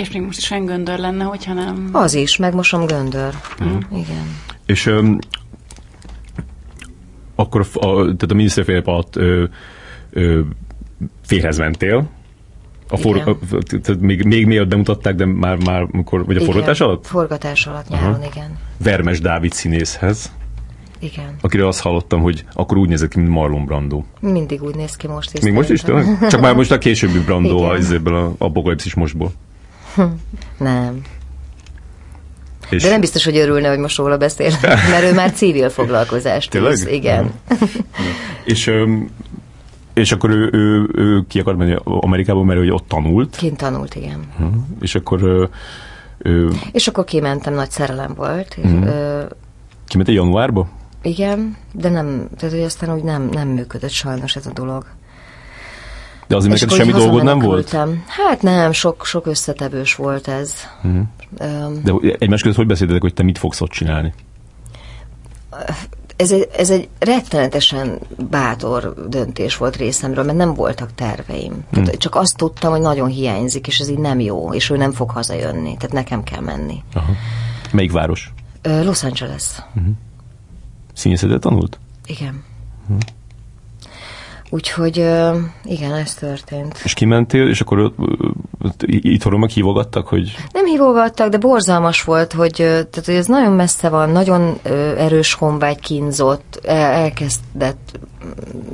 És 0.00 0.10
még 0.10 0.22
most 0.22 0.38
is 0.38 0.50
olyan 0.50 0.64
göndör 0.64 0.98
lenne, 0.98 1.24
hogyha 1.24 1.52
nem... 1.52 1.88
Az 1.92 2.14
is, 2.14 2.36
megmosom 2.36 2.86
göndör. 2.86 3.34
Mm. 3.64 3.78
Igen. 3.92 4.36
És 4.66 4.86
um, 4.86 5.18
akkor 7.34 7.66
a, 7.72 7.86
a, 7.86 8.02
tehát 8.02 8.30
a 8.30 8.34
miniszterféle 8.34 8.82
alatt 8.84 9.16
ö, 9.16 9.44
ö, 10.10 10.40
félhez 11.26 11.58
mentél, 11.58 12.08
a 12.88 12.96
for, 12.96 13.16
a, 13.16 13.36
tehát 13.80 14.00
még, 14.00 14.24
még 14.24 14.46
miatt 14.46 14.68
bemutatták, 14.68 15.14
de 15.14 15.26
már, 15.26 15.64
már 15.64 15.86
amikor, 15.92 16.26
vagy 16.26 16.36
a 16.36 16.40
igen, 16.40 16.52
forgatás 16.52 16.80
alatt? 16.80 17.06
forgatás 17.06 17.66
alatt 17.66 17.88
nyáron, 17.88 18.14
Aha. 18.14 18.24
igen. 18.24 18.58
Vermes 18.76 19.20
Dávid 19.20 19.52
színészhez. 19.52 20.32
Igen. 20.98 21.36
Akiről 21.40 21.66
azt 21.66 21.80
hallottam, 21.80 22.20
hogy 22.20 22.44
akkor 22.52 22.76
úgy 22.76 22.88
nézett 22.88 23.10
ki, 23.10 23.18
mint 23.18 23.30
Marlon 23.30 23.64
Brando. 23.64 24.02
Mindig 24.20 24.62
úgy 24.62 24.74
néz 24.74 24.96
ki 24.96 25.06
most 25.06 25.34
is. 25.34 25.40
Még 25.40 25.52
most 25.52 25.70
is? 25.70 25.82
Csak 26.28 26.40
már 26.40 26.54
most 26.54 26.70
a 26.70 26.78
későbbi 26.78 27.18
Brando 27.18 27.62
az 27.70 27.92
ebből 27.92 28.14
a 28.14 28.34
apokalipszis 28.38 28.94
mostból. 28.94 29.32
Nem. 30.58 31.02
És... 32.70 32.82
De 32.82 32.88
nem 32.88 33.00
biztos, 33.00 33.24
hogy 33.24 33.36
örülne, 33.36 33.68
hogy 33.68 33.78
most 33.78 33.96
róla 33.96 34.16
beszél, 34.16 34.50
mert 34.90 35.04
ő 35.04 35.14
már 35.14 35.32
civil 35.32 35.68
foglalkozást? 35.68 36.50
Tűz. 36.50 36.86
Igen. 36.86 37.32
és, 38.44 38.72
és 39.94 40.12
akkor 40.12 40.30
ő, 40.30 40.48
ő, 40.52 40.88
ő 40.94 41.24
ki 41.28 41.40
akart 41.40 41.56
menni 41.56 41.76
Amerikába, 41.84 42.42
mert 42.42 42.58
hogy 42.58 42.70
ott 42.70 42.88
tanult. 42.88 43.36
Kint 43.36 43.56
tanult, 43.56 43.94
igen. 43.94 44.20
És 44.80 44.94
akkor... 44.94 45.22
Ő, 45.22 45.48
ő... 46.18 46.50
És 46.72 46.88
akkor 46.88 47.04
kimentem, 47.04 47.54
nagy 47.54 47.70
szerelem 47.70 48.14
volt. 48.14 48.56
Mm. 48.66 48.84
Kimentél 49.86 50.14
januárba? 50.14 50.68
Igen, 51.02 51.56
de 51.72 51.88
nem, 51.88 52.28
tehát 52.36 52.54
hogy 52.54 52.64
aztán 52.64 52.94
úgy 52.94 53.02
nem, 53.02 53.28
nem 53.32 53.48
működött 53.48 53.90
sajnos 53.90 54.36
ez 54.36 54.46
a 54.46 54.52
dolog. 54.52 54.86
De 56.30 56.36
azért 56.36 56.52
neked 56.52 56.72
semmi 56.72 56.92
dolgod 56.92 57.22
nem 57.22 57.38
volt? 57.38 57.76
Hát 58.06 58.42
nem, 58.42 58.72
sok, 58.72 59.04
sok 59.06 59.26
összetevős 59.26 59.94
volt 59.94 60.28
ez. 60.28 60.54
Uh-huh. 60.82 61.02
Um, 61.64 61.82
De 61.84 61.92
egymás 62.18 62.42
között 62.42 62.56
hogy 62.56 62.66
beszéltetek, 62.66 63.02
hogy 63.02 63.14
te 63.14 63.22
mit 63.22 63.38
fogsz 63.38 63.60
ott 63.60 63.70
csinálni? 63.70 64.14
Ez 66.16 66.32
egy, 66.32 66.48
ez 66.56 66.70
egy 66.70 66.88
rettenetesen 66.98 67.98
bátor 68.30 68.94
döntés 69.08 69.56
volt 69.56 69.76
részemről, 69.76 70.24
mert 70.24 70.36
nem 70.36 70.54
voltak 70.54 70.94
terveim. 70.94 71.64
Hmm. 71.70 71.84
csak 71.84 72.14
azt 72.14 72.36
tudtam, 72.36 72.70
hogy 72.70 72.80
nagyon 72.80 73.08
hiányzik, 73.08 73.66
és 73.66 73.78
ez 73.78 73.88
így 73.88 73.98
nem 73.98 74.20
jó, 74.20 74.54
és 74.54 74.70
ő 74.70 74.76
nem 74.76 74.92
fog 74.92 75.10
hazajönni, 75.10 75.76
tehát 75.76 75.92
nekem 75.92 76.22
kell 76.22 76.40
menni. 76.40 76.82
Aha. 76.94 77.12
Melyik 77.72 77.92
város? 77.92 78.32
Los 78.62 79.02
Angeles. 79.04 79.44
Uh-huh. 79.74 79.92
Színészetet 80.92 81.40
tanult? 81.40 81.78
Igen. 82.06 82.44
Uh-huh. 82.82 82.98
Úgyhogy 84.50 84.96
igen, 85.64 85.94
ez 85.94 86.14
történt. 86.14 86.80
És 86.84 86.94
kimentél, 86.94 87.48
és 87.48 87.60
akkor 87.60 87.92
itthonról 88.86 89.40
meg 89.40 89.50
hívogattak, 89.50 90.06
hogy... 90.06 90.36
Nem 90.52 90.64
hívogattak, 90.64 91.28
de 91.28 91.38
borzalmas 91.38 92.02
volt, 92.02 92.32
hogy, 92.32 92.52
tehát, 92.56 93.02
hogy 93.04 93.14
ez 93.14 93.26
nagyon 93.26 93.52
messze 93.52 93.88
van, 93.88 94.10
nagyon 94.10 94.58
erős 94.96 95.34
honvágy 95.34 95.80
kínzott, 95.80 96.60
elkezdett 96.64 97.98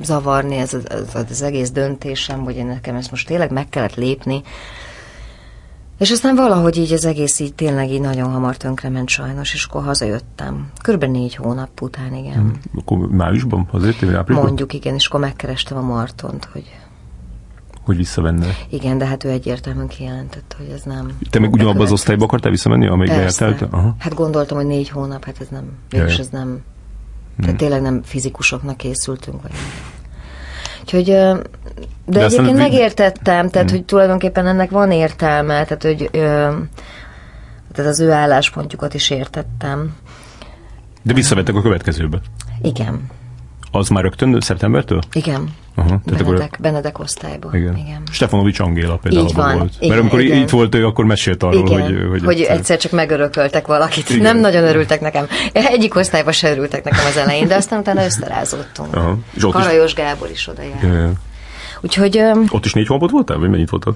zavarni 0.03 0.57
ez, 0.57 0.75
ez, 0.75 1.25
az 1.31 1.43
egész 1.43 1.71
döntésem, 1.71 2.41
hogy 2.41 2.57
én 2.57 2.67
nekem 2.67 2.95
ezt 2.95 3.11
most 3.11 3.27
tényleg 3.27 3.51
meg 3.51 3.69
kellett 3.69 3.95
lépni, 3.95 4.43
és 5.99 6.11
aztán 6.11 6.35
valahogy 6.35 6.77
így 6.77 6.93
az 6.93 7.05
egész 7.05 7.39
így 7.39 7.55
tényleg 7.55 7.91
így 7.91 8.01
nagyon 8.01 8.31
hamar 8.31 8.57
tönkrement 8.57 9.09
sajnos, 9.09 9.55
és 9.55 9.65
akkor 9.65 9.83
hazajöttem. 9.83 10.71
Körülbelül 10.83 11.15
négy 11.15 11.35
hónap 11.35 11.81
után, 11.81 12.15
igen. 12.15 12.33
Hmm. 12.33 12.61
Akkor 12.75 12.99
májusban 12.99 13.69
hazajöttél, 13.71 14.09
áprilisban? 14.09 14.47
Mondjuk, 14.47 14.73
igen, 14.73 14.95
és 14.95 15.07
akkor 15.07 15.21
megkerestem 15.21 15.77
a 15.79 15.81
Martont, 15.81 16.49
hogy... 16.53 16.65
Hogy 17.85 17.97
visszavenne. 17.97 18.47
Igen, 18.69 18.99
de 18.99 19.07
hát 19.07 19.25
ő 19.25 19.29
egyértelműen 19.29 19.89
kijelentett, 19.89 20.57
hogy 20.59 20.69
ez 20.75 20.83
nem... 20.83 21.19
Te 21.31 21.39
még 21.39 21.53
ugyanabban 21.53 21.83
az 21.83 21.93
osztályba 21.93 22.25
akartál 22.25 22.51
visszamenni, 22.51 22.87
amelyik 22.87 23.13
eltelt? 23.13 23.63
Aha. 23.63 23.95
Hát 23.99 24.15
gondoltam, 24.15 24.57
hogy 24.57 24.67
négy 24.67 24.89
hónap, 24.89 25.25
hát 25.25 25.41
ez 25.41 25.49
nem, 25.49 25.65
végülis 25.91 26.17
ez 26.17 26.29
nem... 26.29 26.63
Tehát 27.37 27.51
hmm. 27.51 27.57
tényleg 27.57 27.83
nem 27.83 28.03
fizikusoknak 28.03 28.77
készültünk, 28.77 29.43
vagy 29.43 29.51
nem. 29.51 29.61
Úgyhogy, 30.87 31.05
de, 31.05 31.39
de 32.07 32.25
egyébként 32.25 32.57
megértettem, 32.57 33.49
tehát, 33.49 33.71
hogy 33.71 33.85
tulajdonképpen 33.85 34.47
ennek 34.47 34.71
van 34.71 34.91
értelme, 34.91 35.65
tehát, 35.65 35.83
hogy 35.83 36.11
tehát 37.73 37.91
az 37.91 38.01
ő 38.01 38.11
álláspontjukat 38.11 38.95
is 38.95 39.11
értettem. 39.11 39.97
De 41.03 41.13
visszavettek 41.13 41.55
a 41.55 41.63
következőbe? 41.63 42.21
Igen. 42.63 43.07
Az 43.77 43.89
már 43.89 44.03
rögtön 44.03 44.41
szeptembertől? 44.41 45.01
Igen. 45.13 45.49
Aha, 45.75 46.01
Benedek, 46.05 46.27
akkor... 46.27 46.49
Benedek 46.61 46.99
osztályban. 46.99 47.55
Igen. 47.55 47.77
Igen. 47.77 48.03
Stefanovics 48.11 48.61
Angéla 48.61 48.97
például 48.97 49.27
így 49.27 49.35
van. 49.35 49.59
volt. 49.59 49.73
Igen, 49.77 49.89
Mert 49.89 50.01
amikor 50.01 50.21
igen. 50.21 50.39
itt 50.39 50.51
volt 50.51 50.75
ő, 50.75 50.87
akkor 50.87 51.05
mesélt 51.05 51.43
arról, 51.43 51.67
igen. 51.67 51.83
hogy... 51.83 52.09
Hogy, 52.11 52.25
hogy 52.25 52.41
egyszer... 52.41 52.57
egyszer 52.57 52.79
csak 52.79 52.93
megörököltek 52.93 53.67
valakit. 53.67 54.11
Igen. 54.11 54.23
Nem 54.23 54.39
nagyon 54.39 54.65
örültek 54.65 55.01
nekem. 55.01 55.27
Egyik 55.53 55.95
osztályban 55.95 56.33
se 56.33 56.51
örültek 56.51 56.85
nekem 56.85 57.07
az 57.07 57.17
elején, 57.17 57.49
de 57.49 57.55
aztán 57.55 57.79
utána 57.79 58.05
összerázottunk. 58.05 58.97
Aha. 58.97 59.17
Karajos 59.51 59.91
is... 59.91 59.95
Gábor 59.95 60.31
is 60.31 60.49
oda 60.49 60.63
jár. 60.63 60.83
Igen. 60.83 61.13
Úgyhogy... 61.81 62.23
Ott 62.49 62.65
is 62.65 62.73
négy 62.73 62.87
hónapot 62.87 63.11
voltál, 63.11 63.39
vagy 63.39 63.51
mennyit 63.51 63.71
voltál? 63.71 63.95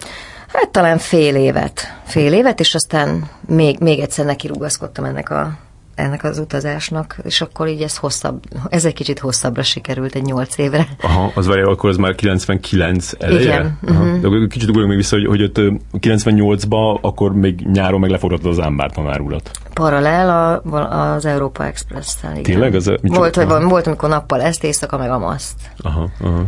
Hát 0.53 0.69
talán 0.69 0.99
fél 0.99 1.35
évet. 1.35 1.95
Fél 2.05 2.33
évet, 2.33 2.61
és 2.61 2.75
aztán 2.75 3.29
még, 3.47 3.79
még 3.79 3.99
egyszer 4.01 4.25
neki 4.25 4.47
rugaszkodtam 4.47 5.05
ennek 5.05 5.31
a 5.31 5.59
ennek 6.01 6.25
az 6.25 6.39
utazásnak, 6.39 7.17
és 7.23 7.41
akkor 7.41 7.69
így 7.69 7.83
ez 7.83 7.97
hosszabb, 7.97 8.43
ez 8.69 8.85
egy 8.85 8.93
kicsit 8.93 9.19
hosszabbra 9.19 9.63
sikerült, 9.63 10.15
egy 10.15 10.23
nyolc 10.23 10.59
évre. 10.59 10.87
Aha, 11.03 11.33
az 11.35 11.47
várja, 11.47 11.69
akkor 11.69 11.91
az 11.91 11.97
már 11.97 12.15
99 12.15 13.13
eleje? 13.19 13.41
Igen. 13.41 13.79
Uh-huh. 13.83 14.21
De 14.21 14.47
kicsit 14.47 14.69
ugorjunk 14.69 14.89
még 14.89 14.97
vissza, 14.97 15.17
hogy, 15.17 15.27
hogy 15.27 15.43
ott 15.43 15.61
98-ban 16.01 17.01
akkor 17.01 17.33
még 17.33 17.67
nyáron 17.73 18.01
meg 18.01 18.11
leforgattad 18.11 18.51
az 18.51 18.61
Ámbár 18.61 18.91
tanárulat. 18.91 19.51
Paralel 19.75 20.29
a, 20.29 21.15
az 21.15 21.25
Európa 21.25 21.67
Express-tel, 21.67 22.31
igen. 22.31 22.43
Tényleg? 22.43 22.75
Az, 22.75 22.93
volt, 23.03 23.37
hogy 23.37 23.47
volt, 23.47 23.87
amikor 23.87 24.09
nappal 24.09 24.41
ezt, 24.41 24.65
éjszaka 24.65 24.99
meg 24.99 25.11
a 25.11 25.19
maszt. 25.19 25.57
Aha, 25.77 26.09
aha. 26.21 26.45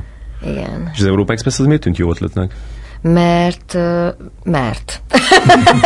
Igen. 0.46 0.90
És 0.92 1.00
az 1.00 1.07
Európa 1.07 1.32
Express 1.32 1.59
az 1.59 1.66
miért 1.66 1.80
tűnt 1.80 1.98
jó 1.98 2.11
ötletnek? 2.11 2.55
Mert, 3.03 3.78
mert. 4.44 5.03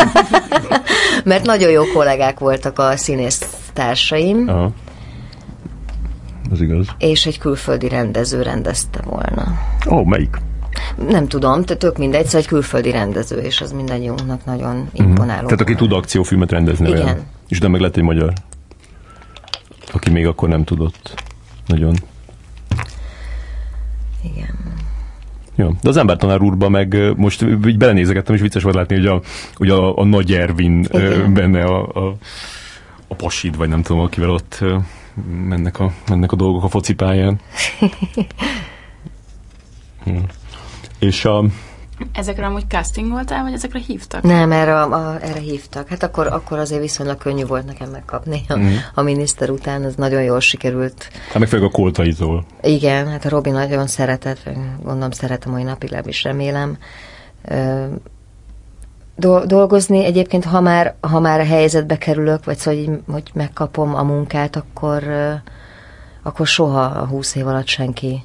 mert 1.25 1.45
nagyon 1.45 1.71
jó 1.71 1.83
kollégák 1.95 2.39
voltak 2.39 2.79
a 2.79 2.97
színész 2.97 3.69
társaim. 3.73 4.49
Aha. 4.49 4.73
Az 6.51 6.61
igaz. 6.61 6.87
És 6.99 7.27
egy 7.27 7.39
külföldi 7.39 7.89
rendező 7.89 8.43
rendezte 8.43 9.01
volna. 9.05 9.59
Ó, 9.89 9.97
oh, 9.97 10.07
melyik? 10.07 10.37
Nem 11.09 11.29
tudom, 11.29 11.65
tehát 11.65 11.83
tök 11.83 11.99
mindegy, 11.99 12.25
szóval 12.25 12.41
egy 12.41 12.47
külföldi 12.47 12.91
rendező, 12.91 13.37
és 13.37 13.61
az 13.61 13.73
mindannyiunknak 13.73 14.45
nagyon 14.45 14.89
imponáló. 14.93 15.45
Tehát 15.45 15.61
aki 15.61 15.75
tud 15.75 15.93
akciófilmet 15.93 16.51
rendezni. 16.51 16.89
Igen. 16.89 17.03
Olyan. 17.03 17.21
És 17.49 17.59
de 17.61 17.69
meg 17.69 17.81
lett 17.81 17.97
egy 17.97 18.03
magyar. 18.03 18.33
Aki 19.93 20.11
még 20.11 20.27
akkor 20.27 20.49
nem 20.49 20.65
tudott. 20.65 21.23
Nagyon. 21.67 21.95
Igen. 24.23 24.66
Ja. 25.57 25.73
De 25.83 25.89
az 25.89 25.97
embertanár 25.97 26.41
úrban 26.41 26.71
meg 26.71 27.17
most 27.17 27.43
így 27.67 27.79
belenézegettem, 27.79 28.35
és 28.35 28.41
vicces 28.41 28.63
volt 28.63 28.75
látni, 28.75 28.97
hogy 28.97 29.07
a, 29.07 29.21
hogy 29.55 29.71
a, 29.71 29.99
a 29.99 30.05
nagy 30.05 30.33
Ervin 30.33 30.87
Igen. 30.91 31.35
benne 31.35 31.65
a, 31.65 31.87
a, 31.87 32.17
a 33.09 33.15
pasid, 33.15 33.57
vagy 33.57 33.69
nem 33.69 33.83
tudom, 33.83 34.03
akivel 34.03 34.31
ott 34.31 34.65
mennek 35.49 35.81
a, 35.81 35.93
mennek 36.09 36.33
a 36.33 36.37
dolgok 36.37 36.65
a 36.65 36.69
focipályán. 36.69 37.41
ja. 40.05 40.21
És 40.99 41.25
a, 41.25 41.45
Ezekre 42.13 42.47
amúgy 42.47 42.65
casting 42.69 43.11
voltál, 43.11 43.43
vagy 43.43 43.53
ezekre 43.53 43.79
hívtak? 43.79 44.23
Nem, 44.23 44.53
erre, 44.53 44.81
a, 44.81 45.17
erre 45.21 45.39
hívtak. 45.39 45.89
Hát 45.89 46.03
akkor, 46.03 46.27
akkor 46.27 46.59
azért 46.59 46.81
viszonylag 46.81 47.19
könnyű 47.19 47.45
volt 47.45 47.67
nekem 47.67 47.91
megkapni 47.91 48.43
a, 48.49 48.57
mm. 48.57 48.75
a 48.95 49.03
miniszter 49.03 49.51
után, 49.51 49.85
ez 49.85 49.95
nagyon 49.95 50.23
jól 50.23 50.41
sikerült. 50.41 51.11
Hát 51.29 51.39
meg 51.39 51.49
főleg 51.49 51.67
a 51.67 51.71
koltaitól. 51.71 52.45
Igen, 52.63 53.09
hát 53.09 53.25
a 53.25 53.29
Robi 53.29 53.51
nagyon 53.51 53.87
szeretett, 53.87 54.39
gondolom 54.83 55.11
szeretem 55.11 55.53
mai 55.53 55.63
napig, 55.63 55.97
is 56.05 56.23
remélem. 56.23 56.79
dolgozni 59.45 60.05
egyébként, 60.05 60.45
ha 60.45 60.61
már, 60.61 60.95
ha 61.01 61.21
már 61.21 61.41
a 61.41 61.45
helyzetbe 61.45 61.99
kerülök, 61.99 62.45
vagy 62.45 62.57
szóval, 62.57 62.85
hogy, 62.85 63.01
hogy 63.13 63.31
megkapom 63.35 63.95
a 63.95 64.03
munkát, 64.03 64.57
akkor, 64.57 65.05
akkor 66.23 66.47
soha 66.47 66.85
a 66.85 67.07
húsz 67.07 67.35
év 67.35 67.47
alatt 67.47 67.67
senki 67.67 68.23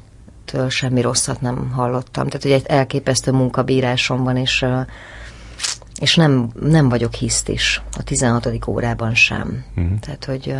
től 0.52 0.70
semmi 0.70 1.02
rosszat 1.02 1.42
nem 1.42 1.72
hallottam. 1.72 2.28
Tehát, 2.28 2.42
hogy 2.42 2.52
egy 2.52 2.66
elképesztő 2.66 3.32
munkabírásom 3.32 4.24
van, 4.24 4.38
és, 4.38 4.66
és 6.00 6.16
nem, 6.16 6.50
nem 6.62 6.90
vagyok 6.90 7.14
hiszt 7.14 7.50
is 7.50 7.82
a 7.98 8.04
16. 8.04 8.68
órában 8.68 9.16
sem. 9.16 9.64
Uh-huh. 9.76 10.00
Tehát, 10.00 10.26
hogy 10.26 10.56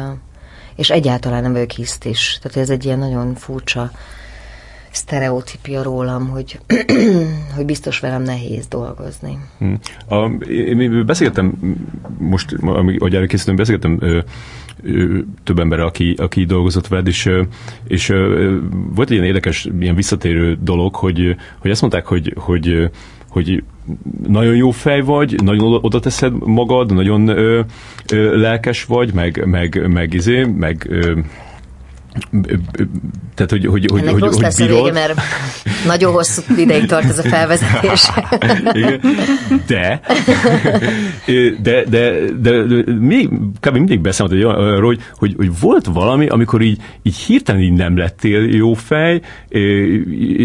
és 0.76 0.90
egyáltalán 0.90 1.42
nem 1.42 1.52
vagyok 1.52 1.72
hiszt 1.72 2.06
is. 2.06 2.40
Tehát 2.42 2.58
ez 2.58 2.70
egy 2.70 2.86
ilyen 2.86 3.00
nagyon 3.00 3.36
furcsa 3.36 3.92
sztereotípia 4.92 5.84
rólam, 5.84 6.30
hogy, 6.30 6.60
hogy 7.56 7.66
biztos 7.66 8.00
velem 8.00 8.22
nehéz 8.22 8.68
dolgozni. 8.68 9.38
Hmm. 9.58 9.80
A, 10.08 10.26
én 10.50 11.06
beszéltem, 11.06 11.54
most, 12.18 12.56
ahogy 12.62 13.16
erre 13.16 13.26
készítem, 13.26 13.56
beszéltem 13.56 13.98
ö, 14.00 14.20
több 15.44 15.60
ember, 15.60 15.80
aki, 15.80 16.14
aki 16.18 16.46
dolgozott 16.46 16.88
veled, 16.88 17.08
és, 17.08 17.30
és 17.88 18.08
volt 18.96 19.10
egy 19.10 19.12
ilyen 19.12 19.26
érdekes, 19.26 19.68
ilyen 19.80 19.96
visszatérő 19.96 20.58
dolog, 20.62 20.96
hogy, 20.96 21.36
hogy 21.60 21.72
azt 21.72 21.82
mondták, 21.82 22.06
hogy, 22.06 22.34
hogy 22.38 22.90
hogy 23.32 23.64
nagyon 24.28 24.56
jó 24.56 24.72
fej 24.72 25.02
vagy, 25.02 25.44
nagyon 25.44 25.80
oda 25.82 26.00
teszed 26.00 26.34
magad, 26.46 26.94
nagyon 26.94 27.28
ö, 27.28 27.62
ö, 28.14 28.40
lelkes 28.40 28.86
vagy, 28.86 29.14
meg, 29.14 29.46
meg, 29.46 29.88
meg, 29.88 30.14
izé, 30.14 30.44
meg 30.44 30.86
ö, 30.90 31.20
tehát, 33.36 33.50
hogy, 33.50 33.66
hogy, 33.66 33.86
Ennek 33.92 34.12
hogy, 34.12 34.22
rossz 34.22 34.34
hogy 34.34 34.42
lesz 34.42 34.58
bírod. 34.58 34.78
a 34.78 34.84
vége, 34.84 34.94
mert 34.94 35.22
nagyon 35.86 36.14
hosszú 36.14 36.42
ideig 36.58 36.86
tart 36.86 37.06
ez 37.06 37.18
a 37.18 37.22
felvezetés. 37.22 38.12
de, 39.68 40.02
de, 41.62 41.84
de, 41.90 42.32
de, 42.42 42.64
de 42.64 42.94
még, 43.00 43.30
kb. 43.60 43.74
mindig 43.74 44.02
beszámolt 44.02 44.44
arról, 44.44 44.86
hogy, 44.86 45.02
hogy, 45.16 45.34
hogy, 45.38 45.60
volt 45.60 45.86
valami, 45.86 46.28
amikor 46.28 46.62
így, 46.62 46.82
így 47.02 47.16
hirtelen 47.16 47.62
így 47.62 47.74
nem 47.74 47.98
lettél 47.98 48.56
jó 48.56 48.74
fej, 48.74 49.22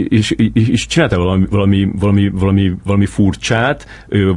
és, 0.08 0.30
és, 0.30 0.34
és 0.52 0.86
csináltál 0.86 1.18
valami, 1.18 1.46
valami, 1.50 1.90
valami, 1.98 2.28
valami, 2.28 2.72
valami 2.84 3.06
furcsát, 3.06 3.86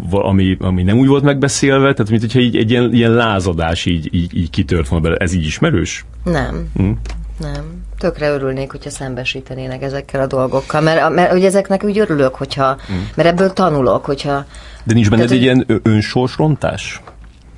ami, 0.10 0.58
ami 0.60 0.84
nem 0.84 0.98
úgy 0.98 1.08
volt 1.08 1.24
megbeszélve, 1.24 1.94
tehát 1.94 2.10
mint 2.10 2.22
hogyha 2.22 2.40
így 2.40 2.56
egy 2.58 2.72
ilyen, 2.72 2.94
ilyen 2.94 3.12
lázadás 3.12 3.86
így, 3.86 4.10
így, 4.12 4.38
így 4.38 4.50
kitört 4.50 4.88
volna 4.88 5.06
bele. 5.06 5.18
Ez 5.18 5.34
így 5.34 5.46
ismerős? 5.46 6.06
Nem. 6.24 6.68
Hm? 6.76 6.92
Nem. 7.40 7.84
Tökre 7.98 8.30
örülnék, 8.30 8.72
hogyha 8.72 8.90
szembesítenének 8.90 9.82
ezekkel 9.82 10.22
a 10.22 10.28
dolgokkal, 10.28 10.82
mert, 10.82 11.10
mert 11.10 11.32
hogy 11.32 11.46
ezeknek 11.46 11.84
úgy 11.84 12.00
örülök, 12.00 12.36
hogyha, 12.36 12.78
mm. 12.92 12.98
mert 13.16 13.30
ebből 13.30 13.54
tanulok, 13.54 14.06
hogyha... 14.06 14.46
De 14.84 14.94
nincs 14.94 15.10
benned 15.10 15.32
egy 15.32 15.42
ilyen 15.42 15.82
önsorsrontás? 15.84 17.02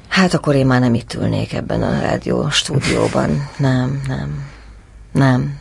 Hát 0.08 0.34
akkor 0.34 0.56
én 0.56 0.66
már 0.66 0.80
nem 0.80 0.94
itt 0.94 1.14
ülnék 1.14 1.54
ebben 1.54 1.82
a 1.84 2.00
rádió 2.00 2.50
stúdióban. 2.50 3.50
Nem, 3.58 4.02
nem. 4.08 4.50
Nem. 5.12 5.60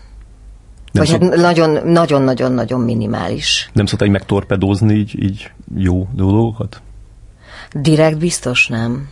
Nem 0.93 1.03
Vagy 1.03 1.21
szok... 1.21 1.23
hát 1.23 1.85
nagyon-nagyon-nagyon 1.85 2.81
minimális. 2.81 3.71
Nem 3.73 3.87
szoktál 3.87 4.09
megtorpedózni 4.09 4.95
így, 4.95 5.23
így 5.23 5.51
jó 5.77 6.09
dolgokat? 6.13 6.83
Direkt 7.73 8.19
biztos 8.19 8.67
nem. 8.67 9.09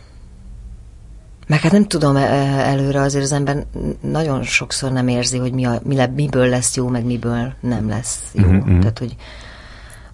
Meg 1.49 1.59
hát 1.59 1.71
nem 1.71 1.87
tudom 1.87 2.15
e, 2.15 2.21
előre, 2.69 3.01
azért 3.01 3.23
az 3.23 3.31
ember 3.31 3.65
nagyon 4.01 4.43
sokszor 4.43 4.91
nem 4.91 5.07
érzi, 5.07 5.37
hogy 5.37 5.51
mi 5.51 5.65
a, 5.65 5.79
mi 5.83 5.95
le, 5.95 6.07
miből 6.07 6.47
lesz 6.47 6.75
jó, 6.75 6.87
meg 6.87 7.05
miből 7.05 7.53
nem 7.59 7.89
lesz 7.89 8.23
jó. 8.31 8.47
Mm-hmm. 8.47 8.79
Tehát, 8.79 8.99
hogy 8.99 9.15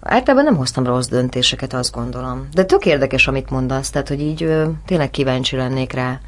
általában 0.00 0.44
nem 0.44 0.56
hoztam 0.56 0.84
rossz 0.84 1.06
döntéseket, 1.06 1.72
azt 1.72 1.92
gondolom. 1.92 2.48
De 2.52 2.64
tök 2.64 2.86
érdekes, 2.86 3.28
amit 3.28 3.50
mondasz, 3.50 3.90
tehát, 3.90 4.08
hogy 4.08 4.20
így 4.20 4.42
ö, 4.42 4.68
tényleg 4.86 5.10
kíváncsi 5.10 5.56
lennék 5.56 5.92
rá. 5.92 6.20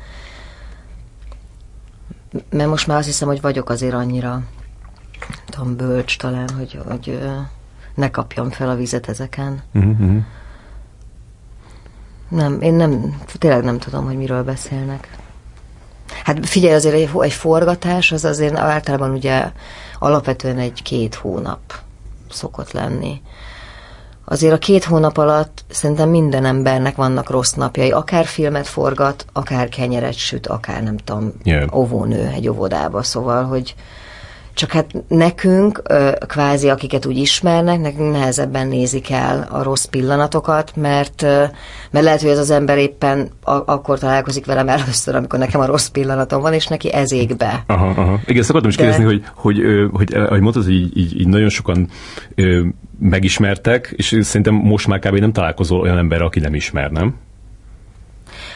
Mert 2.51 2.69
most 2.69 2.87
már 2.87 2.99
azt 2.99 3.07
hiszem, 3.07 3.29
hogy 3.29 3.41
vagyok 3.41 3.71
azért 3.71 3.95
annyira 3.95 4.43
tudom, 5.45 5.77
bölcs 5.77 6.19
talán, 6.19 6.49
hogy, 6.49 6.81
hogy 6.89 7.09
ö, 7.09 7.31
ne 7.95 8.11
kapjam 8.11 8.51
fel 8.51 8.71
a 8.71 8.75
vizet 8.77 9.09
ezeken. 9.09 9.63
Mm-hmm. 9.79 10.19
Nem, 12.29 12.61
én 12.61 12.74
nem, 12.74 13.20
tényleg 13.39 13.64
nem 13.64 13.79
tudom, 13.79 14.05
hogy 14.05 14.16
miről 14.16 14.43
beszélnek. 14.43 15.18
Hát 16.24 16.47
figyelj, 16.47 16.74
azért 16.74 16.95
egy, 16.95 17.11
egy 17.20 17.33
forgatás 17.33 18.12
az 18.12 18.24
azért 18.24 18.57
általában 18.57 19.11
ugye 19.11 19.51
alapvetően 19.99 20.59
egy-két 20.59 21.14
hónap 21.14 21.61
szokott 22.31 22.72
lenni. 22.72 23.20
Azért 24.24 24.53
a 24.53 24.59
két 24.59 24.85
hónap 24.85 25.16
alatt 25.16 25.64
szerintem 25.70 26.09
minden 26.09 26.45
embernek 26.45 26.97
vannak 26.97 27.31
rossz 27.31 27.53
napjai. 27.53 27.91
Akár 27.91 28.26
filmet 28.26 28.66
forgat, 28.66 29.26
akár 29.33 29.68
kenyeret 29.68 30.16
süt, 30.16 30.47
akár 30.47 30.83
nem 30.83 30.97
tudom, 30.97 31.33
yeah. 31.43 31.76
óvónő 31.76 32.26
egy 32.26 32.49
óvodába. 32.49 33.03
Szóval, 33.03 33.45
hogy, 33.45 33.74
csak 34.59 34.73
hát 34.73 34.95
nekünk, 35.09 35.83
kvázi 36.27 36.69
akiket 36.69 37.07
úgy 37.07 37.17
ismernek, 37.17 37.81
nekünk 37.81 38.13
nehezebben 38.13 38.69
nézik 38.69 39.11
el 39.11 39.49
a 39.51 39.63
rossz 39.63 39.85
pillanatokat, 39.85 40.73
mert, 40.77 41.23
mert 41.91 42.05
lehet, 42.05 42.21
hogy 42.21 42.31
ez 42.31 42.39
az 42.39 42.51
ember 42.51 42.79
éppen 42.79 43.31
akkor 43.43 43.99
találkozik 43.99 44.47
velem 44.47 44.69
először, 44.69 45.15
amikor 45.15 45.39
nekem 45.39 45.61
a 45.61 45.67
rossz 45.67 45.87
pillanatom 45.87 46.41
van, 46.41 46.53
és 46.53 46.67
neki 46.67 46.93
ez 46.93 47.13
ég 47.13 47.37
be. 47.37 47.65
Aha, 47.67 47.87
aha. 47.87 48.21
Igen, 48.27 48.41
ezt 48.41 48.51
akartam 48.51 48.71
is 48.71 48.77
De... 48.77 48.83
kérdezni, 48.83 49.05
hogy, 49.05 49.23
hogy, 49.35 49.57
hogy, 49.57 49.91
hogy 49.93 50.15
ahogy 50.15 50.41
mondtad, 50.41 50.65
hogy 50.65 50.75
így, 50.75 50.99
így, 50.99 51.21
így 51.21 51.29
nagyon 51.29 51.49
sokan 51.49 51.89
megismertek, 52.99 53.95
és 53.97 54.19
szerintem 54.21 54.55
most 54.55 54.87
már 54.87 54.99
kb. 54.99 55.19
nem 55.19 55.33
találkozol 55.33 55.81
olyan 55.81 55.99
ember, 55.99 56.23
aki 56.23 56.41
nem 56.41 56.55
ismer, 56.55 56.91
nem? 56.91 57.15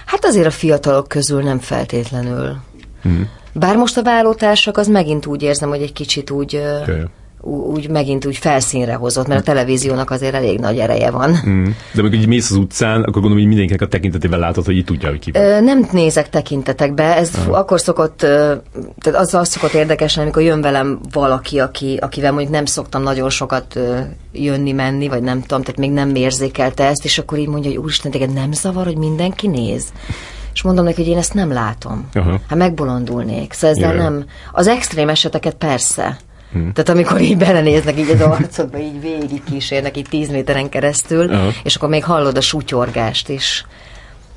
Hát 0.07 0.25
azért 0.25 0.47
a 0.47 0.51
fiatalok 0.51 1.09
közül 1.09 1.43
nem 1.43 1.59
feltétlenül. 1.59 2.57
Hmm. 3.03 3.29
Bár 3.53 3.77
most 3.77 3.97
a 3.97 4.03
vállótársak 4.03 4.77
az 4.77 4.89
megint 4.89 5.27
úgy 5.27 5.43
érzem, 5.43 5.69
hogy 5.69 5.83
egy 5.83 5.93
kicsit 5.93 6.31
úgy... 6.31 6.57
Okay 6.83 7.05
úgy 7.45 7.89
megint 7.89 8.27
úgy 8.27 8.37
felszínre 8.37 8.95
hozott, 8.95 9.27
mert 9.27 9.41
a 9.41 9.45
televíziónak 9.45 10.11
azért 10.11 10.35
elég 10.35 10.59
nagy 10.59 10.79
ereje 10.79 11.11
van. 11.11 11.37
Mm. 11.49 11.65
De 11.65 12.01
amikor 12.01 12.19
így 12.19 12.27
mész 12.27 12.51
az 12.51 12.57
utcán, 12.57 13.01
akkor 13.01 13.13
gondolom, 13.13 13.39
hogy 13.39 13.47
mindenkinek 13.47 13.81
a 13.83 13.87
tekintetével 13.87 14.39
látod, 14.39 14.65
hogy 14.65 14.77
így 14.77 14.85
tudja, 14.85 15.09
hogy 15.09 15.19
ki 15.19 15.31
van. 15.31 15.43
Ö, 15.43 15.61
nem 15.61 15.89
nézek 15.93 16.29
tekintetekbe, 16.29 17.17
ez 17.17 17.31
Aha. 17.35 17.57
akkor 17.57 17.81
szokott, 17.81 18.19
tehát 18.19 19.21
az, 19.21 19.35
az 19.35 19.49
szokott 19.49 19.73
érdekes, 19.73 20.17
amikor 20.17 20.43
jön 20.43 20.61
velem 20.61 21.01
valaki, 21.13 21.59
aki, 21.59 21.97
akivel 22.01 22.33
mondjuk 22.33 22.53
nem 22.53 22.65
szoktam 22.65 23.03
nagyon 23.03 23.31
sokat 23.31 23.79
jönni-menni, 24.33 25.09
vagy 25.09 25.23
nem 25.23 25.41
tudom, 25.41 25.63
tehát 25.63 25.81
még 25.81 25.91
nem 25.91 26.15
érzékelte 26.15 26.87
ezt, 26.87 27.05
és 27.05 27.19
akkor 27.19 27.39
így 27.39 27.49
mondja, 27.49 27.71
hogy 27.71 27.79
úristen, 27.79 28.11
téged 28.11 28.33
nem 28.33 28.53
zavar, 28.53 28.85
hogy 28.85 28.99
mindenki 28.99 29.47
néz? 29.47 29.93
És 30.55 30.63
mondom 30.63 30.85
neki, 30.85 31.03
hogy 31.03 31.11
én 31.11 31.19
ezt 31.19 31.35
nem 31.35 31.53
látom. 31.53 32.09
Uh-huh. 32.15 32.35
Hát 32.49 32.59
megbolondulnék. 32.59 33.53
Szóval 33.53 33.77
ezzel 33.77 33.95
nem... 33.95 34.25
Az 34.53 34.67
extrém 34.67 35.09
eseteket 35.09 35.55
persze. 35.55 36.19
Hmm. 36.53 36.73
Tehát 36.73 36.89
amikor 36.89 37.21
így 37.21 37.37
belenéznek 37.37 37.99
így 37.99 38.11
az 38.11 38.21
arcodba, 38.21 38.79
így 38.79 39.01
végig 39.01 39.45
kísérnek 39.45 39.97
így 39.97 40.07
tíz 40.11 40.31
méteren 40.31 40.69
keresztül, 40.69 41.25
uh-huh. 41.25 41.55
és 41.63 41.77
akkor 41.77 41.89
még 41.89 42.05
hallod 42.05 42.37
a 42.37 42.41
sutyorgást 42.41 43.29
is. 43.29 43.67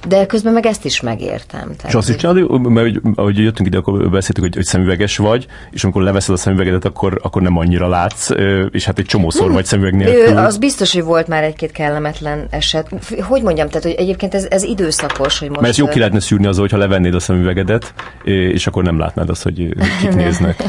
De 0.08 0.26
közben 0.26 0.54
meg 0.54 0.66
ezt 0.66 0.86
is 0.86 1.02
megértem. 1.02 1.60
Tehát, 1.60 1.88
és 1.88 1.94
azt 1.94 2.10
is 2.10 2.16
csinálod, 2.16 2.62
mert 2.62 2.96
ahogy 3.16 3.38
jöttünk 3.38 3.68
ide, 3.68 3.78
akkor 3.78 4.10
beszéltük, 4.10 4.44
hogy, 4.44 4.56
hogy 4.56 4.64
szemüveges 4.64 5.18
vagy, 5.18 5.48
és 5.72 5.84
amikor 5.84 6.02
leveszed 6.02 6.34
a 6.34 6.38
szemüvegedet, 6.38 6.86
akkor, 6.86 7.20
akkor 7.22 7.42
nem 7.42 7.58
annyira 7.58 7.88
látsz, 7.88 8.30
és 8.72 8.86
hát 8.86 9.00
egy 9.00 9.06
csomószor 9.06 9.52
vagy 9.52 9.66
szemüveg 9.66 9.96
nélkül. 9.96 10.38
Az 10.38 10.58
biztos, 10.58 10.94
hogy 10.94 11.04
volt 11.04 11.28
már 11.28 11.44
egy-két 11.44 11.72
kellemetlen 11.72 12.48
eset. 12.50 12.90
Hogy 13.20 13.42
mondjam, 13.42 13.68
tehát 13.68 13.84
hogy 13.84 13.96
egyébként 13.98 14.34
ez, 14.34 14.46
ez 14.50 14.64
időszakos, 14.64 15.40
hogy 15.40 15.48
most... 15.48 15.62
Mert 15.62 15.72
ezt 15.72 15.82
jó 15.82 15.88
ki 15.88 15.98
lehetne 15.98 16.20
szűrni 16.20 16.46
az, 16.46 16.58
hogyha 16.58 16.78
levennéd 16.78 17.14
a 17.14 17.20
szemüvegedet, 17.20 17.94
és 18.24 18.68
akkor 18.68 18.84
nem 18.84 19.00
látnád 19.00 19.30
azt, 19.30 19.44
hogy 19.44 19.76
kik 20.02 20.16
néznek. 20.16 20.64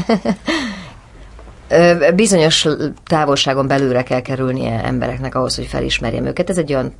Bizonyos 2.15 2.67
távolságon 3.07 3.67
belőle 3.67 4.03
kell 4.03 4.21
kerülnie 4.21 4.83
embereknek 4.83 5.35
ahhoz, 5.35 5.55
hogy 5.55 5.65
felismerjem 5.65 6.25
őket. 6.25 6.49
Ez 6.49 6.57
egy 6.57 6.73
olyan 6.73 6.93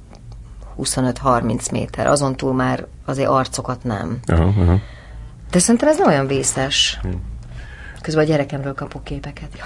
25-30 0.78 1.72
méter, 1.72 2.08
azon 2.08 2.36
túl 2.36 2.54
már 2.54 2.86
azért 3.06 3.30
arcokat 3.30 3.84
nem. 3.84 4.20
Uh-huh, 4.32 4.58
uh-huh. 4.58 4.80
De 5.52 5.60
szerintem 5.60 5.90
ez 5.90 5.98
nem 5.98 6.08
olyan 6.08 6.28
vészes. 6.28 7.00
Hmm. 7.02 7.22
Közben 8.02 8.24
a 8.24 8.28
gyerekemről 8.28 8.74
kapok 8.74 9.04
képeket. 9.04 9.62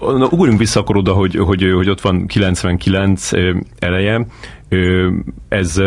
Na, 0.00 0.26
ugorjunk 0.26 0.58
vissza 0.58 0.80
akkor 0.80 0.96
oda, 0.96 1.12
hogy, 1.12 1.36
hogy, 1.36 1.72
hogy 1.74 1.90
ott 1.90 2.00
van 2.00 2.26
99 2.26 3.30
eleje. 3.78 4.26
Ez 5.48 5.80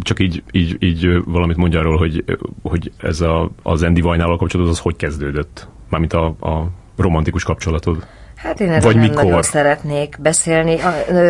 csak 0.00 0.20
így, 0.20 0.42
így, 0.50 0.76
így 0.82 1.22
valamit 1.24 1.56
mondja 1.56 1.78
arról, 1.78 1.96
hogy, 1.96 2.24
hogy 2.62 2.92
ez 2.96 3.20
a, 3.20 3.50
az 3.62 3.82
Andy 3.82 4.00
Vajnával 4.00 4.36
kapcsolatban 4.36 4.74
az 4.74 4.80
hogy 4.82 4.96
kezdődött? 4.96 5.68
Mármint 5.88 6.12
a, 6.12 6.24
a 6.26 6.70
romantikus 6.96 7.44
kapcsolatod. 7.44 8.06
Hát 8.46 8.60
én 8.60 8.72
erről 8.72 8.92
nem 8.92 9.00
mikor? 9.00 9.24
nagyon 9.24 9.42
szeretnék 9.42 10.16
beszélni. 10.20 10.76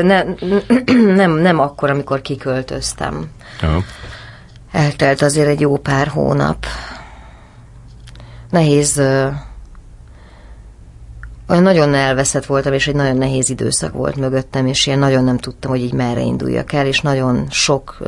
Ne, 0.02 0.22
nem, 1.22 1.30
nem 1.30 1.58
akkor, 1.60 1.90
amikor 1.90 2.20
kiköltöztem. 2.20 3.30
Aha. 3.62 3.82
Eltelt 4.72 5.22
azért 5.22 5.48
egy 5.48 5.60
jó 5.60 5.76
pár 5.76 6.08
hónap. 6.08 6.66
Nehéz, 8.50 8.98
olyan 11.48 11.62
nagyon 11.62 11.94
elveszett 11.94 12.46
voltam, 12.46 12.72
és 12.72 12.88
egy 12.88 12.94
nagyon 12.94 13.16
nehéz 13.16 13.50
időszak 13.50 13.92
volt 13.92 14.16
mögöttem, 14.16 14.66
és 14.66 14.86
én 14.86 14.98
nagyon 14.98 15.24
nem 15.24 15.38
tudtam, 15.38 15.70
hogy 15.70 15.80
így 15.80 15.92
merre 15.92 16.20
induljak 16.20 16.72
el, 16.72 16.86
és 16.86 17.00
nagyon 17.00 17.46
sok 17.50 17.98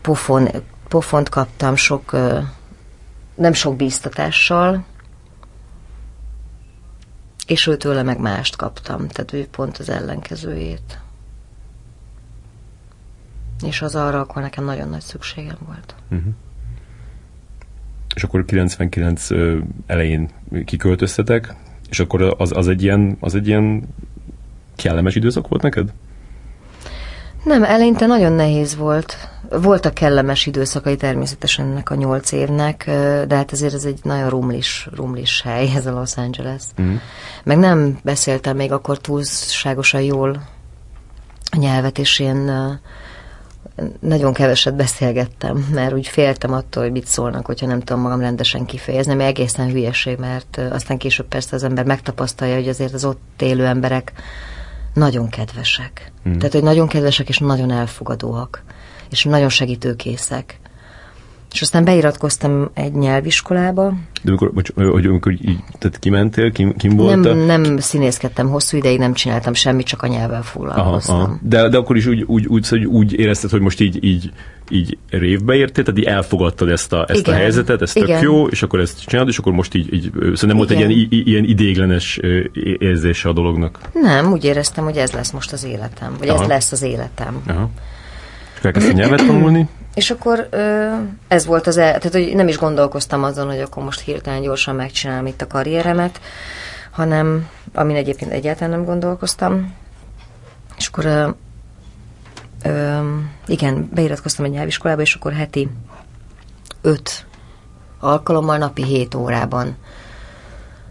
pofon, 0.00 0.48
pofont 0.88 1.28
kaptam, 1.28 1.76
sok, 1.76 2.16
nem 3.34 3.52
sok 3.52 3.76
bíztatással, 3.76 4.84
és 7.50 7.66
őtőle 7.66 8.02
meg 8.02 8.18
mást 8.18 8.56
kaptam, 8.56 9.08
tehát 9.08 9.32
ő 9.32 9.46
pont 9.50 9.78
az 9.78 9.88
ellenkezőjét. 9.88 11.00
És 13.66 13.82
az 13.82 13.94
arra 13.94 14.20
akkor 14.20 14.42
nekem 14.42 14.64
nagyon 14.64 14.88
nagy 14.88 15.00
szükségem 15.00 15.56
volt. 15.66 15.94
Uh-huh. 16.10 16.32
És 18.14 18.22
akkor 18.22 18.44
99 18.44 19.28
elején 19.86 20.28
kiköltöztetek, 20.64 21.54
és 21.88 22.00
akkor 22.00 22.34
az, 22.38 22.56
az, 22.56 22.68
egy 22.68 22.82
ilyen, 22.82 23.16
az 23.20 23.34
egy 23.34 23.46
ilyen 23.46 23.82
kellemes 24.76 25.14
időszak 25.14 25.48
volt 25.48 25.62
neked? 25.62 25.92
Nem, 27.44 27.64
eleinte 27.64 28.06
nagyon 28.06 28.32
nehéz 28.32 28.76
volt. 28.76 29.16
Voltak 29.50 29.94
kellemes 29.94 30.46
időszakai 30.46 30.96
természetesen 30.96 31.66
ennek 31.66 31.90
a 31.90 31.94
nyolc 31.94 32.32
évnek, 32.32 32.84
de 33.26 33.34
hát 33.34 33.52
ezért 33.52 33.74
ez 33.74 33.84
egy 33.84 33.98
nagyon 34.02 34.28
rumlis, 34.28 34.88
rumlis 34.94 35.42
hely, 35.42 35.68
ez 35.74 35.86
a 35.86 35.92
Los 35.92 36.16
Angeles. 36.16 36.62
Mm. 36.82 36.94
Meg 37.44 37.58
nem 37.58 37.98
beszéltem 38.02 38.56
még 38.56 38.72
akkor 38.72 38.98
túlságosan 38.98 40.00
jól 40.00 40.42
a 41.50 41.56
nyelvet, 41.56 41.98
és 41.98 42.18
én 42.18 42.50
nagyon 44.00 44.32
keveset 44.32 44.76
beszélgettem, 44.76 45.68
mert 45.72 45.92
úgy 45.92 46.06
féltem 46.06 46.52
attól, 46.52 46.82
hogy 46.82 46.92
mit 46.92 47.06
szólnak, 47.06 47.46
hogyha 47.46 47.66
nem 47.66 47.80
tudom 47.80 48.02
magam 48.02 48.20
rendesen 48.20 48.64
kifejezni, 48.64 49.14
mert 49.14 49.30
egészen 49.30 49.70
hülyeség, 49.70 50.18
mert 50.18 50.60
aztán 50.70 50.98
később 50.98 51.26
persze 51.26 51.56
az 51.56 51.62
ember 51.62 51.84
megtapasztalja, 51.84 52.54
hogy 52.54 52.68
azért 52.68 52.94
az 52.94 53.04
ott 53.04 53.42
élő 53.42 53.66
emberek 53.66 54.12
nagyon 54.94 55.28
kedvesek. 55.28 56.12
Mm. 56.28 56.32
Tehát, 56.32 56.52
hogy 56.52 56.62
nagyon 56.62 56.88
kedvesek 56.88 57.28
és 57.28 57.38
nagyon 57.38 57.70
elfogadóak, 57.70 58.62
és 59.10 59.24
nagyon 59.24 59.48
segítőkészek. 59.48 60.60
És 61.52 61.62
aztán 61.62 61.84
beiratkoztam 61.84 62.70
egy 62.74 62.92
nyelviskolába. 62.92 63.94
De 64.22 64.30
amikor, 64.30 64.52
bocs, 64.52 64.72
hogy 64.74 65.06
amikor 65.06 65.32
így, 65.32 65.58
tehát 65.78 65.98
kimentél, 65.98 66.52
kim, 66.52 66.76
kim 66.76 66.96
voltál? 66.96 67.34
Nem, 67.34 67.60
nem 67.60 67.78
színészkedtem, 67.78 68.48
hosszú 68.48 68.76
ideig 68.76 68.98
nem 68.98 69.12
csináltam 69.12 69.54
semmit, 69.54 69.86
csak 69.86 70.02
a 70.02 70.06
nyelvvel 70.06 70.42
foglalkoztam. 70.42 71.16
Aha, 71.16 71.24
aha. 71.24 71.38
De, 71.42 71.68
de 71.68 71.76
akkor 71.76 71.96
is 71.96 72.06
úgy, 72.06 72.22
úgy, 72.22 72.46
úgy, 72.46 72.68
hogy 72.68 72.84
úgy 72.84 73.12
érezted, 73.18 73.50
hogy 73.50 73.60
most 73.60 73.80
így, 73.80 74.04
így, 74.04 74.32
így 74.68 74.98
révbe 75.10 75.54
értél, 75.54 75.84
tehát 75.84 76.00
így 76.00 76.06
elfogadtad 76.06 76.68
ezt 76.68 76.92
a, 76.92 77.06
ezt 77.08 77.28
a 77.28 77.32
helyzetet, 77.32 77.82
ez 77.82 77.92
tök 77.92 78.20
jó, 78.20 78.46
és 78.46 78.62
akkor 78.62 78.80
ezt 78.80 79.04
csinálod, 79.06 79.30
és 79.30 79.38
akkor 79.38 79.52
most 79.52 79.74
így, 79.74 79.92
így 79.92 80.10
szóval 80.12 80.34
nem 80.42 80.56
volt 80.56 80.70
egy 80.70 80.78
ilyen, 80.78 81.08
ilyen 81.10 81.44
idéglenes 81.44 82.20
érzése 82.78 83.28
a 83.28 83.32
dolognak? 83.32 83.78
Nem, 83.92 84.32
úgy 84.32 84.44
éreztem, 84.44 84.84
hogy 84.84 84.96
ez 84.96 85.12
lesz 85.12 85.30
most 85.30 85.52
az 85.52 85.64
életem, 85.64 86.16
vagy 86.18 86.28
aha. 86.28 86.42
ez 86.42 86.48
lesz 86.48 86.72
az 86.72 86.82
életem. 86.82 87.42
Aha. 87.46 87.70
És 88.60 88.66
elkezdtél 88.66 88.94
nyelvet 88.94 89.26
tanulni? 89.26 89.68
És 89.94 90.10
akkor 90.10 90.48
ez 91.28 91.46
volt 91.46 91.66
az, 91.66 91.76
el, 91.76 91.98
tehát 91.98 92.12
hogy 92.12 92.34
nem 92.34 92.48
is 92.48 92.58
gondolkoztam 92.58 93.24
azon, 93.24 93.46
hogy 93.46 93.60
akkor 93.60 93.84
most 93.84 94.00
hirtelen 94.00 94.42
gyorsan 94.42 94.74
megcsinálom 94.74 95.26
itt 95.26 95.42
a 95.42 95.46
karrieremet, 95.46 96.20
hanem 96.90 97.48
amin 97.74 97.96
egyébként 97.96 98.32
egyáltalán 98.32 98.70
nem 98.70 98.84
gondolkoztam. 98.84 99.74
És 100.76 100.86
akkor 100.86 101.04
ö, 101.04 101.28
ö, 102.64 102.98
igen, 103.46 103.88
beiratkoztam 103.94 104.44
egy 104.44 104.50
nyelviskolába, 104.50 105.00
és 105.00 105.14
akkor 105.14 105.32
heti 105.32 105.68
öt 106.82 107.26
alkalommal 108.00 108.58
napi 108.58 108.84
hét 108.84 109.14
órában 109.14 109.76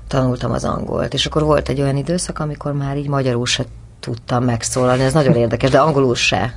tanultam 0.07 0.51
az 0.51 0.63
angolt. 0.63 1.13
És 1.13 1.26
akkor 1.26 1.43
volt 1.43 1.70
egy 1.70 1.82
olyan 1.82 1.97
időszak, 1.97 2.39
amikor 2.39 2.74
már 2.74 2.97
így 2.97 3.07
magyarul 3.07 3.45
se 3.45 3.63
tudtam 3.99 4.43
megszólalni, 4.43 5.03
ez 5.03 5.13
nagyon 5.13 5.36
érdekes, 5.36 5.70
de 5.70 5.80
angolul 5.80 6.15
se. 6.15 6.55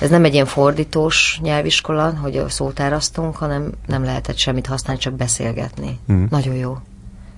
Ez 0.00 0.10
nem 0.10 0.24
egy 0.24 0.34
ilyen 0.34 0.46
fordítós 0.46 1.38
nyelviskola, 1.42 2.14
hogy 2.20 2.36
a 2.36 2.48
szótárasztunk, 2.48 3.36
hanem 3.36 3.72
nem 3.86 4.04
lehetett 4.04 4.36
semmit 4.36 4.66
használni, 4.66 5.00
csak 5.00 5.12
beszélgetni. 5.12 5.98
Mm. 6.12 6.24
Nagyon 6.30 6.54
jó. 6.54 6.78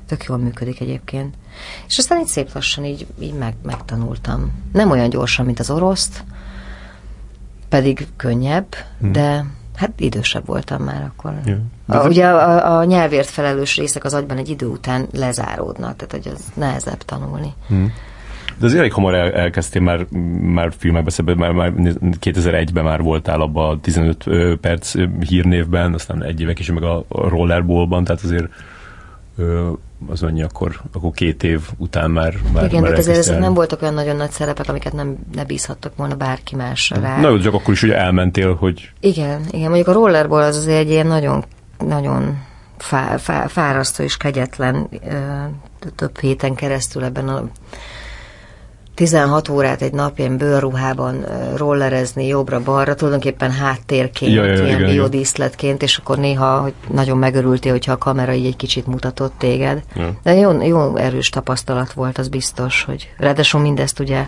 Tök 0.07 0.25
jól 0.25 0.39
működik 0.39 0.81
egyébként. 0.81 1.35
És 1.89 1.99
aztán 1.99 2.21
így 2.21 2.27
szép 2.27 2.51
lassan 2.55 2.85
így, 2.85 3.07
így 3.21 3.35
meg, 3.35 3.55
megtanultam. 3.63 4.53
Nem 4.73 4.91
olyan 4.91 5.09
gyorsan, 5.09 5.45
mint 5.45 5.61
az 5.61 5.71
oroszt, 5.71 6.25
pedig 7.69 8.07
könnyebb, 8.17 8.75
mm. 9.07 9.13
de 9.13 9.45
hát 9.77 9.93
idősebb 9.97 10.47
voltam 10.47 10.83
már 10.83 11.03
akkor. 11.03 11.35
Yeah. 11.45 11.61
A, 11.87 12.09
ugye 12.09 12.27
a, 12.27 12.79
a 12.79 12.85
nyelvért 12.85 13.29
felelős 13.29 13.77
részek 13.77 14.05
az 14.05 14.15
agyban 14.15 14.37
egy 14.37 14.49
idő 14.49 14.67
után 14.67 15.09
lezáródnak, 15.13 15.97
tehát 15.97 16.25
hogy 16.25 16.33
az 16.35 16.45
nehezebb 16.55 17.03
tanulni. 17.03 17.55
Mm. 17.73 17.85
De 18.59 18.67
azért 18.67 18.81
elég 18.81 18.93
hamar 18.93 19.15
el, 19.15 19.33
elkezdtél 19.33 19.83
már, 19.83 20.07
már 20.41 20.73
filmekbe 20.79 21.11
szebben, 21.11 21.37
már, 21.37 21.53
már 21.53 21.73
2001-ben 22.21 22.85
már 22.85 23.03
voltál 23.03 23.41
abban 23.41 23.71
a 23.71 23.81
15 23.81 24.25
perc 24.61 24.95
hírnévben, 25.29 25.95
aztán 25.95 26.23
egy 26.23 26.41
évek 26.41 26.59
is 26.59 26.73
meg 26.73 26.83
a 26.83 27.05
Rollerballban, 27.09 28.05
tehát 28.05 28.23
azért 28.23 28.49
az 30.09 30.23
annyi, 30.23 30.43
akkor, 30.43 30.81
akkor 30.93 31.11
két 31.11 31.43
év 31.43 31.61
után 31.77 32.11
már, 32.11 32.35
már 32.53 32.65
Igen, 32.65 32.83
már 32.83 32.93
ezért 32.93 33.19
ezek 33.19 33.39
nem 33.39 33.55
voltak 33.55 33.83
olyan 33.83 33.95
nagyon 33.95 34.17
nagy 34.17 34.31
szerepek, 34.31 34.69
amiket 34.69 34.93
nem 34.93 35.17
ne 35.35 35.45
bízhattak 35.45 35.97
volna 35.97 36.15
bárki 36.15 36.57
másra 36.57 37.01
rá. 37.01 37.21
Na 37.21 37.29
jó, 37.29 37.39
csak 37.39 37.55
akkor 37.55 37.75
is 37.75 37.83
ugye 37.83 37.97
elmentél, 37.97 38.55
hogy... 38.55 38.91
Igen, 39.01 39.41
igen, 39.51 39.67
mondjuk 39.67 39.89
a 39.89 39.93
rollerball 39.93 40.43
az 40.43 40.57
azért 40.57 40.79
egy 40.79 40.91
ilyen 40.91 41.07
nagyon, 41.07 41.45
nagyon 41.79 42.39
fá, 42.77 43.17
fá, 43.17 43.47
fárasztó 43.47 44.05
és 44.05 44.17
kegyetlen 44.17 44.89
több 45.97 46.19
héten 46.19 46.55
keresztül 46.55 47.05
ebben 47.05 47.29
a 47.29 47.49
16 48.95 49.49
órát 49.49 49.83
egy 49.83 49.93
nap 49.93 50.19
ilyen 50.19 50.37
bőrruhában 50.37 51.25
rollerezni 51.57 52.27
jobbra-balra, 52.27 52.95
tulajdonképpen 52.95 53.51
háttérként, 53.51 54.33
ja, 54.33 54.45
ja, 54.45 54.67
ilyen 54.67 54.85
biodíszletként, 54.85 55.83
és 55.83 55.97
akkor 55.97 56.19
néha 56.19 56.61
hogy 56.61 56.75
nagyon 56.91 57.19
megörültél, 57.19 57.73
hogyha 57.73 57.93
a 57.93 57.99
kamera 57.99 58.33
így 58.33 58.47
egy 58.47 58.57
kicsit 58.57 58.87
mutatott 58.87 59.35
téged. 59.39 59.83
Ja. 59.95 60.11
De 60.23 60.35
jó, 60.35 60.63
jó 60.63 60.97
erős 60.97 61.29
tapasztalat 61.29 61.93
volt, 61.93 62.19
az 62.19 62.29
biztos, 62.29 62.85
hogy 62.85 63.13
ráadásul 63.17 63.61
mindezt 63.61 64.01
ugye 64.01 64.27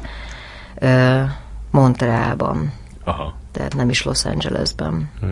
Montrealban. 1.71 2.73
Aha. 3.05 3.35
Tehát 3.53 3.75
nem 3.75 3.89
is 3.89 4.03
Los 4.03 4.25
Angelesben. 4.25 5.11
Ja. 5.23 5.29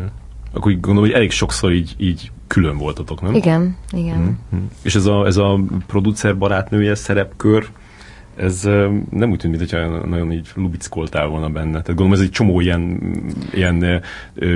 Akkor 0.55 0.73
úgy 0.73 0.81
gondolom, 0.81 1.09
hogy 1.09 1.19
elég 1.19 1.31
sokszor 1.31 1.73
így, 1.73 1.95
így 1.99 2.31
külön 2.47 2.79
voltatok, 2.79 3.21
nem? 3.21 3.35
Igen, 3.35 3.77
igen. 3.91 4.19
Mm-hmm. 4.19 4.65
És 4.83 4.95
ez 4.95 5.07
a, 5.07 5.27
ez 5.27 5.37
a 5.37 5.61
producer 5.87 6.39
barátnője 6.39 6.95
szerepkör, 6.95 7.69
ez 8.37 8.63
nem 9.11 9.31
úgy 9.31 9.39
tűnt, 9.39 9.59
mintha 9.59 10.07
nagyon 10.07 10.33
így 10.33 10.49
lubickoltál 10.55 11.27
volna 11.27 11.49
benne. 11.49 11.71
Tehát 11.71 11.87
gondolom 11.87 12.13
ez 12.13 12.21
egy 12.21 12.31
csomó 12.31 12.61
ilyen, 12.61 13.01
ilyen 13.53 14.03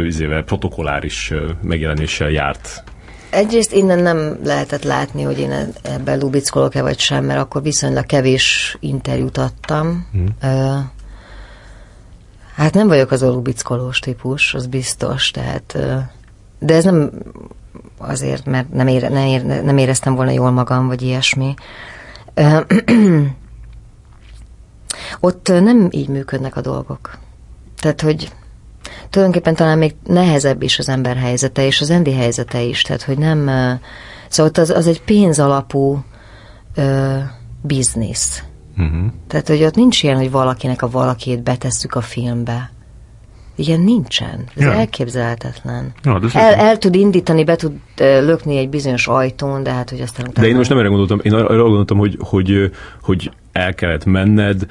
izével, 0.04 0.42
protokoláris 0.42 1.32
megjelenéssel 1.62 2.30
járt. 2.30 2.84
Egyrészt 3.30 3.72
innen 3.72 3.98
nem 3.98 4.38
lehetett 4.44 4.82
látni, 4.82 5.22
hogy 5.22 5.38
én 5.38 5.52
ebben 5.82 6.18
lubickolok-e 6.18 6.82
vagy 6.82 6.98
sem, 6.98 7.24
mert 7.24 7.40
akkor 7.40 7.62
viszonylag 7.62 8.06
kevés 8.06 8.76
interjút 8.80 9.38
adtam. 9.38 10.06
Hmm. 10.12 10.90
Hát 12.54 12.74
nem 12.74 12.88
vagyok 12.88 13.10
az 13.10 13.22
a 13.22 13.30
lubickolós 13.30 13.98
típus, 13.98 14.54
az 14.54 14.66
biztos, 14.66 15.30
tehát 15.30 15.78
de 16.58 16.74
ez 16.74 16.84
nem 16.84 17.10
azért, 17.98 18.46
mert 18.46 18.72
nem, 18.72 18.86
ére, 18.88 19.08
nem, 19.08 19.26
ére, 19.26 19.60
nem 19.62 19.78
éreztem 19.78 20.14
volna 20.14 20.30
jól 20.30 20.50
magam, 20.50 20.86
vagy 20.86 21.02
ilyesmi. 21.02 21.54
Ott 25.20 25.48
nem 25.48 25.88
így 25.90 26.08
működnek 26.08 26.56
a 26.56 26.60
dolgok. 26.60 27.18
Tehát, 27.80 28.00
hogy 28.00 28.32
tulajdonképpen 29.10 29.54
talán 29.54 29.78
még 29.78 29.94
nehezebb 30.06 30.62
is 30.62 30.78
az 30.78 30.88
ember 30.88 31.16
helyzete, 31.16 31.66
és 31.66 31.80
az 31.80 31.90
Endi 31.90 32.12
helyzete 32.12 32.62
is, 32.62 32.82
tehát, 32.82 33.02
hogy 33.02 33.18
nem... 33.18 33.50
Szóval 34.28 34.50
ott 34.50 34.58
az, 34.58 34.70
az 34.70 34.86
egy 34.86 35.02
pénzalapú 35.02 36.04
ö, 36.74 37.16
biznisz. 37.62 38.42
Uh-huh. 38.78 39.12
Tehát, 39.26 39.48
hogy 39.48 39.62
ott 39.62 39.74
nincs 39.74 40.02
ilyen, 40.02 40.16
hogy 40.16 40.30
valakinek 40.30 40.82
a 40.82 40.90
valakét 40.90 41.42
betesszük 41.42 41.94
a 41.94 42.00
filmbe. 42.00 42.70
Ilyen 43.56 43.80
nincsen. 43.80 44.44
Ez 44.56 44.62
ja. 44.62 44.72
elképzelhetetlen. 44.72 45.92
Ja, 46.02 46.20
el, 46.32 46.54
el 46.54 46.78
tud 46.78 46.94
indítani, 46.94 47.44
be 47.44 47.56
tud 47.56 47.72
lökni 47.98 48.56
egy 48.56 48.68
bizonyos 48.68 49.06
ajtón, 49.06 49.62
de 49.62 49.72
hát, 49.72 49.90
hogy 49.90 50.00
aztán 50.00 50.30
De 50.34 50.46
én 50.46 50.56
most 50.56 50.68
nem 50.68 50.78
erre 50.78 50.88
gondoltam, 50.88 51.20
én 51.22 51.32
arra 51.32 51.62
gondoltam, 51.62 51.98
hogy, 51.98 52.16
hogy, 52.20 52.70
hogy 53.02 53.30
el 53.56 53.74
kellett 53.74 54.04
menned, 54.04 54.66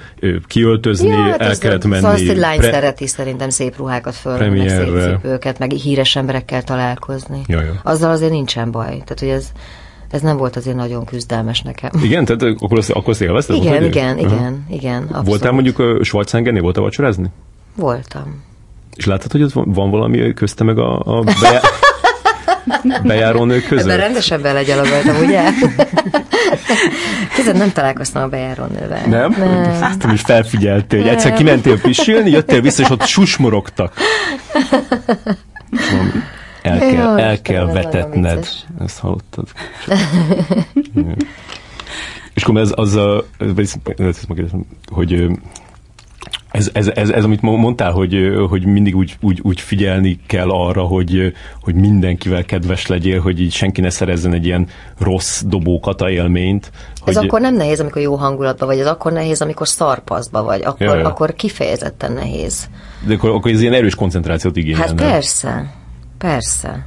kiöltözni, 0.47 1.07
ja, 1.07 1.21
hát 1.21 1.41
el 1.41 1.57
kellett 1.57 1.83
menni. 1.83 1.95
Szóval 1.95 2.15
azt, 2.15 2.27
hogy 2.27 2.37
lány 2.37 2.57
pre- 2.57 2.71
szereti 2.71 3.07
szerintem 3.07 3.49
szép 3.49 3.77
ruhákat 3.77 4.15
föl, 4.15 4.49
meg 4.49 4.69
szép 4.69 5.01
cipőket, 5.01 5.59
meg 5.59 5.71
híres 5.71 6.15
emberekkel 6.15 6.63
találkozni. 6.63 7.41
Ja, 7.47 7.61
ja. 7.61 7.79
Azzal 7.83 8.11
azért 8.11 8.31
nincsen 8.31 8.71
baj. 8.71 8.89
Tehát, 8.89 9.19
hogy 9.19 9.29
ez, 9.29 9.51
ez 10.09 10.21
nem 10.21 10.37
volt 10.37 10.55
azért 10.55 10.75
nagyon 10.75 11.05
küzdelmes 11.05 11.61
nekem. 11.61 11.91
Igen? 12.03 12.25
Tehát 12.25 12.41
akkor 12.41 12.77
azt, 12.77 12.89
akkor 12.91 13.09
azt 13.09 13.21
élvezted? 13.21 13.55
Igen, 13.55 13.83
igen, 13.83 14.17
igen, 14.17 14.31
uh-huh. 14.31 14.57
igen, 14.69 15.01
abszolút. 15.01 15.25
Voltál 15.25 15.51
mondjuk 15.51 15.99
Schwarzeneggernél, 16.03 16.61
voltál 16.61 16.83
vacsorázni? 16.83 17.29
Voltam. 17.75 18.43
És 18.95 19.05
láttad, 19.05 19.31
hogy 19.31 19.43
ott 19.43 19.51
van, 19.51 19.71
van 19.71 19.89
valami 19.89 20.33
közte 20.33 20.63
meg 20.63 20.77
a, 20.77 20.99
a 20.99 21.23
bejá... 21.23 21.59
bejárónő 23.03 23.61
között? 23.61 23.85
Ebben 23.85 23.97
rendesebben 23.97 24.53
legyalogoltam, 24.53 25.15
ugye? 25.23 25.43
Kézed 27.35 27.57
nem 27.57 27.71
találkoztam 27.71 28.23
a 28.23 28.27
bejárónővel. 28.27 29.05
Nem? 29.07 29.35
nem. 29.37 29.79
Láttam, 29.79 30.09
hogy 30.09 30.19
felfigyeltél, 30.19 31.01
hogy 31.01 31.09
egyszer 31.09 31.33
kimentél 31.33 31.81
pisilni, 31.81 32.29
jöttél 32.29 32.61
vissza, 32.61 32.81
és 32.81 32.89
ott 32.89 33.05
susmorogtak. 33.05 33.93
El 36.61 36.79
kell, 36.79 36.91
Jó, 36.91 37.15
el 37.15 37.41
kell 37.41 37.65
vetetned. 37.65 38.47
Ezt 38.79 38.99
hallottad. 38.99 39.47
és 42.33 42.43
akkor 42.43 42.57
ez 42.57 42.71
az 42.75 42.95
a, 42.95 43.25
hogy 44.87 45.27
ez, 46.55 46.69
ez, 46.73 46.91
ez, 46.93 47.09
ez, 47.09 47.23
amit 47.23 47.41
mondtál, 47.41 47.91
hogy, 47.91 48.15
hogy 48.49 48.65
mindig 48.65 48.95
úgy, 48.95 49.17
úgy, 49.21 49.39
úgy 49.43 49.61
figyelni 49.61 50.19
kell 50.27 50.49
arra, 50.49 50.81
hogy, 50.81 51.33
hogy 51.61 51.75
mindenkivel 51.75 52.45
kedves 52.45 52.87
legyél, 52.87 53.21
hogy 53.21 53.41
így 53.41 53.51
senki 53.51 53.81
ne 53.81 53.89
szerezzen 53.89 54.33
egy 54.33 54.45
ilyen 54.45 54.67
rossz 54.99 55.41
dobókata 55.41 56.09
élményt. 56.09 56.71
Hogy... 56.99 57.15
Ez 57.15 57.23
akkor 57.23 57.41
nem 57.41 57.55
nehéz, 57.55 57.79
amikor 57.79 58.01
jó 58.01 58.15
hangulatban 58.15 58.67
vagy, 58.67 58.79
ez 58.79 58.87
akkor 58.87 59.11
nehéz, 59.11 59.41
amikor 59.41 59.67
szarpaszba 59.67 60.43
vagy, 60.43 60.61
akkor, 60.61 60.87
ja, 60.87 60.95
ja. 60.95 61.07
akkor 61.07 61.33
kifejezetten 61.33 62.11
nehéz. 62.11 62.69
De 63.07 63.13
akkor, 63.13 63.29
akkor 63.29 63.51
ez 63.51 63.61
ilyen 63.61 63.73
erős 63.73 63.95
koncentrációt 63.95 64.55
igényel. 64.55 64.79
Hát 64.79 64.95
persze, 64.95 65.73
persze. 66.17 66.85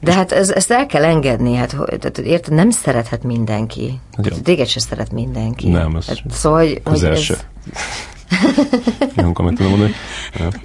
De 0.00 0.12
hát 0.12 0.32
ez, 0.32 0.50
ezt 0.50 0.70
el 0.70 0.86
kell 0.86 1.04
engedni, 1.04 1.54
hát 1.54 1.76
tehát, 1.98 2.18
érted, 2.18 2.54
nem 2.54 2.70
szerethet 2.70 3.22
mindenki. 3.22 4.00
Hát, 4.16 4.42
téged 4.42 4.66
se 4.66 4.80
szeret 4.80 5.12
mindenki. 5.12 5.68
Nem, 5.68 5.96
ez 5.96 6.06
hát, 6.06 6.22
szóval, 6.30 6.58
hogy, 6.58 6.80
hogy 6.84 7.04
ez... 7.04 7.44
Nagyon 9.14 9.32
komment 9.32 9.56
tudom 9.56 9.70
mondani. 9.72 9.92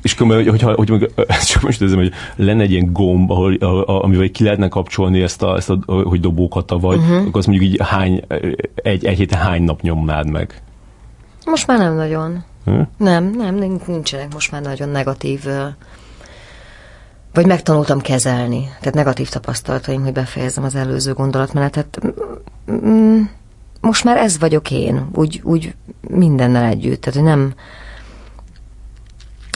És 0.01 0.15
különben, 0.15 0.49
hogyha, 0.49 0.73
hogy, 0.73 0.89
hogy, 0.89 1.13
csak 1.51 1.61
most 1.61 1.81
érzem, 1.81 1.97
hogy 1.97 2.11
lenne 2.35 2.61
egy 2.61 2.71
ilyen 2.71 2.93
gomb, 2.93 3.31
ahol, 3.31 3.53
a, 3.53 4.03
amivel 4.03 4.29
ki 4.29 4.43
lehetne 4.43 4.67
kapcsolni 4.67 5.21
ezt 5.21 5.43
a, 5.43 5.55
ezt 5.55 5.69
a 5.69 5.79
hogy 5.85 6.19
dobókat 6.19 6.69
vagy, 6.79 6.97
uh-huh. 6.97 7.17
akkor 7.17 7.37
azt 7.37 7.47
mondjuk 7.47 7.71
így 7.71 7.79
hány, 7.83 8.23
egy, 8.75 9.05
egy 9.05 9.17
héten 9.17 9.39
hány 9.39 9.63
nap 9.63 9.81
nyomnád 9.81 10.29
meg? 10.29 10.61
Most 11.45 11.67
már 11.67 11.77
nem 11.77 11.95
nagyon. 11.95 12.43
Hm? 12.65 12.81
Nem, 12.97 13.31
nem, 13.37 13.55
nincsenek 13.87 14.33
most 14.33 14.51
már 14.51 14.61
nagyon 14.61 14.89
negatív 14.89 15.43
vagy 17.35 17.45
megtanultam 17.45 17.99
kezelni. 18.01 18.69
Tehát 18.79 18.93
negatív 18.93 19.29
tapasztalataim, 19.29 20.03
hogy 20.03 20.13
befejezem 20.13 20.63
az 20.63 20.75
előző 20.75 21.13
gondolatmenetet. 21.13 21.99
Most 23.81 24.03
már 24.03 24.17
ez 24.17 24.39
vagyok 24.39 24.71
én, 24.71 25.09
úgy, 25.13 25.41
úgy 25.43 25.75
mindennel 26.01 26.63
együtt. 26.63 27.01
Tehát, 27.01 27.19
hogy 27.19 27.27
nem... 27.27 27.53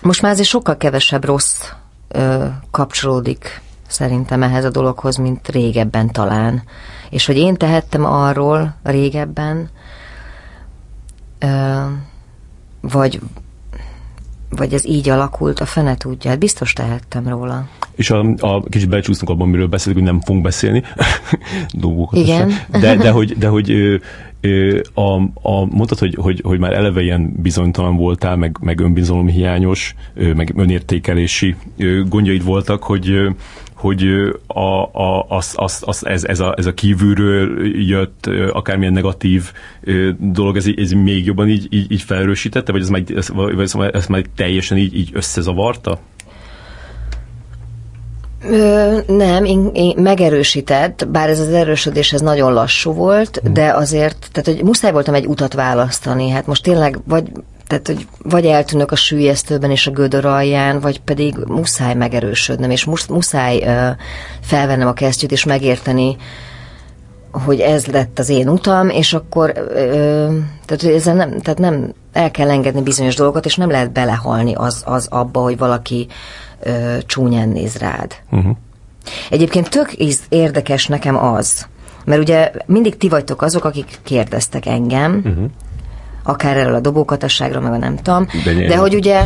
Most 0.03 0.21
már 0.21 0.31
azért 0.31 0.47
sokkal 0.47 0.77
kevesebb 0.77 1.25
rossz 1.25 1.61
ö, 2.07 2.45
kapcsolódik 2.71 3.61
szerintem 3.87 4.43
ehhez 4.43 4.65
a 4.65 4.69
dologhoz, 4.69 5.15
mint 5.15 5.47
régebben 5.47 6.11
talán. 6.11 6.63
És 7.09 7.25
hogy 7.25 7.37
én 7.37 7.55
tehettem 7.55 8.05
arról 8.05 8.75
régebben, 8.83 9.69
ö, 11.39 11.81
vagy, 12.81 13.19
vagy 14.49 14.73
ez 14.73 14.85
így 14.85 15.09
alakult, 15.09 15.59
a 15.59 15.65
fene 15.65 15.97
tudja. 15.97 16.29
Hát 16.29 16.39
biztos 16.39 16.73
tehettem 16.73 17.27
róla. 17.27 17.67
És 17.95 18.09
a, 18.09 18.25
a 18.39 18.63
kicsit 18.63 18.89
becsúsztunk 18.89 19.31
abban, 19.31 19.47
amiről 19.47 19.67
beszélünk, 19.67 20.01
hogy 20.01 20.11
nem 20.11 20.21
fogunk 20.21 20.43
beszélni 20.43 20.83
dolgokat. 21.73 22.19
Igen. 22.19 22.51
De, 22.71 22.95
de 22.95 23.11
hogy, 23.17 23.37
de 23.37 23.47
hogy 23.47 23.99
a, 24.93 25.15
a, 25.41 25.65
mondtad, 25.65 25.99
hogy, 25.99 26.15
hogy, 26.19 26.41
hogy 26.43 26.59
már 26.59 26.73
eleve 26.73 27.01
ilyen 27.01 27.33
bizonytalan 27.41 27.95
voltál, 27.95 28.35
meg, 28.35 28.57
meg 28.61 28.79
önbizalomhiányos, 28.79 29.95
meg 30.13 30.53
önértékelési 30.55 31.55
gondjaid 32.07 32.43
voltak, 32.43 32.83
hogy 32.83 33.13
hogy 33.79 34.03
a, 34.47 34.83
a, 35.01 35.25
az, 35.29 35.53
az, 35.55 35.81
az, 35.85 36.05
ez, 36.05 36.23
ez, 36.23 36.39
a, 36.39 36.53
ez 36.57 36.65
a 36.65 36.73
kívülről 36.73 37.67
jött 37.87 38.29
akármilyen 38.51 38.93
negatív 38.93 39.51
dolog, 40.19 40.57
ez, 40.57 40.65
ez 40.75 40.91
még 40.91 41.25
jobban 41.25 41.49
így, 41.49 41.67
így, 41.69 41.91
így 41.91 42.01
felerősítette, 42.01 42.71
vagy 42.71 42.81
ez 42.81 42.89
már, 42.89 43.03
ez, 43.15 43.29
vagy 43.29 43.59
ez, 43.59 43.73
ez 43.91 44.07
már 44.07 44.23
teljesen 44.35 44.77
így, 44.77 44.97
így 44.97 45.09
összezavarta? 45.13 45.99
Ö, 48.43 48.97
nem, 49.07 49.45
én, 49.45 49.69
én 49.73 49.95
megerősített, 49.97 51.07
bár 51.07 51.29
ez 51.29 51.39
az 51.39 51.47
erősödés 51.47 52.13
ez 52.13 52.21
nagyon 52.21 52.53
lassú 52.53 52.93
volt, 52.93 53.41
mm. 53.49 53.53
de 53.53 53.73
azért, 53.73 54.29
tehát 54.31 54.57
hogy 54.57 54.67
muszáj 54.67 54.91
voltam 54.91 55.13
egy 55.13 55.25
utat 55.25 55.53
választani, 55.53 56.29
hát 56.29 56.47
most 56.47 56.63
tényleg 56.63 56.99
vagy 57.05 57.31
tehát, 57.69 57.87
hogy 57.87 58.07
vagy 58.23 58.45
eltűnök 58.45 58.91
a 58.91 58.95
sűjesztőben 58.95 59.71
és 59.71 59.87
a 59.87 59.91
gödör 59.91 60.25
alján, 60.25 60.79
vagy 60.79 61.01
pedig 61.01 61.35
muszáj 61.47 61.93
megerősödnem, 61.93 62.69
és 62.69 62.85
muszáj 63.09 63.61
ö, 63.63 63.89
felvennem 64.41 64.87
a 64.87 64.93
kesztyűt, 64.93 65.31
és 65.31 65.43
megérteni, 65.43 66.17
hogy 67.31 67.59
ez 67.59 67.85
lett 67.85 68.19
az 68.19 68.29
én 68.29 68.49
utam, 68.49 68.89
és 68.89 69.13
akkor 69.13 69.51
ö, 69.55 70.35
tehát, 70.65 70.95
ezzel 70.95 71.15
nem, 71.15 71.39
tehát 71.39 71.59
nem 71.59 71.93
el 72.11 72.31
kell 72.31 72.49
engedni 72.49 72.81
bizonyos 72.81 73.15
dolgokat, 73.15 73.45
és 73.45 73.55
nem 73.55 73.69
lehet 73.69 73.91
belehalni 73.91 74.53
az, 74.53 74.83
az 74.85 75.07
abba, 75.09 75.41
hogy 75.41 75.57
valaki 75.57 76.07
ö, 76.59 76.97
csúnyán 77.05 77.49
néz 77.49 77.75
rád. 77.75 78.15
Uh-huh. 78.31 78.55
Egyébként 79.29 79.69
tök 79.69 79.93
érdekes 80.29 80.87
nekem 80.87 81.23
az, 81.23 81.67
mert 82.05 82.21
ugye 82.21 82.51
mindig 82.65 82.97
ti 82.97 83.09
vagytok 83.09 83.41
azok, 83.41 83.65
akik 83.65 83.99
kérdeztek 84.03 84.65
engem, 84.65 85.21
uh-huh 85.25 85.49
akár 86.23 86.57
erről 86.57 86.75
a 86.75 86.79
dobókatasságról, 86.79 87.61
meg 87.61 87.71
a 87.71 87.77
nem 87.77 87.95
tudom. 87.95 88.27
De, 88.43 88.53
de 88.53 88.77
hogy 88.77 88.95
ugye 88.95 89.21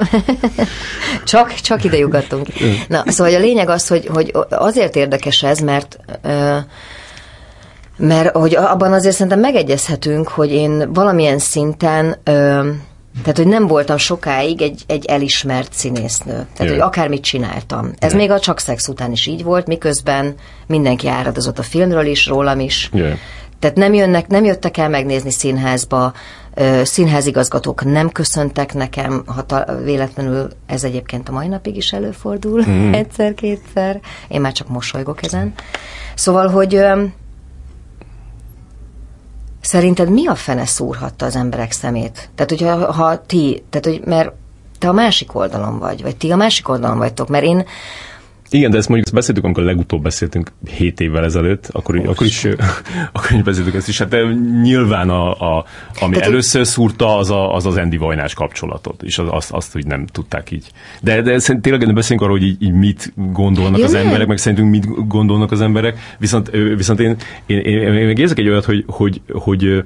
csak, 1.24 1.54
csak 1.54 1.84
ide 1.84 1.96
jugattunk. 1.96 2.46
Na, 2.88 3.02
szóval 3.06 3.34
a 3.34 3.38
lényeg 3.38 3.68
az, 3.68 3.88
hogy, 3.88 4.06
hogy 4.12 4.32
azért 4.48 4.96
érdekes 4.96 5.42
ez, 5.42 5.58
mert 5.58 5.98
mert 7.98 8.36
hogy 8.36 8.56
abban 8.56 8.92
azért 8.92 9.14
szerintem 9.14 9.40
megegyezhetünk, 9.40 10.28
hogy 10.28 10.52
én 10.52 10.92
valamilyen 10.92 11.38
szinten 11.38 12.16
tehát, 13.22 13.36
hogy 13.36 13.46
nem 13.46 13.66
voltam 13.66 13.96
sokáig 13.96 14.62
egy, 14.62 14.82
egy 14.86 15.04
elismert 15.04 15.72
színésznő. 15.72 16.32
Tehát, 16.32 16.58
yeah. 16.58 16.70
hogy 16.70 16.80
akármit 16.80 17.22
csináltam. 17.22 17.92
Ez 17.98 18.12
yeah. 18.12 18.22
még 18.22 18.30
a 18.30 18.40
csak 18.40 18.58
szex 18.58 18.88
után 18.88 19.12
is 19.12 19.26
így 19.26 19.44
volt, 19.44 19.66
miközben 19.66 20.34
mindenki 20.66 21.08
áradozott 21.08 21.58
a 21.58 21.62
filmről 21.62 22.06
is, 22.06 22.26
rólam 22.26 22.60
is. 22.60 22.90
Yeah. 22.92 23.18
Tehát 23.58 23.76
nem, 23.76 23.94
jönnek, 23.94 24.26
nem 24.26 24.44
jöttek 24.44 24.76
el 24.76 24.88
megnézni 24.88 25.30
színházba, 25.30 26.12
színházigazgatók 26.82 27.84
nem 27.84 28.10
köszöntek 28.10 28.74
nekem, 28.74 29.24
ha 29.26 29.64
véletlenül 29.84 30.48
ez 30.66 30.84
egyébként 30.84 31.28
a 31.28 31.32
mai 31.32 31.48
napig 31.48 31.76
is 31.76 31.92
előfordul, 31.92 32.64
mm. 32.68 32.92
egyszer-kétszer. 33.02 34.00
Én 34.28 34.40
már 34.40 34.52
csak 34.52 34.68
mosolygok 34.68 35.22
ezen. 35.22 35.52
Szóval, 36.14 36.48
hogy 36.48 36.84
Szerinted 39.66 40.10
mi 40.10 40.26
a 40.26 40.34
fene 40.34 40.66
szúrhatta 40.66 41.26
az 41.26 41.36
emberek 41.36 41.72
szemét? 41.72 42.28
Tehát, 42.34 42.50
hogyha 42.50 42.92
ha 42.92 43.26
ti, 43.26 43.64
tehát, 43.70 43.86
hogy, 43.86 44.00
mert 44.04 44.32
te 44.78 44.88
a 44.88 44.92
másik 44.92 45.34
oldalon 45.34 45.78
vagy, 45.78 46.02
vagy 46.02 46.16
ti 46.16 46.30
a 46.30 46.36
másik 46.36 46.68
oldalon 46.68 46.98
vagytok, 46.98 47.28
mert 47.28 47.44
én 47.44 47.64
igen, 48.50 48.70
de 48.70 48.76
ezt 48.76 48.88
mondjuk 48.88 49.14
beszéltük, 49.14 49.44
amikor 49.44 49.62
legutóbb 49.64 50.02
beszéltünk 50.02 50.52
7 50.76 51.00
évvel 51.00 51.24
ezelőtt, 51.24 51.68
akkor, 51.72 52.02
akkor, 52.06 52.26
is, 52.26 52.44
akkor 53.12 53.30
is 53.36 53.42
beszéltük 53.42 53.74
ezt 53.74 53.88
is. 53.88 53.98
Hát 53.98 54.08
de 54.08 54.22
nyilván, 54.62 55.10
a, 55.10 55.30
a, 55.30 55.64
ami 56.00 56.14
Tehát 56.14 56.28
először 56.30 56.66
szúrta, 56.66 57.16
az, 57.16 57.30
a, 57.30 57.54
az 57.54 57.66
az 57.66 57.76
Andy 57.76 57.96
Vajnás 57.96 58.34
kapcsolatot, 58.34 59.02
és 59.02 59.18
az, 59.18 59.26
azt, 59.30 59.52
azt, 59.52 59.72
hogy 59.72 59.86
nem 59.86 60.06
tudták 60.06 60.50
így. 60.50 60.66
De, 61.00 61.22
de 61.22 61.38
tényleg 61.60 61.94
beszélünk 61.94 62.22
arról, 62.22 62.38
hogy 62.38 62.46
így, 62.46 62.62
így 62.62 62.72
mit 62.72 63.12
gondolnak 63.32 63.78
Jön. 63.78 63.86
az 63.86 63.94
emberek, 63.94 64.26
meg 64.26 64.38
szerintünk 64.38 64.70
mit 64.70 65.08
gondolnak 65.08 65.52
az 65.52 65.60
emberek, 65.60 65.98
viszont, 66.18 66.50
viszont 66.76 67.00
én, 67.00 67.16
én, 67.46 67.58
én, 67.58 67.78
én, 67.78 67.94
én 67.94 68.16
érzek 68.16 68.38
egy 68.38 68.48
olyat, 68.48 68.64
hogy, 68.64 68.84
hogy, 68.86 69.20
hogy 69.32 69.56
hogy 69.56 69.84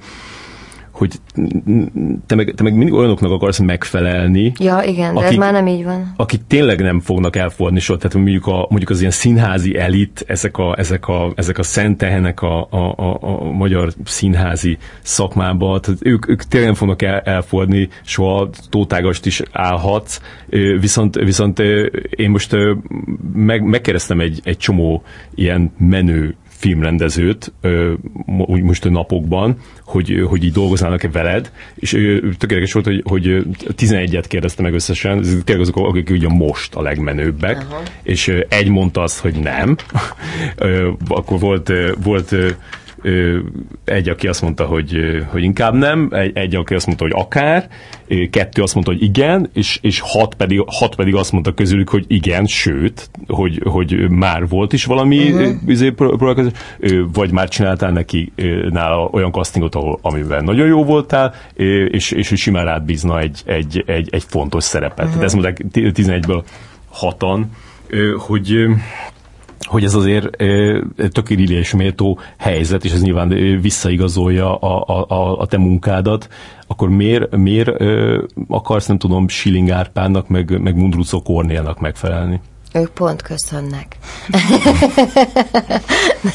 te 2.26 2.34
meg, 2.34 2.52
te 2.56 2.62
meg 2.62 2.74
mindig 2.74 2.94
olyanoknak 2.94 3.30
akarsz 3.30 3.58
megfelelni. 3.58 4.52
Ja, 4.58 4.82
igen, 4.82 5.14
de 5.14 5.20
akik, 5.20 5.30
ez 5.30 5.36
már 5.38 5.52
nem 5.52 5.66
így 5.66 5.84
van. 5.84 6.12
Akik 6.16 6.40
tényleg 6.46 6.80
nem 6.80 7.00
fognak 7.00 7.36
elfogadni 7.36 7.80
soha, 7.80 7.98
tehát 7.98 8.16
mondjuk, 8.16 8.46
a, 8.46 8.66
mondjuk 8.68 8.90
az 8.90 9.00
ilyen 9.00 9.10
színházi 9.10 9.78
elit, 9.78 10.24
ezek 10.26 10.58
a, 10.58 10.78
ezek 10.78 11.08
a, 11.08 11.32
ezek 11.36 11.58
a 11.58 11.62
szentehenek 11.62 12.42
a, 12.42 12.68
a, 12.70 12.94
a, 12.96 13.18
a 13.20 13.50
magyar 13.50 13.92
színházi 14.04 14.78
szakmába, 15.02 15.80
tehát 15.80 16.00
ők, 16.02 16.28
ők 16.28 16.42
tényleg 16.42 16.68
nem 16.68 16.78
fognak 16.78 17.02
el, 17.02 17.20
elfogadni, 17.20 17.88
soha 18.02 18.50
tótágast 18.70 19.26
is 19.26 19.42
állhatsz, 19.52 20.20
viszont, 20.80 21.14
viszont 21.14 21.58
én 22.10 22.30
most 22.30 22.56
meg, 23.32 23.62
megkérdeztem 23.62 24.20
egy, 24.20 24.40
egy 24.44 24.56
csomó 24.56 25.02
ilyen 25.34 25.72
menő 25.78 26.36
filmrendezőt 26.60 27.52
úgy 28.26 28.62
most 28.62 28.84
a 28.84 28.90
napokban, 28.90 29.56
hogy, 29.84 30.24
hogy 30.28 30.44
így 30.44 30.52
dolgoznának-e 30.52 31.08
veled, 31.08 31.52
és 31.74 31.90
tökéletes 32.38 32.72
volt, 32.72 32.84
hogy, 32.84 33.02
hogy 33.04 33.42
11-et 33.76 34.24
kérdezte 34.28 34.62
meg 34.62 34.74
összesen, 34.74 35.20
tényleg 35.20 35.60
azok, 35.60 35.76
akik 35.76 36.10
ugye 36.10 36.28
most 36.28 36.74
a 36.74 36.82
legmenőbbek, 36.82 37.56
uh-huh. 37.56 37.82
és 38.02 38.28
egy 38.48 38.68
mondta 38.68 39.02
azt, 39.02 39.18
hogy 39.18 39.34
nem, 39.34 39.76
akkor 41.08 41.38
volt, 41.38 41.72
volt 42.02 42.34
egy, 43.84 44.08
aki 44.08 44.26
azt 44.26 44.42
mondta, 44.42 44.64
hogy, 44.64 44.96
hogy 45.30 45.42
inkább 45.42 45.74
nem, 45.74 46.08
egy, 46.12 46.30
egy, 46.34 46.54
aki 46.54 46.74
azt 46.74 46.86
mondta, 46.86 47.04
hogy 47.04 47.14
akár, 47.16 47.68
kettő 48.30 48.62
azt 48.62 48.74
mondta, 48.74 48.92
hogy 48.92 49.02
igen, 49.02 49.50
és, 49.52 49.78
és 49.82 50.00
hat, 50.00 50.34
pedig, 50.34 50.62
hat 50.66 50.94
pedig 50.94 51.14
azt 51.14 51.32
mondta 51.32 51.54
közülük, 51.54 51.88
hogy 51.88 52.04
igen, 52.08 52.46
sőt, 52.46 53.10
hogy, 53.26 53.60
hogy 53.64 54.10
már 54.10 54.48
volt 54.48 54.72
is 54.72 54.84
valami 54.84 55.32
uh-huh. 55.32 55.52
vagy 57.12 57.32
már 57.32 57.48
csináltál 57.48 57.92
neki 57.92 58.32
nála 58.68 59.08
olyan 59.12 59.32
castingot, 59.32 59.74
ahol, 59.74 59.98
amiben 60.02 60.44
nagyon 60.44 60.66
jó 60.66 60.84
voltál, 60.84 61.34
és, 61.90 62.10
és 62.10 62.28
hogy 62.28 62.38
simán 62.38 62.64
rád 62.64 62.82
bízna 62.82 63.18
egy, 63.18 63.42
egy, 63.44 63.82
egy, 63.86 64.08
egy 64.10 64.24
fontos 64.26 64.64
szerepet. 64.64 64.98
Uh-huh. 64.98 65.10
Tehát 65.10 65.24
ezt 65.24 65.34
mondták 65.34 65.64
11-ből 65.72 66.42
hatan, 66.88 67.50
hogy 68.18 68.66
hogy 69.70 69.84
ez 69.84 69.94
azért 69.94 70.36
tök 71.12 71.30
és 71.30 71.74
méltó 71.74 72.18
helyzet, 72.38 72.84
és 72.84 72.92
ez 72.92 73.02
nyilván 73.02 73.28
visszaigazolja 73.60 74.56
a, 74.56 75.04
a, 75.08 75.40
a 75.40 75.46
te 75.46 75.58
munkádat, 75.58 76.28
akkor 76.66 76.88
miért, 76.88 77.36
miért 77.36 77.68
akarsz, 78.48 78.86
nem 78.86 78.98
tudom, 78.98 79.28
Schilling 79.28 79.70
Árpának, 79.70 80.28
meg, 80.28 80.60
meg 80.60 80.76
Mundrucó 80.76 81.22
Kornélnak 81.22 81.80
megfelelni? 81.80 82.40
Ők 82.72 82.88
pont 82.88 83.22
köszönnek. 83.22 83.96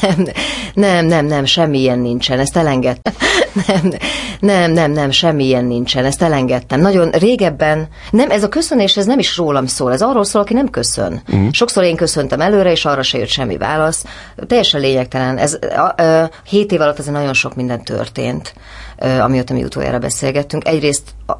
nem, 0.00 0.26
nem, 0.74 1.06
nem, 1.06 1.26
nem, 1.26 1.44
semmi 1.44 1.78
ilyen 1.78 1.98
nincsen, 1.98 2.38
ezt 2.38 2.56
elengedtem. 2.56 3.14
nem, 3.66 3.92
nem, 4.40 4.72
nem, 4.72 4.92
nem, 4.92 5.10
semmi 5.10 5.44
ilyen 5.44 5.64
nincsen, 5.64 6.04
ezt 6.04 6.22
elengedtem. 6.22 6.80
Nagyon 6.80 7.10
régebben, 7.10 7.88
nem, 8.10 8.30
ez 8.30 8.42
a 8.42 8.48
köszönés, 8.48 8.96
ez 8.96 9.06
nem 9.06 9.18
is 9.18 9.36
rólam 9.36 9.66
szól, 9.66 9.92
ez 9.92 10.02
arról 10.02 10.24
szól, 10.24 10.42
aki 10.42 10.54
nem 10.54 10.70
köszön. 10.70 11.22
Uh-huh. 11.28 11.52
Sokszor 11.52 11.84
én 11.84 11.96
köszöntem 11.96 12.40
előre, 12.40 12.70
és 12.70 12.84
arra 12.84 13.02
se 13.02 13.18
jött 13.18 13.28
semmi 13.28 13.56
válasz. 13.56 14.04
Teljesen 14.46 14.80
lényegtelen. 14.80 15.38
Ez 15.38 15.58
a, 15.76 16.02
a, 16.02 16.30
hét 16.48 16.72
év 16.72 16.80
alatt 16.80 16.98
azért 16.98 17.14
nagyon 17.14 17.34
sok 17.34 17.54
minden 17.54 17.84
történt 17.84 18.54
amióta 18.98 19.54
mi 19.54 19.64
utoljára 19.64 19.98
beszélgettünk. 19.98 20.66
Egyrészt 20.66 21.14
a, 21.26 21.32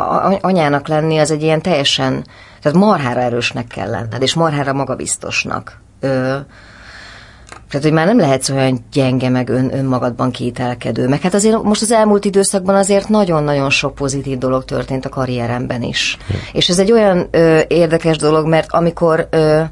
a, 0.00 0.38
anyának 0.40 0.88
lenni 0.88 1.18
az 1.18 1.30
egy 1.30 1.42
ilyen 1.42 1.62
teljesen 1.62 2.24
tehát 2.62 2.78
marhára 2.78 3.20
erősnek 3.20 3.66
kell 3.66 3.90
lenned, 3.90 4.22
és 4.22 4.34
marhára 4.34 4.72
magabiztosnak. 4.72 5.80
Ö, 6.00 6.36
tehát, 7.70 7.86
hogy 7.86 7.92
már 7.92 8.06
nem 8.06 8.18
lehetsz 8.18 8.48
olyan 8.48 8.84
gyenge, 8.92 9.28
meg 9.28 9.48
ön, 9.48 9.74
önmagadban 9.74 10.30
kételkedő. 10.30 11.08
Meg 11.08 11.20
hát 11.20 11.34
azért 11.34 11.62
most 11.62 11.82
az 11.82 11.92
elmúlt 11.92 12.24
időszakban 12.24 12.74
azért 12.74 13.08
nagyon-nagyon 13.08 13.70
sok 13.70 13.94
pozitív 13.94 14.38
dolog 14.38 14.64
történt 14.64 15.04
a 15.04 15.08
karrieremben 15.08 15.82
is. 15.82 16.16
Ja. 16.28 16.36
És 16.52 16.68
ez 16.68 16.78
egy 16.78 16.92
olyan 16.92 17.28
ö, 17.30 17.60
érdekes 17.68 18.16
dolog, 18.16 18.46
mert 18.46 18.72
amikor 18.72 19.28
ö, 19.30 19.62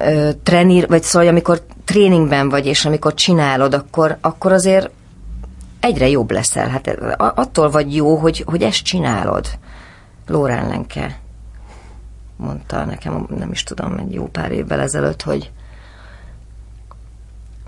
ö, 0.00 0.30
trenír, 0.42 0.88
vagy 0.88 1.02
szóval, 1.02 1.28
amikor 1.28 1.62
tréningben 1.84 2.48
vagy, 2.48 2.66
és 2.66 2.84
amikor 2.84 3.14
csinálod, 3.14 3.74
akkor, 3.74 4.16
akkor 4.20 4.52
azért 4.52 4.90
egyre 5.80 6.08
jobb 6.08 6.30
leszel. 6.30 6.68
Hát 6.68 6.98
attól 7.16 7.70
vagy 7.70 7.94
jó, 7.94 8.16
hogy, 8.16 8.44
hogy 8.46 8.62
ezt 8.62 8.82
csinálod. 8.82 9.46
Lórán 10.26 10.68
Lenke 10.68 11.18
mondta 12.40 12.84
nekem, 12.84 13.26
nem 13.36 13.50
is 13.50 13.62
tudom, 13.62 13.96
egy 13.98 14.12
jó 14.12 14.26
pár 14.26 14.52
évvel 14.52 14.80
ezelőtt, 14.80 15.22
hogy, 15.22 15.50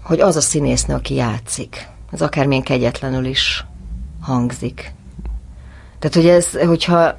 hogy 0.02 0.20
az 0.20 0.36
a 0.36 0.40
színésznő, 0.40 0.94
aki 0.94 1.14
játszik, 1.14 1.88
az 2.10 2.22
akármilyen 2.22 2.62
kegyetlenül 2.62 3.24
is 3.24 3.66
hangzik. 4.20 4.92
Tehát, 5.98 6.16
hogy 6.16 6.28
ez, 6.28 6.66
hogyha 6.66 7.18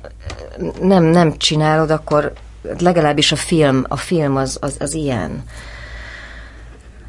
nem, 0.81 1.03
nem 1.03 1.37
csinálod, 1.37 1.89
akkor 1.89 2.33
legalábbis 2.79 3.31
a 3.31 3.35
film, 3.35 3.85
a 3.87 3.97
film 3.97 4.35
az, 4.35 4.57
az, 4.61 4.75
az 4.79 4.93
ilyen. 4.93 5.43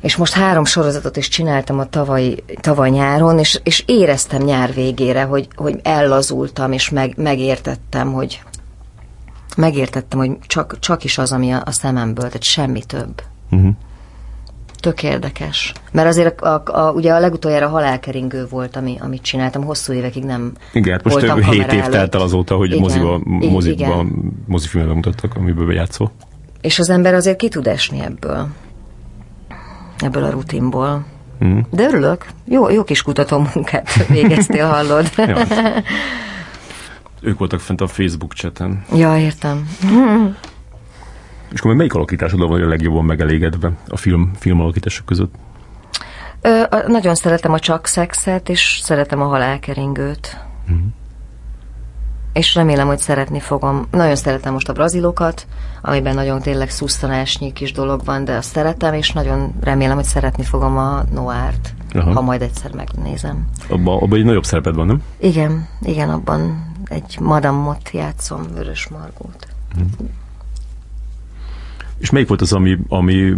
És 0.00 0.16
most 0.16 0.32
három 0.32 0.64
sorozatot 0.64 1.16
is 1.16 1.28
csináltam 1.28 1.78
a 1.78 1.88
tavaly, 1.88 2.34
tavaly 2.60 2.90
nyáron, 2.90 3.38
és, 3.38 3.60
és 3.62 3.82
éreztem 3.86 4.42
nyár 4.42 4.74
végére, 4.74 5.22
hogy, 5.22 5.48
hogy 5.54 5.80
ellazultam, 5.82 6.72
és 6.72 6.90
meg, 6.90 7.14
megértettem, 7.16 8.12
hogy, 8.12 8.42
megértettem, 9.56 10.18
hogy 10.18 10.38
csak, 10.46 10.78
csak 10.78 11.04
is 11.04 11.18
az, 11.18 11.32
ami 11.32 11.50
a, 11.50 11.62
a 11.64 11.70
szememből, 11.70 12.26
tehát 12.26 12.42
semmi 12.42 12.84
több. 12.84 13.22
Uh-huh. 13.50 13.70
Tök 14.80 15.02
érdekes. 15.02 15.72
Mert 15.92 16.08
azért 16.08 16.40
a, 16.40 16.62
a, 16.64 16.86
a, 16.86 16.92
ugye 16.92 17.12
a 17.12 17.18
legutoljára 17.18 17.68
halálkeringő 17.68 18.46
volt, 18.50 18.76
ami, 18.76 18.96
amit 19.00 19.22
csináltam, 19.22 19.64
hosszú 19.64 19.92
évekig 19.92 20.24
nem 20.24 20.52
Igen, 20.72 20.92
hát 20.92 21.04
most 21.04 21.18
több 21.18 21.42
hét 21.42 21.72
év 21.72 21.84
telt 21.84 22.14
el 22.14 22.20
azóta, 22.20 22.56
hogy 22.56 22.68
igen, 22.70 22.80
moziba, 22.80 23.20
moziba, 23.24 24.06
mozifilmben 24.46 24.94
mutattak, 24.94 25.34
amiből 25.36 25.72
játszol. 25.72 26.12
És 26.60 26.78
az 26.78 26.90
ember 26.90 27.14
azért 27.14 27.36
ki 27.36 27.48
tud 27.48 27.66
esni 27.66 28.00
ebből. 28.00 28.48
Ebből 29.98 30.24
a 30.24 30.30
rutinból. 30.30 31.04
Mm. 31.44 31.58
De 31.70 31.82
örülök. 31.82 32.26
Jó, 32.44 32.70
jó 32.70 32.84
kis 32.84 33.02
kutató 33.02 33.46
munkát 33.54 34.06
végeztél, 34.06 34.66
hallod. 34.66 35.10
Ők 37.24 37.38
voltak 37.38 37.60
fent 37.60 37.80
a 37.80 37.86
Facebook 37.86 38.32
cseten. 38.32 38.84
Ja, 38.94 39.18
értem. 39.18 39.68
És 41.52 41.60
akkor 41.60 41.74
melyik 41.74 41.94
alakításod 41.94 42.48
vagy 42.48 42.62
a 42.62 42.68
legjobban 42.68 43.04
megelégedve 43.04 43.72
a 43.88 43.96
film, 43.96 44.30
film 44.38 44.60
alakítások 44.60 45.06
között? 45.06 45.34
Ö, 46.40 46.62
a, 46.70 46.84
nagyon 46.86 47.14
szeretem 47.14 47.52
a 47.52 47.58
csak 47.58 47.86
szexet, 47.86 48.48
és 48.48 48.80
szeretem 48.82 49.20
a 49.20 49.24
halálkeringőt. 49.26 50.38
Uh-huh. 50.62 50.84
És 52.32 52.54
remélem, 52.54 52.86
hogy 52.86 52.98
szeretni 52.98 53.40
fogom. 53.40 53.86
Nagyon 53.90 54.16
szeretem 54.16 54.52
most 54.52 54.68
a 54.68 54.72
brazilokat, 54.72 55.46
amiben 55.82 56.14
nagyon 56.14 56.40
tényleg 56.40 56.70
szusztanásnyi 56.70 57.52
kis 57.52 57.72
dolog 57.72 58.04
van, 58.04 58.24
de 58.24 58.36
azt 58.36 58.50
szeretem, 58.50 58.94
és 58.94 59.12
nagyon 59.12 59.54
remélem, 59.60 59.94
hogy 59.94 60.04
szeretni 60.04 60.42
fogom 60.42 60.78
a 60.78 61.04
Noárt, 61.12 61.74
ha 61.92 62.20
majd 62.20 62.42
egyszer 62.42 62.72
megnézem. 62.72 63.48
Abban 63.68 64.02
abba 64.02 64.16
egy 64.16 64.24
nagyobb 64.24 64.44
szereped 64.44 64.74
van, 64.74 64.86
nem? 64.86 65.02
Igen, 65.18 65.68
igen, 65.82 66.10
abban 66.10 66.72
egy 66.84 67.16
madamot 67.20 67.90
játszom, 67.92 68.42
Vörös 68.54 68.88
Margót. 68.88 69.46
Hmm. 69.74 69.90
És 71.98 72.10
melyik 72.10 72.28
volt 72.28 72.40
az, 72.40 72.52
ami, 72.52 72.78
ami 72.88 73.32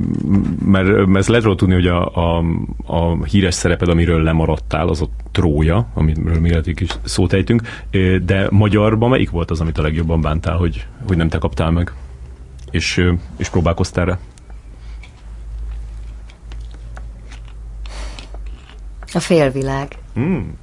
mert, 0.64 1.06
mert 1.06 1.26
lehet 1.26 1.44
róla 1.44 1.56
tudni, 1.56 1.74
hogy 1.74 1.86
a, 1.86 2.14
a, 2.14 2.44
a 2.86 3.24
híres 3.24 3.54
szereped, 3.54 3.88
amiről 3.88 4.22
lemaradtál, 4.22 4.88
az 4.88 5.02
a 5.02 5.08
Trója, 5.30 5.86
amiről 5.94 6.40
lehet 6.40 6.66
is 6.66 6.90
szót 7.04 7.32
ejtünk, 7.32 7.62
de 8.24 8.46
magyarban 8.50 9.10
melyik 9.10 9.30
volt 9.30 9.50
az, 9.50 9.60
amit 9.60 9.78
a 9.78 9.82
legjobban 9.82 10.20
bántál, 10.20 10.56
hogy, 10.56 10.86
hogy 11.06 11.16
nem 11.16 11.28
te 11.28 11.38
kaptál 11.38 11.70
meg? 11.70 11.92
És, 12.70 13.10
és 13.36 13.48
próbálkoztál 13.48 14.04
rá? 14.04 14.18
A 19.12 19.20
félvilág. 19.20 19.98
Hmm. 20.14 20.56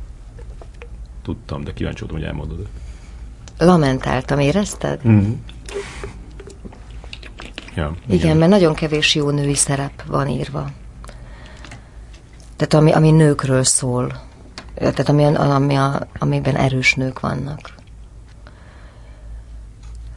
Tudtam, 1.24 1.63
de 1.63 1.74
kíváncsi 1.74 1.99
voltam, 1.99 2.17
hogy 2.17 2.28
elmondod. 2.28 2.67
Lamentáltam, 3.57 4.39
érezted? 4.39 5.07
Mm. 5.07 5.32
Ja, 7.76 7.95
igen. 8.05 8.19
igen, 8.19 8.38
mert 8.38 8.51
nagyon 8.51 8.74
kevés 8.74 9.15
jó 9.15 9.30
női 9.30 9.55
szerep 9.55 10.05
van 10.05 10.28
írva. 10.28 10.69
Tehát 12.55 12.74
ami, 12.74 12.91
ami 12.91 13.11
nőkről 13.11 13.63
szól. 13.63 14.21
tehát 14.76 15.09
ami, 15.09 15.24
ami 15.24 15.76
a, 15.76 16.07
amiben 16.19 16.55
erős 16.55 16.93
nők 16.93 17.19
vannak. 17.19 17.74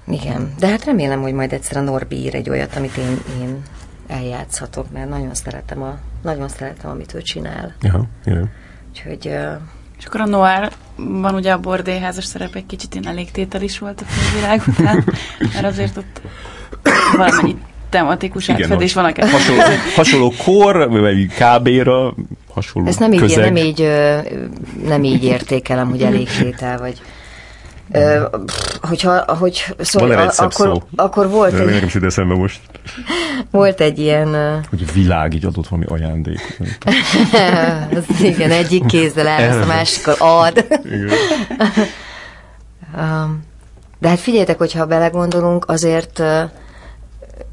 Igen, 0.06 0.54
de 0.58 0.68
hát 0.68 0.84
remélem, 0.84 1.20
hogy 1.20 1.32
majd 1.32 1.52
egyszer 1.52 1.76
a 1.76 1.80
Norbi 1.80 2.16
ír 2.16 2.34
egy 2.34 2.50
olyat, 2.50 2.76
amit 2.76 2.96
én, 2.96 3.18
én 3.40 3.62
eljátszhatok, 4.06 4.90
mert 4.92 5.08
nagyon 5.08 5.34
szeretem, 5.34 5.82
a, 5.82 5.98
nagyon 6.22 6.48
szeretem, 6.48 6.90
amit 6.90 7.14
ő 7.14 7.22
csinál. 7.22 7.74
Aha, 7.82 8.06
igen. 8.24 8.50
Úgyhogy... 8.88 9.36
És 9.98 10.04
akkor 10.04 10.20
a 10.20 10.26
Noir 10.26 10.72
van 10.96 11.34
ugye 11.34 11.52
a 11.52 11.58
bordélyházas 11.58 12.24
szerep 12.24 12.54
egy 12.54 12.66
kicsit 12.66 12.94
ilyen 12.94 13.08
elégtétel 13.08 13.62
is 13.62 13.78
volt 13.78 14.00
a 14.00 14.04
filmvilág 14.04 14.62
után, 14.66 15.04
mert 15.52 15.66
azért 15.66 15.96
ott 15.96 16.20
valamennyi 17.16 17.56
tematikus 17.90 18.48
Igen, 18.48 18.62
átfedés 18.62 18.94
van 18.94 19.04
a 19.04 19.26
hasonló, 19.26 19.62
hasonló 19.94 20.32
kor, 20.44 20.88
vagy 20.88 21.26
KB-ra, 21.26 22.14
hasonló 22.54 22.88
Ezt 22.88 22.98
nem 22.98 23.12
így, 23.12 23.36
nem 23.36 23.56
így, 23.56 23.88
nem 24.86 25.04
így 25.04 25.24
értékelem, 25.24 25.90
hogy 25.90 26.02
elégtétel, 26.02 26.78
vagy 26.78 27.00
Ö, 27.90 28.24
hogyha, 28.80 29.36
hogy 29.38 29.74
szóval, 29.78 30.08
Van 30.08 30.18
egy 30.18 30.34
akkor, 30.36 30.52
szó. 30.52 30.82
akkor 30.96 31.28
volt 31.28 31.52
De 31.52 31.58
egy... 31.58 31.66
Nekem 31.66 31.86
is 31.86 31.94
eszembe 31.94 32.34
most. 32.34 32.60
Volt 33.50 33.80
egy 33.80 33.98
ilyen... 33.98 34.60
Hogy 34.70 34.84
a 34.88 34.92
világ 34.92 35.34
így 35.34 35.44
adott 35.44 35.68
valami 35.68 35.86
ajándék. 35.88 36.58
az 37.98 38.20
igen, 38.22 38.50
egyik 38.50 38.86
kézzel 38.86 39.26
elvesz, 39.26 39.62
a 39.64 39.66
másikkal 39.66 40.14
ad. 40.18 40.64
De 43.98 44.08
hát 44.08 44.20
figyeljetek, 44.20 44.58
hogyha 44.58 44.86
belegondolunk, 44.86 45.68
azért 45.68 46.22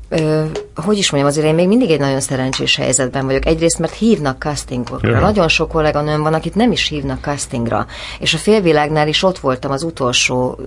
ö, 0.09 0.43
hogy 0.75 0.97
is 0.97 1.11
mondjam, 1.11 1.31
azért 1.31 1.47
én 1.47 1.55
még 1.55 1.67
mindig 1.67 1.91
egy 1.91 1.99
nagyon 1.99 2.19
szerencsés 2.19 2.75
helyzetben 2.75 3.25
vagyok. 3.25 3.45
Egyrészt, 3.45 3.79
mert 3.79 3.93
hívnak 3.93 4.41
castingokra. 4.41 5.09
Ja. 5.09 5.19
Nagyon 5.19 5.47
sok 5.47 5.69
kolléganőm 5.69 6.21
van, 6.21 6.33
akit 6.33 6.55
nem 6.55 6.71
is 6.71 6.87
hívnak 6.87 7.21
castingra. 7.21 7.85
És 8.19 8.33
a 8.33 8.37
félvilágnál 8.37 9.07
is 9.07 9.23
ott 9.23 9.39
voltam 9.39 9.71
az 9.71 9.83
utolsó, 9.83 10.59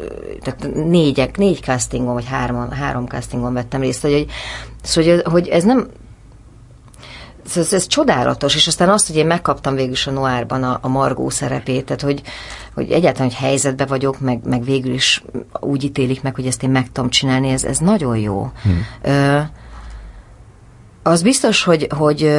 tehát 0.43 0.75
négyek, 0.75 1.37
négy 1.37 1.61
castingon, 1.61 2.15
vagy 2.15 2.27
három, 2.27 2.71
három 2.71 3.07
castingon 3.07 3.53
vettem 3.53 3.81
részt, 3.81 4.03
hogy, 4.03 4.27
hogy, 4.95 5.23
hogy 5.25 5.49
ez 5.49 5.65
nem, 5.65 5.89
ez, 7.55 7.73
ez, 7.73 7.87
csodálatos, 7.87 8.55
és 8.55 8.67
aztán 8.67 8.89
azt, 8.89 9.07
hogy 9.07 9.17
én 9.17 9.27
megkaptam 9.27 9.75
végül 9.75 9.93
is 9.93 10.07
a 10.07 10.11
Noárban 10.11 10.63
a, 10.63 10.79
a 10.81 10.89
Margó 10.89 11.31
szerepét, 11.31 11.85
tehát 11.85 12.03
hogy, 12.03 12.23
hogy 12.75 12.91
egyáltalán, 12.91 13.29
hogy 13.29 13.39
helyzetbe 13.39 13.87
vagyok, 13.87 14.21
meg, 14.21 14.41
meg 14.45 14.65
végül 14.65 14.93
is 14.93 15.25
úgy 15.61 15.85
ítélik 15.85 16.23
meg, 16.23 16.35
hogy 16.35 16.47
ezt 16.47 16.63
én 16.63 16.71
meg 16.71 16.93
tudom 16.93 17.11
csinálni, 17.11 17.49
ez, 17.49 17.65
ez 17.65 17.79
nagyon 17.79 18.17
jó. 18.17 18.51
Hmm. 18.63 18.87
Ö, 19.03 19.39
az 21.03 21.23
biztos, 21.23 21.65
hogy, 21.65 21.87
hogy, 21.97 22.33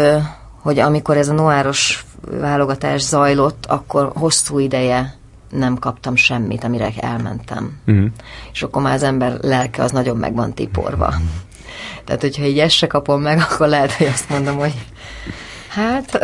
hogy 0.62 0.80
amikor 0.80 1.18
ez 1.18 1.30
a 1.30 1.34
noáros 1.34 2.05
válogatás 2.22 3.01
zajlott, 3.01 3.66
akkor 3.66 4.12
hosszú 4.16 4.60
ideje 4.60 5.16
nem 5.49 5.78
kaptam 5.78 6.16
semmit, 6.16 6.64
amire 6.64 6.89
elmentem. 6.99 7.80
Hmm. 7.86 8.14
És 8.53 8.64
akkor 8.64 8.82
már 8.82 8.93
az 8.93 9.03
ember 9.03 9.38
lelke 9.41 9.84
az 9.84 9.91
nagyon 9.91 10.18
meg 10.18 10.36
van 10.36 10.53
tiporva. 10.53 11.12
Hmm. 11.12 11.45
Tehát, 12.08 12.22
hogyha 12.22 12.43
így 12.43 12.60
ezt 12.60 12.76
se 12.76 12.88
kapom 12.88 13.22
meg, 13.22 13.39
akkor 13.49 13.68
lehet, 13.68 13.91
hogy 13.91 14.08
azt 14.08 14.30
mondom, 14.30 14.58
hogy 14.58 14.74
hát... 15.78 16.20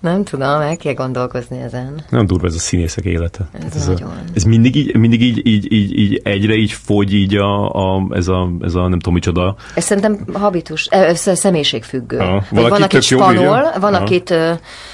Nem 0.00 0.24
tudom, 0.24 0.60
el 0.60 0.76
kell 0.76 0.94
gondolkozni 0.94 1.60
ezen. 1.60 2.04
Nem 2.10 2.26
durva 2.26 2.46
ez 2.46 2.54
a 2.54 2.58
színészek 2.58 3.04
élete. 3.04 3.48
Ez, 3.52 3.76
ez, 3.76 3.86
nagyon. 3.86 4.08
A, 4.08 4.14
ez 4.34 4.42
mindig 4.42 4.76
így, 4.76 4.96
mindig 4.96 5.22
így, 5.22 5.46
így, 5.46 5.72
így, 5.72 5.98
így 5.98 6.20
egyre 6.24 6.54
így 6.54 6.72
fogy 6.72 7.14
így 7.14 7.36
a, 7.36 7.70
a, 7.70 8.06
ez, 8.10 8.28
a, 8.28 8.48
ez 8.60 8.74
a 8.74 8.80
nem 8.80 8.98
tudom 8.98 9.14
micsoda. 9.14 9.56
Ez 9.74 9.84
szerintem 9.84 10.24
habitus, 10.32 10.88
személyiségfüggő. 11.14 12.16
Ha, 12.16 12.44
van, 12.50 12.82
akit 12.82 13.02
spanol, 13.02 13.72
van, 13.80 13.94
akit 13.94 14.34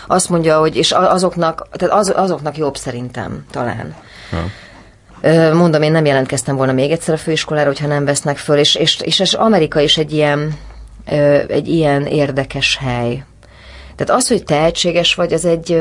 azt 0.06 0.28
mondja, 0.28 0.58
hogy 0.58 0.76
és 0.76 0.92
azoknak, 0.92 1.68
tehát 1.70 1.94
az, 1.94 2.12
azoknak 2.16 2.56
jobb 2.56 2.76
szerintem 2.76 3.44
talán. 3.50 3.94
Ha. 4.30 5.52
Mondom, 5.54 5.82
én 5.82 5.92
nem 5.92 6.04
jelentkeztem 6.04 6.56
volna 6.56 6.72
még 6.72 6.90
egyszer 6.90 7.14
a 7.14 7.18
főiskolára, 7.18 7.66
hogyha 7.66 7.86
nem 7.86 8.04
vesznek 8.04 8.36
föl, 8.36 8.58
és, 8.58 8.74
és, 8.74 9.00
és, 9.00 9.20
és 9.20 9.32
Amerika 9.32 9.80
is 9.80 9.98
egy 9.98 10.12
ilyen, 10.12 10.54
egy 11.48 11.68
ilyen 11.68 12.06
érdekes 12.06 12.76
hely. 12.76 13.24
Tehát 13.94 14.20
az, 14.22 14.28
hogy 14.28 14.44
tehetséges 14.44 15.14
vagy, 15.14 15.32
az 15.32 15.44
egy, 15.44 15.80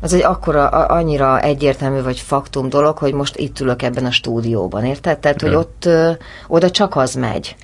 az 0.00 0.12
egy 0.12 0.22
akkora, 0.22 0.68
annyira 0.68 1.40
egyértelmű 1.40 2.02
vagy 2.02 2.18
faktum 2.18 2.68
dolog, 2.68 2.98
hogy 2.98 3.12
most 3.12 3.36
itt 3.36 3.60
ülök 3.60 3.82
ebben 3.82 4.04
a 4.04 4.10
stúdióban, 4.10 4.84
érted? 4.84 5.18
Tehát, 5.18 5.40
hogy 5.40 5.54
ott, 5.54 5.88
oda 6.46 6.70
csak 6.70 6.96
az 6.96 7.14
megy. 7.14 7.56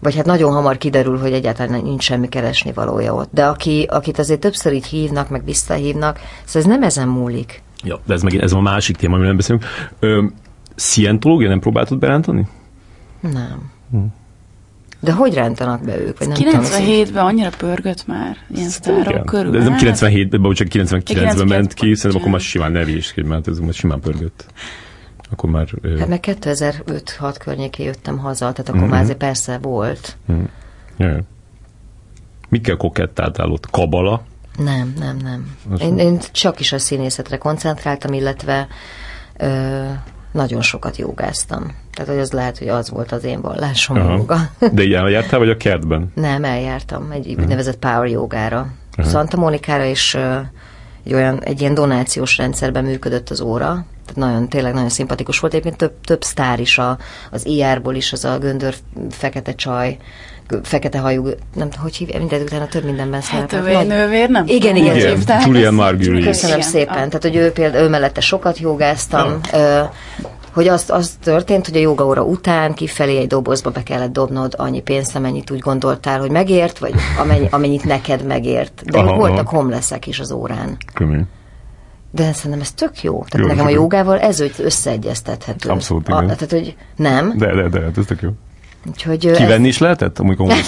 Vagy 0.00 0.16
hát 0.16 0.24
nagyon 0.24 0.52
hamar 0.52 0.78
kiderül, 0.78 1.18
hogy 1.18 1.32
egyáltalán 1.32 1.82
nincs 1.82 2.02
semmi 2.02 2.28
keresni 2.28 2.72
valója 2.72 3.14
ott. 3.14 3.28
De 3.32 3.46
aki, 3.46 3.86
akit 3.90 4.18
azért 4.18 4.40
többször 4.40 4.72
így 4.72 4.86
hívnak, 4.86 5.28
meg 5.28 5.44
visszahívnak, 5.44 6.20
szóval 6.44 6.62
ez 6.62 6.78
nem 6.78 6.82
ezen 6.82 7.08
múlik. 7.08 7.62
Ja, 7.84 8.00
de 8.06 8.14
ez 8.14 8.22
meg 8.22 8.34
ez 8.34 8.52
a 8.52 8.60
másik 8.60 8.96
téma, 8.96 9.14
amiről 9.14 9.34
beszélünk. 9.34 9.64
Ö, 9.98 10.24
szientológia 10.74 11.48
nem 11.48 11.60
próbáltad 11.60 11.98
berántani? 11.98 12.48
Nem. 13.20 13.70
Hm. 13.90 13.98
De 15.00 15.12
hogy 15.12 15.34
rántanak 15.34 15.84
be 15.84 15.98
ők? 15.98 16.18
Vagy 16.18 16.28
nem 16.28 16.36
97-ben 16.40 17.24
annyira 17.24 17.50
pörgött 17.58 18.06
már, 18.06 18.36
ilyen 18.54 18.68
sztárok 18.68 19.24
körül. 19.24 19.50
De 19.50 19.58
ez 19.58 19.64
nem 19.64 19.76
97-ben, 19.78 20.42
hát? 20.42 20.54
csak 20.54 20.66
99-ben 20.70 21.46
ment 21.46 21.74
ki, 21.74 21.94
szerintem 21.94 22.20
akkor 22.20 22.32
már 22.32 22.40
simán 22.40 22.72
ne 22.72 22.88
is 22.88 23.14
mert 23.14 23.48
ez 23.48 23.58
már 23.58 23.72
simán 23.72 24.00
pörgött. 24.00 24.44
Akkor 25.30 25.50
már... 25.50 25.68
Hát 25.98 26.08
meg 26.08 26.24
2005-6 26.26 27.34
környéké 27.38 27.84
jöttem 27.84 28.18
haza, 28.18 28.38
tehát 28.38 28.58
akkor 28.58 28.74
uh-huh. 28.74 28.90
már 28.90 29.02
azért 29.02 29.18
persze 29.18 29.58
volt. 29.58 30.16
Uh-huh. 30.26 30.44
Yeah. 30.96 31.18
Mikkel 32.48 32.76
kokettáltál 32.76 33.50
ott? 33.50 33.70
Kabala? 33.70 34.22
Nem, 34.56 34.94
nem, 34.98 35.16
nem. 35.16 35.56
Én, 35.80 35.98
én 35.98 36.18
csak 36.32 36.60
is 36.60 36.72
a 36.72 36.78
színészetre 36.78 37.36
koncentráltam, 37.36 38.12
illetve 38.12 38.66
ö, 39.36 39.84
nagyon 40.38 40.62
sokat 40.62 40.96
jogáztam. 40.96 41.74
Tehát, 41.94 42.10
hogy 42.10 42.20
az 42.20 42.32
lehet, 42.32 42.58
hogy 42.58 42.68
az 42.68 42.90
volt 42.90 43.12
az 43.12 43.24
én 43.24 43.40
vallásom 43.40 43.96
Aha. 43.96 44.16
joga. 44.16 44.50
De 44.72 44.82
így 44.82 44.92
eljártál, 44.92 45.38
vagy 45.38 45.50
a 45.50 45.56
kertben? 45.56 46.12
Nem, 46.14 46.44
eljártam 46.44 47.10
egy 47.10 47.28
úgynevezett 47.28 47.78
power 47.78 48.08
jogára. 48.08 48.66
Aha. 48.96 49.08
Santa 49.08 49.36
Monikára 49.36 49.84
is 49.84 50.14
egy, 51.04 51.14
olyan, 51.14 51.42
egy 51.42 51.60
ilyen 51.60 51.74
donációs 51.74 52.36
rendszerben 52.36 52.84
működött 52.84 53.30
az 53.30 53.40
óra. 53.40 53.84
Tehát 54.06 54.30
nagyon, 54.30 54.48
tényleg 54.48 54.74
nagyon 54.74 54.88
szimpatikus 54.88 55.38
volt. 55.38 55.52
Egyébként 55.52 55.76
több, 55.76 55.92
több 56.04 56.22
sztár 56.22 56.60
is 56.60 56.78
a, 56.78 56.98
az 57.30 57.46
IR-ból 57.46 57.94
is, 57.94 58.12
az 58.12 58.24
a 58.24 58.38
göndör 58.38 58.74
fekete 59.10 59.54
csaj, 59.54 59.96
fekete 60.62 60.98
hajú, 60.98 61.24
nem 61.54 61.68
tudom, 61.68 61.82
hogy 61.82 61.96
hívja, 61.96 62.18
minden 62.18 62.42
utána 62.42 62.66
több 62.66 62.84
mindenben 62.84 63.20
szerepel. 63.20 63.74
Hát 63.74 63.86
nővér, 63.86 64.28
nem? 64.28 64.44
Igen, 64.46 64.76
igen. 64.76 64.96
igen. 64.96 65.40
Julian 65.44 65.74
Margulies. 65.74 66.24
Köszönöm 66.24 66.56
igen. 66.56 66.70
szépen. 66.70 66.94
Tehát, 66.94 67.22
hogy 67.22 67.36
ő 67.36 67.52
például, 67.52 67.84
ő 67.84 67.88
mellette 67.88 68.20
sokat 68.20 68.58
jogáztam, 68.58 69.40
hogy 70.52 70.68
az, 70.68 70.84
az 70.88 71.18
történt, 71.22 71.66
hogy 71.66 71.76
a 71.76 71.80
joga 71.80 72.06
óra 72.06 72.22
után 72.22 72.74
kifelé 72.74 73.18
egy 73.18 73.26
dobozba 73.26 73.70
be 73.70 73.82
kellett 73.82 74.12
dobnod 74.12 74.54
annyi 74.56 74.80
pénzt, 74.80 75.16
amennyit 75.16 75.50
úgy 75.50 75.58
gondoltál, 75.58 76.20
hogy 76.20 76.30
megért, 76.30 76.78
vagy 76.78 76.94
amennyi, 77.18 77.46
amennyit 77.50 77.84
neked 77.84 78.26
megért. 78.26 78.82
De 78.84 78.98
aha, 78.98 79.16
voltak 79.16 79.48
homleszek 79.48 80.06
is 80.06 80.20
az 80.20 80.32
órán. 80.32 80.76
Kömény. 80.94 81.26
De 82.10 82.32
szerintem 82.32 82.60
ez 82.60 82.72
tök 82.72 83.02
jó. 83.02 83.24
Tehát 83.28 83.46
jó, 83.48 83.54
nekem 83.54 83.66
a 83.66 83.80
jogával 83.80 84.18
ez 84.18 84.42
összeegyeztethető. 84.58 85.68
Abszolút, 85.68 86.08
igen. 86.08 86.18
A, 86.18 86.20
tehát, 86.20 86.50
hogy 86.50 86.76
nem. 86.96 87.34
De, 87.36 87.54
de, 87.54 87.68
de, 87.68 87.90
ez 87.96 88.04
tök 88.06 88.20
jó. 88.22 88.30
Úgyhogy, 88.86 89.18
Kivenni 89.18 89.68
ez... 89.68 89.74
is 89.74 89.78
lehetett, 89.78 90.18
amikor 90.18 90.52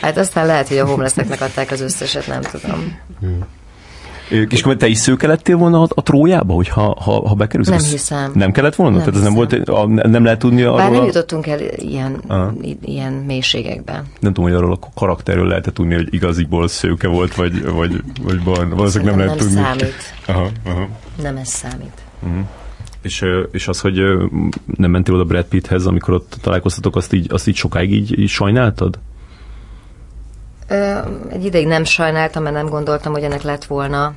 Hát 0.00 0.16
aztán 0.16 0.46
lehet, 0.46 0.68
hogy 0.68 0.78
a 0.78 0.86
homelesseknek 0.86 1.40
adták 1.40 1.70
az 1.70 1.80
összeset, 1.80 2.26
nem 2.26 2.40
tudom. 2.40 2.98
És 4.48 4.64
te 4.78 4.86
is 4.86 4.98
szőke 4.98 5.26
lettél 5.26 5.56
volna 5.56 5.82
a, 5.82 5.88
a 5.94 6.02
trójába, 6.02 6.54
hogy 6.54 6.68
ha, 6.68 6.96
ha, 7.00 7.28
ha 7.28 7.34
bekerülsz? 7.34 7.68
Nem 7.68 7.78
hiszem. 7.78 8.30
Nem 8.34 8.52
kellett 8.52 8.74
volna? 8.74 8.96
Nem 8.96 9.04
Tehát 9.04 9.16
ez 9.20 9.24
nem 9.26 9.34
volt, 9.34 9.52
a, 9.52 9.86
nem 9.86 10.24
lehet 10.24 10.38
tudni 10.38 10.62
arról 10.62 10.76
Bár 10.76 10.90
nem 10.90 11.04
jutottunk 11.04 11.46
el 11.46 11.60
ilyen, 11.76 12.22
ilyen 12.84 13.12
mélységekbe. 13.12 13.92
Nem 14.20 14.32
tudom, 14.32 14.44
hogy 14.50 14.58
arról 14.58 14.72
a 14.72 14.78
karakterről 14.94 15.46
lehet 15.46 15.70
tudni, 15.72 15.94
hogy 15.94 16.14
igaziból 16.14 16.68
szőke 16.68 17.08
volt, 17.08 17.34
vagy, 17.34 17.64
vagy, 17.64 18.02
vagy 18.22 18.44
van. 18.44 18.68
Valószínűleg 18.68 19.16
nem 19.16 19.26
lehet 19.26 19.38
nem 19.38 19.46
tudni. 19.48 19.62
számít. 19.62 19.94
Aha, 20.26 20.48
aha. 20.64 20.88
Nem 21.22 21.36
ez 21.36 21.48
számít. 21.48 22.02
Uh-huh. 22.22 22.44
És, 23.08 23.24
és 23.50 23.68
az, 23.68 23.80
hogy 23.80 23.94
nem 24.76 24.90
mentél 24.90 25.14
oda 25.14 25.24
Brad 25.24 25.44
Pitthez, 25.44 25.86
amikor 25.86 26.14
ott 26.14 26.36
találkoztatok, 26.40 26.96
azt 26.96 27.12
így, 27.12 27.32
azt 27.32 27.48
így 27.48 27.54
sokáig 27.54 27.92
így, 27.92 28.18
így 28.18 28.28
sajnáltad? 28.28 28.98
Egy 31.28 31.44
ideig 31.44 31.66
nem 31.66 31.84
sajnáltam, 31.84 32.42
mert 32.42 32.54
nem 32.54 32.68
gondoltam, 32.68 33.12
hogy 33.12 33.22
ennek 33.22 33.42
lett 33.42 33.64
volna 33.64 34.14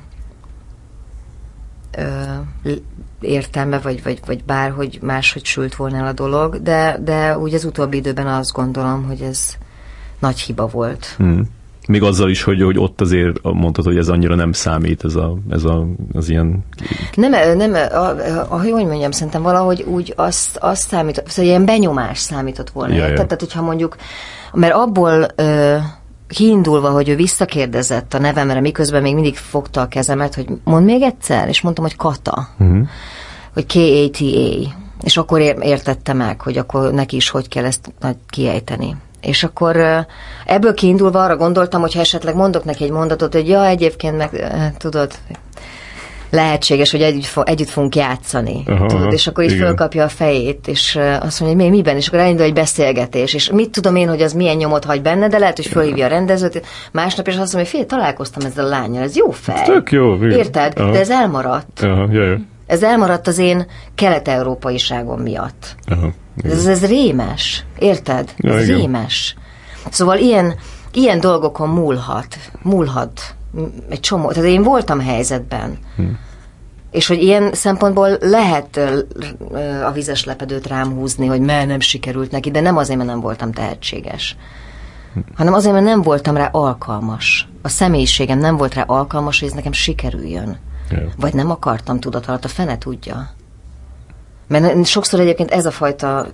értelme, 3.20 3.78
vagy, 3.78 4.02
vagy, 4.02 4.20
vagy 4.26 4.44
bárhogy 4.44 4.98
máshogy 5.02 5.44
sült 5.44 5.74
volna 5.74 5.96
el 5.96 6.06
a 6.06 6.12
dolog, 6.12 6.62
de, 6.62 6.98
de 7.04 7.38
úgy 7.38 7.54
az 7.54 7.64
utóbbi 7.64 7.96
időben 7.96 8.26
azt 8.26 8.52
gondolom, 8.52 9.04
hogy 9.04 9.20
ez 9.20 9.56
nagy 10.18 10.40
hiba 10.40 10.66
volt. 10.66 11.14
Hmm. 11.16 11.48
Még 11.88 12.02
azzal 12.02 12.30
is, 12.30 12.42
hogy, 12.42 12.62
hogy 12.62 12.78
ott 12.78 13.00
azért 13.00 13.42
mondtad, 13.42 13.84
hogy 13.84 13.96
ez 13.96 14.08
annyira 14.08 14.34
nem 14.34 14.52
számít, 14.52 15.04
ez, 15.04 15.14
a, 15.14 15.36
ez 15.50 15.64
a, 15.64 15.86
az 16.12 16.28
ilyen... 16.28 16.64
Nem, 17.14 17.56
nem 17.56 17.74
a, 17.74 17.96
a, 17.96 18.46
a, 18.48 18.60
hogy 18.60 18.86
mondjam, 18.86 19.10
szerintem 19.10 19.42
valahogy 19.42 19.82
úgy 19.82 20.12
azt, 20.16 20.56
azt 20.56 20.88
számított, 20.88 21.28
szóval 21.28 21.50
ilyen 21.50 21.64
benyomás 21.64 22.18
számított 22.18 22.70
volna. 22.70 22.94
Ja, 22.94 23.06
ja. 23.06 23.14
Tehát, 23.14 23.40
hogyha 23.40 23.62
mondjuk, 23.62 23.96
mert 24.52 24.74
abból 24.74 25.26
ö, 25.34 25.76
kiindulva, 26.28 26.90
hogy 26.90 27.08
ő 27.08 27.16
visszakérdezett 27.16 28.14
a 28.14 28.18
nevemre, 28.18 28.60
miközben 28.60 29.02
még 29.02 29.14
mindig 29.14 29.36
fogta 29.36 29.80
a 29.80 29.88
kezemet, 29.88 30.34
hogy 30.34 30.46
mond 30.64 30.84
még 30.84 31.02
egyszer, 31.02 31.48
és 31.48 31.60
mondtam, 31.60 31.84
hogy 31.84 31.96
Kata. 31.96 32.48
Uh-huh. 32.58 32.88
Hogy 33.52 33.66
K-A-T-A. 33.66 34.68
És 35.02 35.16
akkor 35.16 35.40
értette 35.40 36.12
meg, 36.12 36.40
hogy 36.40 36.58
akkor 36.58 36.92
neki 36.92 37.16
is 37.16 37.28
hogy 37.28 37.48
kell 37.48 37.64
ezt 37.64 37.92
kiejteni. 38.28 38.96
És 39.22 39.44
akkor 39.44 39.76
ebből 40.46 40.74
kiindulva 40.74 41.24
arra 41.24 41.36
gondoltam, 41.36 41.80
hogy 41.80 41.94
ha 41.94 42.00
esetleg 42.00 42.34
mondok 42.34 42.64
neki 42.64 42.84
egy 42.84 42.90
mondatot, 42.90 43.32
hogy 43.32 43.48
ja, 43.48 43.66
egyébként 43.66 44.16
meg 44.16 44.52
tudod, 44.78 45.12
lehetséges, 46.32 46.90
hogy 46.90 47.02
együtt, 47.02 47.30
együtt 47.44 47.68
fogunk 47.68 47.96
játszani. 47.96 48.62
Aha, 48.66 48.86
tudod, 48.86 49.12
és 49.12 49.26
akkor 49.26 49.44
így 49.44 49.50
igen. 49.50 49.66
fölkapja 49.66 50.04
a 50.04 50.08
fejét, 50.08 50.68
és 50.68 50.98
azt 51.20 51.40
mondja, 51.40 51.58
hogy 51.58 51.70
mi, 51.70 51.76
miben, 51.76 51.96
és 51.96 52.08
akkor 52.08 52.18
elindul 52.18 52.44
egy 52.44 52.52
beszélgetés, 52.52 53.34
és 53.34 53.50
mit 53.50 53.70
tudom 53.70 53.96
én, 53.96 54.08
hogy 54.08 54.22
az 54.22 54.32
milyen 54.32 54.56
nyomot 54.56 54.84
hagy 54.84 55.02
benne, 55.02 55.28
de 55.28 55.38
lehet, 55.38 55.56
hogy 55.56 55.66
fölhívja 55.66 56.04
a 56.04 56.08
rendezőt, 56.08 56.66
másnap, 56.92 57.26
és 57.26 57.36
azt 57.36 57.54
mondja, 57.54 57.70
hogy 57.70 57.80
fél, 57.80 57.86
találkoztam 57.86 58.46
ezzel 58.46 58.64
a 58.64 58.68
lányjal, 58.68 59.02
ez 59.02 59.16
jó 59.16 59.30
fej. 59.30 59.64
Tök 59.64 59.90
jó. 59.90 60.14
Igen. 60.14 60.30
Érted? 60.30 60.72
Aha. 60.78 60.90
De 60.90 60.98
ez 60.98 61.10
elmaradt. 61.10 61.80
Aha, 61.82 62.08
jaj, 62.12 62.26
jaj. 62.26 62.38
Ez 62.72 62.82
elmaradt 62.82 63.26
az 63.26 63.38
én 63.38 63.66
kelet-európaiságom 63.94 65.20
miatt. 65.20 65.76
Aha, 65.86 66.12
ez, 66.42 66.66
ez 66.66 66.86
rémes. 66.86 67.64
Érted? 67.78 68.34
Ja, 68.36 68.54
ez 68.54 68.64
igen. 68.68 68.78
rémes. 68.78 69.36
Szóval 69.90 70.18
ilyen, 70.18 70.54
ilyen 70.92 71.20
dolgokon 71.20 71.68
múlhat. 71.68 72.36
Múlhat 72.62 73.34
egy 73.88 74.00
csomó. 74.00 74.30
Tehát 74.30 74.48
én 74.48 74.62
voltam 74.62 75.00
helyzetben. 75.00 75.78
Hm. 75.96 76.02
És 76.90 77.06
hogy 77.06 77.22
ilyen 77.22 77.54
szempontból 77.54 78.18
lehet 78.20 78.80
a 79.84 79.90
vizes 79.90 80.24
lepedőt 80.24 80.66
rám 80.66 80.92
húzni, 80.92 81.26
hogy 81.26 81.40
mert 81.40 81.66
nem 81.66 81.80
sikerült 81.80 82.30
neki, 82.30 82.50
de 82.50 82.60
nem 82.60 82.76
azért, 82.76 82.98
mert 82.98 83.10
nem 83.10 83.20
voltam 83.20 83.52
tehetséges. 83.52 84.36
Hm. 85.14 85.20
Hanem 85.34 85.54
azért, 85.54 85.74
mert 85.74 85.86
nem 85.86 86.02
voltam 86.02 86.36
rá 86.36 86.48
alkalmas. 86.52 87.48
A 87.62 87.68
személyiségem 87.68 88.38
nem 88.38 88.56
volt 88.56 88.74
rá 88.74 88.82
alkalmas, 88.82 89.38
hogy 89.38 89.48
ez 89.48 89.54
nekem 89.54 89.72
sikerüljön. 89.72 90.58
Vagy 91.16 91.34
nem 91.34 91.50
akartam 91.50 92.00
tudat 92.00 92.44
a 92.44 92.48
fene 92.48 92.78
tudja. 92.78 93.30
Mert 94.46 94.86
sokszor 94.86 95.20
egyébként 95.20 95.50
ez 95.50 95.66
a 95.66 95.70
fajta 95.70 96.26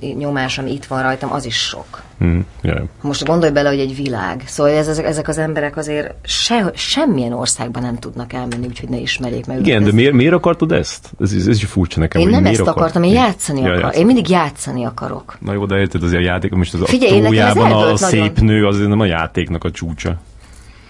nyomás, 0.00 0.58
ami 0.58 0.72
itt 0.72 0.84
van 0.84 1.02
rajtam, 1.02 1.32
az 1.32 1.44
is 1.44 1.56
sok. 1.56 2.02
Mm, 2.24 2.40
yeah. 2.62 2.82
Most 3.00 3.24
gondolj 3.24 3.52
bele, 3.52 3.68
hogy 3.68 3.78
egy 3.78 3.96
világ. 3.96 4.42
Szóval 4.46 4.72
ez, 4.72 4.88
ezek, 4.88 5.04
ezek 5.04 5.28
az 5.28 5.38
emberek 5.38 5.76
azért 5.76 6.14
se, 6.22 6.70
semmilyen 6.74 7.32
országban 7.32 7.82
nem 7.82 7.96
tudnak 7.98 8.32
elmenni, 8.32 8.66
úgyhogy 8.66 8.88
ne 8.88 8.96
ismerjék 8.96 9.46
meg. 9.46 9.58
Igen, 9.58 9.84
de 9.84 9.92
miért, 9.92 10.12
miért 10.12 10.32
akartad 10.32 10.72
ezt? 10.72 11.12
Ez, 11.20 11.32
ez 11.32 11.46
is 11.46 11.64
furcsa 11.64 12.00
nekem. 12.00 12.20
Én 12.20 12.28
nem 12.28 12.46
ezt 12.46 12.60
akart? 12.60 12.76
akartam, 12.76 13.02
én 13.02 13.12
játszani 13.12 13.60
ja, 13.60 13.70
akarok. 13.70 13.96
Én 13.96 14.06
mindig 14.06 14.28
játszani 14.28 14.84
akarok. 14.84 15.36
Na 15.40 15.52
jó, 15.52 15.66
de 15.66 15.76
érted, 15.76 16.02
azért 16.02 16.22
a 16.22 16.24
játék, 16.24 16.50
most 16.50 16.74
az 16.74 16.80
Figyelj, 16.84 17.20
a 17.20 17.22
trójában 17.22 17.72
a, 17.72 17.92
a 17.92 17.96
szép 17.96 18.38
nő, 18.40 18.66
azért 18.66 18.88
nem 18.88 19.00
a 19.00 19.06
játéknak 19.06 19.64
a 19.64 19.70
csúcsa. 19.70 20.20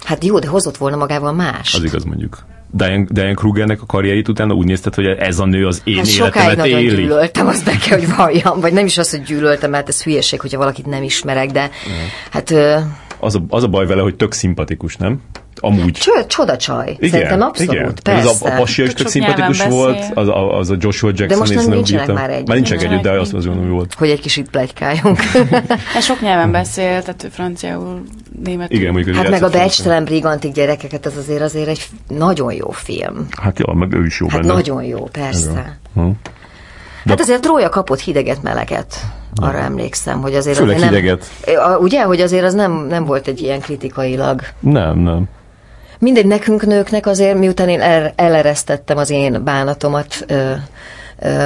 Hát 0.04 0.24
jó, 0.24 0.38
de 0.38 0.48
hozott 0.48 0.76
volna 0.76 0.96
magával 0.96 1.32
más. 1.32 1.74
Az 1.74 1.82
igaz 1.82 2.04
mondjuk. 2.04 2.44
Diane, 2.70 3.04
Diane 3.08 3.34
Krugernek 3.34 3.82
a 3.82 3.86
karrierit 3.86 4.28
utána 4.28 4.54
úgy 4.54 4.66
nézted, 4.66 4.94
hogy 4.94 5.06
ez 5.06 5.38
a 5.38 5.44
nő 5.44 5.66
az 5.66 5.80
én 5.84 5.96
hát 5.96 6.06
életemet 6.06 6.66
éli. 6.66 6.94
gyűlöltem, 6.94 7.46
azt 7.46 7.64
be 7.64 7.76
kell, 7.76 7.98
hogy 7.98 8.16
valljam. 8.16 8.60
Vagy 8.60 8.72
nem 8.72 8.86
is 8.86 8.98
az, 8.98 9.10
hogy 9.10 9.22
gyűlöltem, 9.22 9.70
mert 9.70 9.88
ez 9.88 10.02
hülyeség, 10.02 10.40
hogyha 10.40 10.58
valakit 10.58 10.86
nem 10.86 11.02
ismerek, 11.02 11.50
de 11.50 11.62
mm. 11.64 11.92
hát... 12.30 12.54
Az, 13.24 13.34
a, 13.34 13.42
az 13.48 13.62
a 13.62 13.68
baj 13.68 13.86
vele, 13.86 14.02
hogy 14.02 14.16
tök 14.16 14.32
szimpatikus, 14.32 14.96
nem? 14.96 15.20
amúgy. 15.60 15.92
Cső, 15.92 16.12
csoda 16.26 16.56
csaj. 16.56 16.96
Igen, 16.98 17.10
Szerintem 17.10 17.40
abszolút, 17.40 17.72
igen. 17.72 17.94
persze. 18.02 18.28
Az 18.28 18.42
a, 18.42 18.46
a 18.46 18.56
passia 18.56 18.84
is 18.84 18.92
tök 18.92 19.08
szimpatikus 19.08 19.64
volt, 19.64 20.04
az 20.14 20.28
a, 20.28 20.58
az 20.58 20.70
a 20.70 20.76
Joshua 20.78 21.10
Jackson. 21.14 21.28
De 21.28 21.36
most 21.36 21.54
nem 21.54 21.68
nincsenek 21.68 22.12
már 22.12 22.30
együtt. 22.30 22.46
Már 22.46 22.56
nincsenek 22.56 22.84
együtt, 22.84 23.02
de 23.02 23.10
azt 23.10 23.34
az 23.34 23.46
hogy 23.46 23.68
volt. 23.68 23.94
Hogy 23.94 24.08
egy 24.08 24.20
kicsit 24.20 24.50
plegykáljunk. 24.50 25.20
hát 25.92 26.02
sok 26.08 26.20
nyelven 26.20 26.50
beszél, 26.50 27.02
tehát 27.02 27.28
franciául, 27.30 28.02
németül. 28.44 28.78
Igen, 28.78 28.92
mondjuk, 28.92 29.16
hát 29.16 29.30
meg 29.30 29.42
a 29.42 29.50
becstelen 29.50 30.04
brigantik 30.04 30.52
gyerekeket, 30.52 31.06
ez 31.06 31.16
azért 31.16 31.42
azért 31.42 31.68
egy 31.68 31.86
nagyon 32.08 32.52
jó 32.52 32.70
film. 32.70 33.26
Hát 33.42 33.58
jó, 33.58 33.74
meg 33.74 33.92
ő 33.92 34.04
is 34.04 34.20
jó 34.20 34.28
hát 34.28 34.40
benne. 34.40 34.52
nagyon 34.52 34.84
jó, 34.84 35.08
persze. 35.12 35.78
Hm. 35.94 36.10
De 37.04 37.10
hát 37.10 37.20
azért 37.20 37.40
Trója 37.40 37.68
kapott 37.68 38.00
hideget, 38.00 38.42
meleget. 38.42 38.94
Arra 39.34 39.58
ja. 39.58 39.64
emlékszem, 39.64 40.20
hogy 40.20 40.34
azért... 40.34 40.56
Főleg 40.56 40.76
azért 40.76 40.90
nem, 40.90 41.00
hideget. 41.00 41.26
Ugye, 41.78 42.02
hogy 42.02 42.20
azért 42.20 42.44
az 42.44 42.54
nem, 42.54 42.72
nem 42.72 43.04
volt 43.04 43.26
egy 43.26 43.40
ilyen 43.40 43.60
kritikailag. 43.60 44.40
Nem, 44.60 44.98
nem. 44.98 45.24
Mindegy, 45.98 46.26
nekünk 46.26 46.66
nőknek 46.66 47.06
azért, 47.06 47.38
miután 47.38 47.68
én 47.68 47.80
el, 47.80 48.12
eleresztettem 48.16 48.96
az 48.96 49.10
én 49.10 49.44
bánatomat, 49.44 50.26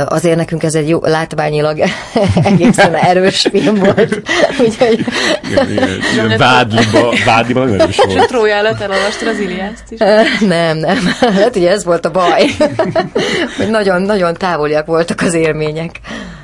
azért 0.05 0.37
nekünk 0.37 0.63
ez 0.63 0.75
egy 0.75 0.89
jó, 0.89 0.99
látványilag 1.03 1.79
egészen 2.43 2.95
erős 2.95 3.41
film 3.51 3.75
volt. 3.75 4.23
Úgyhogy... 4.65 5.05
Vádliba, 6.39 7.13
vádliba 7.25 7.61
nagyon 7.61 7.81
erős 7.81 7.97
volt. 7.97 8.11
És 8.11 8.17
a 8.17 8.25
Trója 8.27 8.55
előtt 8.55 8.81
elolvastad 8.81 9.29
az 9.29 9.39
Iliászt 9.39 9.85
is? 9.89 9.99
Nem, 10.41 10.77
nem. 10.77 10.99
Hát 11.21 11.57
ugye 11.57 11.71
ez 11.71 11.85
volt 11.85 12.05
a 12.05 12.11
baj. 12.11 12.47
hogy 13.57 13.69
nagyon, 13.71 14.03
nagyon 14.03 14.35
távoliak 14.35 14.87
voltak 14.87 15.21
az 15.21 15.35
élmények. 15.35 16.01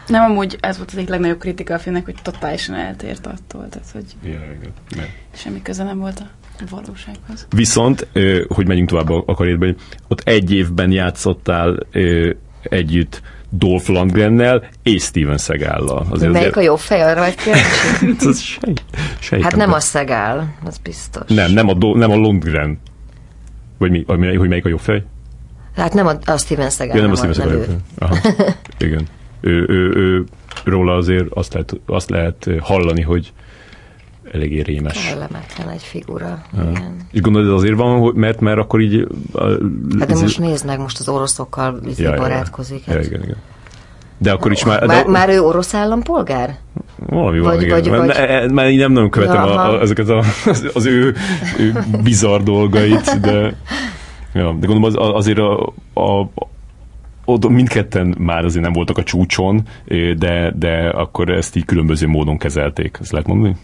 Nem, 0.06 0.22
amúgy 0.22 0.58
ez 0.60 0.76
volt 0.76 0.90
az 0.90 0.96
egyik 0.96 1.08
legnagyobb 1.08 1.38
kritika 1.38 1.74
a 1.74 1.78
filmnek, 1.78 2.04
hogy 2.04 2.14
totálisan 2.22 2.74
eltért 2.74 3.26
attól, 3.26 3.68
tehát 3.70 3.88
hogy 3.92 4.04
igen. 4.24 5.06
semmi 5.36 5.62
köze 5.62 5.84
nem 5.84 5.98
volt 5.98 6.20
a 6.20 6.26
valósághoz. 6.70 7.46
Viszont, 7.50 8.06
hogy 8.48 8.66
menjünk 8.66 8.88
tovább 8.88 9.10
a 9.10 9.34
karrierbe, 9.34 9.74
ott 10.08 10.20
egy 10.24 10.52
évben 10.52 10.90
játszottál 10.90 11.78
együtt 12.64 13.22
Dolph 13.48 13.88
Lundgrennel 13.88 14.68
és 14.82 15.02
Steven 15.02 15.38
Seagal-lal. 15.38 16.06
Azért 16.10 16.32
Melyik 16.32 16.46
azért... 16.46 16.56
a 16.56 16.60
jobb 16.60 16.78
fej, 16.78 17.02
arra 17.02 17.20
vagy 17.20 17.34
kíváncsi? 17.34 18.58
hát 19.42 19.56
nem 19.56 19.72
a 19.72 19.80
Seagal, 19.80 20.54
az 20.64 20.78
biztos. 20.78 21.28
Nem, 21.28 21.52
nem 21.52 21.68
a, 21.68 21.74
Do- 21.74 21.96
nem 21.96 22.10
a 22.10 22.16
Lundgren. 22.16 22.78
Vagy 23.78 23.90
mi, 23.90 24.04
hogy 24.36 24.48
melyik 24.48 24.64
a 24.64 24.68
jobb 24.68 24.80
fej? 24.80 25.04
Hát 25.76 25.94
nem 25.94 26.06
a, 26.06 26.12
a 26.24 26.36
Steven 26.36 26.70
Seagal. 26.70 26.96
Ja, 26.96 27.02
nem, 27.02 27.10
nem 27.10 27.28
a 27.28 27.32
Steven 27.32 27.58
Seagal. 27.58 27.76
Aha. 27.98 28.16
Igen. 28.78 29.06
Ő, 29.40 29.66
ő, 29.68 29.92
ő, 29.94 30.24
róla 30.64 30.96
azért 30.96 31.26
azt 31.30 31.52
lehet, 31.52 31.80
azt 31.86 32.10
lehet 32.10 32.48
hallani, 32.60 33.02
hogy 33.02 33.32
eléggé 34.34 34.60
rémes. 34.60 35.08
Kellemetlen 35.08 35.68
egy 35.68 35.82
figura. 35.82 36.42
Ja. 36.56 36.70
Igen. 36.70 36.96
És 37.12 37.20
gondolod, 37.20 37.48
ez 37.48 37.54
azért 37.54 37.76
van, 37.76 38.12
mert, 38.14 38.40
mert 38.40 38.58
akkor 38.58 38.80
így... 38.80 39.06
Hát 39.98 40.08
de 40.08 40.18
most 40.20 40.38
nézd 40.38 40.66
meg, 40.66 40.78
most 40.78 40.98
az 40.98 41.08
oroszokkal 41.08 41.80
ja, 41.96 42.10
ja, 42.10 42.16
barátkozik. 42.16 42.82
Ja, 42.86 42.92
hát. 42.92 43.04
igen, 43.04 43.22
igen. 43.22 43.36
De 44.18 44.32
akkor 44.32 44.52
is 44.52 44.64
már... 44.64 44.86
Már, 44.86 45.04
de, 45.04 45.10
már 45.10 45.28
ő 45.28 45.40
orosz 45.40 45.74
állampolgár? 45.74 46.56
Valami 47.06 47.38
van, 47.38 47.54
vagy, 47.54 47.62
igen. 47.62 47.80
Vagy, 47.80 47.90
mert, 47.90 48.40
vagy... 48.40 48.52
Már 48.52 48.70
így 48.70 48.78
nem 48.78 48.92
nagyon 48.92 49.10
követem 49.10 49.42
a, 49.42 49.70
a, 49.70 49.80
ezeket 49.80 50.08
a, 50.08 50.22
az, 50.46 50.70
az 50.74 50.86
ő, 50.86 51.14
ő 51.58 51.84
bizarr 52.02 52.40
dolgait, 52.40 53.20
de, 53.20 53.56
ja, 54.32 54.52
de 54.52 54.66
gondolom 54.66 54.84
az, 54.84 54.94
azért 54.96 55.38
a, 55.38 55.72
a, 55.94 56.28
ott 57.24 57.48
mindketten 57.48 58.14
már 58.18 58.44
azért 58.44 58.64
nem 58.64 58.72
voltak 58.72 58.98
a 58.98 59.02
csúcson, 59.02 59.62
de, 60.16 60.52
de 60.56 60.88
akkor 60.88 61.30
ezt 61.30 61.56
így 61.56 61.64
különböző 61.64 62.06
módon 62.06 62.38
kezelték, 62.38 62.98
ezt 63.00 63.12
lehet 63.12 63.26
mondani? 63.26 63.56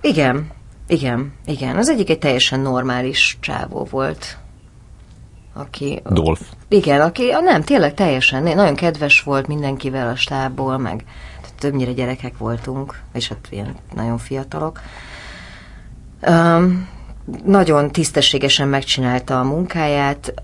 Igen, 0.00 0.50
igen, 0.86 1.32
igen. 1.46 1.76
Az 1.76 1.88
egyik 1.88 2.10
egy 2.10 2.18
teljesen 2.18 2.60
normális 2.60 3.36
csávó 3.40 3.86
volt. 3.90 4.38
Aki, 5.52 6.02
Dolph. 6.08 6.40
Igen, 6.68 7.00
aki 7.00 7.30
nem, 7.40 7.62
tényleg 7.62 7.94
teljesen, 7.94 8.42
nagyon 8.42 8.74
kedves 8.74 9.22
volt 9.22 9.46
mindenkivel 9.46 10.08
a 10.08 10.16
stábból, 10.16 10.78
meg 10.78 11.04
többnyire 11.58 11.92
gyerekek 11.92 12.38
voltunk, 12.38 13.00
és 13.12 13.28
hát 13.28 13.46
ilyen 13.50 13.74
nagyon 13.94 14.18
fiatalok. 14.18 14.80
Um, 16.28 16.88
nagyon 17.44 17.90
tisztességesen 17.90 18.68
megcsinálta 18.68 19.40
a 19.40 19.44
munkáját, 19.44 20.34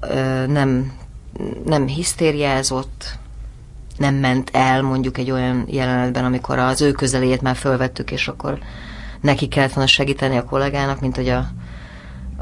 nem, 0.47 0.93
nem 1.65 1.87
hisztériázott, 1.87 3.19
nem 3.97 4.15
ment 4.15 4.51
el 4.53 4.83
mondjuk 4.83 5.19
egy 5.19 5.31
olyan 5.31 5.65
jelenetben, 5.69 6.25
amikor 6.25 6.59
az 6.59 6.81
ő 6.81 6.93
közeléjét 6.93 7.43
már 7.43 7.57
fölvettük, 7.57 8.11
és 8.11 8.29
akkor 8.29 8.59
neki 9.23 9.49
kellett 9.49 9.73
volna 9.73 9.89
segíteni 9.91 10.37
a 10.37 10.45
kollégának, 10.45 11.01
mint 11.01 11.17
hogy 11.17 11.29
a, 11.29 11.47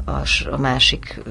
a, 0.05 0.21
a 0.51 0.57
másik 0.57 1.21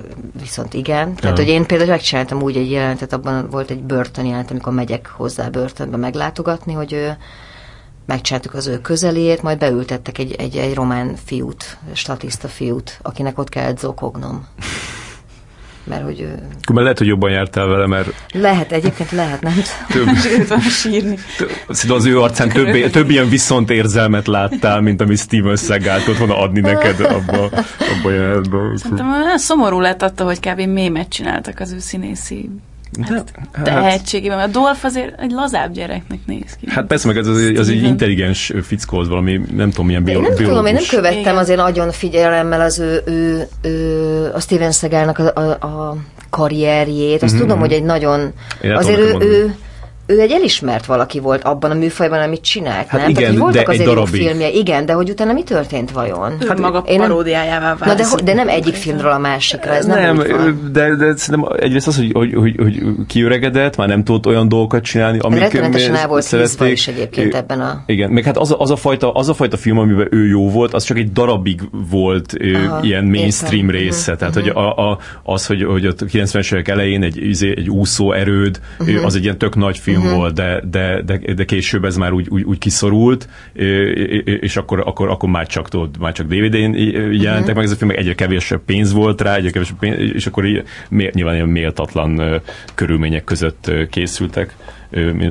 viszont 0.41 0.75
igen. 0.75 1.15
Tehát, 1.15 1.39
ja. 1.39 1.45
hogy 1.45 1.53
én 1.53 1.67
például 1.67 1.91
megcsináltam 1.91 2.43
úgy 2.43 2.57
egy 2.57 2.71
jelentet, 2.71 3.13
abban 3.13 3.51
volt 3.51 3.71
egy 3.71 3.83
börtön 3.83 4.25
jelent, 4.25 4.51
amikor 4.51 4.73
megyek 4.73 5.07
hozzá 5.07 5.49
börtönbe 5.49 5.97
meglátogatni, 5.97 6.73
hogy 6.73 6.93
ő, 6.93 7.17
megcsináltuk 8.07 8.55
az 8.55 8.67
ő 8.67 8.81
közeléjét, 8.81 9.43
majd 9.43 9.59
beültettek 9.59 10.19
egy, 10.19 10.33
egy, 10.33 10.57
egy 10.57 10.75
román 10.75 11.15
fiút, 11.25 11.79
statiszta 11.93 12.49
fiút, 12.49 12.99
akinek 13.03 13.39
ott 13.39 13.49
kellett 13.49 13.79
zokognom 13.79 14.47
mert 15.91 16.05
hogy... 16.05 16.29
Akkor 16.63 16.75
már 16.75 16.83
lehet, 16.83 16.99
hogy 16.99 17.07
jobban 17.07 17.31
jártál 17.31 17.67
vele, 17.67 17.87
mert... 17.87 18.09
Lehet, 18.33 18.73
egyébként 18.73 19.11
lehet, 19.11 19.41
nem 19.41 19.55
több, 19.89 20.61
sírni. 20.61 21.19
Több, 21.37 21.51
az 21.91 22.07
ő 22.07 22.21
arcán 22.21 22.49
több, 22.49 22.91
több 22.91 23.11
ilyen 23.11 23.29
viszont 23.29 23.71
érzelmet 23.71 24.27
láttál, 24.27 24.81
mint 24.81 25.01
ami 25.01 25.17
Steven 25.17 25.57
Seagal 25.57 26.01
tudott 26.03 26.19
volna 26.19 26.39
adni 26.39 26.61
neked 26.61 27.01
abba, 27.01 27.45
abba 27.45 28.09
a 28.09 28.11
jelenetben. 28.11 28.77
Szerintem 28.77 29.37
szomorú 29.37 29.81
lett 29.81 30.03
attól, 30.03 30.27
hogy 30.27 30.41
kb. 30.41 30.61
mémet 30.61 31.09
csináltak 31.09 31.61
az 31.61 31.73
ő 31.73 31.79
színészi 31.79 32.51
De, 33.09 33.23
tehetségében. 33.63 34.39
A 34.39 34.47
Dolph 34.47 34.85
azért 34.85 35.21
egy 35.21 35.31
lazább 35.31 35.73
gyereknek 35.73 36.19
néz 36.27 36.57
ki. 36.61 36.67
Hát 36.69 36.87
persze, 36.87 37.07
meg 37.07 37.17
az, 37.17 37.27
az, 37.27 37.53
az 37.57 37.69
egy 37.69 37.83
intelligens 37.83 38.53
fickó, 38.63 38.99
az 38.99 39.09
valami, 39.09 39.41
nem 39.57 39.71
tudom, 39.71 39.87
milyen 39.87 40.07
Én 40.07 40.13
nem 40.13 40.23
biológus. 40.23 40.47
tudom, 40.47 40.67
én 40.67 40.75
nem 40.75 40.83
követtem 40.91 41.21
Igen. 41.21 41.37
azért 41.37 41.59
nagyon 41.59 41.91
figyelemmel 41.91 42.61
az 42.61 42.79
ő, 42.79 43.03
ő, 43.07 43.47
ő 43.63 44.31
a 44.35 44.41
Steven 44.41 44.73
Seagalnak 44.73 45.19
a, 45.19 45.41
a, 45.41 45.67
a 45.67 45.97
karrierjét. 46.31 47.23
Azt 47.23 47.37
tudom, 47.37 47.59
hogy 47.59 47.73
egy 47.73 47.83
nagyon... 47.83 48.21
Mhm. 48.21 48.31
Én 48.71 48.73
Azért 48.73 48.99
ő, 48.99 49.15
ő, 49.21 49.55
ő 50.11 50.21
egy 50.21 50.31
elismert 50.31 50.87
valaki 50.87 51.21
volt 51.21 51.45
abban 51.45 51.71
a 51.71 51.75
műfajban, 51.75 52.21
amit 52.21 52.41
csinált, 52.41 52.87
Hát 52.87 53.01
nem? 53.01 53.09
igen, 53.09 53.15
Tehát, 53.15 53.31
hogy 53.31 53.39
voltak 53.41 53.65
de 53.67 53.73
egy 53.73 53.81
azért 53.81 53.95
darabig. 53.95 54.21
filmje, 54.27 54.49
igen, 54.51 54.87
de 54.87 54.93
hogy 54.93 55.11
utána 55.11 55.33
mi 55.33 55.43
történt 55.43 55.91
vajon? 55.91 56.33
Ő 56.41 56.47
hát 56.49 56.59
maga 56.61 56.83
én 56.87 56.99
paródiájává 56.99 57.71
Na 57.71 57.77
vált. 57.79 57.99
de, 57.99 58.23
de 58.25 58.35
nem 58.35 58.49
egyik 58.49 58.75
filmről 58.75 59.11
a 59.11 59.19
másikra, 59.19 59.73
ez 59.73 59.87
nem, 59.87 60.17
nem, 60.17 60.71
de, 60.73 60.95
de 60.95 61.17
szerintem 61.17 61.53
egyrészt 61.59 61.87
az, 61.87 61.97
hogy, 61.97 62.11
hogy, 62.13 62.35
hogy, 62.35 62.55
hogy 62.59 62.83
kiöregedett, 63.07 63.77
már 63.77 63.89
nem 63.89 64.05
tudott 64.05 64.27
olyan 64.27 64.49
dolgokat 64.49 64.83
csinálni, 64.85 65.19
amik 65.19 65.39
Rettenetesen 65.39 65.95
el 65.95 66.09
volt 66.09 66.23
szerették. 66.23 66.73
is 66.73 66.89
egyébként 66.89 67.35
ebben 67.35 67.61
a... 67.61 67.83
Igen, 67.87 68.11
meg 68.11 68.25
hát 68.25 68.37
az 68.37 68.51
a, 68.53 68.59
az, 68.59 68.71
a 68.71 68.77
fajta, 68.77 69.13
az 69.13 69.29
a 69.29 69.35
fajta 69.35 69.57
film, 69.57 69.79
amiben 69.79 70.09
ő 70.11 70.27
jó 70.27 70.51
volt, 70.51 70.75
az 70.75 70.85
csak 70.85 70.97
egy 70.99 71.13
darabig 71.13 71.61
volt 71.91 72.35
Aha, 72.55 72.81
ilyen 72.83 73.05
mainstream 73.05 73.69
értem. 73.69 73.81
része. 73.81 74.17
Tehát, 74.17 74.35
hogy 74.35 74.49
a, 74.49 74.91
a, 74.91 74.99
az, 75.23 75.47
hogy, 75.47 75.63
hogy 75.65 75.87
a 75.87 75.93
90-es 75.93 76.53
évek 76.53 76.69
elején 76.69 77.03
egy, 77.03 77.17
izé, 77.27 77.55
egy 77.57 77.69
úszó 77.71 78.13
erőd, 78.13 78.61
ö, 78.87 79.03
az 79.05 79.15
egy 79.15 79.23
ilyen 79.23 79.39
tök 79.39 79.57
nagy 79.57 79.79
film 79.79 80.00
volt, 80.03 80.35
de, 80.35 80.61
de, 80.71 81.03
de, 81.03 81.35
de 81.35 81.45
később 81.45 81.85
ez 81.85 81.97
már 81.97 82.13
úgy, 82.13 82.29
úgy, 82.29 82.43
úgy 82.43 82.59
kiszorult, 82.59 83.29
és 84.41 84.57
akkor, 84.57 84.81
akkor, 84.81 85.09
akkor 85.09 85.29
már 85.29 85.47
csak 85.47 85.69
tudod, 85.69 85.99
már 85.99 86.13
csak 86.13 86.27
DVD-n 86.27 86.75
jelentek 87.13 87.55
meg 87.55 87.65
ez 87.65 87.71
a 87.71 87.77
film, 87.77 87.91
meg 87.91 87.99
egyre 87.99 88.15
kevesebb 88.15 88.61
pénz 88.65 88.93
volt 88.93 89.21
rá, 89.21 89.35
egyre 89.35 89.51
kevesebb 89.51 89.79
pénz, 89.79 89.97
és 90.15 90.27
akkor 90.27 90.45
így, 90.45 90.63
nyilván 90.89 91.35
ilyen 91.35 91.49
méltatlan 91.49 92.41
körülmények 92.75 93.25
között 93.25 93.71
készültek. 93.91 94.57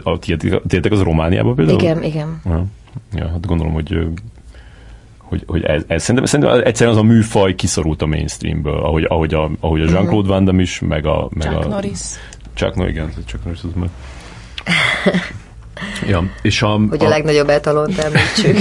A 0.04 0.20
tiétek 0.20 0.92
az 0.92 1.02
Romániában 1.02 1.56
például? 1.56 1.80
Igen, 1.80 2.04
igen. 2.04 2.42
Ja, 3.14 3.28
hát 3.28 3.46
gondolom, 3.46 3.74
hogy 3.74 4.08
hogy, 5.30 5.44
hogy 5.48 5.64
ez, 5.64 5.84
ez 5.88 6.02
szerintem, 6.02 6.26
szerintem 6.26 6.62
egyszerűen 6.64 6.96
az 6.96 7.02
a 7.02 7.06
műfaj 7.06 7.56
kiszorult 7.56 8.02
a 8.02 8.06
mainstreamből, 8.06 8.78
ahogy, 8.78 9.06
ahogy 9.08 9.34
a, 9.34 9.50
ahogy 9.60 9.82
a 9.82 9.90
Jean-Claude 9.90 10.28
Van 10.28 10.44
Damme 10.44 10.62
is, 10.62 10.80
meg 10.80 11.06
a... 11.06 11.30
Meg 11.34 11.48
Chuck 11.48 11.66
a 11.66 11.68
Norris. 11.68 12.00
Chuck 12.54 12.76
Norris, 12.76 12.94
igen, 12.94 13.12
Chuck 13.26 13.44
Norris 13.44 13.64
az 13.64 13.70
meg. 13.76 13.90
Ja, 16.08 16.30
és 16.42 16.62
a... 16.62 16.80
Hogy 16.90 17.04
a, 17.04 17.08
legnagyobb 17.08 17.50
etalont 17.50 17.98
említsük. 17.98 18.58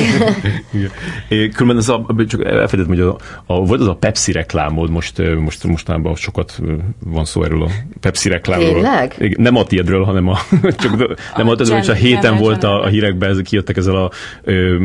Különben 1.55 1.77
az 1.77 1.89
a, 1.89 2.07
csak 2.29 2.45
elfelejtettem, 2.45 2.87
hogy 2.87 3.01
a, 3.01 3.17
a, 3.47 3.65
volt 3.65 3.81
az 3.81 3.89
a 3.89 3.95
Pepsi 3.95 4.33
reklámod, 4.33 4.91
most, 4.91 5.23
most 5.41 5.65
mostanában 5.65 6.15
sokat 6.15 6.61
van 7.05 7.25
szó 7.25 7.43
erről 7.43 7.63
a 7.63 7.71
Pepsi 8.01 8.29
reklámról. 8.29 8.73
Tényleg? 8.73 9.15
Igen, 9.19 9.43
nem 9.43 9.57
a 9.57 9.65
tiédről, 9.65 10.05
hanem 10.05 10.29
a, 10.29 10.39
csak, 10.83 10.97
nem 11.37 11.49
a, 11.49 11.55
hogy 11.57 11.71
a 11.71 11.75
Jen- 11.75 11.95
héten 11.95 12.37
volt 12.37 12.65
a, 12.65 12.83
a 12.83 12.87
hírekben, 12.87 13.31
ez, 13.31 13.39
kijöttek 13.39 13.77
ezzel 13.77 13.97
a 13.97 14.11
ö, 14.43 14.77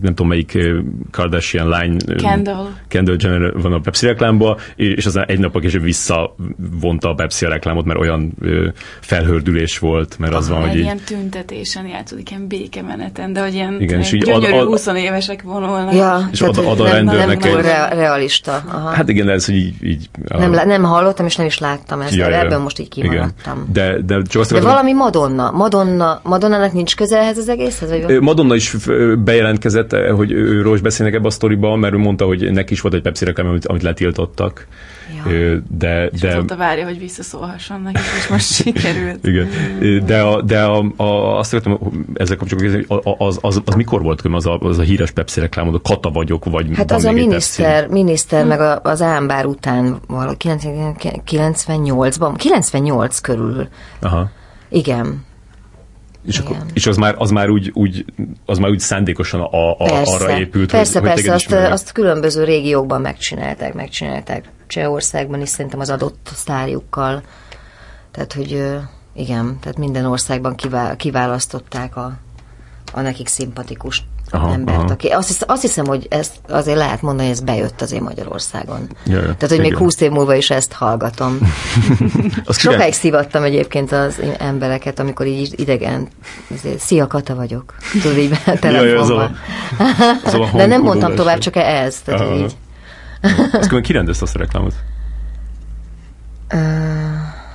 nem 0.00 0.14
tudom 0.14 0.28
melyik 0.28 0.58
Kardashian 1.10 1.68
lány. 1.68 1.96
Kendall. 2.16 2.66
Kendall 2.88 3.16
Jenner 3.18 3.52
van 3.52 3.72
a 3.72 3.78
Pepsi 3.80 4.06
reklámba, 4.06 4.58
és 4.76 5.06
aztán 5.06 5.24
egy 5.26 5.38
napok 5.38 5.62
később 5.62 5.82
visszavonta 5.82 7.08
a 7.10 7.14
Pepsi 7.14 7.44
a 7.44 7.48
reklámot, 7.48 7.84
mert 7.84 7.98
olyan 8.00 8.32
felhördülés 9.00 9.78
volt, 9.78 10.18
mert 10.18 10.34
az 10.34 10.48
van, 10.48 10.60
hogy 10.60 10.68
Egy 10.68 10.76
így, 10.76 10.82
ilyen 10.82 10.98
tüntetésen 11.06 11.86
játszódik, 11.86 12.30
ilyen 12.30 12.46
békemeneten, 12.46 13.32
de 13.32 13.42
hogy 13.42 13.54
ilyen 13.54 13.80
Igen, 13.80 14.00
és 14.00 14.12
ilyen 14.12 14.26
így 14.26 14.32
ad- 14.34 14.40
gyönyörű 14.42 14.60
ad- 14.60 14.66
20 14.68 14.86
évesek 14.86 15.42
vonulnak. 15.42 15.94
ja, 15.94 16.28
És 16.32 16.40
ad- 16.40 16.56
ad 16.56 16.66
a 16.66 16.70
hogy 16.70 16.78
nem, 16.82 16.92
rendőrnek 16.92 17.42
nem, 17.44 17.56
egy- 17.56 17.64
rea- 17.64 17.92
realista. 17.94 18.62
Aha. 18.68 18.88
Hát 18.88 19.08
igen, 19.08 19.26
de 19.26 19.32
ez, 19.32 19.46
hogy 19.46 19.54
így... 19.54 19.74
így 19.84 20.08
nem, 20.28 20.52
lá- 20.54 20.64
nem 20.66 20.82
hallottam, 20.82 21.26
és 21.26 21.36
nem 21.36 21.46
is 21.46 21.58
láttam 21.58 22.00
ezt, 22.00 22.14
Ja, 22.14 22.28
ja, 22.28 22.38
ebből 22.38 22.58
most 22.58 22.78
így 22.78 22.88
kimaradtam. 22.88 23.66
Igen. 23.70 23.72
De, 23.72 24.00
de 24.16 24.22
csak 24.28 24.40
azt 24.42 24.52
De 24.52 24.60
valami 24.60 24.92
Madonna. 24.92 25.50
Madonna. 25.50 26.20
Madonnának 26.22 26.72
nincs 26.72 26.96
köze 26.96 27.18
ehhez 27.18 27.38
az 27.38 27.48
egészhez? 27.48 27.90
Vagy 27.90 28.20
Madonna 28.20 28.54
is 28.54 28.76
bejelentkezett, 29.24 29.87
eh, 29.92 30.16
hogy 30.16 30.32
őről 30.32 30.74
is 30.74 30.80
beszélnek 30.80 31.14
ebbe 31.14 31.26
a 31.26 31.30
sztoriba, 31.30 31.76
mert 31.76 31.94
ő 31.94 31.96
mondta, 31.96 32.24
hogy 32.24 32.52
neki 32.52 32.72
is 32.72 32.80
volt 32.80 32.94
egy 32.94 33.02
Pepsi 33.02 33.24
reklám, 33.24 33.46
amit, 33.46 33.66
amit 33.66 33.82
letiltottak. 33.82 34.66
Ja. 35.24 35.60
De, 35.78 36.06
És 36.06 36.20
de, 36.20 36.28
azóta 36.28 36.56
várja, 36.56 36.84
hogy 36.84 36.98
visszaszólhasson 36.98 37.80
neki, 37.80 38.00
és 38.18 38.28
most 38.28 38.52
sikerült. 38.52 39.26
igen. 39.26 39.48
De, 40.06 40.20
a, 40.20 40.42
de 40.42 40.62
a, 40.62 40.92
a, 40.96 41.38
azt 41.38 41.54
akartam 41.54 42.06
ezzel 42.14 42.36
kapcsolatban, 42.36 42.86
hogy 42.86 43.14
az, 43.18 43.38
az, 43.40 43.62
az, 43.64 43.74
mikor 43.74 44.02
volt 44.02 44.20
az 44.34 44.46
a, 44.46 44.58
az 44.58 44.78
a 44.78 44.82
híres 44.82 45.10
Pepsi 45.10 45.40
reklámod, 45.40 45.74
a 45.74 45.80
Kata 45.80 46.10
vagyok, 46.10 46.44
vagy 46.44 46.66
Hát 46.74 46.90
az 46.90 47.04
a 47.04 47.12
még 47.12 47.22
egy 47.22 47.28
miniszter, 47.28 47.88
miniszter 47.88 48.44
meg 48.44 48.60
a, 48.60 48.80
az 48.82 49.02
ámbár 49.02 49.46
után 49.46 49.98
vala 50.06 50.34
98-ban, 50.38 52.32
98 52.36 53.18
körül. 53.18 53.56
Pepsi? 53.56 53.68
Aha. 54.00 54.30
Igen. 54.68 55.26
És, 56.26 56.38
akkor, 56.38 56.56
és 56.72 56.86
az 56.86 56.96
már, 56.96 57.14
az 57.18 57.30
már 57.30 57.48
úgy, 57.48 57.70
úgy, 57.74 58.04
az 58.46 58.58
már 58.58 58.70
úgy 58.70 58.78
szándékosan 58.78 59.40
a, 59.40 59.70
a, 59.70 59.76
Persze, 59.76 60.14
arra 60.14 60.38
épült, 60.38 60.70
persze, 60.70 60.98
hogy, 61.00 61.08
hogy 61.08 61.08
persze 61.08 61.22
téged 61.22 61.34
azt, 61.34 61.44
ismernek. 61.44 61.72
azt 61.72 61.92
különböző 61.92 62.44
régiókban 62.44 63.00
megcsinálták, 63.00 63.74
megcsinálták. 63.74 64.48
Csehországban 64.66 65.40
is 65.40 65.48
szerintem 65.48 65.80
az 65.80 65.90
adott 65.90 66.30
sztárjukkal. 66.34 67.22
Tehát, 68.10 68.32
hogy 68.32 68.64
igen, 69.12 69.58
tehát 69.60 69.78
minden 69.78 70.04
országban 70.04 70.54
kivá- 70.54 70.96
kiválasztották 70.96 71.96
a, 71.96 72.18
a 72.92 73.00
nekik 73.00 73.26
szimpatikus 73.26 74.04
Aha, 74.30 74.52
embert, 74.52 74.78
aha. 74.78 74.88
aki 74.92 75.08
azt, 75.08 75.26
hisz, 75.28 75.42
azt 75.46 75.62
hiszem, 75.62 75.86
hogy 75.86 76.06
ezt 76.10 76.32
azért 76.48 76.76
lehet 76.76 77.02
mondani, 77.02 77.28
hogy 77.28 77.36
ez 77.36 77.42
bejött 77.44 77.80
azért 77.82 78.02
Magyarországon. 78.02 78.88
Ja, 79.06 79.14
ja, 79.16 79.20
Tehát, 79.22 79.48
hogy 79.48 79.58
még 79.58 79.66
igen. 79.66 79.78
20 79.78 80.00
év 80.00 80.10
múlva 80.10 80.34
is 80.34 80.50
ezt 80.50 80.72
hallgatom. 80.72 81.38
Sokáig 82.48 82.76
király- 82.76 82.90
szivattam 82.90 83.42
egyébként 83.42 83.92
az 83.92 84.20
embereket, 84.38 84.98
amikor 84.98 85.26
így 85.26 85.54
idegen, 85.56 86.08
ezért, 86.54 86.78
szia 86.78 87.06
Kata 87.06 87.34
vagyok, 87.34 87.74
tudod 88.02 88.18
így 88.18 88.32
a 88.46 88.52
telefonban. 88.58 89.36
a 90.24 90.48
De 90.56 90.66
nem 90.66 90.82
mondtam 90.82 91.14
tovább, 91.14 91.38
csak 91.38 91.56
ez. 91.56 92.00
Tehát, 92.00 92.20
hogy 92.20 92.30
Aha. 92.30 92.38
így. 92.38 92.56
Azt 93.22 93.50
különben 93.52 93.82
kirendezte 93.82 94.24
azt 94.24 94.34
a 94.34 94.38
reklámot? 94.38 94.74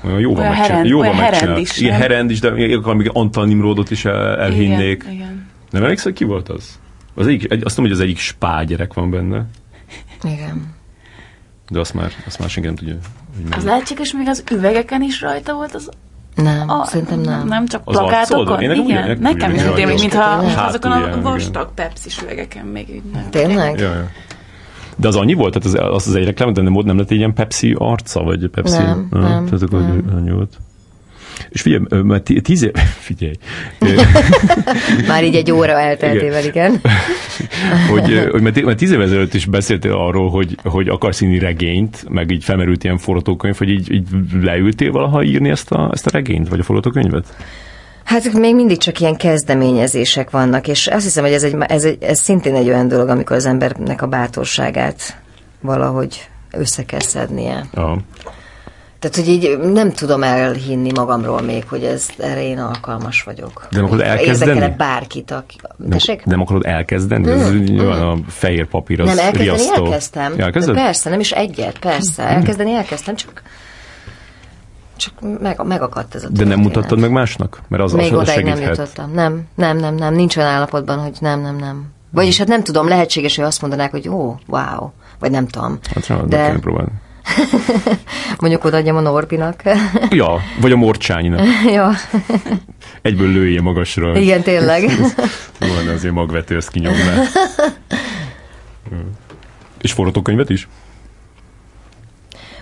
Olyan 0.05 0.19
jóval 0.19 0.39
Olyan 0.39 0.51
megcsinál. 0.53 0.83
herend- 0.83 1.17
megcsinál. 1.17 1.39
herend 1.39 1.57
is, 1.59 1.77
Igen, 1.77 1.93
herend 1.99 2.29
is, 2.31 2.39
de 2.39 2.75
akkor 2.77 2.95
még 2.95 3.09
Antal 3.13 3.45
Nimrodot 3.45 3.91
is 3.91 4.05
el, 4.05 4.37
elhinnék. 4.39 5.03
Igen, 5.03 5.13
igen. 5.15 5.51
Nem 5.73 5.83
emlékszel, 5.83 6.11
hogy 6.11 6.19
ki 6.19 6.23
volt 6.23 6.49
az? 6.49 6.79
az 7.15 7.27
egyik, 7.27 7.51
egy, 7.51 7.63
azt 7.63 7.75
tudom, 7.75 7.89
hogy 7.89 7.99
az 7.99 8.03
egyik 8.05 8.17
spá 8.17 8.63
gyerek 8.63 8.93
van 8.93 9.09
benne, 9.09 9.45
Igen. 10.23 10.73
de 11.69 11.79
azt 11.79 11.93
már, 11.93 12.11
azt 12.25 12.39
már 12.39 12.49
senki 12.49 12.67
nem 12.67 12.77
tudja. 12.77 12.93
Hogy. 13.43 13.53
Az 13.57 13.63
lehetséges, 13.63 14.13
még 14.13 14.27
az 14.27 14.43
üvegeken 14.51 15.01
is 15.01 15.21
rajta 15.21 15.53
volt 15.53 15.73
az 15.73 15.89
Nem, 16.35 16.69
a, 16.69 16.85
szerintem 16.85 17.19
nem. 17.19 17.47
Nem 17.47 17.67
csak 17.67 17.81
Az 17.85 17.97
plakátokon? 17.97 18.61
Én 18.61 18.67
nekem 18.67 18.83
úgy- 18.83 18.89
igen, 18.89 19.17
nekem 19.19 19.53
is 19.53 19.65
úgy 19.67 19.85
mintha 19.85 20.39
Tényleg? 20.39 20.57
azokon 20.57 20.91
a 20.91 20.99
igen. 20.99 21.21
vastag 21.21 21.73
pepsis 21.73 22.21
üvegeken 22.21 22.65
még 22.65 22.89
így 22.89 23.03
nem. 23.13 23.29
Tényleg? 23.29 23.79
Ja, 23.79 23.93
ja. 23.93 24.09
De 24.95 25.07
az 25.07 25.15
annyi 25.15 25.33
volt, 25.33 25.53
tehát 25.59 25.79
az, 25.89 25.95
az, 25.95 26.07
az 26.07 26.15
egy 26.15 26.25
reklám, 26.25 26.53
de 26.53 26.61
nem, 26.61 26.73
nem 26.85 26.97
lett 26.97 27.11
egy 27.11 27.17
ilyen 27.17 27.33
Pepsi 27.33 27.75
arca, 27.77 28.23
vagy 28.23 28.47
Pepsi? 28.47 28.71
Nem, 28.77 29.07
nem, 29.11 29.45
Tehát 29.45 29.61
akkor 29.61 29.79
nem. 29.81 30.11
annyi 30.15 30.31
volt. 30.31 30.57
És 31.49 31.61
figyelj, 31.61 31.83
tí- 32.23 32.43
tíz 32.43 32.63
év, 32.63 32.71
figyelj, 33.07 33.33
Már 35.07 35.23
így 35.23 35.35
egy 35.35 35.51
óra 35.51 35.79
elteltével, 35.79 36.43
igen. 36.43 36.81
hogy, 37.91 38.27
hogy 38.31 38.41
mert 38.41 38.77
tíz 38.77 38.91
évvel 38.91 39.05
ezelőtt 39.05 39.33
is 39.33 39.45
beszéltél 39.45 39.93
arról, 39.93 40.29
hogy, 40.29 40.57
hogy 40.63 40.87
akarsz 40.87 41.21
írni 41.21 41.39
regényt, 41.39 42.05
meg 42.09 42.31
így 42.31 42.43
felmerült 42.43 42.83
ilyen 42.83 42.97
forgatókönyv, 42.97 43.57
hogy 43.57 43.69
így, 43.69 43.91
így 43.91 44.07
leültél 44.41 44.91
valaha 44.91 45.23
írni 45.23 45.49
ezt 45.49 45.71
a, 45.71 45.89
ezt 45.93 46.05
a 46.05 46.09
regényt, 46.11 46.49
vagy 46.49 46.59
a 46.59 46.63
forgatókönyvet? 46.63 47.35
Hát 48.03 48.33
még 48.33 48.55
mindig 48.55 48.77
csak 48.77 48.99
ilyen 48.99 49.15
kezdeményezések 49.15 50.29
vannak, 50.29 50.67
és 50.67 50.87
azt 50.87 51.03
hiszem, 51.03 51.23
hogy 51.23 51.33
ez, 51.33 51.43
egy, 51.43 51.55
ez, 51.59 51.83
egy, 51.83 51.97
ez 52.03 52.19
szintén 52.19 52.55
egy 52.55 52.67
olyan 52.67 52.87
dolog, 52.87 53.09
amikor 53.09 53.35
az 53.35 53.45
embernek 53.45 54.01
a 54.01 54.07
bátorságát 54.07 55.21
valahogy 55.61 56.29
össze 56.51 56.85
kell 56.85 56.99
szednie. 56.99 57.65
Aha. 57.73 57.97
Tehát, 59.03 59.17
hogy 59.17 59.27
így 59.27 59.57
nem 59.59 59.91
tudom 59.91 60.23
elhinni 60.23 60.91
magamról 60.91 61.41
még, 61.41 61.63
hogy 61.67 61.83
ez, 61.83 62.07
erre 62.17 62.43
én 62.43 62.59
alkalmas 62.59 63.23
vagyok. 63.23 63.67
De 63.71 63.77
nem 63.77 63.85
akarod 63.85 64.05
elkezdeni? 64.05 64.51
Érdekel-e 64.51 64.75
bárkit, 64.75 65.31
aki... 65.31 65.55
Nem, 65.77 65.89
Tessék? 65.89 66.25
nem 66.25 66.41
akarod 66.41 66.65
elkezdeni? 66.65 67.31
Ez 67.31 67.51
nyilván 67.51 68.01
a 68.01 68.17
fehér 68.27 68.67
papír 68.67 69.01
az 69.01 69.07
Nem, 69.07 69.17
elkezdeni 69.17 69.43
riasztó. 69.43 69.85
elkezdtem. 69.85 70.33
Ja, 70.37 70.43
elkezded? 70.43 70.75
De 70.75 70.81
persze, 70.81 71.09
nem 71.09 71.19
is 71.19 71.31
egyet, 71.31 71.79
persze. 71.79 72.23
Elkezdeni 72.23 72.73
elkezdtem, 72.73 73.15
csak 73.15 73.41
csak 74.95 75.13
meg, 75.39 75.63
megakadt 75.63 76.15
ez 76.15 76.23
a 76.23 76.27
De 76.29 76.45
nem 76.45 76.59
mutattad 76.59 76.99
meg 76.99 77.11
másnak? 77.11 77.61
Mert 77.67 77.83
az, 77.83 77.91
Még 77.91 78.13
az 78.13 78.19
odáig 78.19 78.45
nem 78.45 78.61
jutottam. 78.61 79.13
Nem, 79.13 79.47
nem, 79.55 79.77
nem, 79.77 79.95
nem. 79.95 80.13
Nincs 80.13 80.37
olyan 80.37 80.49
állapotban, 80.49 80.99
hogy 80.99 81.17
nem, 81.19 81.41
nem, 81.41 81.55
nem. 81.55 81.85
Vagyis 82.11 82.37
hát 82.37 82.47
nem 82.47 82.63
tudom, 82.63 82.87
lehetséges, 82.87 83.35
hogy 83.35 83.45
azt 83.45 83.61
mondanák, 83.61 83.91
hogy 83.91 84.09
ó, 84.09 84.35
wow, 84.47 84.89
vagy 85.19 85.31
nem 85.31 85.47
tudom. 85.47 85.79
Hát 85.93 86.07
rá, 86.07 86.15
de... 86.15 86.59
De. 86.63 86.85
mondjuk 88.39 88.63
odaadjam 88.63 88.95
a 88.95 88.99
Norbinak. 88.99 89.61
Ja, 90.09 90.39
vagy 90.61 90.71
a 90.71 90.75
morcsánynak. 90.75 91.41
ja, 91.73 91.91
Egyből 93.01 93.27
lője 93.31 93.61
magasra. 93.61 94.17
igen, 94.17 94.41
tényleg. 94.41 94.83
Van 95.59 95.87
azért 95.93 96.13
magvető, 96.13 96.55
ezt 96.55 96.69
kinyomná. 96.69 97.21
És 99.81 99.91
forgatókönyvet 99.91 100.49
is? 100.49 100.67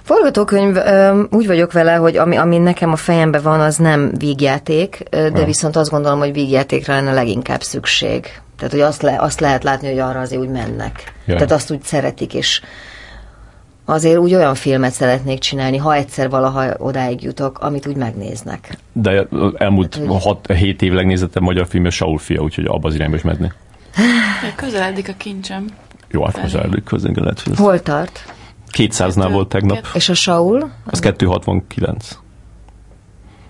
Forgatókönyv, 0.04 0.78
úgy 1.30 1.48
vagyok 1.48 1.72
vele, 1.72 1.94
hogy 1.96 2.18
ami, 2.18 2.36
ami 2.36 2.58
nekem 2.58 2.92
a 2.92 2.96
fejemben 2.96 3.42
van, 3.42 3.60
az 3.60 3.76
nem 3.76 4.12
vígjáték, 4.18 5.04
de 5.10 5.32
Ja. 5.36 5.46
viszont 5.46 5.76
azt 5.76 5.90
gondolom, 5.92 6.20
hogy 6.20 6.34
vígjátékra 6.34 6.94
lenne 6.94 7.14
leginkább 7.14 7.62
szükség. 7.62 8.26
Tehát, 8.58 8.72
hogy 8.72 8.82
azt, 8.82 9.02
le, 9.02 9.16
azt 9.20 9.40
lehet 9.40 9.64
látni, 9.64 9.88
hogy 9.90 10.00
arra 10.00 10.20
azért 10.20 10.42
úgy 10.42 10.50
mennek. 10.50 11.14
Ja. 11.26 11.34
Tehát 11.34 11.52
azt 11.52 11.72
úgy 11.72 11.84
szeretik, 11.84 12.34
és 12.34 12.62
azért 13.92 14.18
úgy 14.18 14.34
olyan 14.34 14.56
filmet 14.56 14.92
szeretnék 14.92 15.40
csinálni, 15.40 15.78
ha 15.78 15.94
egyszer 15.94 16.30
valaha 16.30 16.74
odáig 16.78 17.22
jutok, 17.24 17.60
amit 17.60 17.88
úgy 17.88 17.96
megnéznek. 17.96 18.78
De 18.94 19.28
elmúlt 19.58 19.96
Hát, 19.96 20.06
hogy- 20.08 20.38
6-7 20.48 20.82
év 20.82 20.92
legnézettem 20.94 21.44
magyar 21.44 21.68
film, 21.68 21.86
a 21.86 21.90
Saul 21.90 22.18
fia, 22.18 22.42
úgyhogy 22.42 22.66
abba 22.66 22.88
az 22.88 22.96
irányba 22.96 23.16
is 23.16 23.22
menni. 23.22 23.52
Közeledik 24.56 25.10
a 25.10 25.14
kincsem. 25.18 25.66
Jó, 26.10 26.24
hát 26.24 26.42
közelük 26.42 26.84
közben 26.84 27.14
lehet, 27.16 27.40
hogy 27.40 27.58
Hol 27.58 27.82
tart? 27.82 28.34
200-nál 28.78 29.30
volt 29.32 29.50
tegnap. 29.50 29.88
És 29.94 30.10
a 30.10 30.14
Saul? 30.14 30.72
Az 30.86 31.00
269. 31.00 32.18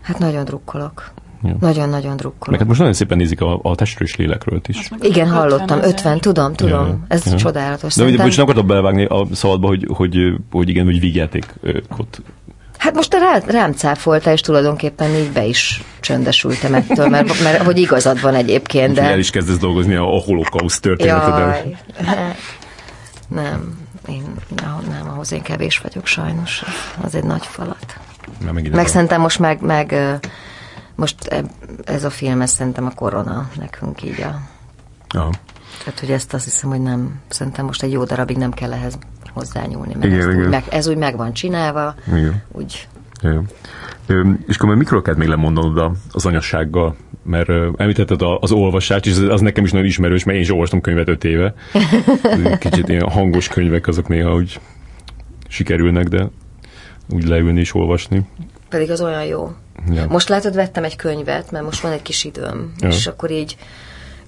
Hát 0.01 0.17
nagyon 0.19 0.45
drukkolok. 0.45 1.11
Nagyon-nagyon 1.59 2.09
Meg 2.09 2.19
drukkolok. 2.19 2.59
hát 2.59 2.67
most 2.67 2.79
nagyon 2.79 2.93
szépen 2.95 3.17
nézik 3.17 3.41
a, 3.41 3.59
a 3.63 3.75
testről 3.75 4.07
és 4.07 4.15
lélekről 4.15 4.61
is. 4.67 4.89
Meg 4.89 5.03
Igen, 5.03 5.27
50 5.27 5.39
hallottam, 5.41 5.77
ezer. 5.77 5.89
50, 5.91 6.19
tudom, 6.19 6.53
tudom. 6.53 6.87
Ja, 6.87 6.99
Ez 7.07 7.25
ja. 7.25 7.35
csodálatos. 7.37 7.79
De 7.95 8.03
ugye, 8.03 8.17
Szerintem- 8.17 8.25
bocs, 8.25 8.35
nem 8.35 8.45
akartam 8.45 8.67
belevágni 8.67 9.05
a 9.05 9.27
szabadba, 9.33 9.67
hogy, 9.67 9.87
hogy, 9.93 10.17
hogy 10.51 10.69
igen, 10.69 10.85
hogy 10.85 10.99
vígjátékot. 10.99 12.21
Hát 12.77 12.95
most 12.95 13.13
rá, 13.13 13.39
rám 13.47 13.71
cáfoltál, 13.71 14.33
és 14.33 14.41
tulajdonképpen 14.41 15.09
így 15.15 15.31
be 15.31 15.45
is 15.45 15.83
csöndesültem 15.99 16.73
ettől, 16.73 17.07
mert, 17.09 17.43
mert 17.43 17.63
hogy 17.63 17.77
igazad 17.79 18.21
van 18.21 18.35
egyébként, 18.35 18.93
De... 18.93 19.01
El 19.01 19.19
is 19.19 19.29
kezdesz 19.29 19.57
dolgozni 19.57 19.95
a, 19.95 20.15
a 20.15 20.19
holokauszt 20.19 20.81
történeteden. 20.81 21.47
Jaj, 21.47 21.75
nem, 23.27 23.79
én, 24.07 24.23
nem, 24.89 25.09
ahhoz 25.13 25.31
én 25.31 25.41
kevés 25.41 25.77
vagyok 25.79 26.05
sajnos. 26.05 26.63
Az 27.03 27.15
egy 27.15 27.23
nagy 27.23 27.45
falat. 27.45 27.99
Megint 28.53 28.75
Meg 28.75 28.83
ez 28.83 28.89
a- 28.89 28.93
szerintem 28.93 29.21
most 29.21 29.39
meg, 29.39 29.61
meg 29.61 29.95
most 31.01 31.45
ez 31.83 32.03
a 32.03 32.09
film, 32.09 32.41
ez 32.41 32.51
szerintem 32.51 32.85
a 32.85 32.91
korona 32.95 33.49
nekünk 33.59 34.03
így 34.03 34.21
a... 34.21 34.39
Aha. 35.17 35.31
Tehát, 35.83 35.99
hogy 35.99 36.11
ezt 36.11 36.33
azt 36.33 36.43
hiszem, 36.43 36.69
hogy 36.69 36.81
nem, 36.81 37.19
szerintem 37.27 37.65
most 37.65 37.83
egy 37.83 37.91
jó 37.91 38.03
darabig 38.03 38.37
nem 38.37 38.51
kell 38.51 38.73
ehhez 38.73 38.97
hozzányúlni, 39.33 39.93
mert 39.93 40.05
Igen, 40.13 40.29
igen. 40.31 40.43
Úgy 40.43 40.49
meg, 40.49 40.63
ez 40.69 40.87
úgy 40.87 40.97
meg 40.97 41.17
van 41.17 41.33
csinálva, 41.33 41.95
Igen. 42.07 42.43
úgy. 42.51 42.87
Ö, 44.07 44.29
És 44.47 44.57
akkor 44.57 44.75
mikor 44.75 45.01
kellett 45.01 45.19
még 45.19 45.27
lemondanod 45.27 45.97
az 46.11 46.25
anyassággal? 46.25 46.95
Mert 47.23 47.49
említetted 47.77 48.21
az 48.39 48.51
olvasást, 48.51 49.05
és 49.05 49.11
az- 49.11 49.29
az 49.29 49.41
nekem 49.41 49.63
is 49.63 49.71
nagyon 49.71 49.85
ismerős, 49.87 50.23
mert 50.23 50.37
én 50.37 50.43
is 50.43 50.51
olvastam 50.51 50.81
könyvet 50.81 51.07
öt 51.09 51.23
éve. 51.23 51.53
Kicsit 52.59 52.89
ilyen 52.89 53.09
hangos 53.09 53.47
könyvek 53.47 53.87
azok 53.87 54.07
néha 54.07 54.33
úgy 54.35 54.59
sikerülnek, 55.47 56.07
de 56.07 56.29
úgy 57.09 57.27
leülni 57.27 57.59
és 57.59 57.73
olvasni. 57.75 58.21
Pedig 58.71 58.91
az 58.91 59.01
olyan 59.01 59.23
jó. 59.25 59.51
Ja. 59.91 60.05
Most 60.07 60.29
látod, 60.29 60.55
vettem 60.55 60.83
egy 60.83 60.95
könyvet, 60.95 61.51
mert 61.51 61.65
most 61.65 61.81
van 61.81 61.91
egy 61.91 62.01
kis 62.01 62.23
időm, 62.23 62.73
Ja. 62.79 62.87
és 62.87 63.07
akkor 63.07 63.31
így 63.31 63.57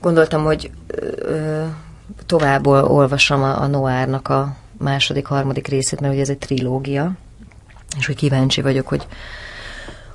gondoltam, 0.01 0.43
hogy 0.43 0.71
ö, 1.17 1.63
tovább 2.25 2.67
ol- 2.67 2.89
olvasom 2.89 3.43
a, 3.43 3.61
a 3.61 3.67
Noárnak 3.67 4.27
a 4.27 4.55
második, 4.77 5.25
harmadik 5.25 5.67
részét, 5.67 5.99
mert 5.99 6.13
ugye 6.13 6.21
ez 6.21 6.29
egy 6.29 6.37
trilógia, 6.37 7.11
és 7.97 8.05
hogy 8.05 8.15
kíváncsi 8.15 8.61
vagyok, 8.61 8.87
hogy 8.87 9.07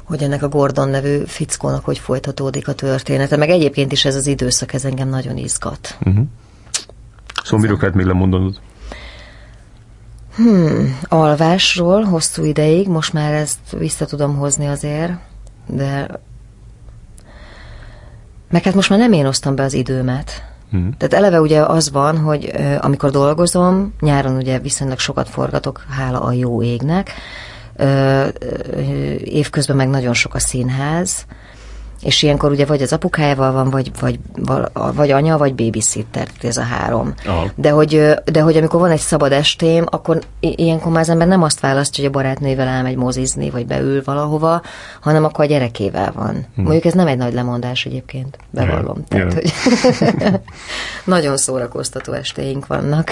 hogy 0.05 0.23
ennek 0.23 0.43
a 0.43 0.49
Gordon 0.49 0.89
nevű 0.89 1.23
fickónak 1.27 1.85
hogy 1.85 1.99
folytatódik 1.99 2.69
a 2.69 2.73
története, 2.73 3.37
meg 3.37 3.49
egyébként 3.49 3.93
is 3.93 4.05
ez 4.05 4.15
az 4.15 4.27
időszak, 4.27 4.73
ez 4.73 4.85
engem 4.85 5.09
nagyon 5.09 5.37
izgat. 5.37 5.99
Szóval 7.45 7.61
miről 7.61 7.77
kellett 7.77 7.95
még 7.95 8.07
lemondanod? 8.07 8.61
Alvásról 11.03 12.03
hosszú 12.03 12.45
ideig, 12.45 12.89
most 12.89 13.13
már 13.13 13.33
ezt 13.33 13.59
vissza 13.79 14.07
tudom 14.07 14.37
hozni 14.37 14.67
azért, 14.67 15.13
de 15.67 16.09
meg 18.51 18.63
hát 18.63 18.75
most 18.75 18.91
már 18.91 18.99
nem 18.99 19.13
én 19.13 19.27
osztam 19.27 19.55
be 19.55 19.63
az 19.63 19.75
időmet. 19.75 20.45
Mhm. 20.71 20.89
Tehát 20.99 21.15
eleve 21.15 21.41
ugye 21.41 21.63
az 21.63 21.91
van, 21.91 22.19
hogy 22.19 22.53
amikor 22.81 23.11
dolgozom, 23.11 23.95
nyáron 24.01 24.37
ugye 24.37 24.59
viszonylag 24.59 24.99
sokat 24.99 25.29
forgatok, 25.29 25.87
hála 25.91 26.21
a 26.21 26.33
jó 26.33 26.63
égnek, 26.63 27.11
évközben 29.25 29.77
meg 29.77 29.89
nagyon 29.89 30.15
sok 30.15 30.35
a 30.35 30.39
színház, 30.39 31.27
és 32.03 32.23
ilyenkor 32.23 32.51
ugye 32.51 32.67
vagy 32.67 32.83
az 32.83 32.93
apukájával 32.93 33.53
van, 33.53 33.71
vagy, 33.71 33.91
vagy, 34.01 34.19
vagy 34.95 35.11
anya, 35.11 35.39
vagy 35.39 35.55
babysitter, 35.55 36.29
ez 36.43 36.57
a 36.57 36.63
három. 36.63 37.15
Aha. 37.27 37.47
De 37.55 37.71
hogy, 37.71 38.15
de 38.25 38.41
hogy 38.41 38.57
amikor 38.57 38.81
van 38.81 38.91
egy 38.91 38.99
szabad 38.99 39.33
estém, 39.33 39.85
akkor 39.91 40.21
ilyenkor 40.41 40.93
már 40.93 41.01
az 41.01 41.09
ember 41.09 41.27
nem 41.27 41.43
azt 41.43 41.61
választja, 41.61 42.05
hogy 42.05 42.13
a 42.13 42.19
barátnővel 42.19 42.69
elmegy 42.69 42.97
mozizni, 42.97 43.51
vagy 43.51 43.67
beül 43.67 44.03
valahova, 44.05 44.63
hanem 45.01 45.25
akkor 45.25 45.45
a 45.45 45.49
gyerekével 45.49 46.13
van. 46.15 46.47
Mondjuk 46.55 46.85
ez 46.85 46.93
nem 46.93 47.07
egy 47.07 47.17
nagy 47.17 47.33
lemondás 47.33 47.87
egyébként, 47.87 48.39
bevallom. 48.51 49.05
Ja, 49.09 49.27
Tehát, 49.27 49.33
ja. 49.33 49.35
hogy 49.35 50.41
nagyon 51.05 51.37
szórakoztató 51.37 52.13
estéink 52.13 52.67
vannak. 52.67 53.11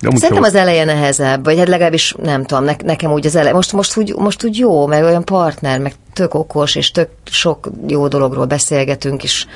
De 0.00 0.16
Szerintem 0.16 0.44
az 0.44 0.54
eleje 0.54 0.84
nehezebb, 0.84 1.44
vagy 1.44 1.58
hát 1.58 1.68
legalábbis 1.68 2.14
nem 2.22 2.44
tudom, 2.44 2.64
ne, 2.64 2.74
nekem 2.84 3.12
úgy 3.12 3.26
az 3.26 3.36
eleje. 3.36 3.54
Most, 3.54 3.72
most, 3.72 3.96
úgy, 3.96 4.14
most 4.16 4.44
úgy 4.44 4.58
jó, 4.58 4.86
meg 4.86 5.02
olyan 5.02 5.24
partner, 5.24 5.80
meg 5.80 5.94
tök 6.12 6.34
okos, 6.34 6.74
és 6.74 6.90
tök 6.90 7.08
sok 7.24 7.70
jó 7.86 8.08
dologról 8.08 8.46
beszélgetünk, 8.46 9.22
és 9.22 9.46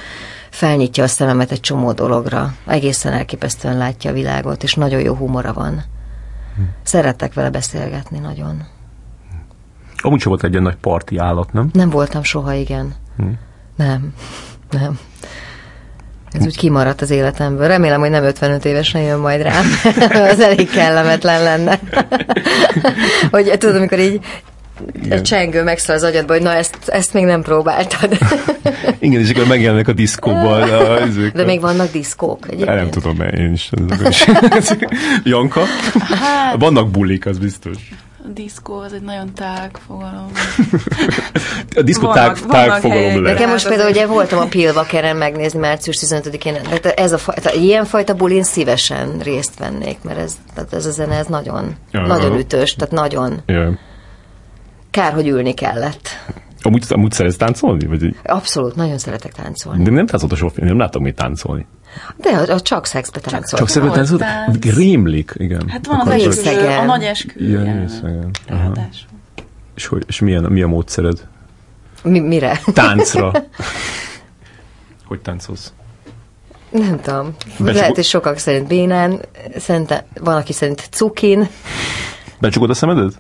felnyitja 0.51 1.05
a 1.05 1.07
szememet 1.07 1.51
egy 1.51 1.61
csomó 1.61 1.93
dologra. 1.93 2.55
Egészen 2.67 3.13
elképesztően 3.13 3.77
látja 3.77 4.11
a 4.11 4.15
világot, 4.15 4.63
és 4.63 4.75
nagyon 4.75 5.01
jó 5.01 5.15
humora 5.15 5.53
van. 5.53 5.85
Szerettek 6.83 7.35
vele 7.35 7.51
beszélgetni 7.51 8.19
nagyon. 8.19 8.67
Amúgy 9.97 10.21
sem 10.21 10.31
volt 10.31 10.45
egy 10.45 10.51
ilyen 10.51 10.63
nagy 10.63 10.77
parti 10.77 11.19
állat, 11.19 11.53
nem? 11.53 11.71
Nem 11.73 11.91
voltam 11.91 12.23
soha, 12.23 12.53
igen. 12.53 12.95
Nem, 13.77 14.15
nem. 14.71 14.99
Ez 16.33 16.45
úgy 16.45 16.57
kimaradt 16.57 17.01
az 17.01 17.11
életemből. 17.11 17.67
Remélem, 17.67 18.01
hogy 18.01 18.11
nem 18.11 18.25
55 18.25 18.65
évesen 18.65 19.01
jön 19.01 19.19
majd 19.19 19.43
rám. 19.43 19.65
az 20.31 20.41
elég 20.41 20.71
kellemetlen 20.71 21.43
lenne. 21.43 21.81
hogy 23.31 23.53
tudod, 23.59 23.77
amikor 23.77 23.99
így 23.99 24.21
egy 25.09 25.23
csengő 25.23 25.63
megszól 25.63 25.95
az 25.95 26.03
agyadba, 26.03 26.33
hogy 26.33 26.43
na 26.43 26.53
ezt, 26.55 26.77
ezt 26.87 27.13
még 27.13 27.25
nem 27.25 27.43
próbáltad. 27.43 28.19
Igen, 28.99 29.21
és 29.21 29.31
akkor 29.31 29.47
megjelennek 29.47 29.89
a 29.89 29.93
diszkóban. 29.93 30.63
a- 30.63 31.01
ezek 31.01 31.33
De 31.33 31.43
a- 31.43 31.47
még 31.47 31.61
vannak 31.61 31.91
diszkók 31.93 32.41
Nem 32.41 32.59
egyébként. 32.59 32.91
tudom, 32.91 33.17
mert 33.17 33.35
én 33.39 33.53
is. 33.53 33.71
is. 34.09 34.25
Janka? 35.25 35.63
Hát, 36.11 36.57
Vannak 36.59 36.91
bulik, 36.91 37.27
az 37.27 37.39
biztos. 37.39 37.77
A 38.25 38.29
diszkó 38.35 38.75
az 38.79 38.93
egy 38.93 39.03
nagyon 39.03 39.35
tág 39.35 39.79
fogalom. 39.87 40.27
A 41.77 41.83
diszkó 41.83 42.07
Vannak- 42.07 42.35
tág, 42.39 42.49
vannak 42.49 42.69
tág 42.69 42.81
fogalom 42.81 43.03
helyek, 43.03 43.21
lehet. 43.21 43.37
Nekem 43.39 43.51
most 43.51 43.63
Hát 43.65 43.73
például 43.73 43.91
ugye 43.95 44.07
voltam 44.07 44.39
a 44.39 44.47
Pilvakeren 44.47 45.17
megnézni 45.17 45.59
március 45.59 45.97
15-én, 46.01 46.55
tehát 46.63 46.87
ez 46.87 47.13
a 47.13 47.19
fajta, 47.19 47.53
ilyen 47.55 47.85
fajta 47.85 48.15
bulin 48.15 48.43
szívesen 48.43 49.19
részt 49.19 49.59
vennék, 49.59 49.99
mert 50.03 50.19
ez, 50.19 50.35
tehát 50.55 50.73
ez 50.73 50.87
a 50.87 50.91
zene, 50.91 51.17
ez 51.17 51.27
nagyon, 51.27 51.77
Ja. 51.91 52.07
nagyon 52.07 52.39
ütős, 52.39 52.75
tehát 52.75 52.95
nagyon 52.95 53.43
Ja. 53.47 53.79
kár, 54.91 55.13
hogy 55.13 55.27
ülni 55.29 55.55
kellett. 55.55 56.09
Amúgy, 56.63 56.85
amúgy 56.89 57.13
szeretsz 57.13 57.37
táncolni? 57.37 57.87
Vagy, 57.87 58.17
Abszolút, 58.25 58.75
nagyon 58.75 58.99
szeretek 58.99 59.33
táncolni. 59.33 59.83
de 59.85 59.91
nem 59.91 60.07
táncolt 60.07 60.33
a 60.33 60.37
sok 60.37 60.51
film, 60.51 60.67
nem 60.67 60.79
látom 60.79 61.03
még 61.03 61.15
táncolni. 61.15 61.67
De 62.17 62.29
a, 62.31 62.53
a 62.55 62.61
csak 62.61 62.87
szexbe 62.87 63.21
táncol. 63.21 63.59
Csak 63.59 63.69
szeretem 63.69 63.95
Volt 63.95 64.09
táncolni? 64.09 64.61
tánc. 64.61 64.77
Rémlik, 64.77 65.33
igen. 65.37 65.69
Hát 65.69 65.87
van 65.87 66.01
az- 66.01 66.09
Részegen. 66.13 66.79
a 66.79 66.85
nagy 66.85 67.03
esküvő. 67.03 67.45
Igen, 67.49 67.65
jelenet. 67.65 67.91
részegen. 67.91 68.31
És, 69.75 69.87
hogy, 69.87 70.05
és 70.07 70.21
milyen, 70.21 70.43
mi 70.45 70.63
a 70.63 70.67
módszered? 70.67 71.27
Mi, 72.03 72.19
mire? 72.21 72.61
Táncra. 72.73 73.33
hogy 75.09 75.21
táncolsz? 75.21 75.73
Nem 76.71 77.01
tudom. 77.01 77.35
Becsukod- 77.47 77.75
Lehet, 77.75 77.95
hogy 77.95 78.05
sokak 78.05 78.39
szerint 78.39 78.67
bénán, 78.67 79.21
szerintem 79.59 80.01
van, 80.21 80.37
aki 80.37 80.53
szerint 80.53 80.89
cukin. 80.91 81.49
Becsukod 82.41 82.71
a 82.71 82.75
szemedet? 82.75 83.13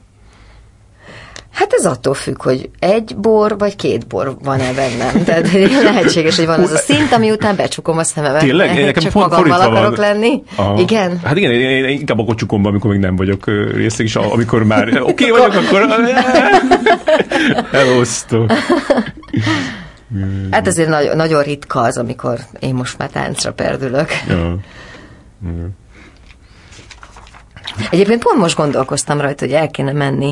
Hát 1.62 1.72
ez 1.72 1.84
attól 1.86 2.14
függ, 2.14 2.42
hogy 2.42 2.70
egy 2.78 3.16
bor 3.16 3.58
vagy 3.58 3.76
két 3.76 4.06
bor 4.06 4.36
van-e 4.42 4.72
bennem. 4.72 5.24
Tehát 5.24 5.52
lehetséges, 5.92 6.36
hogy 6.36 6.46
van 6.46 6.60
az 6.60 6.70
a 6.72 6.76
szint, 6.76 7.12
ami 7.12 7.30
után 7.30 7.56
becsukom 7.56 7.98
a 7.98 8.02
szememet. 8.04 8.40
Tényleg? 8.40 8.68
Én 8.68 8.74
Csak 8.76 8.84
nekem 8.94 9.12
pont 9.12 9.14
magammal 9.30 9.36
fordítva 9.38 9.70
van. 9.70 9.76
akarok 9.76 9.96
lenni. 9.96 10.42
Aha. 10.56 10.80
Igen? 10.80 11.20
Hát 11.24 11.36
igen, 11.36 11.50
én, 11.52 11.84
inkább 11.84 12.18
akkor 12.18 12.34
csukom 12.34 12.62
be, 12.62 12.68
amikor 12.68 12.90
még 12.90 13.00
nem 13.00 13.16
vagyok 13.16 13.46
ö, 13.46 13.70
részeg, 13.70 14.06
és 14.06 14.16
a- 14.16 14.32
amikor 14.32 14.64
már 14.64 14.88
oké 15.02 15.30
okay 15.30 15.30
vagyok, 15.30 15.64
akkor 15.64 15.88
elosztok. 17.80 18.52
Hát 20.50 20.66
ezért 20.66 20.88
nagyon, 20.88 21.16
nagyon 21.16 21.42
ritka 21.42 21.80
az, 21.80 21.96
amikor 21.98 22.38
én 22.60 22.74
most 22.74 22.98
már 22.98 23.08
táncra 23.08 23.52
perdülök. 23.52 24.08
Ja. 24.28 24.56
Egyébként 27.90 28.22
pont 28.22 28.38
most 28.38 28.56
gondolkoztam 28.56 29.20
rajta, 29.20 29.44
hogy 29.44 29.54
el 29.54 29.70
kéne 29.70 29.92
menni 29.92 30.30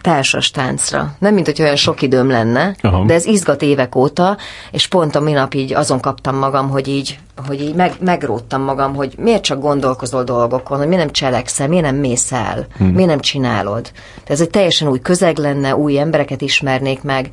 társas 0.00 0.50
táncra. 0.50 1.14
Nem, 1.18 1.34
mint 1.34 1.46
hogy 1.46 1.62
olyan 1.62 1.76
sok 1.76 2.02
időm 2.02 2.28
lenne, 2.28 2.74
Aha. 2.80 3.04
de 3.04 3.14
ez 3.14 3.26
izgat 3.26 3.62
évek 3.62 3.94
óta, 3.94 4.36
és 4.70 4.86
pont 4.86 5.14
a 5.14 5.20
minap 5.20 5.54
így 5.54 5.74
azon 5.74 6.00
kaptam 6.00 6.36
magam, 6.36 6.68
hogy 6.70 6.88
így, 6.88 7.18
hogy 7.46 7.60
így 7.60 7.74
meg, 7.74 7.92
megróttam 8.00 8.62
magam, 8.62 8.94
hogy 8.94 9.14
miért 9.18 9.42
csak 9.42 9.60
gondolkozol 9.60 10.24
dolgokon, 10.24 10.78
hogy 10.78 10.86
miért 10.86 11.02
nem 11.02 11.12
cselekszel, 11.12 11.68
miért 11.68 11.84
nem 11.84 11.96
mész 11.96 12.32
el, 12.32 12.66
hmm. 12.76 12.88
miért 12.88 13.10
nem 13.10 13.20
csinálod. 13.20 13.82
Tehát 13.82 14.30
ez 14.30 14.40
egy 14.40 14.50
teljesen 14.50 14.88
új 14.88 15.00
közeg 15.00 15.38
lenne, 15.38 15.76
új 15.76 15.98
embereket 15.98 16.40
ismernék 16.40 17.02
meg, 17.02 17.30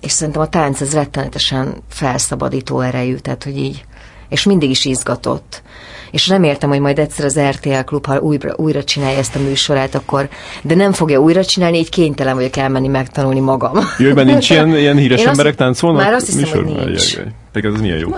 és 0.00 0.12
szerintem 0.12 0.42
a 0.42 0.48
tánc 0.48 0.80
ez 0.80 0.94
rettenetesen 0.94 1.82
felszabadító 1.88 2.80
erejű, 2.80 3.14
tehát 3.14 3.44
hogy 3.44 3.56
így, 3.58 3.84
és 4.28 4.44
mindig 4.44 4.70
is 4.70 4.84
izgatott. 4.84 5.62
És 6.10 6.28
reméltem, 6.28 6.68
hogy 6.68 6.80
majd 6.80 6.98
egyszer 6.98 7.24
az 7.24 7.38
RTL 7.40 7.80
klub, 7.84 8.06
ha 8.06 8.18
újra, 8.18 8.54
újra 8.56 8.84
csinálja 8.84 9.18
ezt 9.18 9.36
a 9.36 9.38
műsorát, 9.38 9.94
akkor, 9.94 10.28
de 10.62 10.74
nem 10.74 10.92
fogja 10.92 11.18
újra 11.20 11.44
csinálni, 11.44 11.78
így 11.78 11.88
kénytelen 11.88 12.34
vagyok 12.34 12.56
elmenni 12.56 12.88
megtanulni 12.88 13.40
magam. 13.40 13.78
Jöjjben 13.98 14.26
nincs 14.26 14.50
ilyen, 14.50 14.76
ilyen 14.76 14.96
híres 14.96 15.20
Én 15.20 15.28
azt- 15.28 15.38
emberek 15.38 15.54
táncolnak? 15.58 16.02
már 16.02 16.12
azt 16.12 16.26
hiszem, 16.26 16.40
hogy 16.50 16.60
műsorban? 16.64 16.84
nincs. 16.86 17.00
Ajjajjaj. 17.16 17.32
Pedig 17.52 17.70
ez 17.74 17.80
milyen 17.80 17.98
jó. 17.98 18.08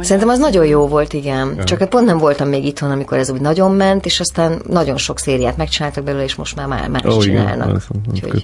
Szerintem 0.00 0.28
az 0.28 0.38
nagyon 0.38 0.66
jó 0.66 0.86
volt, 0.86 1.12
igen. 1.12 1.54
Ja. 1.56 1.64
Csak 1.64 1.78
hát 1.78 1.88
pont 1.88 2.06
nem 2.06 2.18
voltam 2.18 2.48
még 2.48 2.64
itthon, 2.64 2.90
amikor 2.90 3.18
ez 3.18 3.30
úgy 3.30 3.40
nagyon 3.40 3.72
ment, 3.74 4.04
és 4.06 4.20
aztán 4.20 4.60
nagyon 4.68 4.96
sok 4.96 5.18
szériát 5.18 5.56
megcsináltak 5.56 6.04
belőle, 6.04 6.24
és 6.24 6.34
most 6.34 6.56
már 6.56 6.66
már 6.66 6.88
más 6.88 7.02
igen, 7.04 7.20
csinálnak. 7.20 7.74
azt 7.74 7.88
Úgyhogy-. 8.10 8.42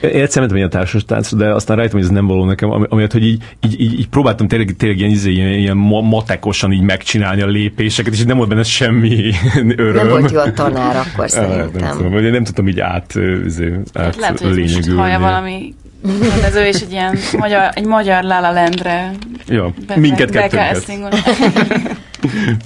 Én 0.00 0.10
egyszer 0.22 0.38
mentem 0.40 0.56
ilyen 0.56 0.70
társas 0.70 1.04
táncra, 1.04 1.36
de 1.36 1.54
aztán 1.54 1.76
rájöttem, 1.76 1.98
hogy 1.98 2.08
ez 2.08 2.14
nem 2.14 2.26
való 2.26 2.44
nekem, 2.44 2.70
ami- 2.70 2.86
amiatt, 2.88 3.12
hogy 3.12 3.24
így, 3.26 3.42
így, 3.64 3.80
így, 3.80 3.98
így 3.98 4.08
próbáltam 4.08 4.48
tényleg, 4.48 4.74
tényleg 4.78 4.98
ilyen, 4.98 5.10
izé, 5.10 5.30
ilyen, 5.32 5.48
ilyen 5.52 5.76
ma- 5.76 6.00
matekosan 6.00 6.72
így 6.72 6.82
megcsinálni 6.82 7.42
a 7.42 7.46
lépéseket, 7.46 8.12
és 8.12 8.24
nem 8.24 8.36
volt 8.36 8.48
benne 8.48 8.62
semmi 8.62 9.30
öröm. 9.76 9.94
Nem 9.94 10.08
volt 10.08 10.30
jó 10.30 10.38
a 10.38 10.52
tanár 10.52 10.96
akkor 10.96 11.24
Á, 11.34 11.40
Nem, 11.40 11.50
szerintem. 11.50 11.96
tudom, 11.96 12.12
nem 12.12 12.44
tudtam 12.44 12.68
így 12.68 12.80
át, 12.80 13.14
izé, 13.46 13.72
át 13.92 14.04
Hát 14.04 14.16
lehet, 14.16 14.40
hogy 14.40 14.58
most 14.58 14.90
hallja 14.90 15.18
valami 15.18 15.74
rendező, 16.02 16.64
és 16.64 16.80
egy 16.80 16.90
ilyen 16.92 17.18
magyar, 17.38 17.70
egy 17.74 17.84
magyar 17.86 18.22
La 18.22 18.40
La 18.40 18.52
Landre 18.52 19.10
Ja, 19.46 19.72
be- 19.86 19.96
minket 19.96 20.32
be- 20.32 20.48
kettőnket. 20.48 21.98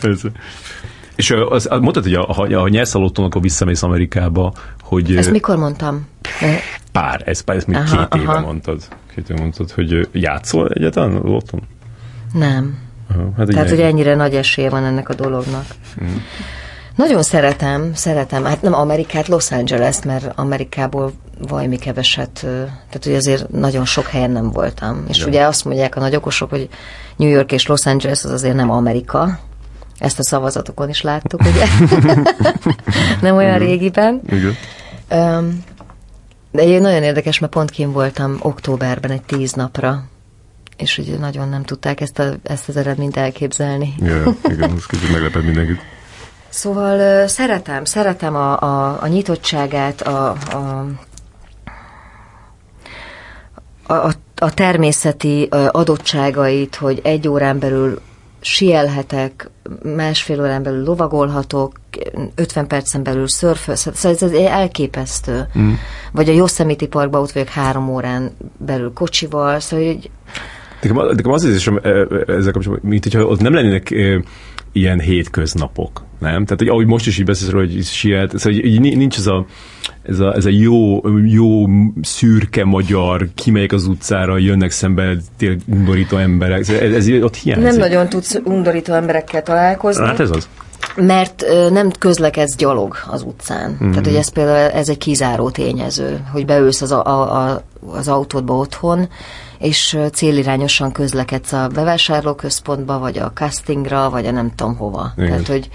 Persze. 0.00 0.28
És 1.16 1.30
az, 1.30 1.66
az, 1.70 1.80
mondtad, 1.80 2.04
hogy 2.26 2.54
a, 2.54 2.68
nyersz 2.68 2.94
a 2.94 2.98
lottónak, 2.98 3.30
akkor 3.30 3.42
visszamész 3.42 3.82
Amerikába, 3.82 4.52
hogy 4.82 5.16
Ezt 5.16 5.30
mikor 5.30 5.56
mondtam? 5.56 6.08
pár, 6.92 7.22
ez, 7.24 7.42
ez 7.46 7.64
még 7.64 7.76
Aha, 7.76 8.08
két 8.08 8.20
éve 8.20 8.32
aha. 8.32 8.40
mondtad. 8.40 8.82
Két 9.14 9.28
éve 9.30 9.40
mondtad, 9.40 9.70
hogy 9.70 10.08
játszol 10.12 10.68
egyáltalán 10.68 11.16
a 11.16 11.28
lotton? 11.28 11.62
Nem. 12.32 12.78
Aha, 13.10 13.22
hát 13.36 13.46
Tehát, 13.46 13.50
igen. 13.50 13.68
hogy 13.68 13.80
ennyire 13.80 14.14
nagy 14.14 14.34
esélye 14.34 14.70
van 14.70 14.84
ennek 14.84 15.08
a 15.08 15.14
dolognak. 15.14 15.64
Nagyon 16.97 17.23
szeretem, 17.23 17.94
szeretem. 17.94 18.44
Hát 18.44 18.62
nem 18.62 18.74
Amerikát, 18.74 19.28
Los 19.28 19.51
Angeles, 19.51 19.97
mert 20.05 20.32
Amerikából 20.39 21.12
valami 21.48 21.77
keveset, 21.78 22.31
tehát 22.89 23.05
hogy 23.05 23.14
azért 23.14 23.48
nagyon 23.51 23.85
sok 23.85 24.06
helyen 24.06 24.31
nem 24.31 24.51
voltam. 24.51 25.05
És 25.09 25.18
Ja. 25.18 25.27
ugye 25.27 25.44
azt 25.47 25.64
mondják 25.64 25.97
a 25.97 26.01
nagyokosok, 26.01 26.51
hogy 26.51 26.68
New 27.16 27.28
York 27.28 27.52
és 27.52 27.66
Los 27.66 27.86
Angeles 27.86 28.24
az 28.24 28.31
azért 28.31 28.55
nem 28.55 28.70
Amerika. 28.70 29.39
Ezt 29.98 30.18
a 30.18 30.24
szavazatokon 30.24 30.89
is 30.89 31.02
láttuk, 31.02 31.40
ugye? 31.40 31.66
nem 33.20 33.36
olyan 33.36 33.59
régiben. 33.59 34.20
Igen. 34.28 34.56
De 36.51 36.62
egy 36.62 36.81
nagyon 36.81 37.02
érdekes, 37.02 37.39
mert 37.39 37.52
pont 37.52 37.70
kim 37.70 37.93
voltam 37.93 38.36
októberben 38.40 39.10
egy 39.10 39.23
tíz 39.23 39.52
napra, 39.52 40.05
és 40.77 40.98
ugye 40.98 41.18
nagyon 41.18 41.48
nem 41.48 41.62
tudták 41.62 42.01
ezt, 42.01 42.18
a, 42.18 42.35
ezt 42.43 42.68
az 42.68 42.77
eredményt 42.77 43.16
elképzelni. 43.16 43.94
Ja, 43.98 44.36
igen, 44.48 44.73
ez 44.77 44.86
kicsit 44.86 45.12
meglepett 45.12 45.44
mindenkit. 45.44 45.81
Szóval 46.56 47.26
szeretem, 47.26 47.84
szeretem 47.84 48.34
a, 48.34 48.60
a, 48.62 49.02
a 49.02 49.06
nyitottságát, 49.06 50.00
a, 50.02 50.36
a, 50.52 50.86
a, 53.92 54.12
a, 54.36 54.54
természeti 54.54 55.48
adottságait, 55.70 56.74
hogy 56.74 57.00
egy 57.02 57.28
órán 57.28 57.58
belül 57.58 58.00
sielhetek, 58.40 59.50
másfél 59.82 60.40
órán 60.40 60.62
belül 60.62 60.84
lovagolhatok, 60.84 61.72
50 62.34 62.66
percen 62.66 63.02
belül 63.02 63.28
szörfözhetek, 63.28 63.98
szóval 63.98 64.16
ez, 64.16 64.32
ez 64.32 64.40
elképesztő. 64.50 65.46
Mm. 65.58 65.72
Vagy 66.12 66.28
a 66.28 66.32
Yosemite 66.32 66.86
Parkba 66.86 67.20
ott 67.20 67.32
vagyok 67.32 67.48
három 67.48 67.88
órán 67.88 68.36
belül 68.58 68.92
kocsival, 68.92 69.60
szóval 69.60 69.84
így 69.84 70.10
Nekem, 70.82 71.06
nekem 71.06 71.32
az 71.32 71.42
az 71.42 71.48
érzésem 71.48 71.78
ö, 71.82 72.04
ö, 72.08 72.32
ezzel 72.32 72.52
kapcsolatban, 72.52 72.90
mint 72.90 73.02
hogyha 73.02 73.24
ott 73.24 73.40
nem 73.40 73.54
lennének 73.54 73.94
ilyen 74.77 75.01
hétköznapok, 75.01 76.05
nem? 76.19 76.44
Tehát, 76.44 76.59
hogy 76.59 76.69
ahogy 76.69 76.86
most 76.86 77.07
is 77.07 77.19
így 77.19 77.24
beszélsz 77.24 77.51
róla, 77.51 77.66
hogy 77.66 77.85
siet, 77.85 78.39
szóval 78.39 78.59
így 78.59 78.81
nincs 78.81 79.16
ez 79.16 79.27
a, 79.27 79.47
ez 80.03 80.20
a, 80.20 80.35
ez 80.35 80.44
a 80.44 80.48
jó, 80.48 81.01
jó 81.24 81.66
szürke 82.03 82.65
magyar, 82.65 83.28
kimegyek 83.35 83.73
az 83.73 83.86
utcára, 83.86 84.39
jönnek 84.39 84.70
szembe 84.70 85.16
tényleg 85.36 85.61
undorító 85.66 86.16
emberek, 86.16 86.59
ez, 86.59 86.69
ez 86.69 87.09
ott 87.23 87.36
hiányzik. 87.36 87.70
nem 87.70 87.77
nagyon 87.77 88.09
tudsz 88.09 88.39
undorító 88.44 88.94
emberekkel 88.94 89.43
találkozni. 89.43 90.07
Hát 90.07 90.20
ez 90.20 90.31
az. 90.31 90.48
Mert 90.97 91.44
nem 91.70 91.90
közlekedsz 91.98 92.57
gyalog 92.57 92.97
az 93.11 93.23
utcán. 93.23 93.70
Mm. 93.85 93.90
Tehát, 93.90 94.07
hogy 94.07 94.15
ez 94.15 94.28
például 94.28 94.70
ez 94.70 94.89
egy 94.89 94.98
kizáró 94.98 95.51
tényező, 95.51 96.20
hogy 96.32 96.47
beülsz 96.47 96.82
az, 96.82 96.93
a, 96.93 97.05
a, 97.43 97.62
az 97.86 98.09
autódba 98.09 98.57
otthon, 98.57 99.09
és 99.58 99.98
célirányosan 100.12 100.92
közlekedsz 100.92 101.52
a 101.52 101.68
bevásárlóközpontba, 101.68 102.98
vagy 102.98 103.18
a 103.18 103.32
castingra, 103.32 104.10
vagy 104.10 104.26
a 104.26 104.30
nem 104.30 104.54
tudom 104.54 104.76
hova. 104.76 105.12
Igen. 105.16 105.28
Tehát, 105.28 105.46
hogy 105.46 105.68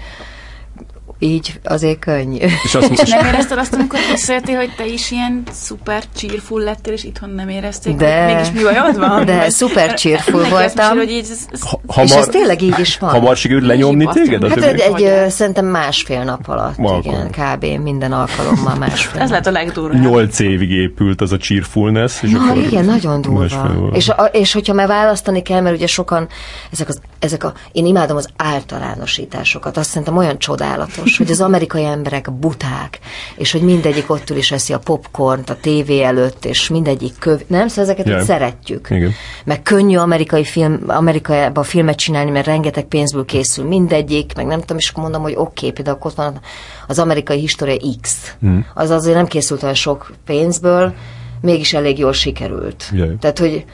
így 1.22 1.60
azért 1.64 1.98
könnyű. 1.98 2.38
És 2.64 2.74
azt, 2.74 2.90
és, 2.90 3.10
Nem 3.10 3.26
érezted 3.26 3.58
azt, 3.58 3.74
amikor 3.74 3.98
visszajöttél, 4.10 4.56
hogy 4.56 4.74
te 4.76 4.86
is 4.86 5.10
ilyen 5.10 5.42
szuper 5.52 6.02
cheerful 6.16 6.60
lettél, 6.62 6.92
és 6.92 7.04
itthon 7.04 7.30
nem 7.30 7.48
érezték, 7.48 7.96
De- 7.96 8.24
hogy 8.24 8.34
mégis 8.34 8.50
mi 8.52 8.62
bajod 8.62 8.98
van? 8.98 9.24
de 9.24 9.36
Vagy- 9.36 9.50
szuper 9.50 9.94
cheerful 9.94 10.44
voltam. 10.48 10.96
hogy 10.96 11.10
így, 11.10 11.26
ez, 11.30 11.38
ez, 11.52 11.60
ha, 11.60 11.80
és 11.88 11.94
hamar, 11.94 12.18
ez 12.18 12.26
tényleg 12.26 12.62
így 12.62 12.78
is 12.78 12.98
van. 12.98 13.10
hamar 13.10 13.36
sikerült 13.36 13.66
lenyomni 13.66 14.06
téged? 14.12 14.48
Hát 14.48 14.62
egy, 14.62 14.80
egy 14.80 15.02
ö, 15.02 15.28
szerintem 15.28 15.66
másfél 15.66 16.22
nap 16.24 16.48
alatt, 16.48 16.76
Ma 16.76 16.98
igen, 17.02 17.30
kb. 17.30 17.64
minden 17.82 18.12
alkalommal 18.12 18.74
másfél 18.74 19.20
ez 19.20 19.30
lehet 19.30 19.46
a 19.46 19.50
legdurvább. 19.50 20.00
Nyolc 20.02 20.38
évig 20.38 20.70
épült 20.70 21.20
az 21.20 21.32
a 21.32 21.36
cheerfulness. 21.36 22.22
És 22.22 22.30
Na 22.30 22.38
akkor 22.40 22.56
igen, 22.62 22.84
nagyon 22.84 23.20
durva. 23.20 23.90
És, 23.92 24.08
a, 24.08 24.22
és 24.32 24.52
hogyha 24.52 24.72
már 24.72 24.86
választani 24.86 25.42
kell, 25.42 25.60
mert 25.60 25.76
ugye 25.76 25.86
sokan, 25.86 26.28
ezek, 26.72 26.88
az, 26.88 27.00
ezek 27.18 27.44
a, 27.44 27.52
én 27.72 27.86
imádom 27.86 28.16
az 28.16 28.28
általánosításokat, 28.36 29.76
azt 29.76 29.88
szerintem 29.88 30.16
olyan 30.16 30.38
csodálatos, 30.38 31.11
hogy 31.16 31.30
az 31.30 31.40
amerikai 31.40 31.84
emberek 31.84 32.32
buták, 32.32 32.98
és 33.36 33.52
hogy 33.52 33.62
mindegyik 33.62 34.10
ott 34.10 34.30
ül 34.30 34.36
és 34.36 34.50
eszi 34.50 34.72
a 34.72 34.78
popcornt 34.78 35.50
a 35.50 35.56
tévé 35.60 36.02
előtt, 36.02 36.44
és 36.44 36.68
mindegyik 36.68 37.18
köv, 37.18 37.40
nem? 37.46 37.68
Szóval 37.68 37.84
ezeket 37.84 38.06
yeah. 38.06 38.22
szeretjük. 38.22 38.86
Igen. 38.90 39.12
Meg 39.44 39.62
könnyű 39.62 39.96
amerikai 39.96 40.44
film, 40.44 40.82
Amerikában 40.86 41.64
filmet 41.64 41.96
csinálni, 41.96 42.30
mert 42.30 42.46
rengeteg 42.46 42.84
pénzből 42.84 43.24
készül 43.24 43.64
mindegyik, 43.64 44.32
meg 44.36 44.46
nem 44.46 44.60
tudom, 44.60 44.76
és 44.76 44.90
akkor 44.90 45.02
mondom, 45.02 45.22
hogy 45.22 45.34
oké, 45.36 45.42
okay, 45.42 45.70
például 45.70 45.98
ott 46.00 46.14
van 46.14 46.40
az 46.86 46.98
amerikai 46.98 47.38
história 47.38 47.76
X. 48.00 48.34
Hmm. 48.40 48.66
Az 48.74 48.90
azért 48.90 49.16
nem 49.16 49.26
készült 49.26 49.62
olyan 49.62 49.74
sok 49.74 50.12
pénzből, 50.26 50.94
mégis 51.40 51.72
elég 51.72 51.98
jól 51.98 52.12
sikerült. 52.12 52.90
Jaj. 52.92 53.16
Tehát, 53.20 53.38
hogy 53.38 53.64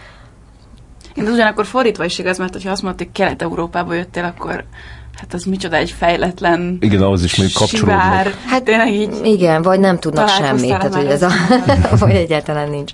Én 1.14 1.26
ugyanakkor 1.26 1.66
fordítva 1.66 2.04
is 2.04 2.18
igaz, 2.18 2.38
mert 2.38 2.62
ha 2.62 2.70
azt 2.70 2.82
mondod, 2.82 3.00
hogy 3.00 3.12
Kelet-Európába 3.12 3.94
jöttél, 3.94 4.24
akkor 4.24 4.64
hát 5.18 5.34
az 5.34 5.44
micsoda 5.44 5.76
egy 5.76 5.90
fejletlen 5.98 6.76
Igen, 6.80 7.02
ahhoz 7.02 7.24
is 7.24 7.36
még 7.36 7.52
kapcsolódnak. 7.52 8.02
sivár. 8.02 8.34
Hát 8.46 8.62
tényleg 8.62 8.92
így 8.92 9.20
igen, 9.24 9.62
vagy 9.62 9.80
nem 9.80 9.98
tudnak 9.98 10.28
semmit, 10.28 10.68
tehát, 10.68 10.94
hogy 10.94 11.06
ez 11.06 11.22
a, 11.22 11.30
vagy 11.98 12.14
egyáltalán 12.14 12.70
nincs. 12.70 12.92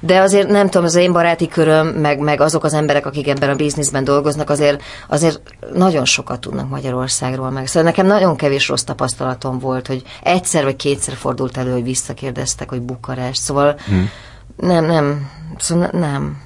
De 0.00 0.20
azért 0.20 0.48
nem 0.48 0.64
tudom, 0.66 0.84
az 0.84 0.94
én 0.94 1.12
baráti 1.12 1.48
köröm, 1.48 1.86
meg, 1.86 2.18
meg 2.18 2.40
azok 2.40 2.64
az 2.64 2.74
emberek, 2.74 3.06
akik 3.06 3.28
ebben 3.28 3.50
a 3.50 3.54
bizniszben 3.54 4.04
dolgoznak, 4.04 4.50
azért, 4.50 4.82
azért 5.08 5.40
nagyon 5.74 6.04
sokat 6.04 6.40
tudnak 6.40 6.68
Magyarországról 6.68 7.50
meg. 7.50 7.66
Szóval 7.66 7.82
nekem 7.82 8.06
nagyon 8.06 8.36
kevés 8.36 8.68
rossz 8.68 8.82
tapasztalatom 8.82 9.58
volt, 9.58 9.86
hogy 9.86 10.02
egyszer 10.22 10.64
vagy 10.64 10.76
kétszer 10.76 11.14
fordult 11.14 11.56
elő, 11.56 11.72
hogy 11.72 11.84
visszakérdeztek, 11.84 12.68
hogy 12.68 12.80
Bukarest. 12.80 13.40
Szóval 13.40 13.78
hmm. 13.86 14.10
nem, 14.56 14.84
nem, 14.84 15.30
szóval 15.58 15.88
ne- 15.92 15.98
nem. 15.98 16.45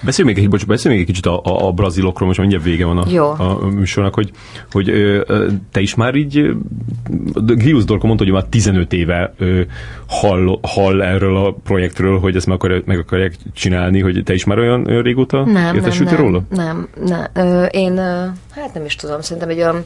Beszélj 0.00 0.28
még, 0.28 0.38
egy, 0.38 0.48
bocs, 0.48 0.66
beszélj 0.66 0.94
még 0.94 1.02
egy 1.02 1.10
kicsit 1.10 1.26
a, 1.26 1.40
a, 1.44 1.66
a 1.66 1.72
brazilokról, 1.72 2.26
most 2.26 2.40
mindjárt 2.40 2.64
vége 2.64 2.84
van 2.84 2.98
a, 2.98 3.04
Jó. 3.10 3.26
a 3.26 3.68
műsornak, 3.74 4.14
hogy, 4.14 4.30
hogy 4.72 4.88
ö, 4.88 5.24
te 5.72 5.80
is 5.80 5.94
már 5.94 6.14
így, 6.14 6.56
Grius 7.34 7.84
Dorko 7.84 8.06
mondta, 8.06 8.24
hogy 8.24 8.32
már 8.32 8.44
15 8.44 8.92
éve 8.92 9.34
ö, 9.38 9.60
hall, 10.08 10.58
hall 10.62 11.02
erről 11.02 11.36
a 11.36 11.52
projektről, 11.64 12.18
hogy 12.18 12.36
ezt 12.36 12.46
meg, 12.46 12.56
akarja, 12.56 12.82
meg 12.84 12.98
akarják 12.98 13.34
csinálni, 13.54 14.00
hogy 14.00 14.22
te 14.24 14.34
is 14.34 14.44
már 14.44 14.58
olyan, 14.58 14.86
olyan 14.86 15.02
régóta 15.02 15.44
Nem, 15.44 15.74
értesültél 15.74 16.16
nem, 16.16 16.26
róla? 16.26 16.42
nem, 16.48 16.88
nem. 17.04 17.26
Ö, 17.32 17.64
én, 17.64 17.96
ö, 17.96 18.26
hát 18.50 18.74
nem 18.74 18.84
is 18.84 18.96
tudom, 18.96 19.20
szerintem 19.20 19.48
egy 19.48 19.58
olyan 19.58 19.84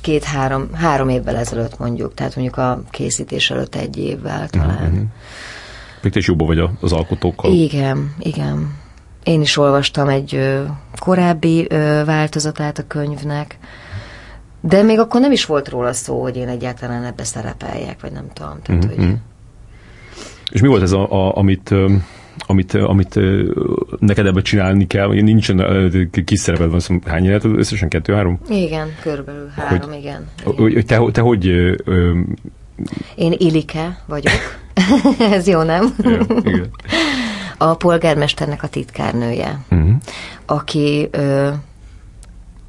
két-három 0.00 0.68
három 0.74 1.08
évvel 1.08 1.36
ezelőtt 1.36 1.78
mondjuk, 1.78 2.14
tehát 2.14 2.36
mondjuk 2.36 2.56
a 2.56 2.82
készítés 2.90 3.50
előtt 3.50 3.74
egy 3.74 3.98
évvel 3.98 4.48
talán. 4.48 4.90
Mhm. 4.90 5.02
Még 6.02 6.12
te 6.12 6.18
is 6.18 6.26
jobban 6.26 6.46
vagy 6.46 6.68
az 6.80 6.92
alkotókkal. 6.92 7.52
Igen, 7.52 8.14
igen. 8.18 8.80
Én 9.24 9.40
is 9.40 9.56
olvastam 9.56 10.08
egy 10.08 10.60
korábbi 10.98 11.66
változatát 12.04 12.78
a 12.78 12.86
könyvnek, 12.86 13.58
de 14.60 14.82
még 14.82 14.98
akkor 14.98 15.20
nem 15.20 15.32
is 15.32 15.44
volt 15.44 15.68
róla 15.68 15.92
szó, 15.92 16.22
hogy 16.22 16.36
én 16.36 16.48
egyáltalán 16.48 17.04
ebbe 17.04 17.24
szerepeljek, 17.24 18.00
vagy 18.00 18.12
nem 18.12 18.26
tudom. 18.32 18.58
Tehát, 18.62 18.96
Mhm, 18.96 19.04
hogy... 19.06 19.14
És 20.50 20.60
mi 20.60 20.68
volt 20.68 20.82
ez, 20.82 20.92
a, 20.92 21.10
a, 21.12 21.36
amit 21.36 21.74
amit, 22.46 22.74
amit 22.74 23.18
neked 23.98 24.26
ebbe 24.26 24.42
csinálni 24.42 24.86
kell, 24.86 25.08
nincsen 25.08 25.64
kis 26.24 26.40
szereped 26.40 26.70
van, 26.70 26.80
szóval 26.80 27.02
hány 27.10 27.24
élet, 27.24 27.44
összesen 27.44 27.88
kettő-három? 27.88 28.38
Igen, 28.48 28.88
körülbelül 29.02 29.48
három, 29.56 29.90
hogy, 29.90 29.98
igen. 29.98 30.28
Hogy, 30.44 30.84
te, 30.86 31.00
te 31.12 31.20
hogy... 31.20 31.46
Ö, 31.84 32.18
Én 33.14 33.34
Ilike 33.38 33.98
vagyok. 34.06 34.32
Ez 35.32 35.46
jó, 35.46 35.62
nem? 35.62 35.94
Ja, 36.02 36.18
igen. 36.44 36.70
A 37.56 37.74
polgármesternek 37.74 38.62
a 38.62 38.68
titkárnője, 38.68 39.60
uh-huh. 39.70 39.94
aki 40.46 41.08
ö, 41.10 41.50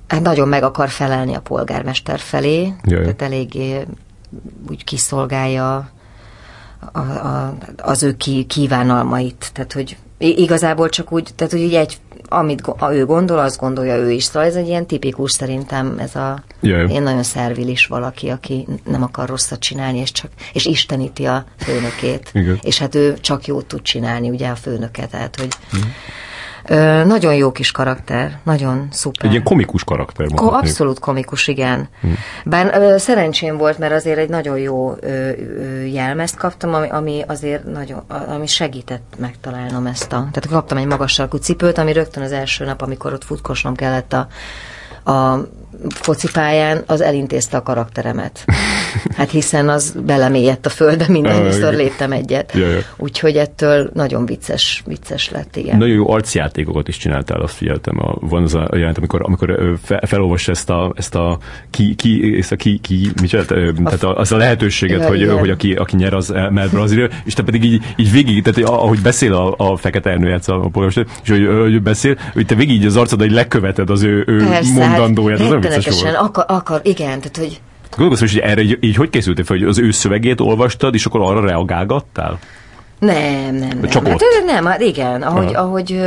hát 0.08 0.22
nagyon 0.22 0.48
meg 0.48 0.64
akar 0.64 0.90
felelni 0.90 1.34
a 1.34 1.42
polgármester 1.42 2.20
felé, 2.20 2.74
Jaj. 2.84 3.02
tehát 3.02 3.22
eléggé 3.22 3.86
úgy 4.70 4.84
kiszolgálja 4.84 5.90
a, 6.92 7.00
a, 7.00 7.54
az 7.78 8.04
ő 8.04 8.16
kívánalmait. 8.48 9.50
Tehát, 9.54 9.74
hogy 9.74 9.98
igazából 10.28 10.90
csak 10.90 11.12
úgy, 11.12 11.30
tehát, 11.36 11.54
hogy 11.54 11.62
így 11.62 11.76
egy, 11.76 11.98
amit 12.30 12.62
ő 12.92 13.06
gondol, 13.06 13.40
azt 13.40 13.60
gondolja 13.60 13.96
ő 13.96 14.12
is. 14.12 14.24
Szóval 14.24 14.48
ez 14.48 14.56
egy 14.56 14.68
ilyen 14.68 14.86
tipikus 14.86 15.32
szerintem, 15.32 15.96
ez 16.00 16.16
a 16.16 16.44
Jaj. 16.62 16.92
én 16.92 17.02
nagyon 17.04 17.24
szervilis 17.24 17.86
valaki, 17.86 18.30
aki 18.30 18.68
nem 18.84 19.04
akar 19.04 19.30
rosszat 19.30 19.60
csinálni, 19.60 19.98
és 19.98 20.12
csak, 20.12 20.32
és 20.54 20.66
isteníti 20.66 21.26
a 21.26 21.46
főnökét. 21.58 22.30
Igen. 22.34 22.60
És 22.62 22.78
hát 22.80 22.96
ő 22.96 23.14
csak 23.22 23.46
jót 23.46 23.66
tud 23.66 23.82
csinálni, 23.82 24.30
ugye 24.30 24.48
a 24.48 24.56
főnöket, 24.56 25.10
tehát, 25.10 25.36
hogy 25.36 25.50
mm 25.78 25.82
Ö, 26.68 27.04
nagyon 27.04 27.36
jó 27.36 27.52
kis 27.52 27.72
karakter, 27.72 28.40
nagyon 28.44 28.88
szuper. 28.92 29.26
Egy 29.26 29.32
ilyen 29.32 29.44
komikus 29.44 29.84
karakter. 29.84 30.28
Ko- 30.36 30.54
abszolút 30.54 31.00
komikus, 31.00 31.48
igen. 31.48 31.90
Hmm. 32.02 32.16
Bár 32.46 32.78
ö, 32.82 32.98
szerencsém 32.98 33.58
volt, 33.58 33.78
mert 33.78 33.94
azért 33.94 34.18
egy 34.18 34.30
nagyon 34.30 34.58
jó 34.58 34.96
ö, 35.00 35.08
ö, 35.08 35.82
jelmezt 35.82 36.36
kaptam, 36.36 36.74
ami, 36.74 36.90
ami 36.90 37.24
azért 37.28 37.64
nagyon, 37.64 38.04
ami 38.08 38.48
segített 38.48 39.14
megtalálnom 39.18 39.86
ezt 39.86 40.14
a... 40.14 40.28
Tehát 40.32 40.48
kaptam 40.50 40.78
egy 40.78 40.86
magas 40.86 41.12
sarkú 41.14 41.38
cipőt, 41.38 41.78
ami 41.78 41.94
rögtön 41.94 42.24
az 42.24 42.32
első 42.32 42.66
nap, 42.66 42.82
amikor 42.82 43.14
ott 43.14 43.24
futkosnom 43.24 43.76
kellett 43.76 44.14
a, 44.14 44.28
a 45.12 45.48
focipályán, 45.90 46.84
az 46.86 47.02
elintézte 47.02 47.58
a 47.58 47.64
karakteremet. 47.64 48.46
Hát 49.16 49.32
hiszen 49.32 49.70
az 49.70 49.96
belemélyedt 50.06 50.66
a 50.66 50.70
földbe, 50.70 51.06
mindenszor 51.08 51.74
léptem 51.74 52.12
egyet. 52.12 52.52
Ja, 52.54 52.68
ja. 52.68 52.80
Úgyhogy 52.98 53.36
ettől 53.36 53.90
nagyon 53.94 54.26
vicces, 54.26 54.84
vicces 54.86 55.30
lett, 55.30 55.56
igen. 55.56 55.78
Nagyon 55.78 55.96
jó 55.96 56.10
arcjátékokat 56.10 56.88
is 56.88 56.98
csináltál, 56.98 57.42
azt 57.42 57.56
figyeltem. 57.56 58.00
A, 58.00 58.16
van 58.20 58.44
az 58.44 58.56
a 58.56 58.70
jelent, 58.72 58.98
amikor, 58.98 59.22
amikor 59.24 59.78
felolvas 60.02 60.48
ezt 60.48 60.70
a, 60.70 60.94
ezt 60.96 61.16
a 61.16 61.38
ki, 61.70 61.96
ki, 61.96 62.36
ezt 62.40 62.52
a 62.52 62.56
ki, 62.56 62.80
ki 62.82 63.12
mit 63.22 63.30
csinált, 63.30 63.48
tehát 63.84 64.04
az 64.04 64.32
a 64.32 64.38
lehetőséget, 64.38 65.00
ja, 65.00 65.08
hogy, 65.08 65.22
igen. 65.22 65.40
hogy 65.40 65.50
aki, 65.50 65.74
aki 65.74 65.96
nyer, 65.96 66.14
az 66.14 66.28
mehet 66.30 66.72
Brazília, 66.72 67.10
és 67.26 67.34
te 67.34 67.44
pedig 67.44 67.64
így, 67.64 67.84
így 67.96 68.12
végig, 68.12 68.44
tehát 68.44 68.70
ahogy 68.70 69.00
beszél 69.00 69.34
a, 69.34 69.56
a 69.58 69.78
fekete 69.78 70.10
ernő 70.10 70.40
a 70.46 70.54
polgármester, 70.54 71.06
és 71.24 71.30
hogy, 71.30 71.48
hogy 71.62 71.82
beszél, 71.82 72.18
hogy 72.34 72.46
te 72.46 72.56
végig 72.56 72.76
így 72.76 72.86
az 72.86 72.96
arcod, 72.96 73.20
hogy 73.20 73.32
leköveted 73.32 73.90
az 73.90 74.04
ő, 74.04 74.24
ő 74.28 74.38
Persze, 74.38 74.74
hát 74.74 74.90
mondandóját, 74.90 75.40
hát, 75.40 75.48
az 75.48 75.63
volt. 75.72 76.16
Akar, 76.16 76.46
akar, 76.48 76.82
igen, 76.84 77.20
tehát 77.20 77.38
hogy 77.38 77.62
Gondolkozom, 77.98 78.28
hogy 78.28 78.40
erre 78.40 78.62
így, 78.62 78.78
így 78.82 78.96
hogy 78.96 79.10
készültél 79.10 79.44
fel, 79.44 79.58
hogy 79.58 79.68
az 79.68 79.80
ő 79.80 79.92
szövegét 79.92 80.40
olvastad, 80.40 80.94
és 80.94 81.06
akkor 81.06 81.22
arra 81.22 81.46
reagálgattál? 81.46 82.40
Nem, 83.00 83.56
nem, 83.56 83.68
nem. 83.68 83.90
Csak 83.90 84.08
hát, 84.08 84.14
ott? 84.14 84.46
nem, 84.46 84.66
hát 84.66 84.82
igen, 84.82 85.22
ahogy, 85.22 85.56
Aha. 85.56 85.64
ahogy 85.64 86.00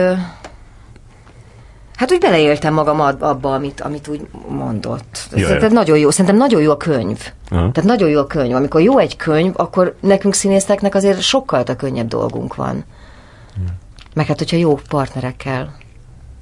Hát 1.97 2.13
úgy 2.13 2.19
beleéltem 2.19 2.75
magam 2.75 3.01
abba, 3.01 3.55
amit, 3.55 3.81
amit 3.81 4.09
úgy 4.09 4.21
mondott. 4.49 5.29
Ez, 5.33 5.47
tehát 5.47 5.71
nagyon 5.71 5.99
jó, 5.99 6.11
szerintem 6.11 6.37
nagyon 6.37 6.63
jó 6.63 6.71
a 6.71 6.77
könyv. 6.77 7.19
Aha. 7.49 7.71
Tehát 7.73 7.89
nagyon 7.89 8.09
jó 8.09 8.21
a 8.21 8.27
könyv. 8.27 8.55
Amikor 8.55 8.81
jó 8.81 8.99
egy 8.99 9.17
könyv, 9.17 9.53
akkor 9.57 9.97
nekünk 10.01 10.35
színészeknek 10.35 10.95
azért 10.95 11.21
sokkal 11.21 11.63
a 11.63 11.77
könnyebb 11.77 12.09
dolgunk 12.09 12.55
van. 12.55 12.85
Meg 14.15 14.27
hát, 14.27 14.39
hogyha 14.39 14.57
jó 14.57 14.79
partnerekkel 14.89 15.77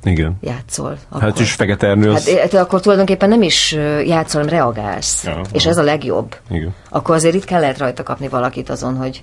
igen. 0.05 0.37
játszol. 0.41 0.89
Hát 0.91 1.07
akkor, 1.09 1.23
hát 1.23 1.39
is 1.39 1.53
fekete. 1.53 1.87
Hát, 1.87 2.29
hát 2.29 2.55
akkor 2.55 2.81
tulajdonképpen 2.81 3.29
nem 3.29 3.43
is 3.43 3.73
játszol, 4.07 4.43
hanem 4.43 4.59
reagálsz. 4.59 5.25
Ja, 5.25 5.41
és 5.53 5.67
ez 5.67 5.77
a 5.77 5.83
legjobb. 5.83 6.37
Igen. 6.51 6.75
Akkor 6.89 7.15
azért 7.15 7.35
itt 7.35 7.45
kell 7.45 7.61
lehet 7.61 7.79
rajta 7.79 8.03
kapni 8.03 8.29
valakit 8.29 8.71
azon, 8.71 8.97
hogy 8.97 9.23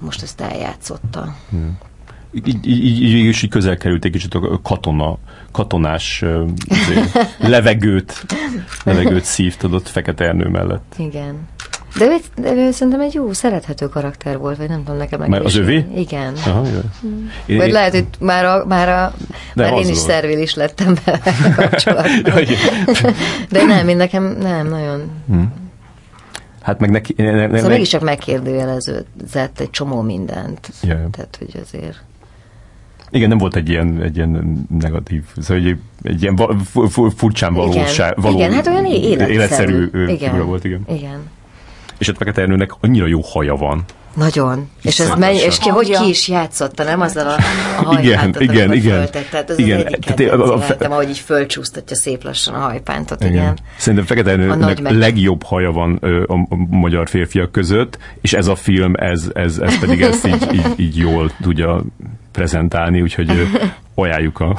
most 0.00 0.22
ezt 0.22 0.40
eljátszotta. 0.40 1.34
Igen. 1.52 1.78
Így, 2.34 2.48
így, 2.48 2.66
így, 2.66 3.02
így, 3.02 3.42
így 3.42 3.48
közel 3.48 3.76
került 3.76 4.04
egy 4.04 4.10
kicsit 4.10 4.34
a 4.34 4.60
katona, 4.62 5.18
katonás 5.52 6.24
levegőt, 7.38 8.24
levegőt 8.84 9.24
szívtad 9.24 9.74
ott 9.74 9.88
Fekete 9.88 10.24
Ernő 10.24 10.48
mellett. 10.48 10.94
Igen. 10.98 11.48
De 11.98 12.04
ő, 12.04 12.16
de 12.36 12.54
ő 12.54 12.70
szerintem 12.70 13.00
egy 13.00 13.14
jó, 13.14 13.32
szerethető 13.32 13.88
karakter 13.88 14.38
volt, 14.38 14.56
vagy 14.56 14.68
nem 14.68 14.84
tudom 14.84 14.96
nekem 14.96 15.20
meg. 15.20 15.28
Már 15.28 15.44
az 15.44 15.56
övé? 15.56 15.86
Igen. 15.96 16.34
Aha, 16.46 16.66
jó. 16.66 16.80
Hmm. 17.00 17.30
Vagy 17.46 17.66
én, 17.66 17.72
lehet, 17.72 17.92
hogy 17.92 18.06
már, 18.20 18.44
a, 18.44 18.64
már, 18.66 18.88
a, 18.88 19.14
már 19.54 19.72
én 19.72 19.88
is 19.88 19.96
szervilis 19.96 20.54
lettem 20.54 20.94
be 21.04 21.20
kapcsolatban. 21.56 22.44
de 23.50 23.64
nem, 23.64 23.88
én 23.88 23.96
nekem 23.96 24.36
nem, 24.40 24.68
nagyon... 24.68 25.10
Hmm. 25.26 25.52
Hát 26.62 26.80
meg 26.80 26.90
neki... 26.90 27.14
Ne, 27.16 27.46
ne, 27.46 27.56
szóval 27.56 27.70
mégis 27.70 27.88
csak 27.88 28.02
megkérdőjelezett 28.02 29.60
egy 29.60 29.70
csomó 29.70 30.00
mindent. 30.00 30.68
Jaj. 30.82 31.06
Tehát, 31.10 31.36
hogy 31.38 31.60
azért... 31.62 32.02
Igen, 33.10 33.28
nem 33.28 33.38
volt 33.38 33.56
egy 33.56 33.68
ilyen, 33.68 34.02
egy 34.02 34.16
ilyen 34.16 34.66
negatív, 34.78 35.22
szóval 35.36 35.64
egy, 35.64 35.78
egy 36.02 36.22
ilyen 36.22 36.36
furcsán 37.16 37.54
valóság, 37.54 38.10
igen, 38.10 38.22
való, 38.22 38.36
igen, 38.36 38.52
hát 38.52 38.66
olyan 38.66 38.84
életszerű, 38.84 39.32
életszerű 39.32 39.90
igen, 40.06 40.46
volt, 40.46 40.64
igen. 40.64 40.84
Igen 40.88 41.18
és 42.04 42.10
a 42.10 42.14
Fekete 42.18 42.40
Ernőnek 42.40 42.70
annyira 42.80 43.06
jó 43.06 43.20
haja 43.20 43.54
van. 43.54 43.84
Nagyon. 44.14 44.70
És, 44.82 45.00
ez 45.00 45.12
menj, 45.18 45.36
és 45.36 45.58
ki, 45.58 45.68
hogy 45.68 45.90
ki 45.90 46.08
is 46.08 46.28
játszotta, 46.28 46.84
nem? 46.84 47.00
Azzal 47.00 47.28
a, 47.28 47.34
a 47.78 47.84
hajpántot, 47.84 48.42
igen, 48.42 48.54
igen, 48.54 48.72
igen. 48.72 48.96
Föltett. 48.96 49.30
Tehát 49.30 49.50
az 49.50 49.58
igen. 49.58 49.78
az 49.78 49.84
egyik 49.84 50.14
Tehát 50.14 50.32
a, 50.32 50.54
a, 50.54 50.64
a, 50.78 50.92
ahogy 50.92 51.08
így 51.08 51.18
fölcsúsztatja 51.18 51.96
szép 51.96 52.24
lassan 52.24 52.54
a 52.54 52.58
hajpántot, 52.58 53.20
igen. 53.20 53.32
igen. 53.32 53.58
Szerintem 53.76 54.06
Fekete 54.06 54.30
Ernőnek 54.30 54.78
a 54.84 54.92
legjobb 54.92 55.42
haja 55.42 55.72
van 55.72 55.98
ö, 56.00 56.22
a, 56.26 56.34
a, 56.34 56.56
magyar 56.70 57.08
férfiak 57.08 57.52
között, 57.52 57.98
és 58.20 58.32
ez 58.32 58.46
a 58.46 58.54
film, 58.54 58.92
ez, 58.96 59.30
ez, 59.34 59.58
ez 59.58 59.78
pedig 59.78 60.02
ezt 60.02 60.26
így, 60.26 60.52
így, 60.52 60.72
így 60.76 60.96
jól 60.96 61.30
tudja 61.42 61.84
prezentálni, 62.34 63.00
úgyhogy 63.00 63.30
ajánljuk 63.94 64.40
a... 64.40 64.56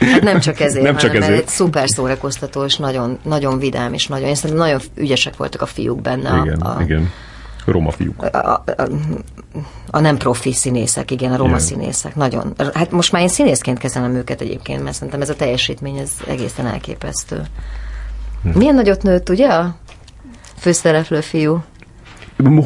hát 0.00 0.22
nem 0.22 0.40
csak 0.40 0.60
ezért, 0.60 0.84
nem 0.84 0.96
csak 0.96 1.14
ezért. 1.14 1.28
mert 1.28 1.42
egy 1.42 1.48
szuper 1.48 1.88
szórakoztató, 1.88 2.64
és 2.64 2.76
nagyon, 2.76 3.18
nagyon 3.22 3.58
vidám, 3.58 3.92
és 3.92 4.06
nagyon, 4.06 4.34
szerintem 4.34 4.66
nagyon 4.66 4.80
ügyesek 4.94 5.36
voltak 5.36 5.62
a 5.62 5.66
fiúk 5.66 6.00
benne. 6.00 6.42
Igen, 6.44 6.60
a, 6.60 6.82
igen. 6.82 7.10
Roma 7.64 7.90
fiúk. 7.90 8.22
A, 8.22 8.52
a, 8.52 8.62
a, 8.76 8.88
a 9.90 10.00
nem 10.00 10.16
profi 10.16 10.52
színészek, 10.52 11.10
igen, 11.10 11.32
a 11.32 11.36
roma 11.36 11.48
igen. 11.48 11.60
színészek. 11.60 12.14
Nagyon. 12.14 12.54
Hát 12.74 12.90
most 12.90 13.12
már 13.12 13.22
én 13.22 13.28
színészként 13.28 13.78
kezelem 13.78 14.14
őket 14.14 14.40
egyébként, 14.40 14.82
mert 14.82 14.94
szerintem 14.94 15.20
ez 15.20 15.30
a 15.30 15.34
teljesítmény, 15.34 15.96
ez 15.96 16.10
egészen 16.28 16.66
elképesztő. 16.66 17.42
Hm. 18.42 18.58
Milyen 18.58 18.74
nagyot 18.74 19.02
nőtt, 19.02 19.28
ugye 19.28 19.46
a 19.48 19.76
főszereplő 20.56 21.20
fiú? 21.20 21.64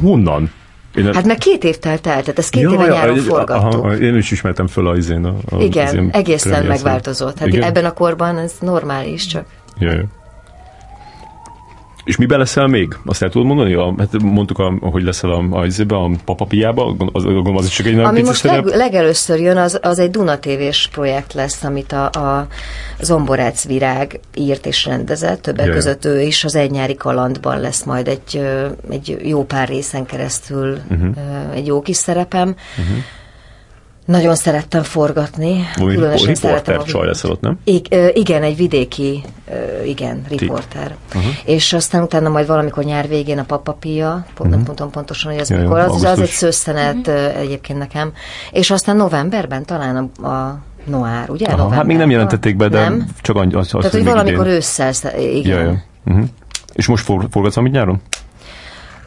Honnan? 0.00 0.50
Én 0.94 1.14
hát 1.14 1.26
meg 1.26 1.36
két 1.36 1.64
év 1.64 1.76
telt 1.76 2.06
el, 2.06 2.20
tehát 2.20 2.38
ezt 2.38 2.50
két 2.50 2.62
ja, 2.62 2.70
éve 2.72 2.86
nyáron 2.86 3.16
ja, 3.16 3.22
forgattuk. 3.22 3.84
Aha, 3.84 3.96
én 3.96 4.16
is 4.16 4.30
ismertem 4.30 4.66
föl 4.66 4.88
az 4.88 4.98
izén. 4.98 5.24
A, 5.24 5.34
a, 5.50 5.62
Igen, 5.62 5.98
az 5.98 6.12
egészen 6.12 6.64
megváltozott. 6.64 7.38
Hát 7.38 7.48
Igen? 7.48 7.62
ebben 7.62 7.84
a 7.84 7.92
korban 7.92 8.38
ez 8.38 8.52
normális, 8.60 9.26
csak... 9.26 9.44
Ja, 9.78 9.92
ja. 9.92 10.04
És 12.04 12.16
miben 12.16 12.38
leszel 12.38 12.66
még? 12.66 12.98
Azt 13.04 13.22
el 13.22 13.30
tudod 13.30 13.46
mondani? 13.46 13.74
A, 13.74 13.94
hát 13.98 14.22
mondtuk, 14.22 14.58
a, 14.58 14.74
hogy 14.80 15.02
leszel 15.02 15.30
a, 15.30 15.44
a, 15.50 15.66
a, 15.88 15.94
a 15.94 16.10
papapiába, 16.24 16.94
az, 17.12 17.24
az 17.54 17.66
is 17.66 17.72
csak 17.72 17.86
egy 17.86 17.98
Ami 17.98 18.22
most 18.22 18.42
leg, 18.42 18.64
legelőször 18.64 19.40
jön, 19.40 19.56
az, 19.56 19.78
az 19.82 19.98
egy 19.98 20.10
Duna 20.10 20.38
TV-s 20.38 20.88
projekt 20.88 21.32
lesz, 21.32 21.64
amit 21.64 21.92
a, 21.92 22.04
a 22.04 22.46
Zomborác 23.00 23.66
Virág 23.66 24.20
írt 24.34 24.66
és 24.66 24.84
rendezett, 24.84 25.42
többek 25.42 25.66
Jaj. 25.66 25.74
között 25.74 26.04
ő 26.04 26.20
is 26.20 26.44
az 26.44 26.54
Egy 26.54 26.70
nyári 26.70 26.94
kalandban 26.94 27.60
lesz 27.60 27.82
majd 27.82 28.08
egy, 28.08 28.46
egy 28.90 29.18
jó 29.22 29.44
pár 29.44 29.68
részen 29.68 30.06
keresztül 30.06 30.78
uh-huh. 30.90 31.16
egy 31.54 31.66
jó 31.66 31.82
kis 31.82 31.96
szerepem. 31.96 32.54
Uh-huh 32.78 32.96
nagyon 34.04 34.34
szerettem 34.34 34.82
forgatni. 34.82 35.64
Valami 35.76 36.24
riporter 36.24 36.82
csaj 36.82 37.06
leszel 37.06 37.30
ott, 37.30 37.40
nem? 37.40 37.58
I- 37.64 37.82
igen, 38.12 38.42
egy 38.42 38.56
vidéki, 38.56 39.24
igen, 39.84 40.24
riporter. 40.28 40.96
Uh-huh. 41.14 41.32
És 41.44 41.72
aztán 41.72 42.02
utána 42.02 42.28
majd 42.28 42.46
valamikor 42.46 42.84
nyár 42.84 43.08
végén 43.08 43.38
a 43.38 43.44
papapia, 43.44 44.08
pont, 44.10 44.26
uh-huh. 44.38 44.54
nem 44.54 44.64
tudom 44.64 44.90
pontosan, 44.90 45.32
hogy 45.32 45.40
ez 45.40 45.50
ja, 45.50 45.60
mikor, 45.60 45.78
az, 45.78 46.02
az 46.02 46.20
egy 46.20 46.28
szőszenet 46.28 46.96
uh-huh. 46.96 47.38
egyébként 47.38 47.78
nekem. 47.78 48.12
És 48.50 48.70
aztán 48.70 48.96
novemberben 48.96 49.64
talán 49.64 50.10
a, 50.22 50.26
a 50.26 50.58
Noár, 50.84 51.30
ugye? 51.30 51.46
Aha, 51.46 51.68
hát 51.68 51.84
még 51.84 51.96
nem 51.96 52.10
jelentették 52.10 52.56
be, 52.56 52.68
de 52.68 52.80
nem? 52.80 53.06
csak 53.20 53.36
az, 53.36 53.46
az 53.52 53.68
Tehát, 53.68 53.90
hogy 53.90 54.04
valamikor 54.04 54.46
idén. 54.46 54.56
ősszel, 54.56 54.92
igen. 55.18 55.58
Ja, 55.58 55.64
ja. 55.64 55.82
Uh-huh. 56.04 56.24
És 56.72 56.86
most 56.86 57.04
forgatsz 57.04 57.56
amit 57.56 57.72
nyáron? 57.72 58.00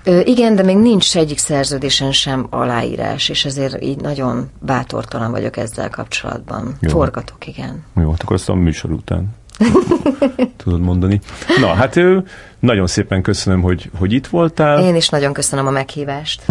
Ö, 0.08 0.22
igen, 0.24 0.56
de 0.56 0.64
még 0.64 0.78
nincs 0.78 1.18
egyik 1.18 1.38
szerződésen 1.38 2.12
sem 2.12 2.48
aláírás, 2.50 3.30
és 3.30 3.46
ezért 3.46 3.84
így 3.84 4.02
nagyon 4.02 4.50
bátortalan 4.60 5.32
vagyok 5.32 5.58
ezzel 5.58 5.90
kapcsolatban. 5.90 6.78
Jó. 6.82 6.90
Forgatok, 6.90 7.48
igen. 7.48 7.84
Jó, 7.96 8.10
hát 8.12 8.22
akkor 8.22 8.36
azt 8.36 8.50
a 8.50 8.54
műsor 8.54 8.92
után 8.92 9.36
tudod 10.64 10.82
mondani. 10.82 11.22
Na, 11.60 11.74
hát 11.74 12.00
nagyon 12.60 12.88
szépen 12.88 13.22
köszönöm, 13.22 13.62
hogy, 13.62 13.90
hogy 13.98 14.14
itt 14.14 14.28
voltál. 14.28 14.80
Én 14.80 14.96
is 14.96 15.10
nagyon 15.10 15.34
köszönöm 15.34 15.68
a 15.68 15.72
meghívást. 15.72 16.42